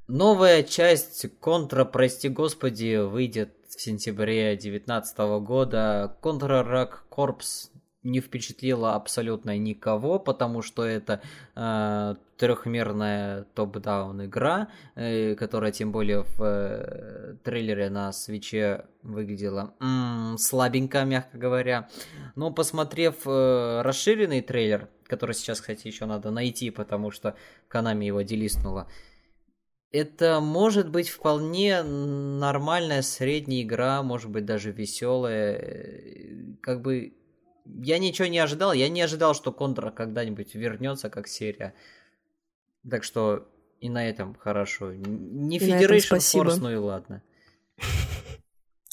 Новая 0.09 0.65
часть 0.65 1.27
Контра, 1.39 1.85
прости 1.85 2.29
господи, 2.29 2.97
выйдет 2.97 3.55
в 3.69 3.81
сентябре 3.81 4.51
2019 4.57 5.19
года. 5.41 6.17
Контра 6.21 6.65
Рак 6.65 7.05
Корпс 7.09 7.71
не 8.03 8.21
впечатлила 8.21 8.95
абсолютно 8.97 9.57
никого, 9.57 10.19
потому 10.19 10.61
что 10.61 10.85
это 10.85 11.23
э, 11.55 12.17
трехмерная 12.37 13.45
топ-даун 13.55 14.25
игра, 14.25 14.71
э, 14.97 15.37
которая 15.37 15.71
тем 15.71 15.93
более 15.93 16.25
в 16.25 16.43
э, 16.43 17.37
трейлере 17.45 17.89
на 17.89 18.13
свече 18.13 18.87
выглядела 19.05 19.73
м, 19.81 20.37
слабенько, 20.37 21.05
мягко 21.05 21.39
говоря. 21.39 21.89
Но 22.35 22.51
посмотрев 22.51 23.19
э, 23.25 23.83
расширенный 23.83 24.41
трейлер, 24.41 24.89
который 25.07 25.37
сейчас, 25.37 25.61
кстати, 25.61 25.87
еще 25.87 26.07
надо 26.07 26.33
найти, 26.33 26.71
потому 26.71 27.13
что 27.13 27.37
Канами 27.69 28.07
его 28.07 28.23
делистнула, 28.23 28.89
это 29.93 30.41
может 30.41 30.89
быть 30.89 31.09
вполне 31.09 31.83
нормальная 31.83 33.03
средняя 33.03 33.63
игра, 33.63 34.03
может 34.03 34.31
быть 34.31 34.47
даже 34.47 34.73
веселая. 34.73 36.57
Как 36.61 36.81
бы 36.81 37.15
я 37.67 37.99
ничего 37.99 38.27
не 38.27 38.39
ожидал, 38.39 38.73
я 38.73 38.89
не 38.89 39.03
ожидал, 39.03 39.35
что 39.35 39.53
Контра 39.53 39.91
когда-нибудь 39.91 40.55
вернется 40.55 41.11
как 41.11 41.29
серия. 41.29 41.75
Так 42.89 43.05
что 43.05 43.49
и 43.81 43.89
на 43.89 44.09
этом 44.09 44.35
хорошо. 44.35 44.93
Не 44.95 45.59
Federation. 45.59 46.19
Force, 46.19 46.59
ну 46.59 46.71
и 46.71 46.77
ладно. 46.77 47.23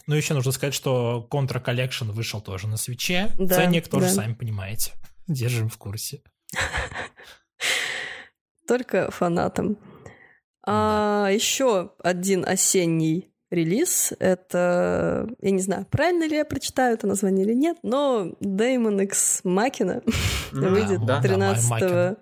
Ну, 0.07 0.15
еще 0.15 0.33
нужно 0.33 0.51
сказать, 0.51 0.73
что 0.73 1.27
Contra 1.29 1.63
Collection 1.63 2.11
вышел 2.11 2.41
тоже 2.41 2.67
на 2.67 2.77
свече. 2.77 3.29
Да, 3.37 3.57
Ценник 3.57 3.87
тоже, 3.87 4.07
да. 4.07 4.11
сами 4.11 4.33
понимаете. 4.33 4.93
Держим 5.27 5.69
в 5.69 5.77
курсе. 5.77 6.23
Только 8.67 9.11
фанатам. 9.11 9.77
А 10.71 11.29
еще 11.31 11.93
один 12.03 12.45
осенний 12.47 13.31
релиз. 13.49 14.13
Это, 14.19 15.27
я 15.41 15.51
не 15.51 15.61
знаю, 15.61 15.87
правильно 15.89 16.27
ли 16.27 16.35
я 16.35 16.45
прочитаю 16.45 16.93
это 16.93 17.07
название 17.07 17.45
или 17.45 17.53
нет, 17.53 17.77
но 17.81 18.35
Daemon 18.41 19.03
X 19.05 19.41
Machina 19.43 20.03
выйдет 20.51 21.05
да, 21.05 21.21
13, 21.21 21.71
Machina. 21.71 22.17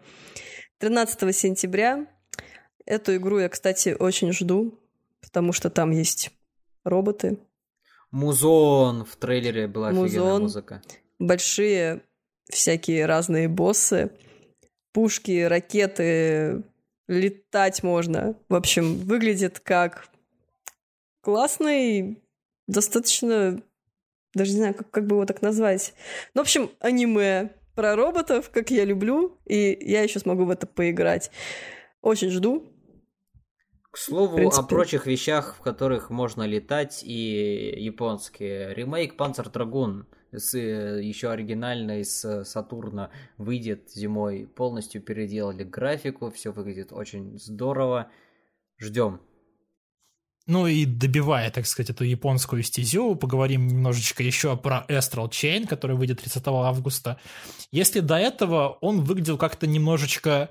13 0.77 1.35
сентября. 1.35 2.07
Эту 2.85 3.15
игру 3.17 3.39
я, 3.39 3.49
кстати, 3.49 3.95
очень 3.99 4.31
жду, 4.31 4.79
потому 5.21 5.51
что 5.51 5.69
там 5.69 5.91
есть 5.91 6.31
роботы, 6.85 7.37
Музон 8.11 9.03
в 9.03 9.15
трейлере 9.17 9.67
была 9.67 9.91
Музон. 9.91 10.43
музыка. 10.43 10.81
большие 11.19 12.03
всякие 12.49 13.05
разные 13.05 13.49
боссы, 13.49 14.11
пушки, 14.93 15.43
ракеты, 15.43 16.63
летать 17.07 17.83
можно. 17.83 18.35
В 18.49 18.55
общем, 18.55 18.97
выглядит 18.97 19.59
как 19.59 20.09
классный, 21.21 22.21
достаточно, 22.67 23.61
даже 24.33 24.51
не 24.51 24.57
знаю, 24.57 24.73
как, 24.73 24.89
как 24.91 25.07
бы 25.07 25.15
его 25.15 25.25
так 25.25 25.41
назвать. 25.41 25.93
Ну, 26.33 26.41
в 26.41 26.43
общем, 26.43 26.71
аниме 26.79 27.51
про 27.75 27.95
роботов, 27.95 28.49
как 28.51 28.71
я 28.71 28.85
люблю, 28.85 29.37
и 29.45 29.77
я 29.81 30.01
еще 30.03 30.19
смогу 30.19 30.45
в 30.45 30.49
это 30.49 30.67
поиграть. 30.67 31.31
Очень 32.01 32.29
жду. 32.29 32.65
К 33.91 33.97
слову, 33.97 34.35
принципе. 34.35 34.63
о 34.63 34.67
прочих 34.67 35.05
вещах, 35.05 35.55
в 35.57 35.61
которых 35.61 36.09
можно 36.09 36.43
летать, 36.43 37.03
и 37.03 37.75
японские. 37.77 38.73
Ремейк 38.73 39.19
Panzer 39.19 39.51
Dragoon 39.51 40.05
с, 40.31 40.53
э, 40.55 41.01
еще 41.03 41.31
оригинальной 41.31 42.03
с 42.03 42.43
Сатурна 42.43 43.09
выйдет 43.37 43.91
зимой. 43.93 44.47
Полностью 44.47 45.01
переделали 45.01 45.63
графику, 45.63 46.29
все 46.31 46.51
выглядит 46.51 46.91
очень 46.91 47.37
здорово. 47.37 48.09
Ждем. 48.77 49.21
Ну 50.47 50.65
и 50.65 50.85
добивая, 50.85 51.51
так 51.51 51.65
сказать, 51.67 51.89
эту 51.89 52.05
японскую 52.05 52.63
стезю, 52.63 53.15
поговорим 53.15 53.67
немножечко 53.67 54.23
еще 54.23 54.55
про 54.55 54.85
Astral 54.87 55.29
Chain, 55.29 55.67
который 55.67 55.97
выйдет 55.97 56.21
30 56.21 56.41
августа. 56.47 57.19
Если 57.71 57.99
до 57.99 58.15
этого 58.15 58.77
он 58.79 59.03
выглядел 59.03 59.37
как-то 59.37 59.67
немножечко, 59.67 60.49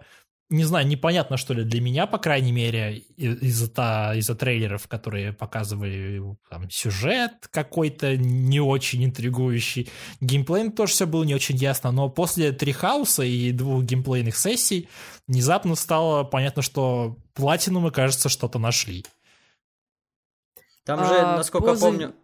не 0.48 0.62
знаю, 0.64 0.86
непонятно, 0.86 1.36
что 1.36 1.54
ли, 1.54 1.64
для 1.64 1.80
меня, 1.80 2.06
по 2.06 2.18
крайней 2.18 2.52
мере, 2.52 2.98
из-за 3.16 3.68
та- 3.68 4.14
из-за 4.14 4.34
трейлеров, 4.36 4.86
которые 4.86 5.32
показывали 5.32 6.22
там, 6.48 6.70
сюжет 6.70 7.48
какой-то 7.50 8.16
не 8.16 8.60
очень 8.60 9.04
интригующий. 9.04 9.90
Геймплей 10.20 10.70
тоже 10.70 10.92
все 10.92 11.06
было 11.06 11.24
не 11.24 11.34
очень 11.34 11.56
ясно, 11.56 11.90
но 11.90 12.08
после 12.08 12.52
Трихауса 12.52 13.24
и 13.24 13.50
двух 13.50 13.82
геймплейных 13.82 14.36
сессий 14.36 14.88
внезапно 15.26 15.74
стало 15.74 16.22
понятно, 16.24 16.62
что 16.62 17.16
Платинумы, 17.34 17.90
кажется, 17.90 18.28
что-то 18.28 18.58
нашли. 18.58 19.04
Там 20.84 21.00
А, 21.00 21.04
же, 21.04 21.20
насколько 21.38 21.66
по 21.66 21.74
за- 21.76 21.86
помню... 21.86 22.14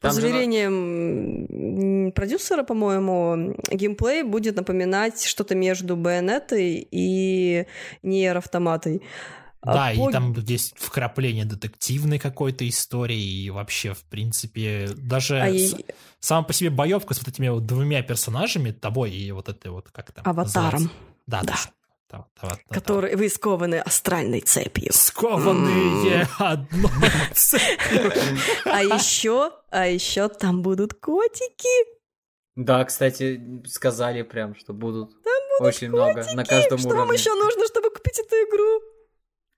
По 0.00 0.08
там 0.08 0.12
же 0.12 0.20
на- 0.22 0.28
заверениям 0.28 2.06
м, 2.06 2.12
продюсера, 2.12 2.62
по-моему, 2.62 3.56
геймплей 3.70 4.22
будет 4.22 4.56
напоминать 4.56 5.24
что-то 5.24 5.54
между 5.54 5.96
Байонетой 5.96 6.86
и 6.90 7.66
Нейр 8.02 8.36
Автоматой. 8.36 9.02
А 9.60 9.74
Да, 9.74 9.92
по- 9.96 10.08
и 10.08 10.12
там 10.12 10.32
есть 10.46 10.74
вкрапление 10.78 11.44
детективной 11.44 12.20
какой-то 12.20 12.68
истории, 12.68 13.20
и 13.20 13.50
вообще, 13.50 13.92
в 13.92 14.04
принципе, 14.04 14.88
даже 14.96 15.40
А 15.40 15.48
с- 15.50 15.72
и- 15.74 15.84
сама 16.20 16.42
по 16.44 16.52
себе 16.52 16.70
боевка 16.70 17.12
с 17.14 17.18
вот 17.18 17.26
этими 17.28 17.48
вот 17.48 17.66
двумя 17.66 18.02
персонажами, 18.02 18.70
тобой 18.70 19.10
и 19.10 19.32
вот 19.32 19.48
этой 19.48 19.72
вот, 19.72 19.88
как 19.90 20.12
там 20.12 20.22
Аватаром. 20.24 20.64
называется? 20.64 20.90
Да, 21.26 21.40
да. 21.42 21.46
Да. 21.52 21.58
Да, 22.10 22.26
да, 22.40 22.48
да. 22.48 22.74
которые 22.74 23.16
вы 23.16 23.28
скованы 23.28 23.80
астральной 23.80 24.40
цепью. 24.40 24.92
Скованные 24.92 26.26
одной 26.38 26.90
цепью. 27.34 28.12
А 28.64 28.82
еще, 28.82 29.52
а 29.70 29.86
еще 29.86 30.28
там 30.28 30.62
будут 30.62 30.94
котики. 30.94 31.68
Да, 32.56 32.84
кстати, 32.84 33.40
сказали 33.66 34.22
прям, 34.22 34.54
что 34.56 34.72
будут, 34.72 35.10
очень 35.60 35.88
много 35.90 36.24
на 36.34 36.44
каждом 36.44 36.78
Что 36.78 36.88
вам 36.88 36.98
уровне. 37.00 37.18
еще 37.18 37.34
нужно, 37.34 37.66
чтобы 37.66 37.90
купить 37.90 38.18
эту 38.18 38.34
игру? 38.36 38.80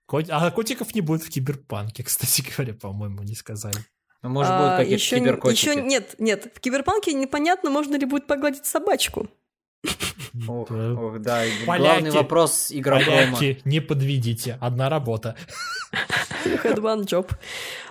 Кот- 0.07 0.29
А 0.29 0.51
котиков 0.51 0.93
не 0.93 1.01
будет 1.01 1.23
в 1.23 1.29
киберпанке, 1.29 2.03
кстати 2.03 2.43
говоря, 2.55 2.73
по-моему, 2.73 3.23
не 3.23 3.35
сказали. 3.35 3.77
Ну, 4.23 4.29
Может, 4.29 4.51
А, 4.51 4.57
будут 4.59 4.77
какие-то 4.77 5.01
еще, 5.03 5.19
киберкотики. 5.19 5.69
еще 5.69 5.81
нет, 5.81 6.15
нет. 6.19 6.51
В 6.53 6.59
Киберпанке 6.59 7.13
непонятно, 7.13 7.71
можно 7.71 7.95
ли 7.95 8.05
будет 8.05 8.27
погладить 8.27 8.65
собачку. 8.67 9.29
Ох, 10.47 10.69
Да. 10.69 10.93
ох, 10.93 11.19
да. 11.19 11.45
и 11.45 11.65
Поляки. 11.65 11.81
Главный 11.81 12.11
вопрос. 12.11 12.71
Поляки, 12.83 13.61
не 13.65 13.79
подведите, 13.81 14.57
одна 14.61 14.89
работа. 14.89 15.35
Had 16.45 16.77
one 16.79 17.03
job. 17.05 17.29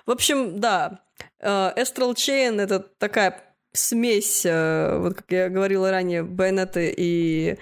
В 0.07 0.11
общем, 0.11 0.59
да. 0.61 1.01
э, 1.39 1.73
Astral 1.77 2.15
Chain— 2.15 2.61
это 2.62 2.81
такая 2.81 3.43
смесь, 3.73 4.45
э, 4.45 4.99
вот 4.99 5.15
как 5.15 5.27
я 5.31 5.49
говорила 5.49 5.91
ранее, 5.91 6.23
байонеты 6.23 6.93
и 6.97 7.59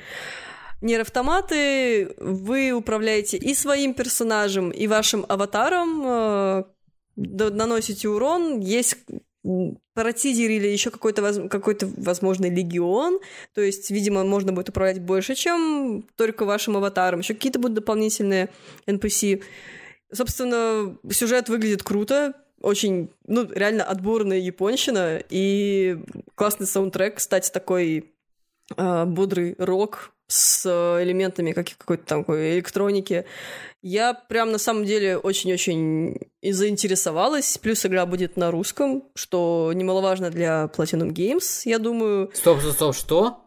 нейроавтоматы. 0.81 2.15
Вы 2.19 2.73
управляете 2.73 3.37
и 3.37 3.55
своим 3.55 3.95
персонажем, 3.95 4.71
и 4.71 4.87
вашим 4.87 5.27
аватаром, 5.29 6.03
э, 6.07 6.65
наносите 7.17 8.09
урон. 8.09 8.61
Есть 8.61 8.97
протизерили 9.95 10.67
еще 10.67 10.91
какой-то, 10.91 11.49
какой-то, 11.49 11.89
возможно, 11.97 12.49
легион. 12.49 13.19
То 13.55 13.61
есть, 13.61 13.91
видимо, 13.91 14.25
можно 14.25 14.53
будет 14.53 14.69
управлять 14.69 15.01
больше, 15.01 15.35
чем 15.35 16.05
только 16.17 16.45
вашим 16.45 16.77
аватаром. 16.77 17.21
Еще 17.21 17.35
какие-то 17.35 17.59
будут 17.59 17.75
дополнительные 17.75 18.51
NPC. 18.87 19.43
Собственно, 20.13 20.97
сюжет 21.11 21.49
выглядит 21.49 21.83
круто. 21.83 22.35
Очень, 22.61 23.11
ну, 23.27 23.49
реально 23.51 23.85
отборная 23.85 24.39
японщина. 24.39 25.23
И 25.31 25.99
классный 26.35 26.67
саундтрек, 26.67 27.17
кстати, 27.17 27.51
такой 27.51 28.13
э, 28.77 29.05
бодрый 29.05 29.55
рок 29.59 30.13
с 30.29 30.67
элементами 31.03 31.53
какой-то 31.53 32.05
там 32.05 32.25
электроники. 32.29 33.25
Я 33.83 34.13
прям 34.15 34.53
на 34.53 34.59
самом 34.59 34.85
деле 34.85 35.17
очень-очень 35.17 36.28
и 36.41 36.53
заинтересовалась. 36.53 37.59
Плюс 37.59 37.85
игра 37.85 38.07
будет 38.07 38.37
на 38.37 38.51
русском, 38.51 39.05
что 39.15 39.73
немаловажно 39.75 40.31
для 40.31 40.71
Platinum 40.75 41.13
Games, 41.13 41.63
я 41.65 41.79
думаю. 41.79 42.31
Стоп, 42.35 42.61
стоп, 42.61 42.75
стоп, 42.75 42.95
что? 42.95 43.45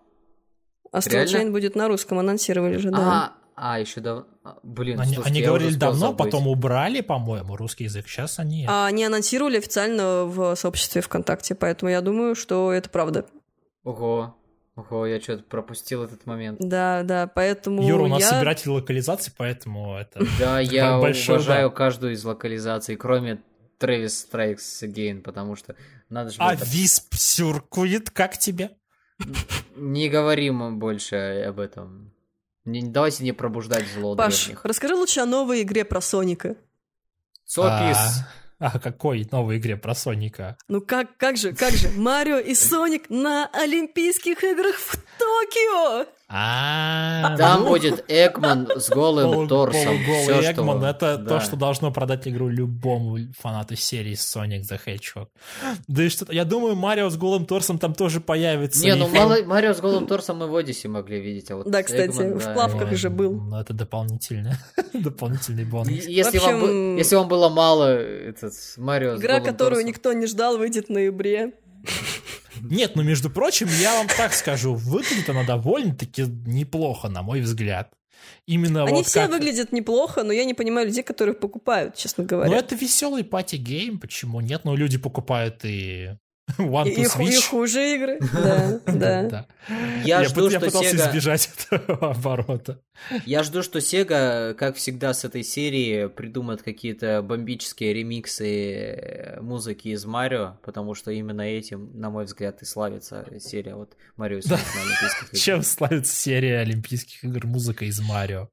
Astral 0.93 1.25
Chain 1.25 1.51
будет 1.51 1.75
на 1.75 1.87
русском, 1.87 2.19
анонсировали 2.19 2.77
же, 2.77 2.91
да. 2.91 3.35
А, 3.55 3.73
а 3.73 3.79
еще 3.79 4.01
да. 4.01 4.25
Блин, 4.63 4.99
они, 4.99 5.13
слушайте, 5.13 5.29
они 5.29 5.41
говорили 5.45 5.75
давно, 5.75 6.07
забыть. 6.07 6.17
потом 6.17 6.47
убрали, 6.47 7.01
по-моему, 7.01 7.55
русский 7.55 7.85
язык. 7.85 8.07
Сейчас 8.07 8.39
они. 8.39 8.65
А 8.67 8.87
они 8.87 9.05
анонсировали 9.05 9.57
официально 9.57 10.25
в 10.25 10.55
сообществе 10.55 11.01
ВКонтакте, 11.01 11.55
поэтому 11.55 11.91
я 11.91 12.01
думаю, 12.01 12.35
что 12.35 12.73
это 12.73 12.89
правда. 12.89 13.25
Ого. 13.83 14.35
Ого, 14.75 15.05
я 15.05 15.19
что-то 15.19 15.43
пропустил 15.43 16.03
этот 16.03 16.25
момент. 16.25 16.57
Да, 16.61 17.03
да, 17.03 17.27
поэтому 17.27 17.85
Юра, 17.85 18.03
у 18.03 18.07
нас 18.07 18.21
я... 18.21 18.29
собиратель 18.29 18.69
локализации, 18.69 19.33
поэтому 19.37 19.97
это... 19.97 20.25
Да, 20.39 20.59
я 20.59 20.97
уважаю 20.97 21.71
каждую 21.71 22.13
из 22.13 22.23
локализаций, 22.23 22.95
кроме 22.95 23.41
Travis 23.79 24.29
Strikes 24.31 24.83
Again, 24.83 25.21
потому 25.21 25.55
что 25.55 25.75
надо 26.09 26.29
же... 26.29 26.37
А 26.39 26.55
Висп 26.55 27.13
сюркует, 27.15 28.09
как 28.11 28.37
тебе? 28.37 28.71
Не 29.75 30.09
говорим 30.09 30.79
больше 30.79 31.43
об 31.47 31.59
этом. 31.59 32.13
Не, 32.63 32.83
давайте 32.83 33.23
не 33.23 33.33
пробуждать 33.33 33.85
зло 33.93 34.15
Паш, 34.15 34.45
древних. 34.45 34.65
расскажи 34.65 34.95
лучше 34.95 35.19
о 35.19 35.25
новой 35.25 35.63
игре 35.63 35.83
про 35.83 35.99
Соника. 35.99 36.55
Сопис. 37.43 37.97
А, 37.97 38.27
а 38.61 38.77
какой 38.77 39.27
новой 39.31 39.57
игре 39.57 39.75
про 39.75 39.95
Соника? 39.95 40.55
Ну 40.67 40.81
как, 40.81 41.17
как 41.17 41.35
же, 41.35 41.51
как 41.53 41.71
же, 41.71 41.89
Марио 41.89 42.37
и 42.37 42.53
Соник 42.53 43.09
на 43.09 43.49
Олимпийских 43.51 44.43
играх 44.43 44.75
в 44.75 44.97
Токио! 45.17 46.05
А, 46.33 47.35
Там 47.37 47.65
будет 47.65 48.05
Экман 48.07 48.69
с 48.77 48.89
голым 48.89 49.49
торсом. 49.49 49.97
Голый 50.05 50.51
Экман— 50.51 50.83
это 50.85 51.17
то, 51.17 51.41
что 51.41 51.57
должно 51.57 51.91
продать 51.91 52.27
игру 52.27 52.47
любому 52.47 53.17
фанату 53.37 53.75
серии 53.75 54.13
Sonic 54.13 54.61
the 54.61 54.79
Hedgehog. 54.85 55.27
Да 55.87 56.03
и 56.03 56.09
что 56.09 56.31
я 56.31 56.45
думаю, 56.45 56.75
Марио 56.75 57.09
с 57.09 57.17
голым 57.17 57.45
торсом 57.45 57.79
там 57.79 57.93
тоже 57.93 58.21
появится. 58.21 58.83
Не, 58.83 58.95
ну 58.95 59.09
Марио 59.09 59.73
с 59.73 59.81
голым 59.81 60.07
торсом 60.07 60.37
мы 60.37 60.47
в 60.47 60.55
Одиссе 60.55 60.87
могли 60.87 61.19
видеть. 61.19 61.51
А 61.51 61.63
да, 61.65 61.83
кстати, 61.83 62.33
в 62.33 62.53
плавках 62.53 62.93
же 62.95 63.09
был. 63.09 63.33
Ну, 63.33 63.57
это 63.57 63.73
дополнительно. 63.73 64.57
Дополнительный 64.93 65.65
бонус. 65.65 65.89
Если 65.89 67.15
вам 67.15 67.27
было 67.27 67.49
мало 67.49 67.89
этот 67.89 68.53
Марио 68.77 69.17
Игра, 69.17 69.41
которую 69.41 69.85
никто 69.85 70.13
не 70.13 70.27
ждал, 70.27 70.57
выйдет 70.57 70.87
в 70.87 70.91
ноябре. 70.91 71.53
Нет, 72.59 72.95
ну, 72.95 73.03
между 73.03 73.29
прочим, 73.29 73.67
я 73.79 73.95
вам 73.95 74.07
так 74.07 74.33
скажу, 74.33 74.73
выглядит 74.75 75.29
она 75.29 75.43
довольно-таки 75.43 76.23
неплохо, 76.45 77.09
на 77.09 77.21
мой 77.21 77.41
взгляд. 77.41 77.93
Именно 78.45 78.83
Они 78.83 78.97
вот 78.97 79.07
все 79.07 79.21
как... 79.21 79.31
выглядят 79.31 79.71
неплохо, 79.71 80.23
но 80.23 80.33
я 80.33 80.45
не 80.45 80.53
понимаю 80.53 80.87
людей, 80.87 81.03
которые 81.03 81.33
покупают, 81.33 81.95
честно 81.95 82.23
говоря. 82.23 82.51
Ну, 82.51 82.57
это 82.57 82.75
веселый 82.75 83.23
party 83.23 83.61
game, 83.61 83.99
почему 83.99 84.41
нет? 84.41 84.61
Ну, 84.63 84.75
люди 84.75 84.97
покупают 84.97 85.61
и 85.63 86.11
One 86.57 86.89
и, 86.89 87.03
Two 87.03 87.17
Switch. 87.17 87.37
И 87.37 87.41
хуже 87.41 87.95
игры, 87.95 88.19
да, 88.33 88.79
да. 88.85 89.47
Я, 90.03 90.23
жду, 90.23 90.49
что 90.49 90.59
пытался 90.59 90.95
Sega... 90.95 91.09
избежать 91.09 91.49
этого 91.69 92.11
оборота. 92.11 92.81
Я 93.25 93.43
жду, 93.43 93.63
что 93.63 93.79
Sega, 93.79 94.53
как 94.53 94.75
всегда 94.75 95.13
с 95.13 95.23
этой 95.23 95.43
серии, 95.43 96.07
придумает 96.07 96.61
какие-то 96.61 97.21
бомбические 97.21 97.93
ремиксы 97.93 99.37
музыки 99.41 99.89
из 99.89 100.05
Марио, 100.05 100.57
потому 100.63 100.95
что 100.95 101.11
именно 101.11 101.41
этим, 101.41 101.91
на 101.93 102.09
мой 102.09 102.25
взгляд, 102.25 102.61
и 102.61 102.65
славится 102.65 103.27
серия 103.39 103.75
вот 103.75 103.95
Марио 104.17 104.39
и 104.39 104.41
да. 104.47 104.57
на 104.57 104.81
Олимпийских 104.81 105.23
играх. 105.23 105.41
Чем 105.41 105.63
славится 105.63 106.13
серия 106.13 106.59
Олимпийских 106.59 107.23
игр 107.23 107.45
музыка 107.47 107.85
из 107.85 107.99
Марио? 107.99 108.49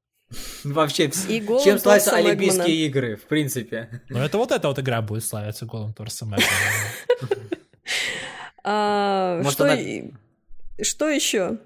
Вообще, 0.63 1.09
чем 1.09 1.79
славятся 1.79 2.15
Олимпийские 2.15 2.85
игры, 2.85 3.15
в 3.15 3.23
принципе. 3.23 4.01
Ну, 4.09 4.19
это 4.19 4.37
вот 4.37 4.51
эта 4.51 4.67
вот 4.67 4.77
игра 4.77 5.01
будет 5.01 5.25
славиться 5.25 5.65
голым 5.65 5.93
торсом 5.93 6.35
а, 8.63 9.37
Может, 9.37 9.53
что, 9.53 9.63
она... 9.65 9.77
что 10.81 11.09
еще? 11.09 11.57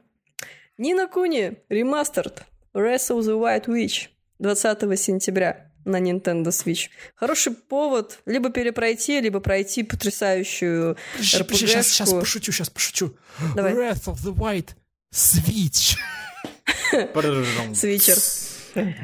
Нина 0.78 1.08
Куни, 1.08 1.58
ремастерд, 1.70 2.44
Wrath 2.74 3.10
of 3.10 3.20
the 3.22 3.40
White 3.40 3.66
Witch, 3.68 4.10
20 4.40 5.00
сентября 5.00 5.72
на 5.86 6.00
Nintendo 6.00 6.48
Switch. 6.48 6.90
Хороший 7.16 7.54
повод 7.54 8.20
либо 8.26 8.50
перепройти, 8.50 9.20
либо 9.20 9.40
пройти 9.40 9.84
потрясающую 9.84 10.98
RPG. 11.20 11.56
Сейчас, 11.56 11.88
сейчас 11.88 12.12
пошучу, 12.12 12.52
сейчас 12.52 12.70
пошучу. 12.70 13.16
Давай. 13.56 13.74
Wrath 13.74 14.06
of 14.06 14.16
the 14.24 14.34
White 14.34 14.76
Switch. 15.14 15.98
Свитчер. 17.74 18.18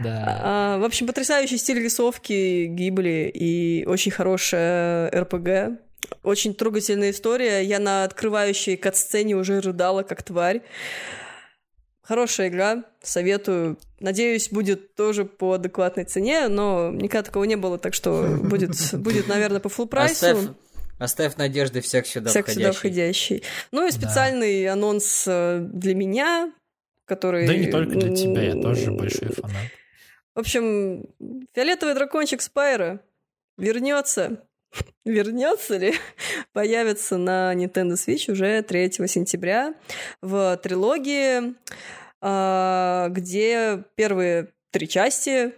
Да. 0.03 0.41
А, 0.41 0.77
в 0.79 0.83
общем, 0.83 1.07
потрясающий 1.07 1.57
стиль 1.57 1.79
рисовки, 1.79 2.65
гибли 2.65 3.31
и 3.33 3.85
очень 3.85 4.11
хорошая 4.11 5.11
РПГ. 5.11 5.79
Очень 6.23 6.53
трогательная 6.53 7.11
история. 7.11 7.61
Я 7.61 7.79
на 7.79 8.03
открывающей 8.03 8.77
кат-сцене 8.77 9.35
уже 9.35 9.59
рыдала, 9.59 10.03
как 10.03 10.23
тварь. 10.23 10.61
Хорошая 12.01 12.47
игра, 12.47 12.85
советую. 13.03 13.77
Надеюсь, 13.99 14.49
будет 14.49 14.95
тоже 14.95 15.25
по 15.25 15.53
адекватной 15.53 16.05
цене, 16.05 16.47
но 16.47 16.89
никогда 16.91 17.21
такого 17.23 17.43
не 17.43 17.55
было, 17.55 17.77
так 17.77 17.93
что 17.93 18.37
будет, 18.43 18.71
будет 18.93 19.27
наверное, 19.27 19.59
по 19.59 19.67
full 19.67 19.87
прайсу. 19.87 20.25
Оставь, 20.25 20.47
оставь 20.97 21.35
надежды 21.35 21.81
всех 21.81 22.07
сюда 22.07 22.31
всех 22.31 22.49
сюда 22.49 22.71
входящий. 22.71 23.43
Ну 23.71 23.87
и 23.87 23.91
специальный 23.91 24.65
да. 24.65 24.73
анонс 24.73 25.25
э, 25.27 25.59
для 25.61 25.93
меня, 25.93 26.51
который... 27.05 27.45
Да 27.45 27.53
и 27.53 27.59
не 27.59 27.71
только 27.71 27.91
для 27.91 28.15
тебя, 28.15 28.41
я 28.41 28.59
тоже 28.59 28.91
большой 28.91 29.29
фанат. 29.29 29.67
В 30.33 30.39
общем, 30.39 31.05
фиолетовый 31.53 31.93
дракончик 31.93 32.41
Спайра 32.41 33.01
вернется 33.57 34.41
вернется 35.05 35.77
ли, 35.77 35.93
появится 36.53 37.17
на 37.17 37.53
Nintendo 37.53 37.93
Switch 37.93 38.31
уже 38.31 38.61
3 38.61 38.91
сентября 39.07 39.73
в 40.21 40.57
трилогии, 40.57 41.55
а, 42.21 43.07
где 43.09 43.83
первые 43.95 44.49
три 44.71 44.87
части, 44.87 45.53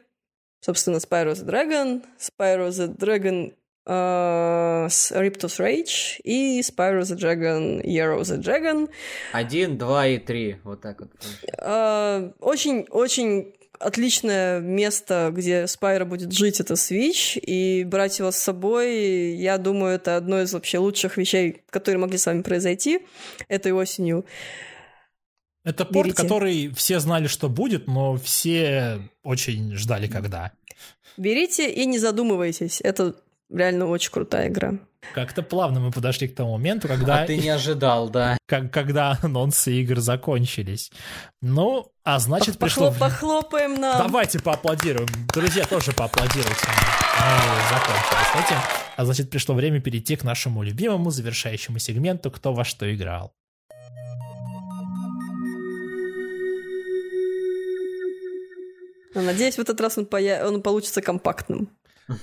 собственно, 0.62 0.98
Spyro 0.98 1.34
the 1.34 1.46
Dragon, 1.46 2.04
Spyro 2.18 2.70
the 2.70 2.96
Dragon 2.96 3.54
uh, 3.88 4.88
Riptos 4.88 5.60
Rage 5.60 6.22
и 6.24 6.62
Spyro 6.62 7.02
the 7.02 7.18
Dragon 7.18 7.82
Hero 7.84 8.22
the 8.22 8.38
Dragon. 8.38 8.90
Один, 9.34 9.78
два 9.78 10.08
и 10.08 10.18
три, 10.18 10.58
вот 10.64 10.82
так 10.82 11.02
вот. 11.02 11.12
Очень-очень 12.40 13.54
отличное 13.82 14.60
место, 14.60 15.32
где 15.34 15.68
Спайра 15.68 16.06
будет 16.06 16.32
жить, 16.32 16.60
это 16.60 16.76
Switch, 16.76 17.40
и 17.40 17.84
брать 17.84 18.20
его 18.20 18.32
с 18.32 18.38
собой, 18.38 19.36
я 19.36 19.58
думаю, 19.58 19.96
это 19.96 20.16
одно 20.16 20.42
из 20.42 20.54
вообще 20.54 20.78
лучших 20.78 21.18
вещей, 21.18 21.64
которые 21.70 22.00
могли 22.00 22.18
с 22.18 22.26
вами 22.26 22.42
произойти 22.42 23.00
этой 23.48 23.72
осенью. 23.72 24.26
Это 25.64 25.86
порт, 25.86 26.08
Берите. 26.08 26.22
который 26.22 26.74
все 26.74 27.00
знали, 27.00 27.28
что 27.28 27.50
будет, 27.50 27.88
но 27.88 28.18
все 28.18 29.00
очень 29.24 29.76
ждали, 29.76 30.08
когда. 30.08 30.52
Берите 31.18 31.72
и 31.72 31.86
не 31.86 32.00
задумывайтесь. 32.00 32.82
Это 32.82 33.16
реально 33.52 33.88
очень 33.88 34.12
крутая 34.12 34.48
игра. 34.50 34.74
Как-то 35.14 35.42
плавно 35.42 35.80
мы 35.80 35.92
подошли 35.92 36.28
к 36.28 36.36
тому 36.36 36.54
моменту, 36.54 36.88
когда... 36.88 37.24
А 37.24 37.26
ты 37.26 37.38
не 37.38 37.50
ожидал, 37.50 38.10
да. 38.10 38.38
Как, 38.48 38.72
когда 38.72 39.18
анонсы 39.22 39.74
игр 39.74 40.00
закончились. 40.00 40.92
Ну, 41.42 41.92
а 42.04 42.20
значит 42.20 42.60
пришло... 42.60 42.92
Похлопаем 42.92 43.76
нам. 43.76 43.98
Давайте 44.08 44.40
поаплодируем. 44.40 45.10
Друзья, 45.34 45.66
тоже 45.66 45.92
поаплодируйте. 45.92 46.68
Мы 47.20 47.70
закончили 47.70 48.24
с 48.32 48.46
этим. 48.46 48.58
А 48.96 49.06
значит, 49.06 49.30
пришло 49.30 49.56
время 49.56 49.82
перейти 49.82 50.16
к 50.16 50.24
нашему 50.24 50.62
любимому 50.62 51.10
завершающему 51.10 51.80
сегменту 51.80 52.30
«Кто 52.30 52.54
во 52.54 52.64
что 52.64 52.94
играл». 52.94 53.34
Надеюсь, 59.14 59.56
в 59.56 59.60
этот 59.60 59.82
раз 59.82 59.98
он, 59.98 60.06
поя... 60.06 60.48
он 60.48 60.62
получится 60.62 61.02
компактным. 61.02 61.70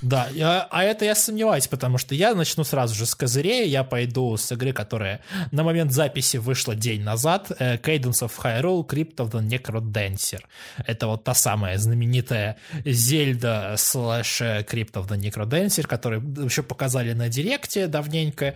Да, 0.02 0.28
я, 0.32 0.66
а 0.70 0.85
это 0.85 1.05
я 1.05 1.15
сомневаюсь, 1.15 1.69
потому 1.69 1.98
что 1.98 2.15
я 2.15 2.35
начну 2.35 2.65
сразу 2.65 2.94
же 2.94 3.06
с 3.06 3.15
козырей, 3.15 3.69
я 3.69 3.85
пойду 3.85 4.36
с 4.36 4.51
игры, 4.52 4.73
которая 4.73 5.20
на 5.51 5.62
момент 5.62 5.93
записи 5.93 6.36
вышла 6.36 6.74
день 6.74 7.02
назад, 7.02 7.51
э, 7.59 7.77
Cadence 7.77 8.23
of 8.23 8.32
Hyrule 8.43 8.86
Crypt 8.86 9.16
of 9.16 9.31
the 9.31 9.43
Necrodancer. 9.43 10.40
Это 10.86 11.06
вот 11.06 11.24
та 11.24 11.35
самая 11.35 11.78
знаменитая 11.78 12.56
Зельда 12.85 13.74
слэш 13.77 14.40
Crypt 14.40 14.93
of 14.93 15.09
the 15.09 15.19
Necrodancer, 15.19 15.86
которую 15.86 16.23
еще 16.44 16.62
показали 16.62 17.12
на 17.12 17.28
Директе 17.28 17.86
давненько, 17.86 18.55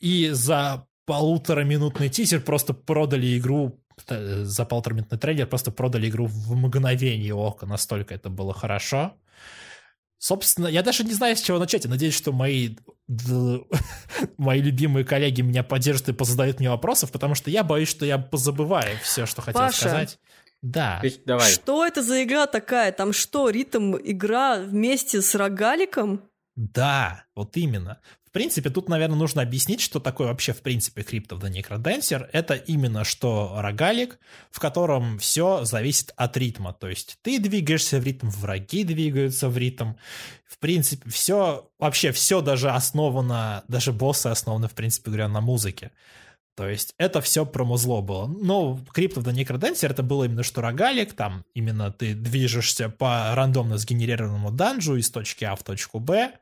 и 0.00 0.30
за 0.32 0.86
полутораминутный 1.06 2.08
тизер 2.08 2.40
просто 2.40 2.74
продали 2.74 3.38
игру 3.38 3.78
э, 4.08 4.44
за 4.44 4.64
полутораминутный 4.64 5.18
трейлер 5.18 5.46
просто 5.46 5.70
продали 5.70 6.08
игру 6.08 6.26
в 6.26 6.54
мгновение 6.54 7.34
ока, 7.34 7.66
настолько 7.66 8.14
это 8.14 8.30
было 8.30 8.54
хорошо. 8.54 9.14
Собственно, 10.24 10.68
я 10.68 10.82
даже 10.82 11.04
не 11.04 11.12
знаю, 11.12 11.36
с 11.36 11.42
чего 11.42 11.58
начать. 11.58 11.84
Я 11.84 11.90
надеюсь, 11.90 12.14
что 12.14 12.32
мои, 12.32 12.76
мои 14.38 14.62
любимые 14.62 15.04
коллеги 15.04 15.42
меня 15.42 15.62
поддержат 15.62 16.08
и 16.08 16.14
позадают 16.14 16.60
мне 16.60 16.70
вопросов, 16.70 17.12
потому 17.12 17.34
что 17.34 17.50
я 17.50 17.62
боюсь, 17.62 17.90
что 17.90 18.06
я 18.06 18.16
позабываю 18.16 18.96
все, 19.02 19.26
что 19.26 19.42
хотел 19.42 19.60
Паша, 19.60 19.80
сказать. 19.80 20.18
Да. 20.62 21.02
Давай. 21.26 21.52
Что 21.52 21.84
это 21.84 22.02
за 22.02 22.24
игра 22.24 22.46
такая? 22.46 22.90
Там 22.92 23.12
что, 23.12 23.50
ритм 23.50 23.96
игра 24.02 24.60
вместе 24.60 25.20
с 25.20 25.34
рогаликом? 25.34 26.22
Да, 26.56 27.26
вот 27.34 27.54
именно 27.58 28.00
принципе, 28.34 28.68
тут, 28.68 28.88
наверное, 28.88 29.16
нужно 29.16 29.42
объяснить, 29.42 29.80
что 29.80 30.00
такое 30.00 30.26
вообще, 30.26 30.52
в 30.52 30.60
принципе, 30.60 31.02
of 31.02 31.40
the 31.40 31.50
Necrodancer. 31.50 32.28
Это 32.32 32.54
именно 32.54 33.04
что 33.04 33.54
рогалик, 33.56 34.18
в 34.50 34.58
котором 34.58 35.18
все 35.18 35.64
зависит 35.64 36.12
от 36.16 36.36
ритма. 36.36 36.74
То 36.74 36.88
есть 36.88 37.16
ты 37.22 37.38
двигаешься 37.38 38.00
в 38.00 38.04
ритм, 38.04 38.28
враги 38.28 38.82
двигаются 38.82 39.48
в 39.48 39.56
ритм. 39.56 39.94
В 40.46 40.58
принципе, 40.58 41.08
все, 41.10 41.70
вообще 41.78 42.10
все 42.10 42.40
даже 42.40 42.70
основано, 42.70 43.62
даже 43.68 43.92
боссы 43.92 44.26
основаны, 44.26 44.68
в 44.68 44.74
принципе, 44.74 45.10
говоря, 45.10 45.28
на 45.28 45.40
музыке. 45.40 45.92
То 46.56 46.68
есть 46.68 46.94
это 46.98 47.20
все 47.20 47.46
про 47.46 47.64
музло 47.64 48.00
было. 48.00 48.26
Но 48.26 48.80
Crypt 48.94 49.14
of 49.14 49.24
the 49.24 49.32
Necrodancer 49.32 49.90
это 49.90 50.02
было 50.02 50.24
именно 50.24 50.42
что 50.42 50.60
рогалик, 50.60 51.12
там 51.12 51.44
именно 51.54 51.92
ты 51.92 52.14
движешься 52.14 52.88
по 52.88 53.32
рандомно 53.34 53.78
сгенерированному 53.78 54.50
данжу 54.50 54.96
из 54.96 55.10
точки 55.10 55.44
А 55.44 55.54
в 55.54 55.62
точку 55.62 56.00
Б, 56.00 56.32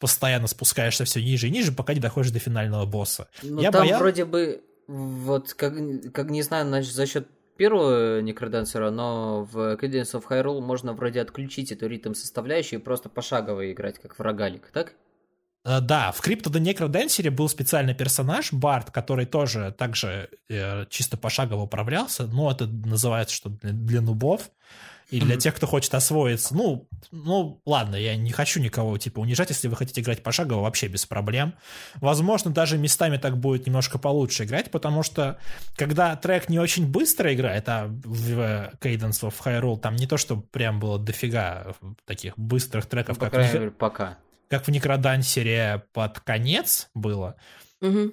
постоянно 0.00 0.48
спускаешься 0.48 1.04
все 1.04 1.22
ниже 1.22 1.46
и 1.46 1.50
ниже, 1.50 1.70
пока 1.70 1.94
не 1.94 2.00
доходишь 2.00 2.32
до 2.32 2.38
финального 2.38 2.86
босса. 2.86 3.28
Ну, 3.42 3.60
Я 3.60 3.70
там 3.70 3.82
боял... 3.82 4.00
вроде 4.00 4.24
бы, 4.24 4.62
вот, 4.88 5.54
как, 5.54 5.74
как 6.12 6.30
не 6.30 6.42
знаю, 6.42 6.66
значит, 6.66 6.92
за 6.92 7.06
счет 7.06 7.28
первого 7.56 8.22
некродансера, 8.22 8.90
но 8.90 9.44
в 9.44 9.76
Cadence 9.76 10.14
of 10.14 10.24
Hyrule 10.28 10.60
можно 10.60 10.94
вроде 10.94 11.20
отключить 11.20 11.70
эту 11.70 11.86
ритм 11.86 12.14
составляющую 12.14 12.80
и 12.80 12.82
просто 12.82 13.10
пошагово 13.10 13.70
играть, 13.70 13.98
как 14.00 14.18
в 14.18 14.22
рогалик, 14.22 14.70
так? 14.72 14.94
Uh, 15.66 15.82
да, 15.82 16.10
в 16.10 16.26
Crypto 16.26 16.50
the 16.50 16.58
Necrodancer 16.58 17.30
был 17.30 17.50
специальный 17.50 17.94
персонаж, 17.94 18.50
Барт, 18.54 18.90
который 18.90 19.26
тоже 19.26 19.74
также 19.76 20.30
э, 20.48 20.86
чисто 20.88 21.18
пошагово 21.18 21.64
управлялся, 21.64 22.26
но 22.26 22.50
это 22.50 22.66
называется, 22.66 23.34
что 23.34 23.50
для, 23.50 23.72
для 23.72 24.00
нубов. 24.00 24.50
И 25.10 25.20
для 25.20 25.36
тех, 25.36 25.54
кто 25.54 25.66
хочет 25.66 25.94
освоиться, 25.94 26.54
ну, 26.54 26.88
ну, 27.10 27.60
ладно, 27.66 27.96
я 27.96 28.16
не 28.16 28.30
хочу 28.30 28.60
никого, 28.60 28.96
типа, 28.96 29.20
унижать, 29.20 29.50
если 29.50 29.68
вы 29.68 29.76
хотите 29.76 30.00
играть 30.00 30.22
пошагово, 30.22 30.62
вообще 30.62 30.86
без 30.86 31.04
проблем. 31.06 31.54
Возможно, 31.96 32.50
даже 32.50 32.78
местами 32.78 33.16
так 33.16 33.36
будет 33.38 33.66
немножко 33.66 33.98
получше 33.98 34.44
играть, 34.44 34.70
потому 34.70 35.02
что, 35.02 35.38
когда 35.76 36.14
трек 36.16 36.48
не 36.48 36.58
очень 36.58 36.86
быстро 36.86 37.34
играет, 37.34 37.68
а 37.68 37.86
в 37.88 38.72
Cadence 38.80 39.22
of 39.22 39.34
Hyrule 39.44 39.78
там 39.78 39.96
не 39.96 40.06
то, 40.06 40.16
что 40.16 40.36
прям 40.36 40.78
было 40.78 40.98
дофига 40.98 41.74
таких 42.04 42.38
быстрых 42.38 42.86
треков, 42.86 43.18
ну, 43.20 43.30
как, 43.30 43.34
в, 43.34 43.70
пока. 43.70 44.18
как 44.48 44.66
в 44.66 44.70
Некродансере 44.70 45.84
под 45.92 46.20
конец 46.20 46.88
было, 46.94 47.36
угу. 47.80 48.12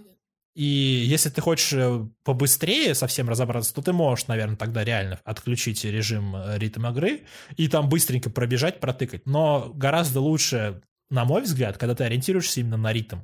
И 0.58 0.64
если 0.64 1.30
ты 1.30 1.40
хочешь 1.40 1.72
э, 1.74 2.08
побыстрее 2.24 2.96
совсем 2.96 3.30
разобраться, 3.30 3.76
то 3.76 3.84
ты 3.84 3.94
можешь, 3.94 4.26
наверное, 4.26 4.56
тогда 4.56 4.84
реально 4.84 5.20
отключить 5.24 5.86
режим 5.86 6.36
э, 6.36 6.58
ритм 6.58 6.88
игры 6.88 7.26
и 7.58 7.68
там 7.68 7.90
быстренько 7.90 8.32
пробежать, 8.32 8.80
протыкать. 8.80 9.28
Но 9.28 9.72
гораздо 9.76 10.20
лучше, 10.20 10.82
на 11.12 11.26
мой 11.26 11.44
взгляд, 11.44 11.78
когда 11.78 11.94
ты 11.94 12.06
ориентируешься 12.06 12.62
именно 12.62 12.78
на 12.78 12.92
ритм. 12.92 13.20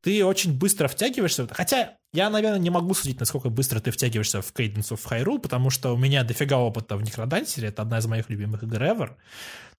Ты 0.00 0.24
очень 0.24 0.58
быстро 0.58 0.88
втягиваешься. 0.88 1.46
Хотя 1.52 1.98
я, 2.12 2.30
наверное, 2.30 2.58
не 2.58 2.70
могу 2.70 2.94
судить, 2.94 3.20
насколько 3.20 3.48
быстро 3.48 3.78
ты 3.78 3.92
втягиваешься 3.92 4.42
в 4.42 4.52
Cadence 4.52 4.90
of 4.90 5.00
Hyrule, 5.08 5.38
потому 5.38 5.70
что 5.70 5.94
у 5.94 5.96
меня 5.96 6.24
дофига 6.24 6.58
опыта 6.58 6.96
в 6.96 7.02
Некродансере. 7.02 7.68
Это 7.68 7.82
одна 7.82 7.98
из 7.98 8.06
моих 8.06 8.28
любимых 8.28 8.64
игр 8.64 8.82
ever. 8.82 9.10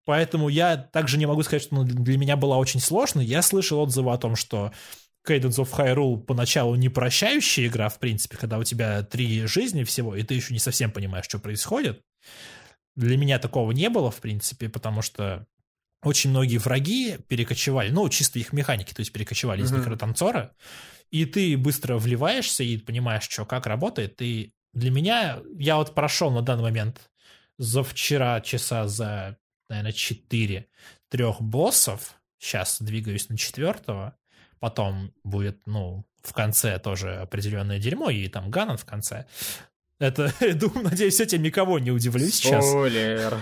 Поэтому 0.05 0.47
я 0.47 0.77
также 0.77 1.17
не 1.17 1.25
могу 1.25 1.43
сказать, 1.43 1.63
что 1.63 1.83
для 1.83 2.17
меня 2.17 2.37
была 2.37 2.55
очень 2.55 2.79
сложной. 2.79 3.25
Я 3.25 3.41
слышал 3.41 3.77
отзывы 3.81 4.13
о 4.13 4.17
том, 4.17 4.37
что 4.37 4.71
Cadence 5.27 5.57
of 5.57 5.69
Hyrule 5.71 6.17
поначалу 6.17 6.75
не 6.75 6.89
прощающая 6.89 7.67
игра, 7.67 7.89
в 7.89 7.99
принципе, 7.99 8.37
когда 8.37 8.57
у 8.57 8.63
тебя 8.63 9.03
три 9.03 9.45
жизни 9.45 9.83
всего, 9.83 10.15
и 10.15 10.23
ты 10.23 10.35
еще 10.35 10.53
не 10.53 10.59
совсем 10.59 10.91
понимаешь, 10.91 11.25
что 11.25 11.39
происходит. 11.39 12.01
Для 12.95 13.17
меня 13.17 13.37
такого 13.37 13.71
не 13.71 13.89
было, 13.89 14.09
в 14.09 14.21
принципе, 14.21 14.69
потому 14.69 15.01
что 15.01 15.45
очень 16.03 16.29
многие 16.29 16.57
враги 16.57 17.17
перекочевали, 17.27 17.89
ну, 17.89 18.07
чисто 18.09 18.39
их 18.39 18.53
механики, 18.53 18.93
то 18.93 19.01
есть 19.01 19.11
перекочевали 19.11 19.61
mm-hmm. 19.61 19.65
из 19.65 19.71
микротанцора, 19.71 20.55
и 21.11 21.25
ты 21.25 21.57
быстро 21.57 21.97
вливаешься 21.97 22.63
и 22.63 22.77
понимаешь, 22.77 23.27
что, 23.27 23.45
как 23.45 23.65
работает. 23.65 24.21
И 24.21 24.53
для 24.73 24.91
меня, 24.91 25.39
я 25.57 25.77
вот 25.77 25.93
прошел 25.95 26.31
на 26.31 26.41
данный 26.41 26.63
момент 26.63 27.09
за 27.57 27.83
вчера 27.83 28.41
часа 28.41 28.87
за, 28.87 29.37
наверное, 29.69 29.91
4 29.91 30.67
трех 31.09 31.41
боссов, 31.41 32.15
сейчас 32.37 32.81
двигаюсь 32.81 33.29
на 33.29 33.37
четвертого, 33.37 34.17
потом 34.59 35.13
будет, 35.23 35.61
ну, 35.65 36.05
в 36.23 36.33
конце 36.33 36.79
тоже 36.79 37.15
определенное 37.15 37.79
дерьмо, 37.79 38.09
и 38.09 38.27
там 38.27 38.49
Ганан 38.51 38.77
в 38.77 38.85
конце. 38.85 39.25
Это, 39.99 40.31
думаю, 40.55 40.83
надеюсь, 40.83 41.19
этим 41.19 41.41
никого 41.41 41.79
не 41.79 41.91
удивлюсь 41.91 42.35
сейчас. 42.35 42.67
Спойлер. 42.67 43.37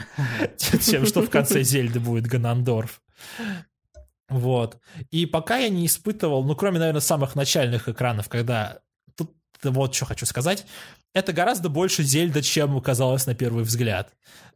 Тем, 0.58 1.06
что 1.06 1.22
в 1.22 1.30
конце 1.30 1.64
Зельды 1.64 2.00
будет 2.00 2.28
Ганандорф. 2.28 3.02
Вот. 4.30 4.80
И 5.12 5.26
пока 5.26 5.58
я 5.58 5.70
не 5.70 5.86
испытывал, 5.86 6.44
ну, 6.44 6.56
кроме, 6.56 6.80
наверное, 6.80 7.02
самых 7.02 7.36
начальных 7.36 7.90
экранов, 7.90 8.30
когда... 8.30 8.80
Тут 9.16 9.36
вот 9.64 9.94
что 9.94 10.06
хочу 10.06 10.26
сказать. 10.26 10.66
Это 11.14 11.32
гораздо 11.32 11.70
больше 11.70 12.04
Зельда, 12.04 12.42
чем 12.42 12.80
казалось 12.82 13.26
на 13.26 13.36
первый 13.36 13.64
взгляд. 13.64 14.14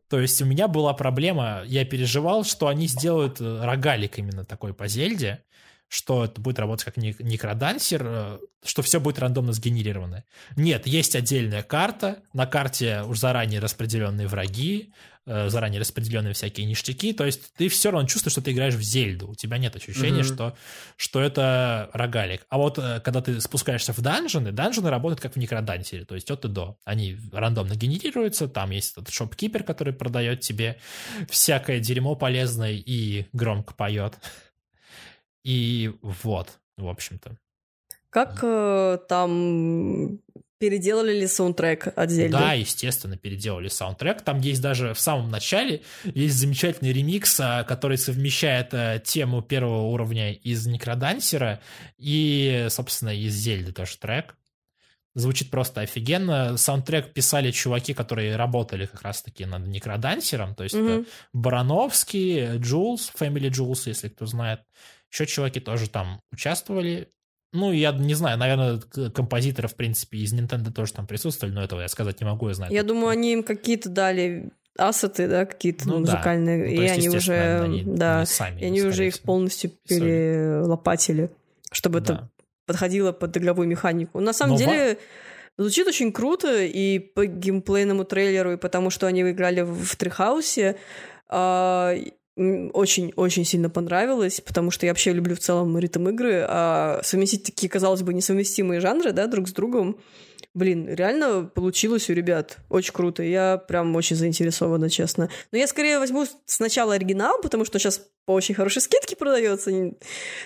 То 0.10 0.19
есть 0.19 0.41
у 0.41 0.45
меня 0.45 0.68
была 0.68 0.94
проблема, 0.94 1.61
я 1.65 1.86
переживал, 1.86 2.44
что 2.44 2.68
они 2.68 2.88
сделают 2.88 3.40
э, 3.40 3.61
рогалик 3.64 4.18
именно 4.18 4.44
такой 4.44 4.73
по 4.73 4.88
Зельде, 4.88 5.44
что 5.90 6.24
это 6.24 6.40
будет 6.40 6.60
работать 6.60 6.86
как 6.86 6.98
некродансер, 6.98 8.03
э, 8.06 8.40
что 8.64 8.82
все 8.84 8.99
будет 8.99 9.20
рандомно 9.20 9.53
сгенерировано. 9.53 10.24
Нет, 10.56 10.86
есть 10.86 11.16
отдельная 11.16 11.64
карта, 11.64 12.22
на 12.32 12.45
карте 12.45 13.02
уж 13.07 13.18
заранее 13.18 13.60
распределенные 13.60 14.28
враги, 14.28 14.94
э, 15.26 15.49
заранее 15.49 15.80
распределенные 15.80 16.36
всякие 16.36 16.68
ништяки, 16.68 17.11
то 17.11 17.26
есть 17.26 17.53
ты 17.56 17.70
все 17.70 17.90
равно 17.90 18.07
чувствуешь, 18.07 18.34
что 18.34 18.41
ты 18.44 18.52
играешь 18.52 18.76
в 18.76 18.84
Зельду, 18.84 19.30
у 19.30 19.36
тебя 19.36 19.57
нет 19.57 19.76
ощущения, 19.76 20.22
mm-hmm. 20.22 20.34
что, 20.36 20.56
что 20.95 21.22
это 21.22 21.90
рогалик. 21.94 22.45
А 22.49 22.60
вот 22.60 22.78
э, 22.78 22.99
когда 22.99 23.24
ты 23.24 23.41
спускаешься 23.41 23.91
в 23.91 23.99
данжены, 23.99 24.52
данжены 24.52 24.91
работают 24.91 25.22
как 25.22 25.34
в 25.34 25.38
некродансере, 25.38 26.06
то 26.06 26.14
есть 26.14 26.30
от 26.30 26.45
и 26.45 26.49
до. 26.49 26.78
Они 26.86 27.18
рандомно 27.32 27.74
генерируются, 27.74 28.48
там 28.48 28.70
есть 28.70 28.91
этот 28.91 29.10
шопкипер, 29.11 29.64
который 29.64 29.94
продает 29.94 30.41
тебе 30.41 30.80
всякое 31.28 31.80
дерьмо 31.80 32.14
полезное 32.14 32.74
и 32.74 33.26
громко 33.34 33.74
поет. 33.74 34.20
И 35.44 35.91
вот, 36.02 36.60
в 36.78 36.88
общем-то. 36.88 37.38
Как 38.10 38.40
э, 38.41 38.98
там 39.07 40.20
переделали 40.60 41.14
ли 41.14 41.28
саундтрек 41.28 41.88
отдельно? 41.95 42.40
Да, 42.40 42.53
естественно, 42.53 43.18
переделали 43.18 43.70
саундтрек. 43.70 44.22
Там 44.22 44.40
есть 44.41 44.61
даже 44.61 44.94
в 44.94 44.99
самом 44.99 45.30
начале 45.30 45.82
есть 46.03 46.36
замечательный 46.36 46.91
ремикс, 46.91 47.40
а, 47.40 47.64
который 47.64 47.98
совмещает 47.98 48.74
э, 48.74 49.02
тему 49.03 49.41
первого 49.41 49.84
уровня 49.84 50.34
из 50.34 50.68
Некродансера 50.68 51.61
и, 51.98 52.68
собственно, 52.70 53.16
из 53.16 53.34
Зельды 53.34 53.72
тоже 53.72 53.98
трек. 53.98 54.36
Звучит 55.16 55.49
просто 55.49 55.82
офигенно. 55.82 56.56
Саундтрек 56.57 57.14
писали 57.14 57.52
чуваки, 57.52 57.94
которые 57.94 58.36
работали 58.36 58.86
как 58.86 59.02
раз-таки 59.02 59.45
над 59.45 59.68
Некродансером. 59.68 60.56
То 60.56 60.64
есть 60.64 60.76
mm-hmm. 60.76 61.02
это 61.02 61.10
Барановский, 61.34 62.57
Джулс, 62.57 63.11
Family 63.20 63.49
Jules, 63.49 63.84
если 63.86 64.10
кто 64.10 64.26
знает. 64.26 64.61
Еще 65.11 65.26
чуваки 65.26 65.60
тоже 65.60 65.90
там 65.90 66.22
участвовали. 66.31 67.10
Ну, 67.52 67.72
я 67.72 67.91
не 67.91 68.14
знаю, 68.14 68.38
наверное, 68.38 68.80
композиторы, 69.10 69.68
в 69.68 69.76
принципе, 69.76 70.19
из 70.19 70.34
Nintendo 70.34 70.72
тоже 70.72 70.94
там 70.94 71.07
присутствовали, 71.07 71.53
но 71.53 71.64
этого 71.64 71.81
я 71.81 71.88
сказать 71.88 72.22
не 72.22 72.26
могу, 72.26 72.48
я 72.48 72.53
знаю. 72.53 72.72
Я 72.72 72.84
думаю, 72.84 73.10
они 73.10 73.34
им 73.34 73.44
какие-то 73.44 73.90
дали 73.90 74.52
ассеты, 74.77 75.27
да, 75.27 75.45
какие-то 75.45 75.88
ну, 75.88 75.99
музыкальные, 75.99 76.60
да. 76.60 76.65
ну, 76.65 76.72
и 76.72 76.77
есть, 76.77 76.98
они 76.98 77.10
уже, 77.10 77.61
они, 77.61 77.84
да, 77.84 78.18
они 78.18 78.26
сами, 78.27 78.61
и 78.61 78.65
они 78.65 78.81
уже 78.84 79.07
их 79.07 79.19
полностью 79.22 79.72
перелопатили, 79.88 81.31
чтобы 81.72 82.02
да. 82.02 82.14
это 82.14 82.30
подходило 82.65 83.11
под 83.11 83.36
игровую 83.36 83.68
механику. 83.68 84.19
На 84.19 84.31
самом 84.31 84.53
но 84.53 84.57
деле, 84.60 84.99
звучит 85.57 85.88
очень 85.88 86.11
круто 86.11 86.61
и 86.61 86.99
по 86.99 87.26
геймплейному 87.26 88.06
трейлеру, 88.06 88.53
и 88.53 88.57
потому 88.57 88.91
что 88.91 89.07
они 89.07 89.22
играли 89.22 89.61
в 89.61 89.95
Трихаусе. 89.95 90.77
Очень-очень 92.74 93.44
сильно 93.44 93.70
понравилось, 93.70 94.40
потому 94.41 94.72
что 94.72 94.86
я 94.86 94.94
вообще 94.94 95.11
люблю 95.11 95.36
в 95.36 95.40
целом 95.40 95.78
ритм 95.78 96.07
игры, 96.10 96.45
а 96.48 97.02
совместить 97.03 97.44
такие, 97.44 97.70
казалось 97.70 98.02
бы, 98.02 98.14
несовместимые 98.14 98.80
жанры, 98.80 99.11
да, 99.11 99.28
друг 99.28 99.49
с 99.49 99.52
другом, 99.52 99.98
блин, 100.53 100.88
реально 100.88 101.44
получилось 101.44 102.10
у 102.10 102.14
ребят. 102.14 102.57
Очень 102.70 102.94
круто. 102.94 103.24
Я 103.24 103.57
прям 103.57 103.95
очень 103.95 104.16
заинтересована, 104.16 104.90
честно. 104.90 105.30
Но 105.52 105.57
я 105.57 105.68
скорее 105.68 105.99
возьму 105.99 106.26
сначала 106.45 106.94
оригинал, 106.94 107.41
потому 107.41 107.66
что 107.66 107.78
сейчас 107.78 108.02
по 108.26 108.32
очень 108.32 108.56
хорошей 108.56 108.82
скидке 108.82 109.16
продается. 109.18 109.72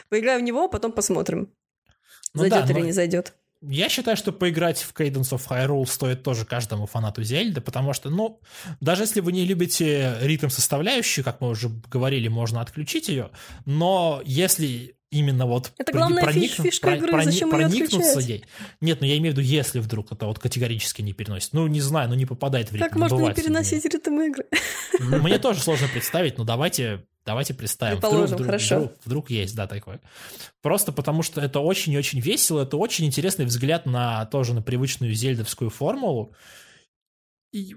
Поиграю 0.10 0.40
в 0.40 0.44
него, 0.44 0.66
а 0.66 0.70
потом 0.70 0.92
посмотрим. 0.92 1.54
Ну 2.34 2.42
зайдет 2.42 2.66
да, 2.66 2.72
или 2.72 2.80
но... 2.80 2.86
не 2.86 2.92
зайдет. 2.92 3.34
Я 3.66 3.90
считаю, 3.90 4.18
что 4.18 4.32
поиграть 4.32 4.82
в 4.82 4.94
Cadence 4.94 5.32
of 5.32 5.48
Hyrule 5.48 5.86
стоит 5.86 6.24
тоже 6.24 6.46
каждому 6.46 6.86
фанату 6.86 7.24
Зельды, 7.24 7.62
потому 7.62 7.94
что, 7.94 8.10
ну, 8.10 8.40
даже 8.82 9.04
если 9.04 9.22
вы 9.22 9.32
не 9.32 9.46
любите 9.46 10.18
ритм 10.22 10.50
составляющую, 10.50 11.24
как 11.24 11.40
мы 11.42 11.50
уже 11.50 11.70
говорили, 11.90 12.28
можно 12.28 12.62
отключить 12.62 13.08
ее, 13.08 13.30
но 13.66 14.22
если 14.26 14.96
именно 15.14 15.46
вот 15.46 15.72
это 15.78 15.92
главная 15.92 16.24
проникну, 16.24 16.64
фишка 16.66 16.88
про, 16.88 16.96
игры, 16.98 17.12
прони, 17.12 17.26
зачем 17.26 17.50
проникнуться 17.50 18.20
ей. 18.20 18.44
Нет, 18.82 19.00
ну 19.00 19.08
я 19.08 19.18
имею 19.18 19.34
в 19.34 19.38
виду, 19.38 19.48
если 19.48 19.80
вдруг 19.80 20.12
это 20.12 20.26
вот 20.26 20.40
категорически 20.40 21.02
не 21.02 21.14
переносит. 21.14 21.54
Ну, 21.54 21.68
не 21.68 21.82
знаю, 21.82 22.10
ну 22.10 22.16
не 22.16 22.26
попадает 22.26 22.72
в 22.72 22.74
ритм. 22.74 22.86
Как 22.86 22.96
можно 22.96 23.20
не 23.20 23.34
переносить 23.34 23.86
ритм 23.86 24.20
игры? 24.22 24.46
Мне 25.00 25.38
тоже 25.38 25.62
сложно 25.62 25.88
представить, 25.88 26.38
но 26.38 26.44
давайте 26.44 27.06
Давайте 27.26 27.54
представим. 27.54 28.00
Предположим, 28.00 28.36
вдруг, 28.36 28.46
хорошо. 28.48 28.76
Вдруг, 28.76 28.98
вдруг 29.06 29.30
есть, 29.30 29.56
да, 29.56 29.68
такое. 29.68 30.02
Просто 30.62 30.92
потому 30.92 31.24
что 31.24 31.40
это 31.40 31.60
очень 31.60 31.94
и 31.94 31.98
очень 31.98 32.20
весело, 32.20 32.64
это 32.64 32.78
очень 32.78 33.06
интересный 33.06 33.46
взгляд 33.46 33.86
на 33.86 34.26
тоже 34.26 34.54
на 34.54 34.62
привычную 34.62 35.14
зельдовскую 35.14 35.70
формулу. 35.70 36.36
И 37.54 37.76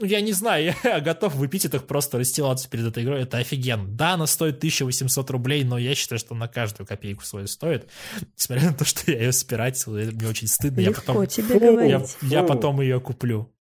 ну, 0.00 0.06
я 0.06 0.20
не 0.20 0.32
знаю, 0.32 0.74
я 0.84 1.00
готов 1.00 1.34
в 1.34 1.46
эпитетах 1.46 1.86
просто 1.86 2.18
расстилаться 2.18 2.68
перед 2.68 2.86
этой 2.86 3.04
игрой, 3.04 3.22
это 3.22 3.38
офигенно. 3.38 3.86
Да, 3.86 4.14
она 4.14 4.26
стоит 4.26 4.56
1800 4.56 5.30
рублей, 5.30 5.62
но 5.64 5.78
я 5.78 5.94
считаю, 5.94 6.18
что 6.18 6.34
на 6.34 6.48
каждую 6.48 6.86
копейку 6.86 7.24
свою 7.24 7.46
стоит. 7.46 7.88
Несмотря 8.36 8.70
на 8.70 8.74
то, 8.74 8.84
что 8.84 9.10
я 9.10 9.18
ее 9.18 9.32
спиратил, 9.32 9.92
мне 9.92 10.28
очень 10.28 10.48
стыдно. 10.48 10.80
Легко 10.80 11.00
я 11.00 11.06
потом, 11.06 11.26
тебе 11.26 11.60
говорить. 11.60 12.16
Я, 12.22 12.40
я 12.40 12.42
потом 12.42 12.80
ее 12.80 13.00
куплю. 13.00 13.52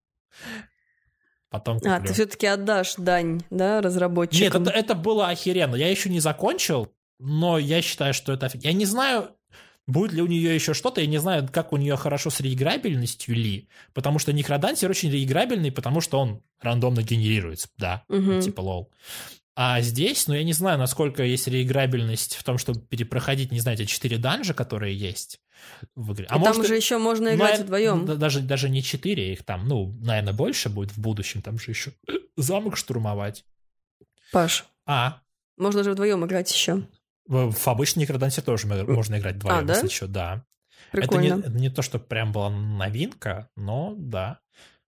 Потом 1.52 1.78
куплю. 1.78 1.92
А, 1.92 2.00
ты 2.00 2.14
все-таки 2.14 2.46
отдашь 2.46 2.94
дань, 2.96 3.42
да, 3.50 3.82
разработчикам? 3.82 4.62
Нет, 4.62 4.68
это, 4.68 4.70
это 4.70 4.94
было 4.94 5.28
охеренно. 5.28 5.76
Я 5.76 5.90
еще 5.90 6.08
не 6.08 6.18
закончил, 6.18 6.90
но 7.18 7.58
я 7.58 7.82
считаю, 7.82 8.14
что 8.14 8.32
это. 8.32 8.50
Я 8.54 8.72
не 8.72 8.86
знаю, 8.86 9.36
будет 9.86 10.12
ли 10.12 10.22
у 10.22 10.26
нее 10.26 10.54
еще 10.54 10.72
что-то, 10.72 11.02
я 11.02 11.06
не 11.06 11.18
знаю, 11.18 11.46
как 11.52 11.74
у 11.74 11.76
нее 11.76 11.96
хорошо 11.96 12.30
с 12.30 12.40
реиграбельностью 12.40 13.34
ли, 13.34 13.68
потому 13.92 14.18
что 14.18 14.32
Некродансер 14.32 14.90
очень 14.90 15.10
реиграбельный, 15.10 15.70
потому 15.70 16.00
что 16.00 16.18
он 16.20 16.42
рандомно 16.60 17.02
генерируется, 17.02 17.68
да, 17.76 18.04
угу. 18.08 18.40
типа 18.40 18.62
лол. 18.62 18.90
А 19.54 19.82
здесь, 19.82 20.26
ну, 20.28 20.34
я 20.34 20.44
не 20.44 20.54
знаю, 20.54 20.78
насколько 20.78 21.22
есть 21.22 21.46
реиграбельность 21.46 22.36
в 22.36 22.42
том, 22.44 22.56
чтобы 22.56 22.80
перепроходить, 22.80 23.52
не 23.52 23.60
знаю, 23.60 23.78
эти 23.78 23.86
четыре 23.86 24.16
данжа, 24.16 24.54
которые 24.54 24.96
есть 24.96 25.40
в 25.94 26.14
игре. 26.14 26.26
А 26.30 26.36
И 26.36 26.38
может, 26.38 26.56
там 26.56 26.66
же 26.66 26.74
еще 26.74 26.96
можно 26.96 27.34
играть 27.34 27.58
ну, 27.58 27.64
вдвоем. 27.64 28.18
Даже, 28.18 28.40
даже 28.40 28.70
не 28.70 28.82
четыре, 28.82 29.34
их 29.34 29.44
там, 29.44 29.68
ну, 29.68 29.94
наверное, 30.00 30.32
больше 30.32 30.70
будет 30.70 30.92
в 30.92 30.98
будущем, 30.98 31.42
там 31.42 31.58
же 31.58 31.70
еще 31.70 31.92
замок 32.36 32.78
штурмовать. 32.78 33.44
Паш. 34.32 34.64
А? 34.86 35.20
Можно 35.58 35.84
же 35.84 35.92
вдвоем 35.92 36.24
играть 36.24 36.50
еще. 36.50 36.86
В, 37.26 37.68
обычный 37.68 38.00
Некродансе 38.00 38.40
тоже 38.40 38.66
можно 38.66 39.18
играть 39.18 39.36
вдвоем, 39.36 39.58
а, 39.58 39.62
да? 39.62 39.74
если 39.74 39.88
что, 39.88 40.08
да. 40.08 40.46
Прикольно. 40.90 41.40
Это 41.40 41.50
не, 41.50 41.60
не 41.60 41.70
то, 41.70 41.82
что 41.82 41.98
прям 41.98 42.32
была 42.32 42.50
новинка, 42.50 43.50
но 43.56 43.94
да. 43.96 44.40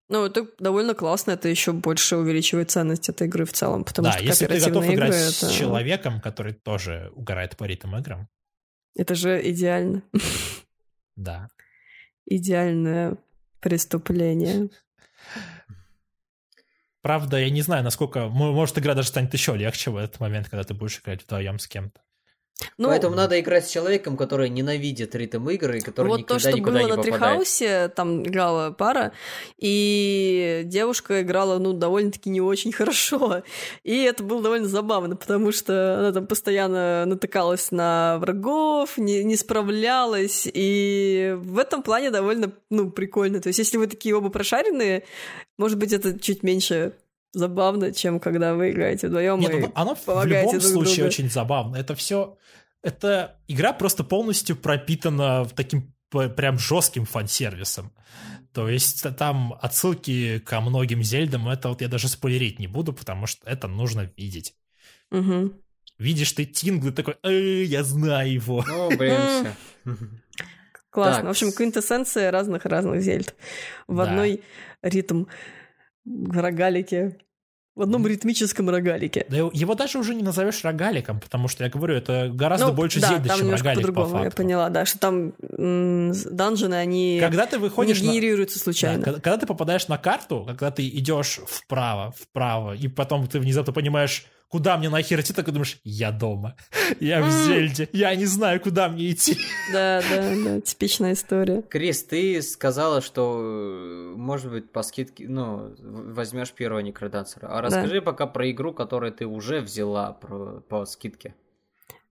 Ну, 0.07 0.25
это 0.25 0.47
довольно 0.59 0.93
классно, 0.93 1.31
это 1.31 1.49
еще 1.49 1.71
больше 1.71 2.17
увеличивает 2.17 2.69
ценность 2.69 3.09
этой 3.09 3.27
игры 3.27 3.45
в 3.45 3.53
целом, 3.53 3.83
потому 3.83 4.07
да, 4.07 4.11
что 4.13 4.23
если 4.23 4.45
ты 4.45 4.59
готов 4.59 4.83
игры 4.83 4.95
играть 4.95 5.13
это... 5.13 5.47
с 5.47 5.51
человеком, 5.51 6.21
который 6.21 6.53
тоже 6.53 7.11
угорает 7.15 7.57
по 7.57 7.63
ритм 7.63 7.95
играм. 7.95 8.29
Это 8.95 9.15
же 9.15 9.41
идеально. 9.49 10.03
Да. 11.15 11.49
Идеальное 12.25 13.17
преступление. 13.61 14.69
Правда, 17.01 17.37
я 17.37 17.49
не 17.49 17.61
знаю, 17.61 17.83
насколько... 17.83 18.27
Может, 18.27 18.77
игра 18.77 18.95
даже 18.95 19.09
станет 19.09 19.33
еще 19.33 19.55
легче 19.55 19.91
в 19.91 19.97
этот 19.97 20.19
момент, 20.19 20.49
когда 20.49 20.63
ты 20.63 20.73
будешь 20.73 20.99
играть 20.99 21.23
вдвоем 21.23 21.57
с 21.57 21.67
кем-то. 21.67 22.01
Ну, 22.77 22.87
Поэтому 22.87 23.15
надо 23.15 23.39
играть 23.39 23.67
с 23.67 23.71
человеком, 23.71 24.15
который 24.15 24.49
ненавидит 24.49 25.13
ритм 25.13 25.49
игры, 25.49 25.79
и 25.79 25.81
который 25.81 26.07
вот 26.07 26.19
никогда 26.19 26.35
то, 26.35 26.39
что 26.39 26.51
никуда 26.57 26.79
было 26.79 26.87
не 26.87 26.95
на 26.95 27.01
Трихаусе, 27.01 27.89
там 27.89 28.23
играла 28.23 28.71
пара, 28.71 29.11
и 29.57 30.61
девушка 30.65 31.21
играла, 31.21 31.59
ну, 31.59 31.73
довольно-таки 31.73 32.29
не 32.29 32.41
очень 32.41 32.71
хорошо. 32.71 33.43
И 33.83 34.03
это 34.03 34.23
было 34.23 34.41
довольно 34.41 34.67
забавно, 34.67 35.17
потому 35.17 35.51
что 35.51 35.99
она 35.99 36.11
там 36.13 36.27
постоянно 36.27 37.05
натыкалась 37.05 37.71
на 37.71 38.17
врагов, 38.19 38.97
не, 38.97 39.23
не 39.23 39.35
справлялась, 39.35 40.47
и 40.51 41.35
в 41.37 41.57
этом 41.57 41.83
плане 41.83 42.09
довольно, 42.09 42.53
ну, 42.69 42.89
прикольно. 42.89 43.41
То 43.41 43.47
есть, 43.47 43.59
если 43.59 43.77
вы 43.77 43.87
такие 43.87 44.15
оба 44.15 44.29
прошаренные, 44.29 45.03
может 45.57 45.77
быть, 45.77 45.91
это 45.91 46.17
чуть 46.17 46.43
меньше 46.43 46.93
забавно, 47.35 47.91
чем 47.91 48.19
когда 48.19 48.55
вы 48.55 48.71
играете 48.71 49.07
вдвоем 49.07 49.39
Нет, 49.39 49.51
и 49.51 49.57
ну, 49.59 49.71
оно 49.75 49.95
в 49.95 50.25
любом 50.25 50.51
друг 50.51 50.63
случае 50.63 50.95
другу. 50.95 51.07
очень 51.07 51.29
забавно. 51.29 51.75
Это 51.77 51.95
все... 51.95 52.37
Это 52.81 53.39
игра 53.47 53.73
просто 53.73 54.03
полностью 54.03 54.55
пропитана 54.55 55.45
таким 55.55 55.93
прям 56.09 56.57
жестким 56.59 57.05
фан-сервисом. 57.05 57.91
То 58.53 58.69
есть 58.69 59.03
там 59.17 59.57
отсылки 59.61 60.39
ко 60.39 60.61
многим 60.61 61.03
Зельдам, 61.03 61.49
это 61.49 61.69
вот 61.69 61.81
я 61.81 61.87
даже 61.87 62.07
спойлерить 62.07 62.59
не 62.59 62.67
буду, 62.67 62.93
потому 62.93 63.27
что 63.27 63.45
это 63.49 63.67
нужно 63.67 64.09
видеть. 64.15 64.53
Угу. 65.11 65.51
Видишь 65.97 66.31
ты 66.31 66.45
Тингл 66.45 66.91
такой, 66.91 67.15
э, 67.23 67.63
я 67.63 67.83
знаю 67.83 68.31
его. 68.31 68.63
Ну, 68.67 68.95
блин, 68.95 69.19
Классно. 70.89 71.15
Так. 71.15 71.25
В 71.25 71.29
общем, 71.29 71.51
квинтэссенция 71.51 72.31
разных-разных 72.31 73.01
Зельд. 73.01 73.35
В 73.87 73.97
да. 73.97 74.03
одной 74.03 74.41
ритм 74.81 75.25
рогалике 76.05 77.17
в 77.75 77.81
одном 77.81 78.07
ритмическом 78.07 78.69
рогалике. 78.69 79.25
Да 79.29 79.37
его 79.37 79.75
даже 79.75 79.99
уже 79.99 80.15
не 80.15 80.23
назовешь 80.23 80.63
рогаликом, 80.63 81.19
потому 81.19 81.47
что 81.47 81.63
я 81.63 81.69
говорю, 81.69 81.95
это 81.95 82.29
гораздо 82.33 82.67
ну, 82.67 82.73
больше 82.73 83.01
да, 83.01 83.09
Зельды, 83.09 83.29
чем 83.29 83.51
рогалик 83.51 83.79
по-другому, 83.79 84.05
по 84.05 84.11
факту. 84.11 84.25
я 84.25 84.31
поняла, 84.31 84.69
да, 84.69 84.85
что 84.85 84.99
там 84.99 85.33
м- 85.57 86.13
данжены, 86.31 86.75
они 86.75 87.17
когда 87.21 87.45
ты 87.45 87.59
выходишь 87.59 88.01
не 88.01 88.09
генерируются 88.09 88.57
на... 88.59 88.63
случайно. 88.63 88.99
Да, 88.99 89.03
когда, 89.05 89.19
когда 89.19 89.37
ты 89.37 89.45
попадаешь 89.45 89.87
на 89.87 89.97
карту, 89.97 90.45
когда 90.47 90.71
ты 90.71 90.87
идешь 90.87 91.41
вправо, 91.47 92.13
вправо, 92.17 92.75
и 92.75 92.87
потом 92.87 93.27
ты 93.27 93.39
внезапно 93.39 93.73
понимаешь, 93.73 94.25
куда 94.55 94.77
мне 94.77 94.89
нахер 94.89 95.19
идти, 95.19 95.33
так 95.33 95.51
думаешь, 95.51 95.81
я 95.83 96.13
дома, 96.13 96.55
я 97.01 97.21
в 97.21 97.29
Зельде, 97.29 97.89
я 97.91 98.15
не 98.15 98.25
знаю, 98.25 98.61
куда 98.61 98.87
мне 98.87 99.11
идти. 99.11 99.37
Да, 99.73 100.01
да, 100.09 100.31
да, 100.45 100.61
типичная 100.61 101.11
история. 101.11 101.61
Крис, 101.63 102.03
ты 102.03 102.41
сказала, 102.41 103.01
что, 103.01 104.13
может 104.15 104.51
быть, 104.51 104.71
по 104.71 104.81
скидке, 104.83 105.25
ну, 105.27 105.75
возьмешь 105.79 106.51
первого 106.51 106.79
некродансера. 106.79 107.47
А 107.47 107.61
расскажи 107.61 108.01
пока 108.01 108.27
про 108.27 108.49
игру, 108.51 108.73
которую 108.73 109.11
ты 109.11 109.25
уже 109.25 109.59
взяла 109.59 110.13
про, 110.13 110.61
по 110.61 110.85
скидке. 110.85 111.35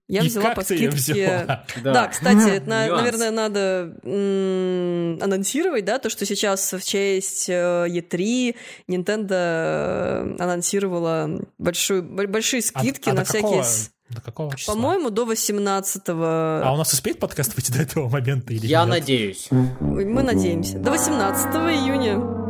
Я 0.06 0.22
и 0.22 0.28
взяла 0.28 0.46
как 0.46 0.56
по 0.56 0.64
скидке. 0.64 0.88
Взяла? 0.90 1.64
Да. 1.82 1.92
да, 1.92 2.08
кстати, 2.08 2.60
на, 2.66 2.86
наверное, 2.88 3.30
надо 3.30 3.96
м- 4.02 5.22
анонсировать, 5.22 5.84
да, 5.84 5.98
то, 5.98 6.10
что 6.10 6.26
сейчас 6.26 6.72
в 6.72 6.84
честь 6.84 7.48
E3 7.48 8.54
э, 8.88 8.92
Nintendo 8.92 9.28
э, 9.30 10.36
анонсировала 10.38 11.40
большую, 11.58 12.02
большие 12.02 12.60
а 12.60 12.80
скидки 12.80 13.08
а, 13.08 13.12
а 13.12 13.14
на 13.14 13.24
всякие... 13.24 13.42
Какого? 13.42 13.66
До 14.10 14.20
какого 14.20 14.56
числа? 14.56 14.74
По-моему, 14.74 15.10
до 15.10 15.24
18-го. 15.24 16.66
А 16.66 16.70
у 16.72 16.76
нас 16.76 16.92
успеет 16.92 17.18
подкаст 17.18 17.56
выйти 17.56 17.72
до 17.76 17.80
этого 17.82 18.08
момента 18.08 18.52
или 18.52 18.66
Я 18.66 18.80
нет? 18.80 18.90
надеюсь. 18.90 19.48
Мы 19.80 20.22
надеемся. 20.22 20.78
До 20.78 20.90
18 20.90 21.46
июня 21.54 22.43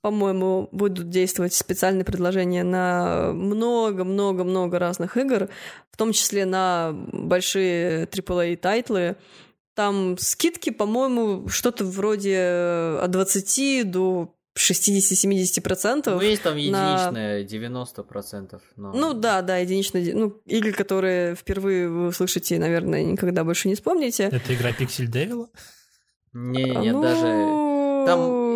по-моему, 0.00 0.68
будут 0.72 1.08
действовать 1.08 1.54
специальные 1.54 2.04
предложения 2.04 2.64
на 2.64 3.32
много-много-много 3.32 4.78
разных 4.78 5.16
игр, 5.16 5.48
в 5.90 5.96
том 5.96 6.12
числе 6.12 6.44
на 6.44 6.92
большие 7.12 8.06
AAA-тайтлы. 8.06 9.16
Там 9.74 10.16
скидки, 10.18 10.70
по-моему, 10.70 11.48
что-то 11.48 11.84
вроде 11.84 12.38
от 13.00 13.10
20 13.10 13.90
до 13.90 14.34
60-70%. 14.58 16.02
Ну, 16.06 16.20
есть 16.20 16.42
там 16.42 16.56
единичное, 16.56 17.10
на... 17.10 17.42
90%. 17.44 18.60
Но... 18.76 18.92
Ну 18.92 19.12
да, 19.14 19.42
да, 19.42 19.58
единичное. 19.58 20.14
Ну, 20.14 20.40
игры, 20.46 20.72
которые 20.72 21.36
впервые 21.36 21.88
вы 21.88 22.08
услышите, 22.08 22.58
наверное, 22.58 23.04
никогда 23.04 23.44
больше 23.44 23.68
не 23.68 23.76
вспомните. 23.76 24.24
Это 24.24 24.54
игра 24.54 24.70
Pixel 24.70 25.06
Devil? 25.06 25.46
Не-не-не, 26.32 26.92
ну... 26.92 27.02
даже... 27.02 28.06
Там 28.06 28.47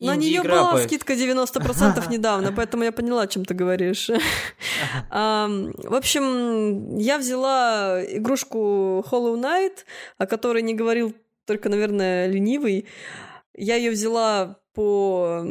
на 0.00 0.16
нее 0.16 0.42
была 0.42 0.72
по... 0.72 0.78
скидка 0.80 1.14
90% 1.14 2.08
недавно, 2.10 2.52
поэтому 2.52 2.84
я 2.84 2.92
поняла, 2.92 3.22
о 3.22 3.26
чем 3.26 3.44
ты 3.44 3.54
говоришь. 3.54 4.10
В 5.10 5.94
общем, 5.94 6.96
я 6.96 7.18
взяла 7.18 8.00
игрушку 8.04 9.04
Hollow 9.10 9.36
Knight, 9.36 9.84
о 10.18 10.26
которой 10.26 10.62
не 10.62 10.74
говорил 10.74 11.14
только, 11.46 11.68
наверное, 11.68 12.26
ленивый. 12.26 12.86
Я 13.54 13.76
ее 13.76 13.90
взяла 13.90 14.58
по 14.74 15.42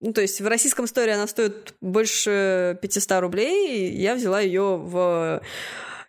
ну, 0.00 0.14
то 0.14 0.22
есть 0.22 0.40
в 0.40 0.46
российском 0.46 0.86
сторе 0.86 1.12
она 1.12 1.26
стоит 1.26 1.74
больше 1.82 2.78
500 2.80 3.20
рублей. 3.20 3.92
Я 3.92 4.14
взяла 4.14 4.40
ее 4.40 4.76
в 4.78 5.42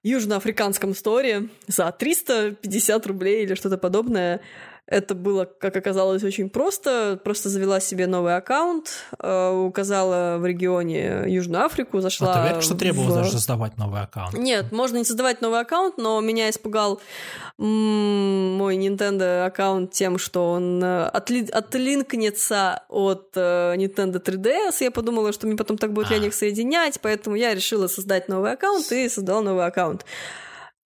южноафриканском 0.01 0.95
сторе 0.95 1.49
за 1.67 1.91
350 1.91 3.05
рублей 3.07 3.43
или 3.43 3.53
что-то 3.55 3.77
подобное. 3.77 4.39
Это 4.87 5.15
было, 5.15 5.45
как 5.45 5.75
оказалось, 5.77 6.23
очень 6.23 6.49
просто. 6.49 7.19
Просто 7.23 7.49
завела 7.49 7.79
себе 7.79 8.07
новый 8.07 8.35
аккаунт, 8.35 8.89
э, 9.19 9.49
указала 9.49 10.37
в 10.37 10.45
регионе 10.45 11.23
Южную 11.27 11.63
Африку, 11.63 12.01
зашла... 12.01 12.33
А 12.33 12.43
ты 12.43 12.49
веришь, 12.49 12.65
что 12.65 12.75
требовалось 12.75 13.13
в... 13.13 13.15
даже 13.15 13.31
создавать 13.31 13.77
новый 13.77 14.01
аккаунт? 14.01 14.33
Нет, 14.33 14.71
можно 14.71 14.97
не 14.97 15.05
создавать 15.05 15.39
новый 15.41 15.61
аккаунт, 15.61 15.97
но 15.97 16.19
меня 16.19 16.49
испугал 16.49 16.99
мой 17.57 18.75
Nintendo 18.75 19.45
аккаунт 19.45 19.91
тем, 19.91 20.17
что 20.17 20.51
он 20.51 20.83
э, 20.83 21.05
отли... 21.05 21.47
отлинкнется 21.49 22.83
от 22.89 23.31
э, 23.35 23.75
Nintendo 23.77 24.21
3DS. 24.21 24.75
Я 24.83 24.91
подумала, 24.91 25.31
что 25.31 25.47
мне 25.47 25.55
потом 25.55 25.77
так 25.77 25.93
будет 25.93 26.09
лень 26.09 26.25
их 26.25 26.33
соединять, 26.33 26.99
поэтому 27.01 27.35
я 27.37 27.53
решила 27.53 27.87
создать 27.87 28.27
новый 28.27 28.51
аккаунт 28.51 28.91
и 28.91 29.07
создала 29.07 29.41
новый 29.41 29.65
аккаунт. 29.65 30.05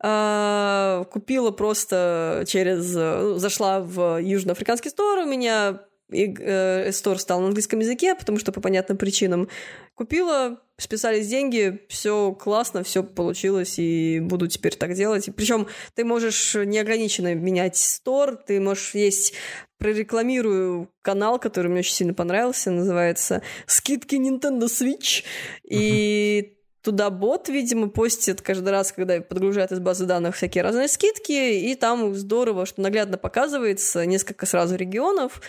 А, 0.08 1.04
купила 1.06 1.50
просто 1.50 2.44
через... 2.46 2.94
Ну, 2.94 3.40
зашла 3.40 3.80
в 3.80 4.22
южноафриканский 4.22 4.92
стор, 4.92 5.18
у 5.20 5.26
меня 5.26 5.82
и, 6.12 6.32
э, 6.40 6.92
стор 6.92 7.18
стал 7.18 7.42
на 7.42 7.48
английском 7.48 7.80
языке, 7.80 8.14
потому 8.14 8.38
что 8.38 8.52
по 8.52 8.62
понятным 8.62 9.00
причинам. 9.00 9.50
Купила, 9.96 10.62
списались 10.78 11.28
деньги, 11.28 11.82
все 11.90 12.34
классно, 12.34 12.84
все 12.84 13.02
получилось, 13.02 13.80
и 13.80 14.20
буду 14.20 14.48
теперь 14.48 14.76
так 14.76 14.94
делать. 14.94 15.28
Причем 15.36 15.66
ты 15.96 16.06
можешь 16.06 16.54
неограниченно 16.54 17.34
менять 17.34 17.76
стор, 17.76 18.36
ты 18.36 18.60
можешь 18.60 18.94
есть 18.94 19.34
прорекламирую 19.80 20.92
канал, 21.02 21.40
который 21.40 21.72
мне 21.72 21.80
очень 21.80 21.96
сильно 21.96 22.14
понравился, 22.14 22.70
называется 22.70 23.42
«Скидки 23.66 24.16
Nintendo 24.16 24.66
Switch», 24.66 25.24
и 25.64 26.55
туда 26.86 27.10
бот, 27.10 27.50
видимо, 27.50 27.90
постит 27.90 28.42
каждый 28.42 28.70
раз, 28.70 28.92
когда 28.92 29.20
подгружает 29.20 29.72
из 29.72 29.80
базы 29.80 30.06
данных 30.06 30.36
всякие 30.36 30.64
разные 30.64 30.88
скидки, 30.88 31.32
и 31.32 31.74
там 31.74 32.14
здорово, 32.14 32.68
что 32.68 32.82
наглядно 32.82 33.18
показывается 33.18 34.06
несколько 34.06 34.46
сразу 34.46 34.76
регионов, 34.76 35.42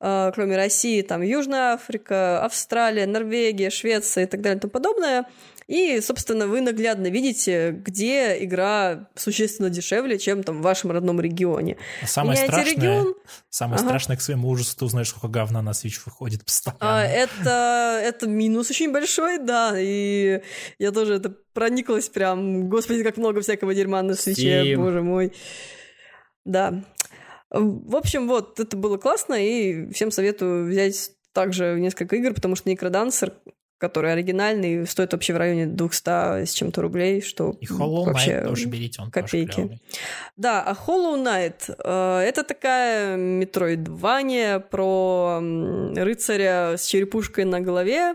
э, 0.00 0.30
кроме 0.32 0.56
России, 0.56 1.02
там 1.02 1.22
Южная 1.22 1.74
Африка, 1.74 2.44
Австралия, 2.44 3.06
Норвегия, 3.06 3.70
Швеция 3.70 4.24
и 4.24 4.26
так 4.28 4.40
далее 4.40 4.58
и 4.58 4.60
тому 4.60 4.70
подобное. 4.70 5.26
И, 5.66 6.00
собственно, 6.00 6.46
вы 6.46 6.60
наглядно 6.60 7.06
видите, 7.06 7.70
где 7.70 8.42
игра 8.44 9.08
существенно 9.14 9.70
дешевле, 9.70 10.18
чем 10.18 10.42
там 10.42 10.60
в 10.60 10.62
вашем 10.62 10.90
родном 10.90 11.20
регионе. 11.20 11.78
А 12.02 12.06
самое 12.06 12.36
страшное, 12.36 12.74
регион... 12.74 13.14
самое 13.48 13.78
ага. 13.78 13.88
страшное 13.88 14.16
к 14.16 14.20
своему 14.20 14.48
ужасу, 14.48 14.76
ты 14.76 14.84
узнаешь, 14.84 15.08
сколько 15.08 15.28
говна 15.28 15.62
на 15.62 15.70
Switch 15.70 16.00
выходит 16.04 16.44
постоянно. 16.44 16.78
А, 16.80 17.02
это, 17.02 18.00
это 18.02 18.26
минус 18.26 18.70
очень 18.70 18.92
большой, 18.92 19.38
да, 19.38 19.74
и 19.78 20.42
я 20.78 20.92
тоже 20.92 21.14
это 21.14 21.34
прониклась 21.54 22.08
прям, 22.08 22.68
господи, 22.68 23.02
как 23.02 23.16
много 23.16 23.40
всякого 23.40 23.74
дерьма 23.74 24.02
на 24.02 24.14
свече, 24.14 24.76
боже 24.76 25.02
мой. 25.02 25.32
Да. 26.44 26.84
В 27.50 27.96
общем, 27.96 28.28
вот, 28.28 28.60
это 28.60 28.76
было 28.76 28.98
классно, 28.98 29.34
и 29.34 29.90
всем 29.92 30.10
советую 30.10 30.68
взять 30.68 31.12
также 31.32 31.78
несколько 31.78 32.16
игр, 32.16 32.34
потому 32.34 32.56
что 32.56 32.70
Necrodancer 32.70 33.32
который 33.84 34.14
оригинальный, 34.14 34.86
стоит 34.86 35.12
вообще 35.12 35.34
в 35.34 35.36
районе 35.36 35.66
200 35.66 36.46
с 36.46 36.52
чем-то 36.54 36.80
рублей, 36.80 37.20
что 37.20 37.54
И 37.60 37.66
Hollow 37.66 38.06
вообще 38.06 38.30
Knight 38.30 38.48
тоже 38.48 38.66
берите, 38.68 39.02
он 39.02 39.10
копейки. 39.10 39.60
Тоже 39.60 39.78
да, 40.38 40.62
а 40.62 40.72
Hollow 40.72 41.22
Knight 41.22 41.74
э, 41.84 42.18
это 42.20 42.44
такая 42.44 43.16
метроидвания 43.16 44.58
про 44.58 45.38
рыцаря 45.96 46.76
с 46.78 46.86
черепушкой 46.86 47.44
на 47.44 47.60
голове, 47.60 48.14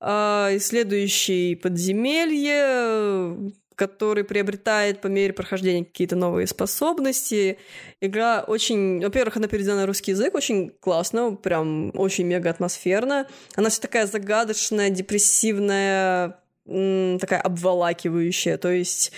э, 0.00 0.56
исследующий 0.56 1.56
подземелье, 1.56 3.52
который 3.76 4.24
приобретает 4.24 5.00
по 5.02 5.06
мере 5.06 5.32
прохождения 5.32 5.84
какие-то 5.84 6.16
новые 6.16 6.46
способности. 6.46 7.58
Игра 8.00 8.40
очень... 8.40 9.02
Во-первых, 9.02 9.36
она 9.36 9.48
переведена 9.48 9.76
на 9.76 9.86
русский 9.86 10.12
язык, 10.12 10.34
очень 10.34 10.70
классно, 10.80 11.34
прям 11.34 11.92
очень 11.94 12.24
мега 12.24 12.50
атмосферно. 12.50 13.26
Она 13.54 13.68
вся 13.68 13.82
такая 13.82 14.06
загадочная, 14.06 14.88
депрессивная, 14.88 16.40
такая 16.64 17.40
обволакивающая. 17.40 18.56
То 18.56 18.70
есть 18.72 19.12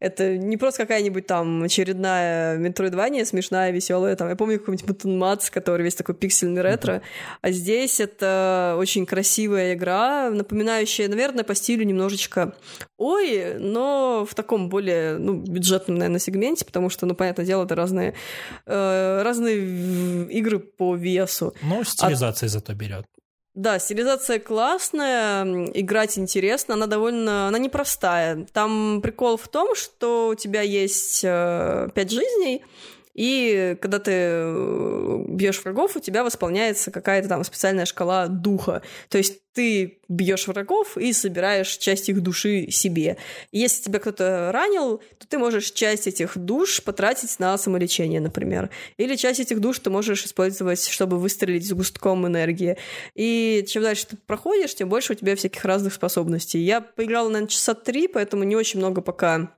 это 0.00 0.38
не 0.38 0.56
просто 0.56 0.82
какая-нибудь 0.82 1.26
там 1.26 1.62
очередная 1.62 2.56
метроидвания 2.56 3.24
смешная, 3.24 3.70
веселая. 3.70 4.16
Там, 4.16 4.30
я 4.30 4.36
помню 4.36 4.58
какой-нибудь 4.58 4.88
Мутон 4.88 5.18
Мац, 5.18 5.50
который 5.50 5.82
весь 5.82 5.94
такой 5.94 6.14
пиксельный 6.14 6.62
ретро. 6.62 6.94
Mm-hmm. 6.94 7.02
А 7.42 7.50
здесь 7.50 8.00
это 8.00 8.76
очень 8.78 9.04
красивая 9.04 9.74
игра, 9.74 10.30
напоминающая, 10.30 11.08
наверное, 11.08 11.44
по 11.44 11.54
стилю 11.54 11.84
немножечко 11.84 12.54
ой, 12.96 13.58
но 13.58 14.26
в 14.28 14.34
таком 14.34 14.68
более 14.68 15.18
ну, 15.18 15.34
бюджетном, 15.34 15.98
наверное, 15.98 16.20
сегменте, 16.20 16.64
потому 16.64 16.90
что, 16.90 17.06
ну, 17.06 17.14
понятное 17.14 17.46
дело, 17.46 17.64
это 17.64 17.74
разные, 17.74 18.14
э, 18.66 19.22
разные 19.22 20.26
игры 20.30 20.58
по 20.58 20.96
весу. 20.96 21.54
Ну, 21.62 21.84
стилизация 21.84 22.46
а... 22.46 22.50
зато 22.50 22.74
берет. 22.74 23.06
Да, 23.60 23.78
стилизация 23.78 24.38
классная, 24.38 25.44
играть 25.74 26.16
интересно, 26.16 26.72
она 26.72 26.86
довольно, 26.86 27.48
она 27.48 27.58
непростая. 27.58 28.46
Там 28.54 29.02
прикол 29.02 29.36
в 29.36 29.48
том, 29.48 29.74
что 29.74 30.28
у 30.28 30.34
тебя 30.34 30.62
есть 30.62 31.20
э, 31.22 31.90
пять 31.94 32.10
жизней, 32.10 32.64
и 33.14 33.76
когда 33.80 33.98
ты 33.98 34.12
э, 34.12 35.24
бьешь 35.28 35.62
врагов, 35.62 35.96
у 35.96 36.00
тебя 36.00 36.24
восполняется 36.24 36.90
какая-то 36.90 37.28
там 37.28 37.44
специальная 37.44 37.84
шкала 37.84 38.28
духа. 38.28 38.82
То 39.08 39.18
есть 39.18 39.40
ты 39.52 39.98
бьешь 40.08 40.46
врагов 40.46 40.96
и 40.96 41.12
собираешь 41.12 41.76
часть 41.76 42.08
их 42.08 42.22
души 42.22 42.70
себе. 42.70 43.16
Если 43.50 43.82
тебя 43.82 43.98
кто-то 43.98 44.50
ранил, 44.52 44.98
то 45.18 45.26
ты 45.26 45.38
можешь 45.38 45.72
часть 45.72 46.06
этих 46.06 46.38
душ 46.38 46.82
потратить 46.82 47.38
на 47.40 47.58
самолечение, 47.58 48.20
например. 48.20 48.70
Или 48.96 49.16
часть 49.16 49.40
этих 49.40 49.60
душ 49.60 49.80
ты 49.80 49.90
можешь 49.90 50.24
использовать, 50.24 50.86
чтобы 50.86 51.18
выстрелить 51.18 51.66
с 51.66 51.72
густком 51.72 52.26
энергии. 52.26 52.76
И 53.14 53.64
чем 53.68 53.82
дальше 53.82 54.06
ты 54.06 54.16
проходишь, 54.16 54.74
тем 54.74 54.88
больше 54.88 55.14
у 55.14 55.16
тебя 55.16 55.34
всяких 55.34 55.64
разных 55.64 55.94
способностей. 55.94 56.60
Я 56.60 56.80
поиграла, 56.80 57.28
наверное, 57.28 57.48
часа 57.48 57.74
три, 57.74 58.06
поэтому 58.06 58.44
не 58.44 58.54
очень 58.54 58.78
много 58.78 59.00
пока 59.00 59.52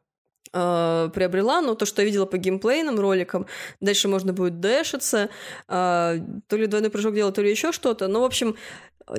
э, 0.53 1.11
приобрела, 1.15 1.61
но 1.61 1.75
то, 1.75 1.87
что 1.87 2.03
я 2.03 2.07
видела 2.07 2.27
по 2.27 2.39
геймплейным 2.39 2.99
роликам, 2.99 3.47
дальше 3.81 4.09
можно 4.09 4.33
будет 4.33 4.61
дэшиться, 4.61 5.31
э, 5.69 6.19
то 6.49 6.57
ли 6.57 6.67
двойной 6.67 6.91
прыжок 6.91 7.15
делать, 7.15 7.35
то 7.35 7.43
ли 7.43 7.51
еще 7.51 7.73
что-то. 7.73 8.09
Но, 8.09 8.21
в 8.21 8.25
общем, 8.25 8.57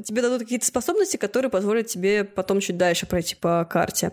тебе 0.03 0.21
дадут 0.21 0.39
какие-то 0.39 0.65
способности, 0.65 1.17
которые 1.17 1.51
позволят 1.51 1.87
тебе 1.87 2.23
потом 2.23 2.59
чуть 2.59 2.77
дальше 2.77 3.05
пройти 3.05 3.35
по 3.35 3.65
карте. 3.65 4.11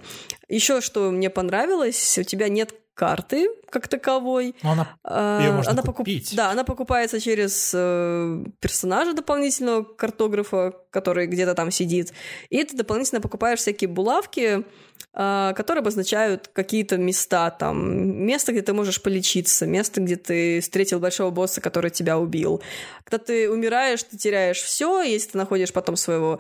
Еще 0.48 0.80
что 0.80 1.10
мне 1.10 1.30
понравилось, 1.30 2.18
у 2.18 2.22
тебя 2.22 2.48
нет 2.48 2.74
карты 3.01 3.48
как 3.70 3.89
таковой. 3.89 4.55
Но 4.62 4.72
она, 4.72 4.98
а, 5.05 5.40
ее 5.40 5.52
можно 5.52 5.72
она 5.72 5.82
купить. 5.82 6.24
Покуп... 6.24 6.36
Да, 6.36 6.51
она 6.51 6.64
покупается 6.64 7.18
через 7.18 7.72
э, 7.74 8.44
персонажа 8.60 9.14
дополнительного 9.14 9.85
картографа, 9.85 10.74
который 10.90 11.27
где-то 11.27 11.55
там 11.55 11.70
сидит. 11.70 12.12
И 12.51 12.62
ты 12.62 12.77
дополнительно 12.77 13.22
покупаешь 13.22 13.60
всякие 13.60 13.89
булавки, 13.89 14.66
э, 15.14 15.52
которые 15.56 15.81
обозначают 15.81 16.48
какие-то 16.52 16.98
места, 16.98 17.51
там, 17.51 18.27
место, 18.27 18.52
где 18.52 18.60
ты 18.60 18.74
можешь 18.74 19.01
полечиться, 19.01 19.66
место, 19.66 20.02
где 20.02 20.16
ты 20.16 20.60
встретил 20.60 21.01
большого 21.01 21.31
босса, 21.31 21.62
который 21.62 21.90
тебя 21.90 22.18
убил. 22.18 22.60
Когда 23.05 23.24
ты 23.24 23.48
умираешь, 23.48 24.02
ты 24.02 24.18
теряешь 24.18 24.60
все, 24.60 25.01
если 25.01 25.31
ты 25.31 25.39
находишь 25.39 25.72
потом 25.72 25.97
своего 25.97 26.39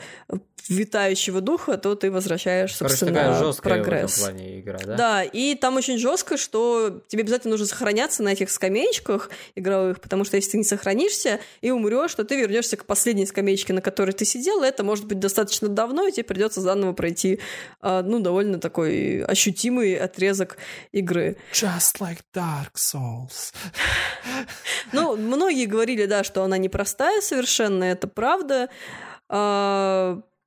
витающего 0.68 1.40
духа, 1.40 1.76
то 1.76 1.94
ты 1.94 2.10
возвращаешь, 2.10 2.74
собственно, 2.74 3.12
Короче, 3.12 3.28
такая 3.28 3.44
жесткая 3.44 3.74
прогресс. 3.74 4.10
В 4.10 4.22
этом 4.22 4.34
плане 4.34 4.60
игра, 4.60 4.78
да? 4.84 4.96
Да, 4.96 5.22
и 5.22 5.54
там 5.54 5.76
очень 5.76 5.98
жестко, 5.98 6.36
что 6.36 7.02
тебе 7.08 7.22
обязательно 7.22 7.52
нужно 7.52 7.66
сохраняться 7.66 8.22
на 8.22 8.30
этих 8.30 8.50
скамеечках 8.50 9.30
игровых, 9.54 10.00
потому 10.00 10.24
что 10.24 10.36
если 10.36 10.52
ты 10.52 10.58
не 10.58 10.64
сохранишься 10.64 11.40
и 11.60 11.70
умрешь, 11.70 12.14
то 12.14 12.24
ты 12.24 12.36
вернешься 12.36 12.76
к 12.76 12.84
последней 12.84 13.26
скамеечке, 13.26 13.72
на 13.72 13.80
которой 13.80 14.12
ты 14.12 14.24
сидел, 14.24 14.62
и 14.62 14.66
это 14.66 14.84
может 14.84 15.06
быть 15.06 15.18
достаточно 15.18 15.68
давно, 15.68 16.06
и 16.06 16.12
тебе 16.12 16.24
придется 16.24 16.60
заново 16.60 16.92
пройти, 16.92 17.40
а, 17.80 18.02
ну, 18.02 18.20
довольно 18.20 18.58
такой 18.58 19.22
ощутимый 19.24 19.94
отрезок 19.94 20.56
игры. 20.92 21.36
Just 21.52 22.00
like 22.00 22.20
Dark 22.34 22.74
Souls. 22.76 23.52
Ну, 24.92 25.16
многие 25.16 25.66
говорили, 25.66 26.06
да, 26.06 26.24
что 26.24 26.42
она 26.42 26.58
непростая 26.58 27.20
совершенно, 27.20 27.84
это 27.84 28.08
правда. 28.08 28.68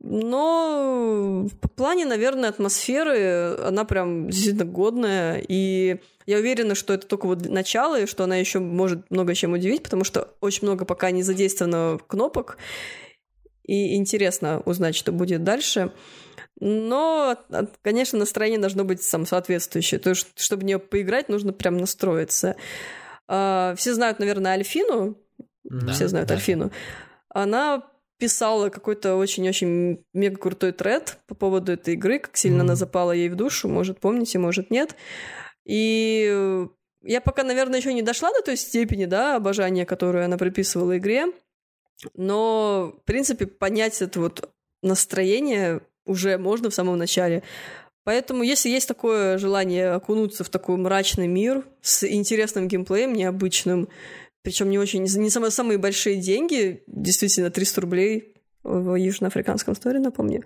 Но 0.06 1.48
по 1.62 1.70
плане, 1.70 2.06
наверное, 2.06 2.50
атмосферы 2.50 3.56
она 3.66 3.86
прям 3.86 4.30
действительно 4.30 4.66
годная. 4.66 5.42
И 5.48 6.02
я 6.26 6.38
уверена, 6.40 6.76
что 6.76 6.94
это 6.94 7.08
только 7.08 7.26
вот 7.26 7.48
начало, 7.48 8.02
и 8.02 8.06
что 8.06 8.26
она 8.26 8.36
еще 8.36 8.60
может 8.60 9.10
много 9.10 9.34
чем 9.34 9.54
удивить, 9.54 9.82
потому 9.82 10.04
что 10.04 10.34
очень 10.42 10.68
много 10.68 10.84
пока 10.84 11.10
не 11.12 11.24
задействовано 11.24 12.00
кнопок. 12.06 12.58
И 13.64 13.96
интересно 13.96 14.62
узнать, 14.66 14.96
что 14.96 15.14
будет 15.14 15.46
дальше. 15.46 15.94
Но, 16.60 17.38
конечно, 17.82 18.20
настроение 18.20 18.60
должно 18.60 18.84
быть 18.84 19.02
сам 19.02 19.26
соответствующее. 19.26 20.02
То 20.02 20.10
есть, 20.10 20.38
чтобы 20.38 20.64
в 20.64 20.66
нее 20.66 20.80
поиграть, 20.80 21.30
нужно 21.30 21.54
прям 21.54 21.78
настроиться. 21.78 22.58
А, 23.30 23.74
все 23.78 23.94
знают, 23.94 24.20
наверное, 24.20 24.52
Альфину. 24.52 25.18
Да, 25.64 25.94
Все 25.94 26.10
знают 26.10 26.28
да. 26.28 26.36
Альфину. 26.36 26.72
Она 27.30 27.84
писала 28.18 28.70
какой-то 28.70 29.16
очень-очень 29.16 30.06
мега 30.14 30.38
крутой 30.38 30.72
тред 30.72 31.18
по 31.28 31.36
поводу 31.36 31.74
этой 31.74 31.96
игры, 31.96 32.20
как 32.20 32.38
сильно 32.38 32.62
mm-hmm. 32.62 32.66
она 32.66 32.76
запала 32.76 33.12
ей 33.12 33.30
в 33.30 33.36
душу, 33.36 33.68
может, 33.68 34.00
помните, 34.00 34.40
может, 34.40 34.72
нет. 34.72 34.96
И 35.66 36.66
я 37.04 37.22
пока, 37.22 37.44
наверное, 37.44 37.80
еще 37.80 37.94
не 37.94 38.02
дошла 38.02 38.32
до 38.32 38.42
той 38.42 38.58
степени, 38.58 39.06
да, 39.06 39.36
обожания, 39.36 39.86
которую 39.86 40.26
она 40.26 40.38
приписывала 40.38 40.98
игре, 40.98 41.26
но, 42.16 42.96
в 43.02 43.06
принципе, 43.06 43.46
понять 43.46 44.02
это 44.02 44.20
вот 44.20 44.50
настроение 44.82 45.82
уже 46.06 46.38
можно 46.38 46.70
в 46.70 46.74
самом 46.74 46.98
начале. 46.98 47.44
Поэтому, 48.04 48.44
если 48.44 48.70
есть 48.70 48.88
такое 48.88 49.38
желание 49.38 49.92
окунуться 49.92 50.44
в 50.44 50.50
такой 50.50 50.76
мрачный 50.76 51.28
мир 51.28 51.66
с 51.82 52.06
интересным 52.06 52.68
геймплеем, 52.68 53.14
необычным, 53.14 53.88
причем 54.44 54.70
не 54.70 54.78
очень, 54.78 55.04
не 55.04 55.30
самые, 55.30 55.52
самые 55.52 55.78
большие 55.78 56.18
деньги, 56.18 56.84
действительно, 56.88 57.50
300 57.50 57.82
рублей 57.82 58.34
в 58.64 58.96
южноафриканском 58.96 59.76
сторе, 59.76 60.00
напомню. 60.00 60.44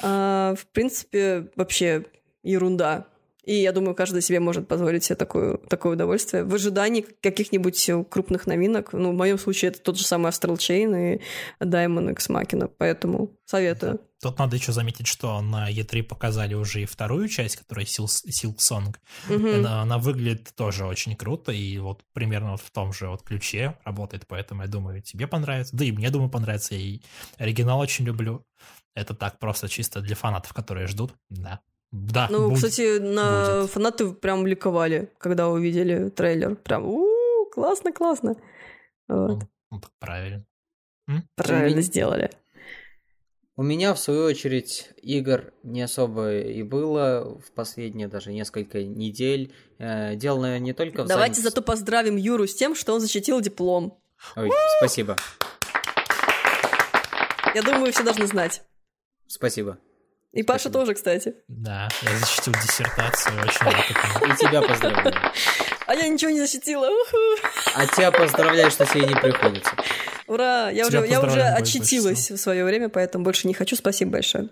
А, 0.00 0.54
в 0.54 0.66
принципе, 0.68 1.50
вообще 1.56 2.04
ерунда. 2.42 3.06
И 3.44 3.54
я 3.54 3.72
думаю, 3.72 3.94
каждый 3.94 4.22
себе 4.22 4.40
может 4.40 4.68
позволить 4.68 5.04
себе 5.04 5.16
такое, 5.16 5.56
такое 5.56 5.94
удовольствие 5.94 6.44
в 6.44 6.54
ожидании 6.54 7.06
каких-нибудь 7.22 7.90
крупных 8.10 8.46
новинок. 8.46 8.92
Ну, 8.92 9.12
в 9.12 9.14
моем 9.14 9.38
случае 9.38 9.70
это 9.70 9.80
тот 9.80 9.96
же 9.98 10.04
самый 10.04 10.30
Astral 10.30 10.56
Chain 10.56 11.16
и 11.16 11.20
Diamond 11.64 12.12
X 12.12 12.28
Machina, 12.28 12.70
поэтому 12.76 13.30
советую. 13.46 14.00
Тут 14.22 14.38
надо 14.38 14.56
еще 14.56 14.72
заметить, 14.72 15.06
что 15.06 15.40
на 15.40 15.72
E3 15.72 16.02
показали 16.02 16.52
уже 16.52 16.82
и 16.82 16.84
вторую 16.84 17.26
часть, 17.28 17.56
которая 17.56 17.86
Silk 17.86 18.58
Song. 18.58 18.94
Mm-hmm. 19.28 19.58
Она, 19.58 19.80
она 19.80 19.96
выглядит 19.96 20.52
тоже 20.54 20.84
очень 20.84 21.16
круто, 21.16 21.50
и 21.50 21.78
вот 21.78 22.04
примерно 22.12 22.50
вот 22.52 22.60
в 22.60 22.70
том 22.70 22.92
же 22.92 23.08
вот 23.08 23.22
ключе 23.22 23.78
работает, 23.84 24.26
поэтому 24.26 24.60
я 24.60 24.68
думаю, 24.68 25.00
тебе 25.00 25.26
понравится. 25.26 25.74
Да 25.74 25.86
и 25.86 25.92
мне, 25.92 26.10
думаю, 26.10 26.28
понравится, 26.28 26.74
и 26.74 27.00
оригинал 27.38 27.80
очень 27.80 28.04
люблю. 28.04 28.44
Это 28.94 29.14
так 29.14 29.38
просто 29.38 29.68
чисто 29.68 30.02
для 30.02 30.16
фанатов, 30.16 30.52
которые 30.52 30.86
ждут, 30.86 31.14
да. 31.30 31.60
Да. 31.92 32.28
Ну, 32.30 32.50
будет, 32.50 32.56
кстати, 32.56 32.98
на 32.98 33.60
будет. 33.60 33.70
фанаты 33.70 34.12
прям 34.12 34.46
ликовали, 34.46 35.12
когда 35.18 35.48
увидели 35.48 36.08
трейлер. 36.08 36.56
Прям, 36.56 36.86
у 36.86 37.46
классно, 37.52 37.92
классно. 37.92 38.36
Вот. 39.08 39.42
Ну, 39.70 39.80
правильно. 39.98 40.44
Правильно 41.34 41.82
сделали. 41.82 42.30
У 43.56 43.62
меня, 43.62 43.92
в 43.92 43.98
свою 43.98 44.24
очередь, 44.24 44.88
игр 45.02 45.52
не 45.62 45.82
особо 45.82 46.38
и 46.38 46.62
было 46.62 47.38
в 47.44 47.52
последние 47.52 48.08
даже 48.08 48.32
несколько 48.32 48.82
недель. 48.82 49.52
Э, 49.78 50.14
дело, 50.14 50.40
наверное, 50.40 50.64
не 50.64 50.72
только 50.72 51.04
в 51.04 51.08
Давайте 51.08 51.42
занят... 51.42 51.54
зато 51.54 51.62
поздравим 51.62 52.16
Юру 52.16 52.46
с 52.46 52.54
тем, 52.54 52.74
что 52.74 52.94
он 52.94 53.00
защитил 53.00 53.40
диплом. 53.40 54.00
Ой, 54.34 54.50
спасибо. 54.78 55.16
Я 57.54 57.62
думаю, 57.62 57.92
все 57.92 58.02
должны 58.02 58.26
знать. 58.26 58.62
Спасибо. 59.26 59.78
И 60.32 60.44
Паша 60.44 60.68
Спасибо. 60.68 60.80
тоже, 60.80 60.94
кстати. 60.94 61.34
Да, 61.48 61.88
я 62.02 62.18
защитил 62.18 62.52
диссертацию, 62.52 63.40
очень 63.40 63.64
рад 63.64 64.32
И 64.32 64.36
тебя 64.36 64.62
поздравляю. 64.62 65.14
А 65.86 65.94
я 65.94 66.06
ничего 66.06 66.30
не 66.30 66.38
защитила. 66.38 66.88
А 67.74 67.84
тебя 67.88 68.12
поздравляю, 68.12 68.70
что 68.70 68.86
тебе 68.86 69.08
не 69.08 69.16
приходится. 69.16 69.72
Ура! 70.28 70.70
Я 70.70 70.86
уже, 70.86 71.04
я 71.04 71.20
уже 71.20 71.42
отчитилась 71.42 72.30
в 72.30 72.36
свое 72.36 72.64
время, 72.64 72.88
поэтому 72.88 73.24
больше 73.24 73.48
не 73.48 73.54
хочу. 73.54 73.74
Спасибо 73.74 74.12
большое. 74.12 74.50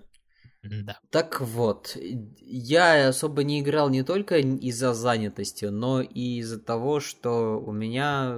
Да. 0.65 0.99
Так 1.11 1.41
вот, 1.41 1.97
я 1.97 3.09
особо 3.09 3.45
не 3.45 3.61
играл 3.61 3.89
не 3.89 4.03
только 4.03 4.39
из-за 4.39 4.93
занятости, 4.93 5.67
но 5.67 6.01
и 6.03 6.39
из-за 6.41 6.59
того, 6.59 6.99
что 6.99 7.63
у 7.65 7.71
меня 7.71 8.37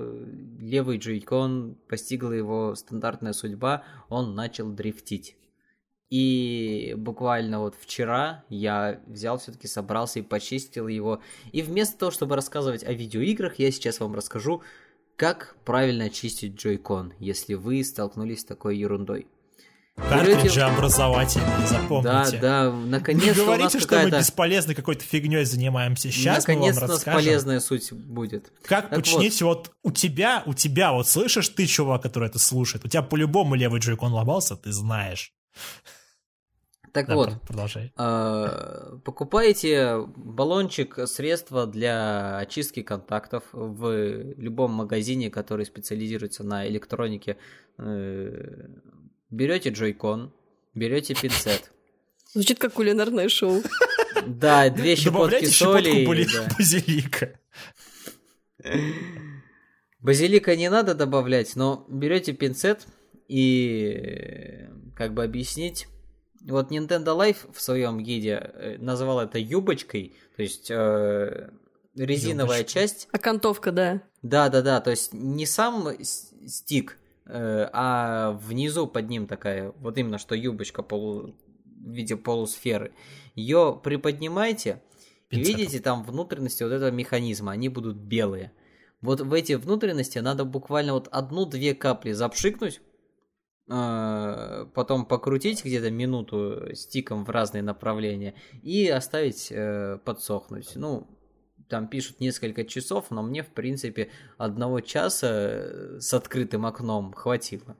левый 0.58 0.98
джойкон 0.98 1.78
постигла 1.88 2.32
его 2.32 2.74
стандартная 2.74 3.32
судьба, 3.32 3.84
он 4.10 4.34
начал 4.34 4.70
дрифтить. 4.70 5.36
И 6.10 6.94
буквально 6.96 7.60
вот 7.60 7.76
вчера 7.80 8.44
я 8.48 9.00
взял 9.06 9.38
все-таки, 9.38 9.68
собрался 9.68 10.18
и 10.18 10.22
почистил 10.22 10.88
его. 10.88 11.20
И 11.52 11.62
вместо 11.62 11.96
того, 11.96 12.10
чтобы 12.10 12.34
рассказывать 12.34 12.82
о 12.82 12.92
видеоиграх, 12.92 13.60
я 13.60 13.70
сейчас 13.70 14.00
вам 14.00 14.14
расскажу, 14.16 14.62
как 15.14 15.56
правильно 15.64 16.10
чистить 16.10 16.56
джойкон, 16.56 17.12
если 17.20 17.54
вы 17.54 17.84
столкнулись 17.84 18.40
с 18.40 18.44
такой 18.44 18.76
ерундой. 18.76 19.28
Картриджи 19.96 20.62
образовательные, 20.62 21.66
запомните. 21.66 22.38
Да, 22.38 22.70
да, 22.70 22.72
наконец-то 22.72 23.28
Не 23.28 23.44
говорите, 23.44 23.80
что 23.80 24.00
мы 24.00 24.10
бесполезной 24.10 24.74
какой-то 24.74 25.04
фигней 25.04 25.44
занимаемся. 25.44 26.10
Сейчас 26.10 26.46
наконец-то 26.46 26.80
мы 26.80 26.86
вам 26.86 26.96
расскажем. 26.96 27.20
полезная 27.20 27.60
суть 27.60 27.92
будет. 27.92 28.50
Как 28.64 28.88
так 28.88 28.98
починить 28.98 29.40
вот. 29.42 29.68
вот 29.68 29.72
у 29.82 29.92
тебя, 29.92 30.42
у 30.46 30.54
тебя, 30.54 30.92
вот 30.92 31.06
слышишь 31.06 31.50
ты, 31.50 31.66
чувак, 31.66 32.02
который 32.02 32.28
это 32.28 32.38
слушает, 32.38 32.84
у 32.84 32.88
тебя 32.88 33.02
по-любому 33.02 33.54
левый 33.54 33.80
джойкон 33.80 34.12
ломался, 34.12 34.56
ты 34.56 34.72
знаешь. 34.72 35.34
Так 36.92 37.06
да, 37.06 37.14
вот, 37.14 37.40
продолжай. 37.46 37.92
Э, 37.96 38.98
покупаете 39.04 40.04
баллончик 40.16 40.98
средства 41.06 41.66
для 41.66 42.38
очистки 42.38 42.82
контактов 42.82 43.44
в 43.52 44.34
любом 44.36 44.72
магазине, 44.72 45.30
который 45.30 45.66
специализируется 45.66 46.42
на 46.42 46.66
электронике. 46.66 47.36
Э, 47.78 48.66
берете 49.30 49.70
джойкон, 49.70 50.32
берете 50.74 51.14
пинцет. 51.14 51.70
Звучит 52.32 52.58
как 52.58 52.72
кулинарное 52.72 53.28
шоу. 53.28 53.62
Да, 54.26 54.68
две 54.68 54.96
щепотки 54.96 55.46
соли. 55.46 56.04
базилика. 56.58 57.38
Базилика 60.00 60.56
не 60.56 60.68
надо 60.68 60.94
добавлять, 60.94 61.56
но 61.56 61.86
берете 61.88 62.32
пинцет 62.32 62.86
и 63.28 64.66
как 64.94 65.14
бы 65.14 65.24
объяснить 65.24 65.86
вот 66.42 66.70
Nintendo 66.70 67.16
Life 67.16 67.52
в 67.52 67.60
своем 67.60 68.02
гиде 68.02 68.50
э, 68.54 68.76
называл 68.78 69.20
это 69.20 69.38
юбочкой, 69.38 70.14
то 70.36 70.42
есть 70.42 70.70
э, 70.70 71.50
резиновая 71.94 72.58
Юбочка. 72.58 72.80
часть. 72.80 73.08
Окантовка, 73.12 73.72
да. 73.72 74.02
Да, 74.22 74.48
да, 74.48 74.62
да. 74.62 74.80
То 74.80 74.90
есть 74.90 75.12
не 75.12 75.46
сам 75.46 75.88
стик, 76.02 76.98
э, 77.26 77.68
а 77.72 78.32
внизу 78.32 78.86
под 78.86 79.08
ним 79.08 79.26
такая, 79.26 79.72
вот 79.76 79.98
именно 79.98 80.18
что 80.18 80.34
юбочка 80.34 80.82
полу, 80.82 81.34
в 81.64 81.90
виде 81.90 82.16
полусферы. 82.16 82.92
Ее 83.34 83.80
приподнимайте, 83.82 84.82
и 85.30 85.38
видите 85.38 85.78
там 85.80 86.02
внутренности 86.02 86.62
вот 86.62 86.72
этого 86.72 86.90
механизма, 86.90 87.52
они 87.52 87.68
будут 87.68 87.96
белые. 87.96 88.52
Вот 89.00 89.20
в 89.20 89.32
эти 89.32 89.54
внутренности 89.54 90.18
надо 90.18 90.44
буквально 90.44 90.92
вот 90.92 91.08
одну-две 91.10 91.74
капли 91.74 92.12
запшикнуть, 92.12 92.80
потом 93.70 95.06
покрутить 95.06 95.64
где-то 95.64 95.90
минуту 95.90 96.74
стиком 96.74 97.24
в 97.24 97.30
разные 97.30 97.62
направления 97.62 98.34
и 98.62 98.88
оставить 98.88 99.52
э, 99.52 99.98
подсохнуть. 100.04 100.72
Ну, 100.74 101.06
там 101.68 101.86
пишут 101.86 102.18
несколько 102.18 102.64
часов, 102.64 103.10
но 103.10 103.22
мне, 103.22 103.44
в 103.44 103.50
принципе, 103.50 104.10
одного 104.38 104.80
часа 104.80 105.28
э, 105.30 105.98
с 106.00 106.12
открытым 106.12 106.66
окном 106.66 107.12
хватило. 107.12 107.76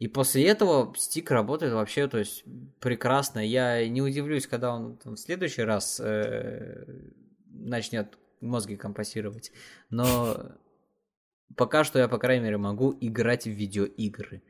И 0.00 0.08
после 0.08 0.48
этого 0.48 0.92
стик 0.96 1.30
работает 1.30 1.74
вообще, 1.74 2.08
то 2.08 2.18
есть, 2.18 2.44
прекрасно. 2.80 3.38
Я 3.38 3.86
не 3.88 4.02
удивлюсь, 4.02 4.48
когда 4.48 4.74
он 4.74 4.96
там, 4.96 5.14
в 5.14 5.20
следующий 5.20 5.62
раз 5.62 6.00
э, 6.00 6.86
начнет 7.46 8.18
мозги 8.40 8.76
компасировать. 8.76 9.52
Но 9.90 10.56
пока 11.56 11.84
что 11.84 11.98
я, 11.98 12.08
по 12.08 12.18
крайней 12.18 12.44
мере, 12.44 12.56
могу 12.56 12.96
играть 13.00 13.44
в 13.44 13.50
видеоигры. 13.50 14.42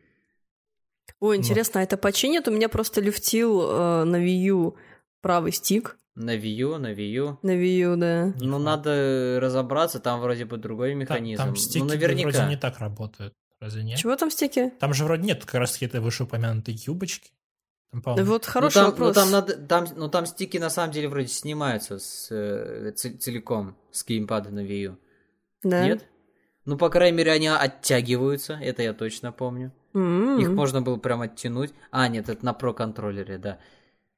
Ой, 1.19 1.37
интересно, 1.37 1.81
а 1.81 1.83
это 1.83 1.97
починит? 1.97 2.49
У 2.49 2.51
меня 2.51 2.69
просто 2.69 3.01
люфтил 3.01 3.63
э, 3.63 4.05
на 4.05 4.17
Wii 4.17 4.49
U 4.49 4.77
правый 5.21 5.53
стик. 5.53 5.99
На 6.15 6.37
Wii 6.37 6.55
U, 6.63 6.79
на 6.79 6.93
Wii 6.93 7.13
U? 7.15 7.39
На 7.43 7.51
Wii 7.51 7.93
U, 7.93 7.97
да. 7.97 8.35
Ну, 8.41 8.59
надо 8.59 9.39
разобраться, 9.41 10.01
там 10.01 10.21
вроде 10.21 10.45
бы 10.45 10.57
другой 10.59 10.95
механизм. 10.95 11.39
Там, 11.39 11.49
там 11.49 11.57
стики 11.57 11.83
ну, 11.83 11.89
наверняка. 11.89 12.31
вроде 12.31 12.47
не 12.47 12.57
так 12.57 12.79
работают. 12.79 13.35
Разве 13.61 13.83
нет? 13.83 13.99
Чего 13.99 14.17
там 14.17 14.31
стики? 14.31 14.73
Там 14.81 14.95
же 14.95 15.05
вроде 15.05 15.23
нет 15.23 15.45
как 15.45 15.55
раз 15.55 15.73
таки 15.73 15.87
этой 15.87 16.01
вышеупомянутой 16.01 16.75
юбочки. 16.75 17.31
Там, 17.91 18.03
да 18.17 18.25
вот 18.25 18.45
ну, 18.47 18.53
хороший 18.53 18.77
ну, 18.77 18.83
там, 18.83 18.91
вопрос. 18.91 19.17
Ну 19.17 19.23
там, 19.23 19.31
надо, 19.31 19.57
там, 19.57 19.87
ну 19.97 20.09
там 20.09 20.27
стики 20.27 20.59
на 20.59 20.71
самом 20.71 20.93
деле 20.93 21.09
вроде 21.09 21.29
снимаются 21.29 21.99
с, 21.99 22.29
э, 22.31 22.93
целиком 22.93 23.77
с 23.91 24.05
геймпада 24.05 24.51
на 24.51 24.61
Wii 24.61 24.83
U. 24.85 24.99
Да. 25.65 25.85
Нет? 25.85 26.07
Ну, 26.65 26.77
по 26.77 26.89
крайней 26.89 27.17
мере, 27.17 27.33
они 27.33 27.49
оттягиваются, 27.49 28.55
это 28.55 28.83
я 28.83 28.93
точно 28.93 29.33
помню. 29.33 29.73
Mm-hmm. 29.95 30.41
Их 30.41 30.51
можно 30.51 30.83
было 30.83 30.97
прям 30.97 31.23
оттянуть. 31.23 31.73
А, 31.91 32.09
нет, 32.09 32.29
это 32.29 32.45
на 32.45 32.53
про 32.53 32.73
контроллере, 32.73 33.39
да. 33.39 33.59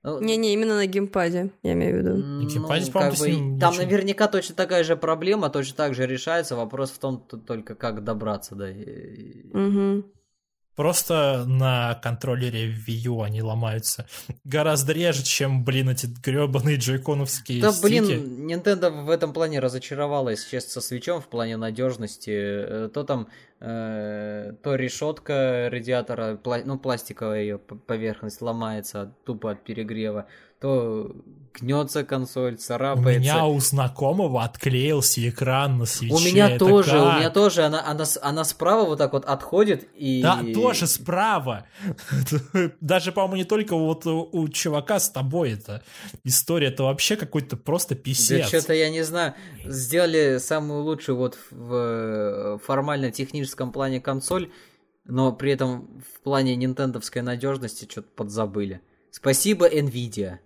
Ну, 0.04 0.20
Не-не, 0.20 0.52
именно 0.52 0.74
на 0.74 0.86
геймпаде, 0.86 1.52
я 1.62 1.72
имею 1.74 1.94
в 1.94 1.98
виду. 1.98 2.16
На 2.16 2.44
геймпаде, 2.44 2.86
ну, 2.86 2.92
как 2.92 3.14
бы, 3.14 3.58
там 3.60 3.76
наверняка 3.76 4.26
точно 4.26 4.56
такая 4.56 4.82
же 4.82 4.96
проблема, 4.96 5.48
точно 5.48 5.76
так 5.76 5.94
же 5.94 6.06
решается. 6.06 6.56
Вопрос 6.56 6.90
в 6.90 6.98
том 6.98 7.20
только, 7.20 7.76
как 7.76 8.02
добраться, 8.02 8.56
да. 8.56 8.66
Угу. 8.66 10.04
Просто 10.74 11.44
на 11.46 11.94
контроллере 12.02 12.68
Wii 12.74 13.08
U 13.08 13.22
они 13.22 13.42
ломаются 13.42 14.06
гораздо 14.44 14.92
реже, 14.94 15.22
чем, 15.22 15.64
блин, 15.64 15.90
эти 15.90 16.06
гребаные 16.06 16.76
джойконовские 16.76 17.60
Да, 17.60 17.72
стики. 17.72 17.86
блин, 17.88 18.46
Nintendo 18.50 19.04
в 19.04 19.10
этом 19.10 19.32
плане 19.34 19.60
разочаровала, 19.60 20.30
если 20.30 20.50
честно, 20.50 20.70
со 20.70 20.80
свечом 20.80 21.20
в 21.20 21.28
плане 21.28 21.56
надежности. 21.58 22.30
Э, 22.32 22.88
То 22.92 23.04
там, 23.04 23.28
э, 23.60 24.52
то 24.62 24.74
решетка 24.74 25.68
радиатора, 25.70 26.34
пла- 26.42 26.62
ну, 26.64 26.78
пластиковая 26.78 27.42
ее 27.42 27.58
поверхность 27.58 28.40
ломается 28.42 29.12
тупо 29.24 29.52
от 29.52 29.64
перегрева, 29.64 30.26
то 30.62 31.10
гнется 31.54 32.04
консоль, 32.04 32.54
У 32.54 32.56
царапается. 32.56 33.20
меня 33.20 33.46
у 33.46 33.58
знакомого 33.58 34.44
отклеился 34.44 35.28
экран 35.28 35.76
на 35.76 35.86
свече. 35.86 36.14
У 36.14 36.20
меня 36.20 36.50
Это 36.50 36.58
тоже, 36.64 37.00
у 37.00 37.04
как? 37.04 37.18
меня 37.18 37.30
тоже, 37.30 37.64
она, 37.64 37.84
она, 37.84 38.04
она 38.22 38.44
справа 38.44 38.84
вот 38.86 38.98
так 38.98 39.12
вот 39.12 39.24
отходит 39.24 39.88
и... 39.96 40.22
Да, 40.22 40.40
тоже 40.54 40.86
справа. 40.86 41.66
Даже, 42.80 43.10
по-моему, 43.10 43.36
не 43.36 43.44
только 43.44 43.76
вот 43.76 44.06
у, 44.06 44.28
у 44.32 44.48
чувака 44.48 45.00
с 45.00 45.10
тобой 45.10 45.52
это 45.54 45.82
история, 46.24 46.68
это 46.68 46.84
вообще 46.84 47.16
какой-то 47.16 47.56
просто 47.56 47.96
Да 47.96 48.00
писец. 48.00 48.46
что-то 48.46 48.72
я 48.72 48.88
не 48.88 49.02
знаю. 49.02 49.34
Сделали 49.64 50.38
самую 50.38 50.84
лучшую 50.84 51.18
вот 51.18 51.36
в 51.50 51.74
э, 51.74 52.58
формально-техническом 52.64 53.72
плане 53.72 54.00
консоль, 54.00 54.50
но 55.04 55.32
при 55.32 55.52
этом 55.52 56.00
в 56.14 56.20
плане 56.22 56.54
нинтендовской 56.54 57.20
надежности 57.22 57.86
что-то 57.90 58.08
подзабыли. 58.14 58.80
Спасибо, 59.10 59.68
Nvidia. 59.68 60.38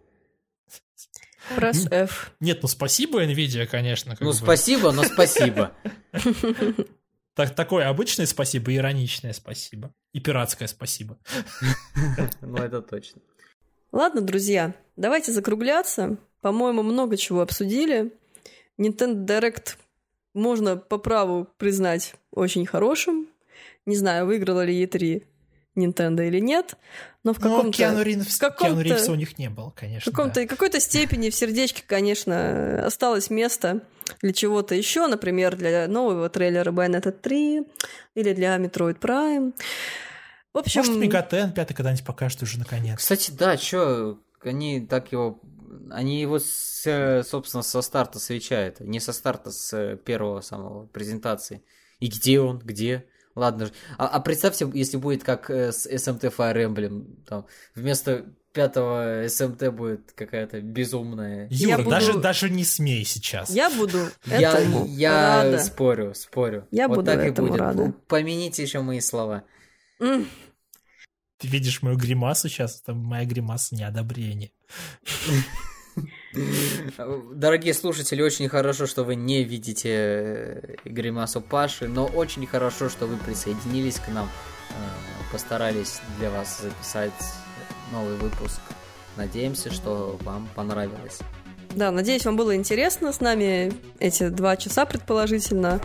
Пресс 1.55 1.87
F. 1.91 2.33
Нет, 2.41 2.61
ну 2.63 2.69
спасибо, 2.69 3.25
Nvidia, 3.25 3.67
конечно. 3.67 4.17
Ну, 4.19 4.29
бы. 4.29 4.35
спасибо, 4.35 4.93
но 4.93 5.05
спасибо. 5.05 5.73
Так, 7.35 7.55
такое 7.55 7.87
обычное 7.87 8.25
спасибо, 8.25 8.75
ироничное 8.75 9.35
спасибо. 9.35 9.93
И 10.15 10.21
пиратское 10.21 10.67
спасибо. 10.69 11.19
Ну, 12.41 12.57
это 12.57 12.81
точно. 12.81 13.21
Ладно, 13.93 14.23
друзья, 14.23 14.75
давайте 14.97 15.33
закругляться. 15.33 16.17
По-моему, 16.41 16.83
много 16.83 17.19
чего 17.19 17.43
обсудили. 17.43 18.15
Nintendo 18.79 19.27
Direct 19.27 19.77
можно 20.33 20.79
по 20.79 20.97
праву 20.97 21.47
признать 21.59 22.15
очень 22.31 22.65
хорошим. 22.65 23.29
Не 23.85 23.97
знаю, 23.97 24.25
выиграла 24.25 24.65
ли 24.65 24.85
E3 24.85 25.23
Nintendo 25.77 26.27
или 26.27 26.41
нет, 26.41 26.75
но 27.23 27.33
в 27.35 27.39
Но 27.41 27.49
каком-то... 27.57 27.77
Киану 27.77 28.03
Ривз, 28.03 28.27
в 28.37 28.39
каком-то- 28.41 28.65
Киану 28.65 28.81
Ривза 28.83 29.13
у 29.13 29.15
них 29.15 29.39
не 29.39 29.51
было, 29.51 29.71
В 29.71 29.75
конечно. 29.75 30.11
каком-то, 30.11 30.41
да. 30.41 30.47
какой-то 30.47 30.81
степени 30.81 31.31
в 31.31 31.35
сердечке, 31.35 31.83
конечно, 31.87 32.85
осталось 32.87 33.31
место 33.31 33.83
для 34.23 34.33
чего-то 34.33 34.75
еще, 34.75 35.07
например, 35.07 35.57
для 35.57 35.87
нового 35.89 36.29
трейлера 36.31 36.73
Bayonetta 36.73 37.13
3 37.13 37.63
или 38.15 38.33
для 38.33 38.57
Metroid 38.57 38.99
Prime. 38.99 39.53
В 40.55 40.59
общем, 40.59 40.81
Может, 40.81 40.97
Мегатен 40.97 41.53
пятый 41.53 41.75
когда-нибудь 41.75 42.05
покажет 42.07 42.43
уже 42.43 42.59
наконец. 42.59 42.99
Кстати, 42.99 43.31
да, 43.31 43.57
чё, 43.57 44.19
они 44.43 44.81
так 44.87 45.13
его... 45.13 45.41
Они 45.91 46.21
его, 46.21 46.39
с, 46.41 47.23
собственно, 47.29 47.63
со 47.63 47.81
старта 47.83 48.19
свеча 48.19 48.57
это. 48.57 48.83
Не 48.85 48.99
со 48.99 49.13
старта, 49.13 49.51
с 49.53 49.97
первого 50.05 50.41
самого 50.41 50.87
презентации. 50.87 51.63
И 52.01 52.09
где 52.09 52.41
он? 52.41 52.59
Где? 52.59 53.05
Ладно. 53.37 53.71
А, 53.99 54.09
а 54.09 54.21
представьте, 54.21 54.69
если 54.75 54.97
будет 54.97 55.23
как 55.23 55.51
э, 55.51 55.71
с 55.71 55.87
SMT 55.87 56.35
Fire 56.37 56.57
Emblem. 56.67 57.23
Там, 57.27 57.47
вместо 57.75 58.25
пятого 58.53 59.25
SMT 59.27 59.71
будет 59.71 60.13
какая-то 60.13 60.63
безумная... 60.63 61.47
Юра, 61.51 61.77
буду- 61.79 61.91
даже, 61.91 62.19
даже 62.19 62.49
не 62.51 62.65
смей 62.65 63.05
сейчас. 63.05 63.51
я 63.51 63.69
буду 63.71 63.99
Я, 64.27 64.53
этому 64.59 64.87
я 64.87 65.45
рада. 65.45 65.59
спорю, 65.59 66.15
спорю. 66.15 66.67
Я 66.71 66.89
вот 66.89 66.97
буду 66.97 67.07
так 67.07 67.23
и 67.25 67.29
этому 67.29 67.49
будет. 67.49 67.61
рада. 67.61 67.93
Помяните 68.09 68.63
еще 68.63 68.81
мои 68.81 69.01
слова. 69.01 69.45
М, 70.01 70.27
Ты 71.39 71.49
видишь 71.49 71.83
мою 71.83 71.99
гримасу 71.99 72.49
сейчас? 72.49 72.81
Это 72.81 72.95
моя 72.95 73.27
гримаса 73.27 73.75
неодобрения. 73.75 74.51
Дорогие 77.33 77.75
слушатели, 77.75 78.23
очень 78.23 78.49
хорошо, 78.49 78.87
что 78.87 79.05
вы 79.05 79.15
не 79.15 79.45
видите 79.45 79.91
э, 79.93 80.77
гримасу 80.85 81.41
Паши, 81.41 81.89
но 81.89 82.07
очень 82.07 82.47
хорошо, 82.47 82.89
что 82.89 83.07
вы 83.07 83.17
присоединились 83.17 83.97
к 83.97 84.09
нам. 84.09 84.29
Э, 84.71 84.73
Постарались 85.33 86.01
для 86.19 86.31
вас 86.31 86.61
записать 86.63 87.13
новый 87.93 88.17
выпуск. 88.17 88.61
Надеемся, 89.17 89.73
что 89.73 90.19
вам 90.23 90.49
понравилось. 90.55 91.19
Да, 91.75 91.91
надеюсь, 91.91 92.25
вам 92.25 92.37
было 92.37 92.55
интересно 92.55 93.13
с 93.13 93.21
нами 93.21 93.73
эти 93.99 94.29
два 94.29 94.57
часа, 94.57 94.87
предположительно. 94.87 95.81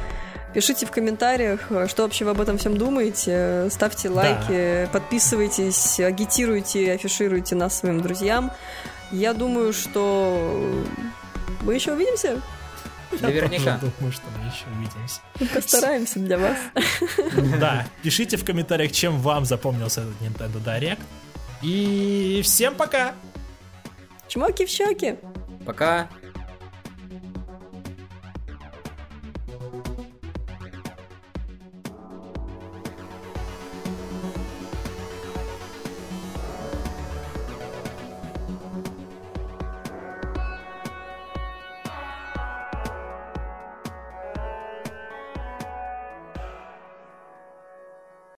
Пишите 0.54 0.86
в 0.86 0.92
комментариях, 0.92 1.72
э, 1.72 1.88
что 1.88 2.04
вообще 2.04 2.26
вы 2.26 2.32
об 2.32 2.42
этом 2.42 2.58
всем 2.58 2.78
думаете. 2.78 3.68
Ставьте 3.72 4.10
лайки, 4.10 4.90
подписывайтесь, 4.92 6.00
агитируйте, 6.00 6.92
афишируйте 6.92 7.56
нас 7.56 7.80
своим 7.80 8.02
друзьям. 8.02 8.52
Я 9.12 9.34
думаю, 9.34 9.74
что 9.74 10.84
мы 11.62 11.76
еще 11.76 11.94
увидимся. 11.94 12.42
Наверняка. 13.20 13.56
Я 13.56 13.78
тоже 13.78 13.94
думаю, 13.98 14.14
что 14.14 14.24
мы 14.38 14.46
еще 14.48 14.66
увидимся. 14.76 15.22
Мы 15.40 15.46
постараемся 15.48 16.20
для 16.20 16.38
вас. 16.38 16.58
Да, 17.60 17.86
пишите 18.04 18.38
в 18.38 18.46
комментариях, 18.46 18.92
чем 18.92 19.20
вам 19.20 19.46
запомнился 19.46 20.02
этот 20.02 20.22
Nintendo 20.22 20.64
Direct. 20.64 21.02
И 21.62 22.42
всем 22.44 22.76
пока! 22.76 23.14
Чмоки 24.28 24.66
в 24.66 24.70
щеки! 24.70 25.16
Пока. 25.66 26.10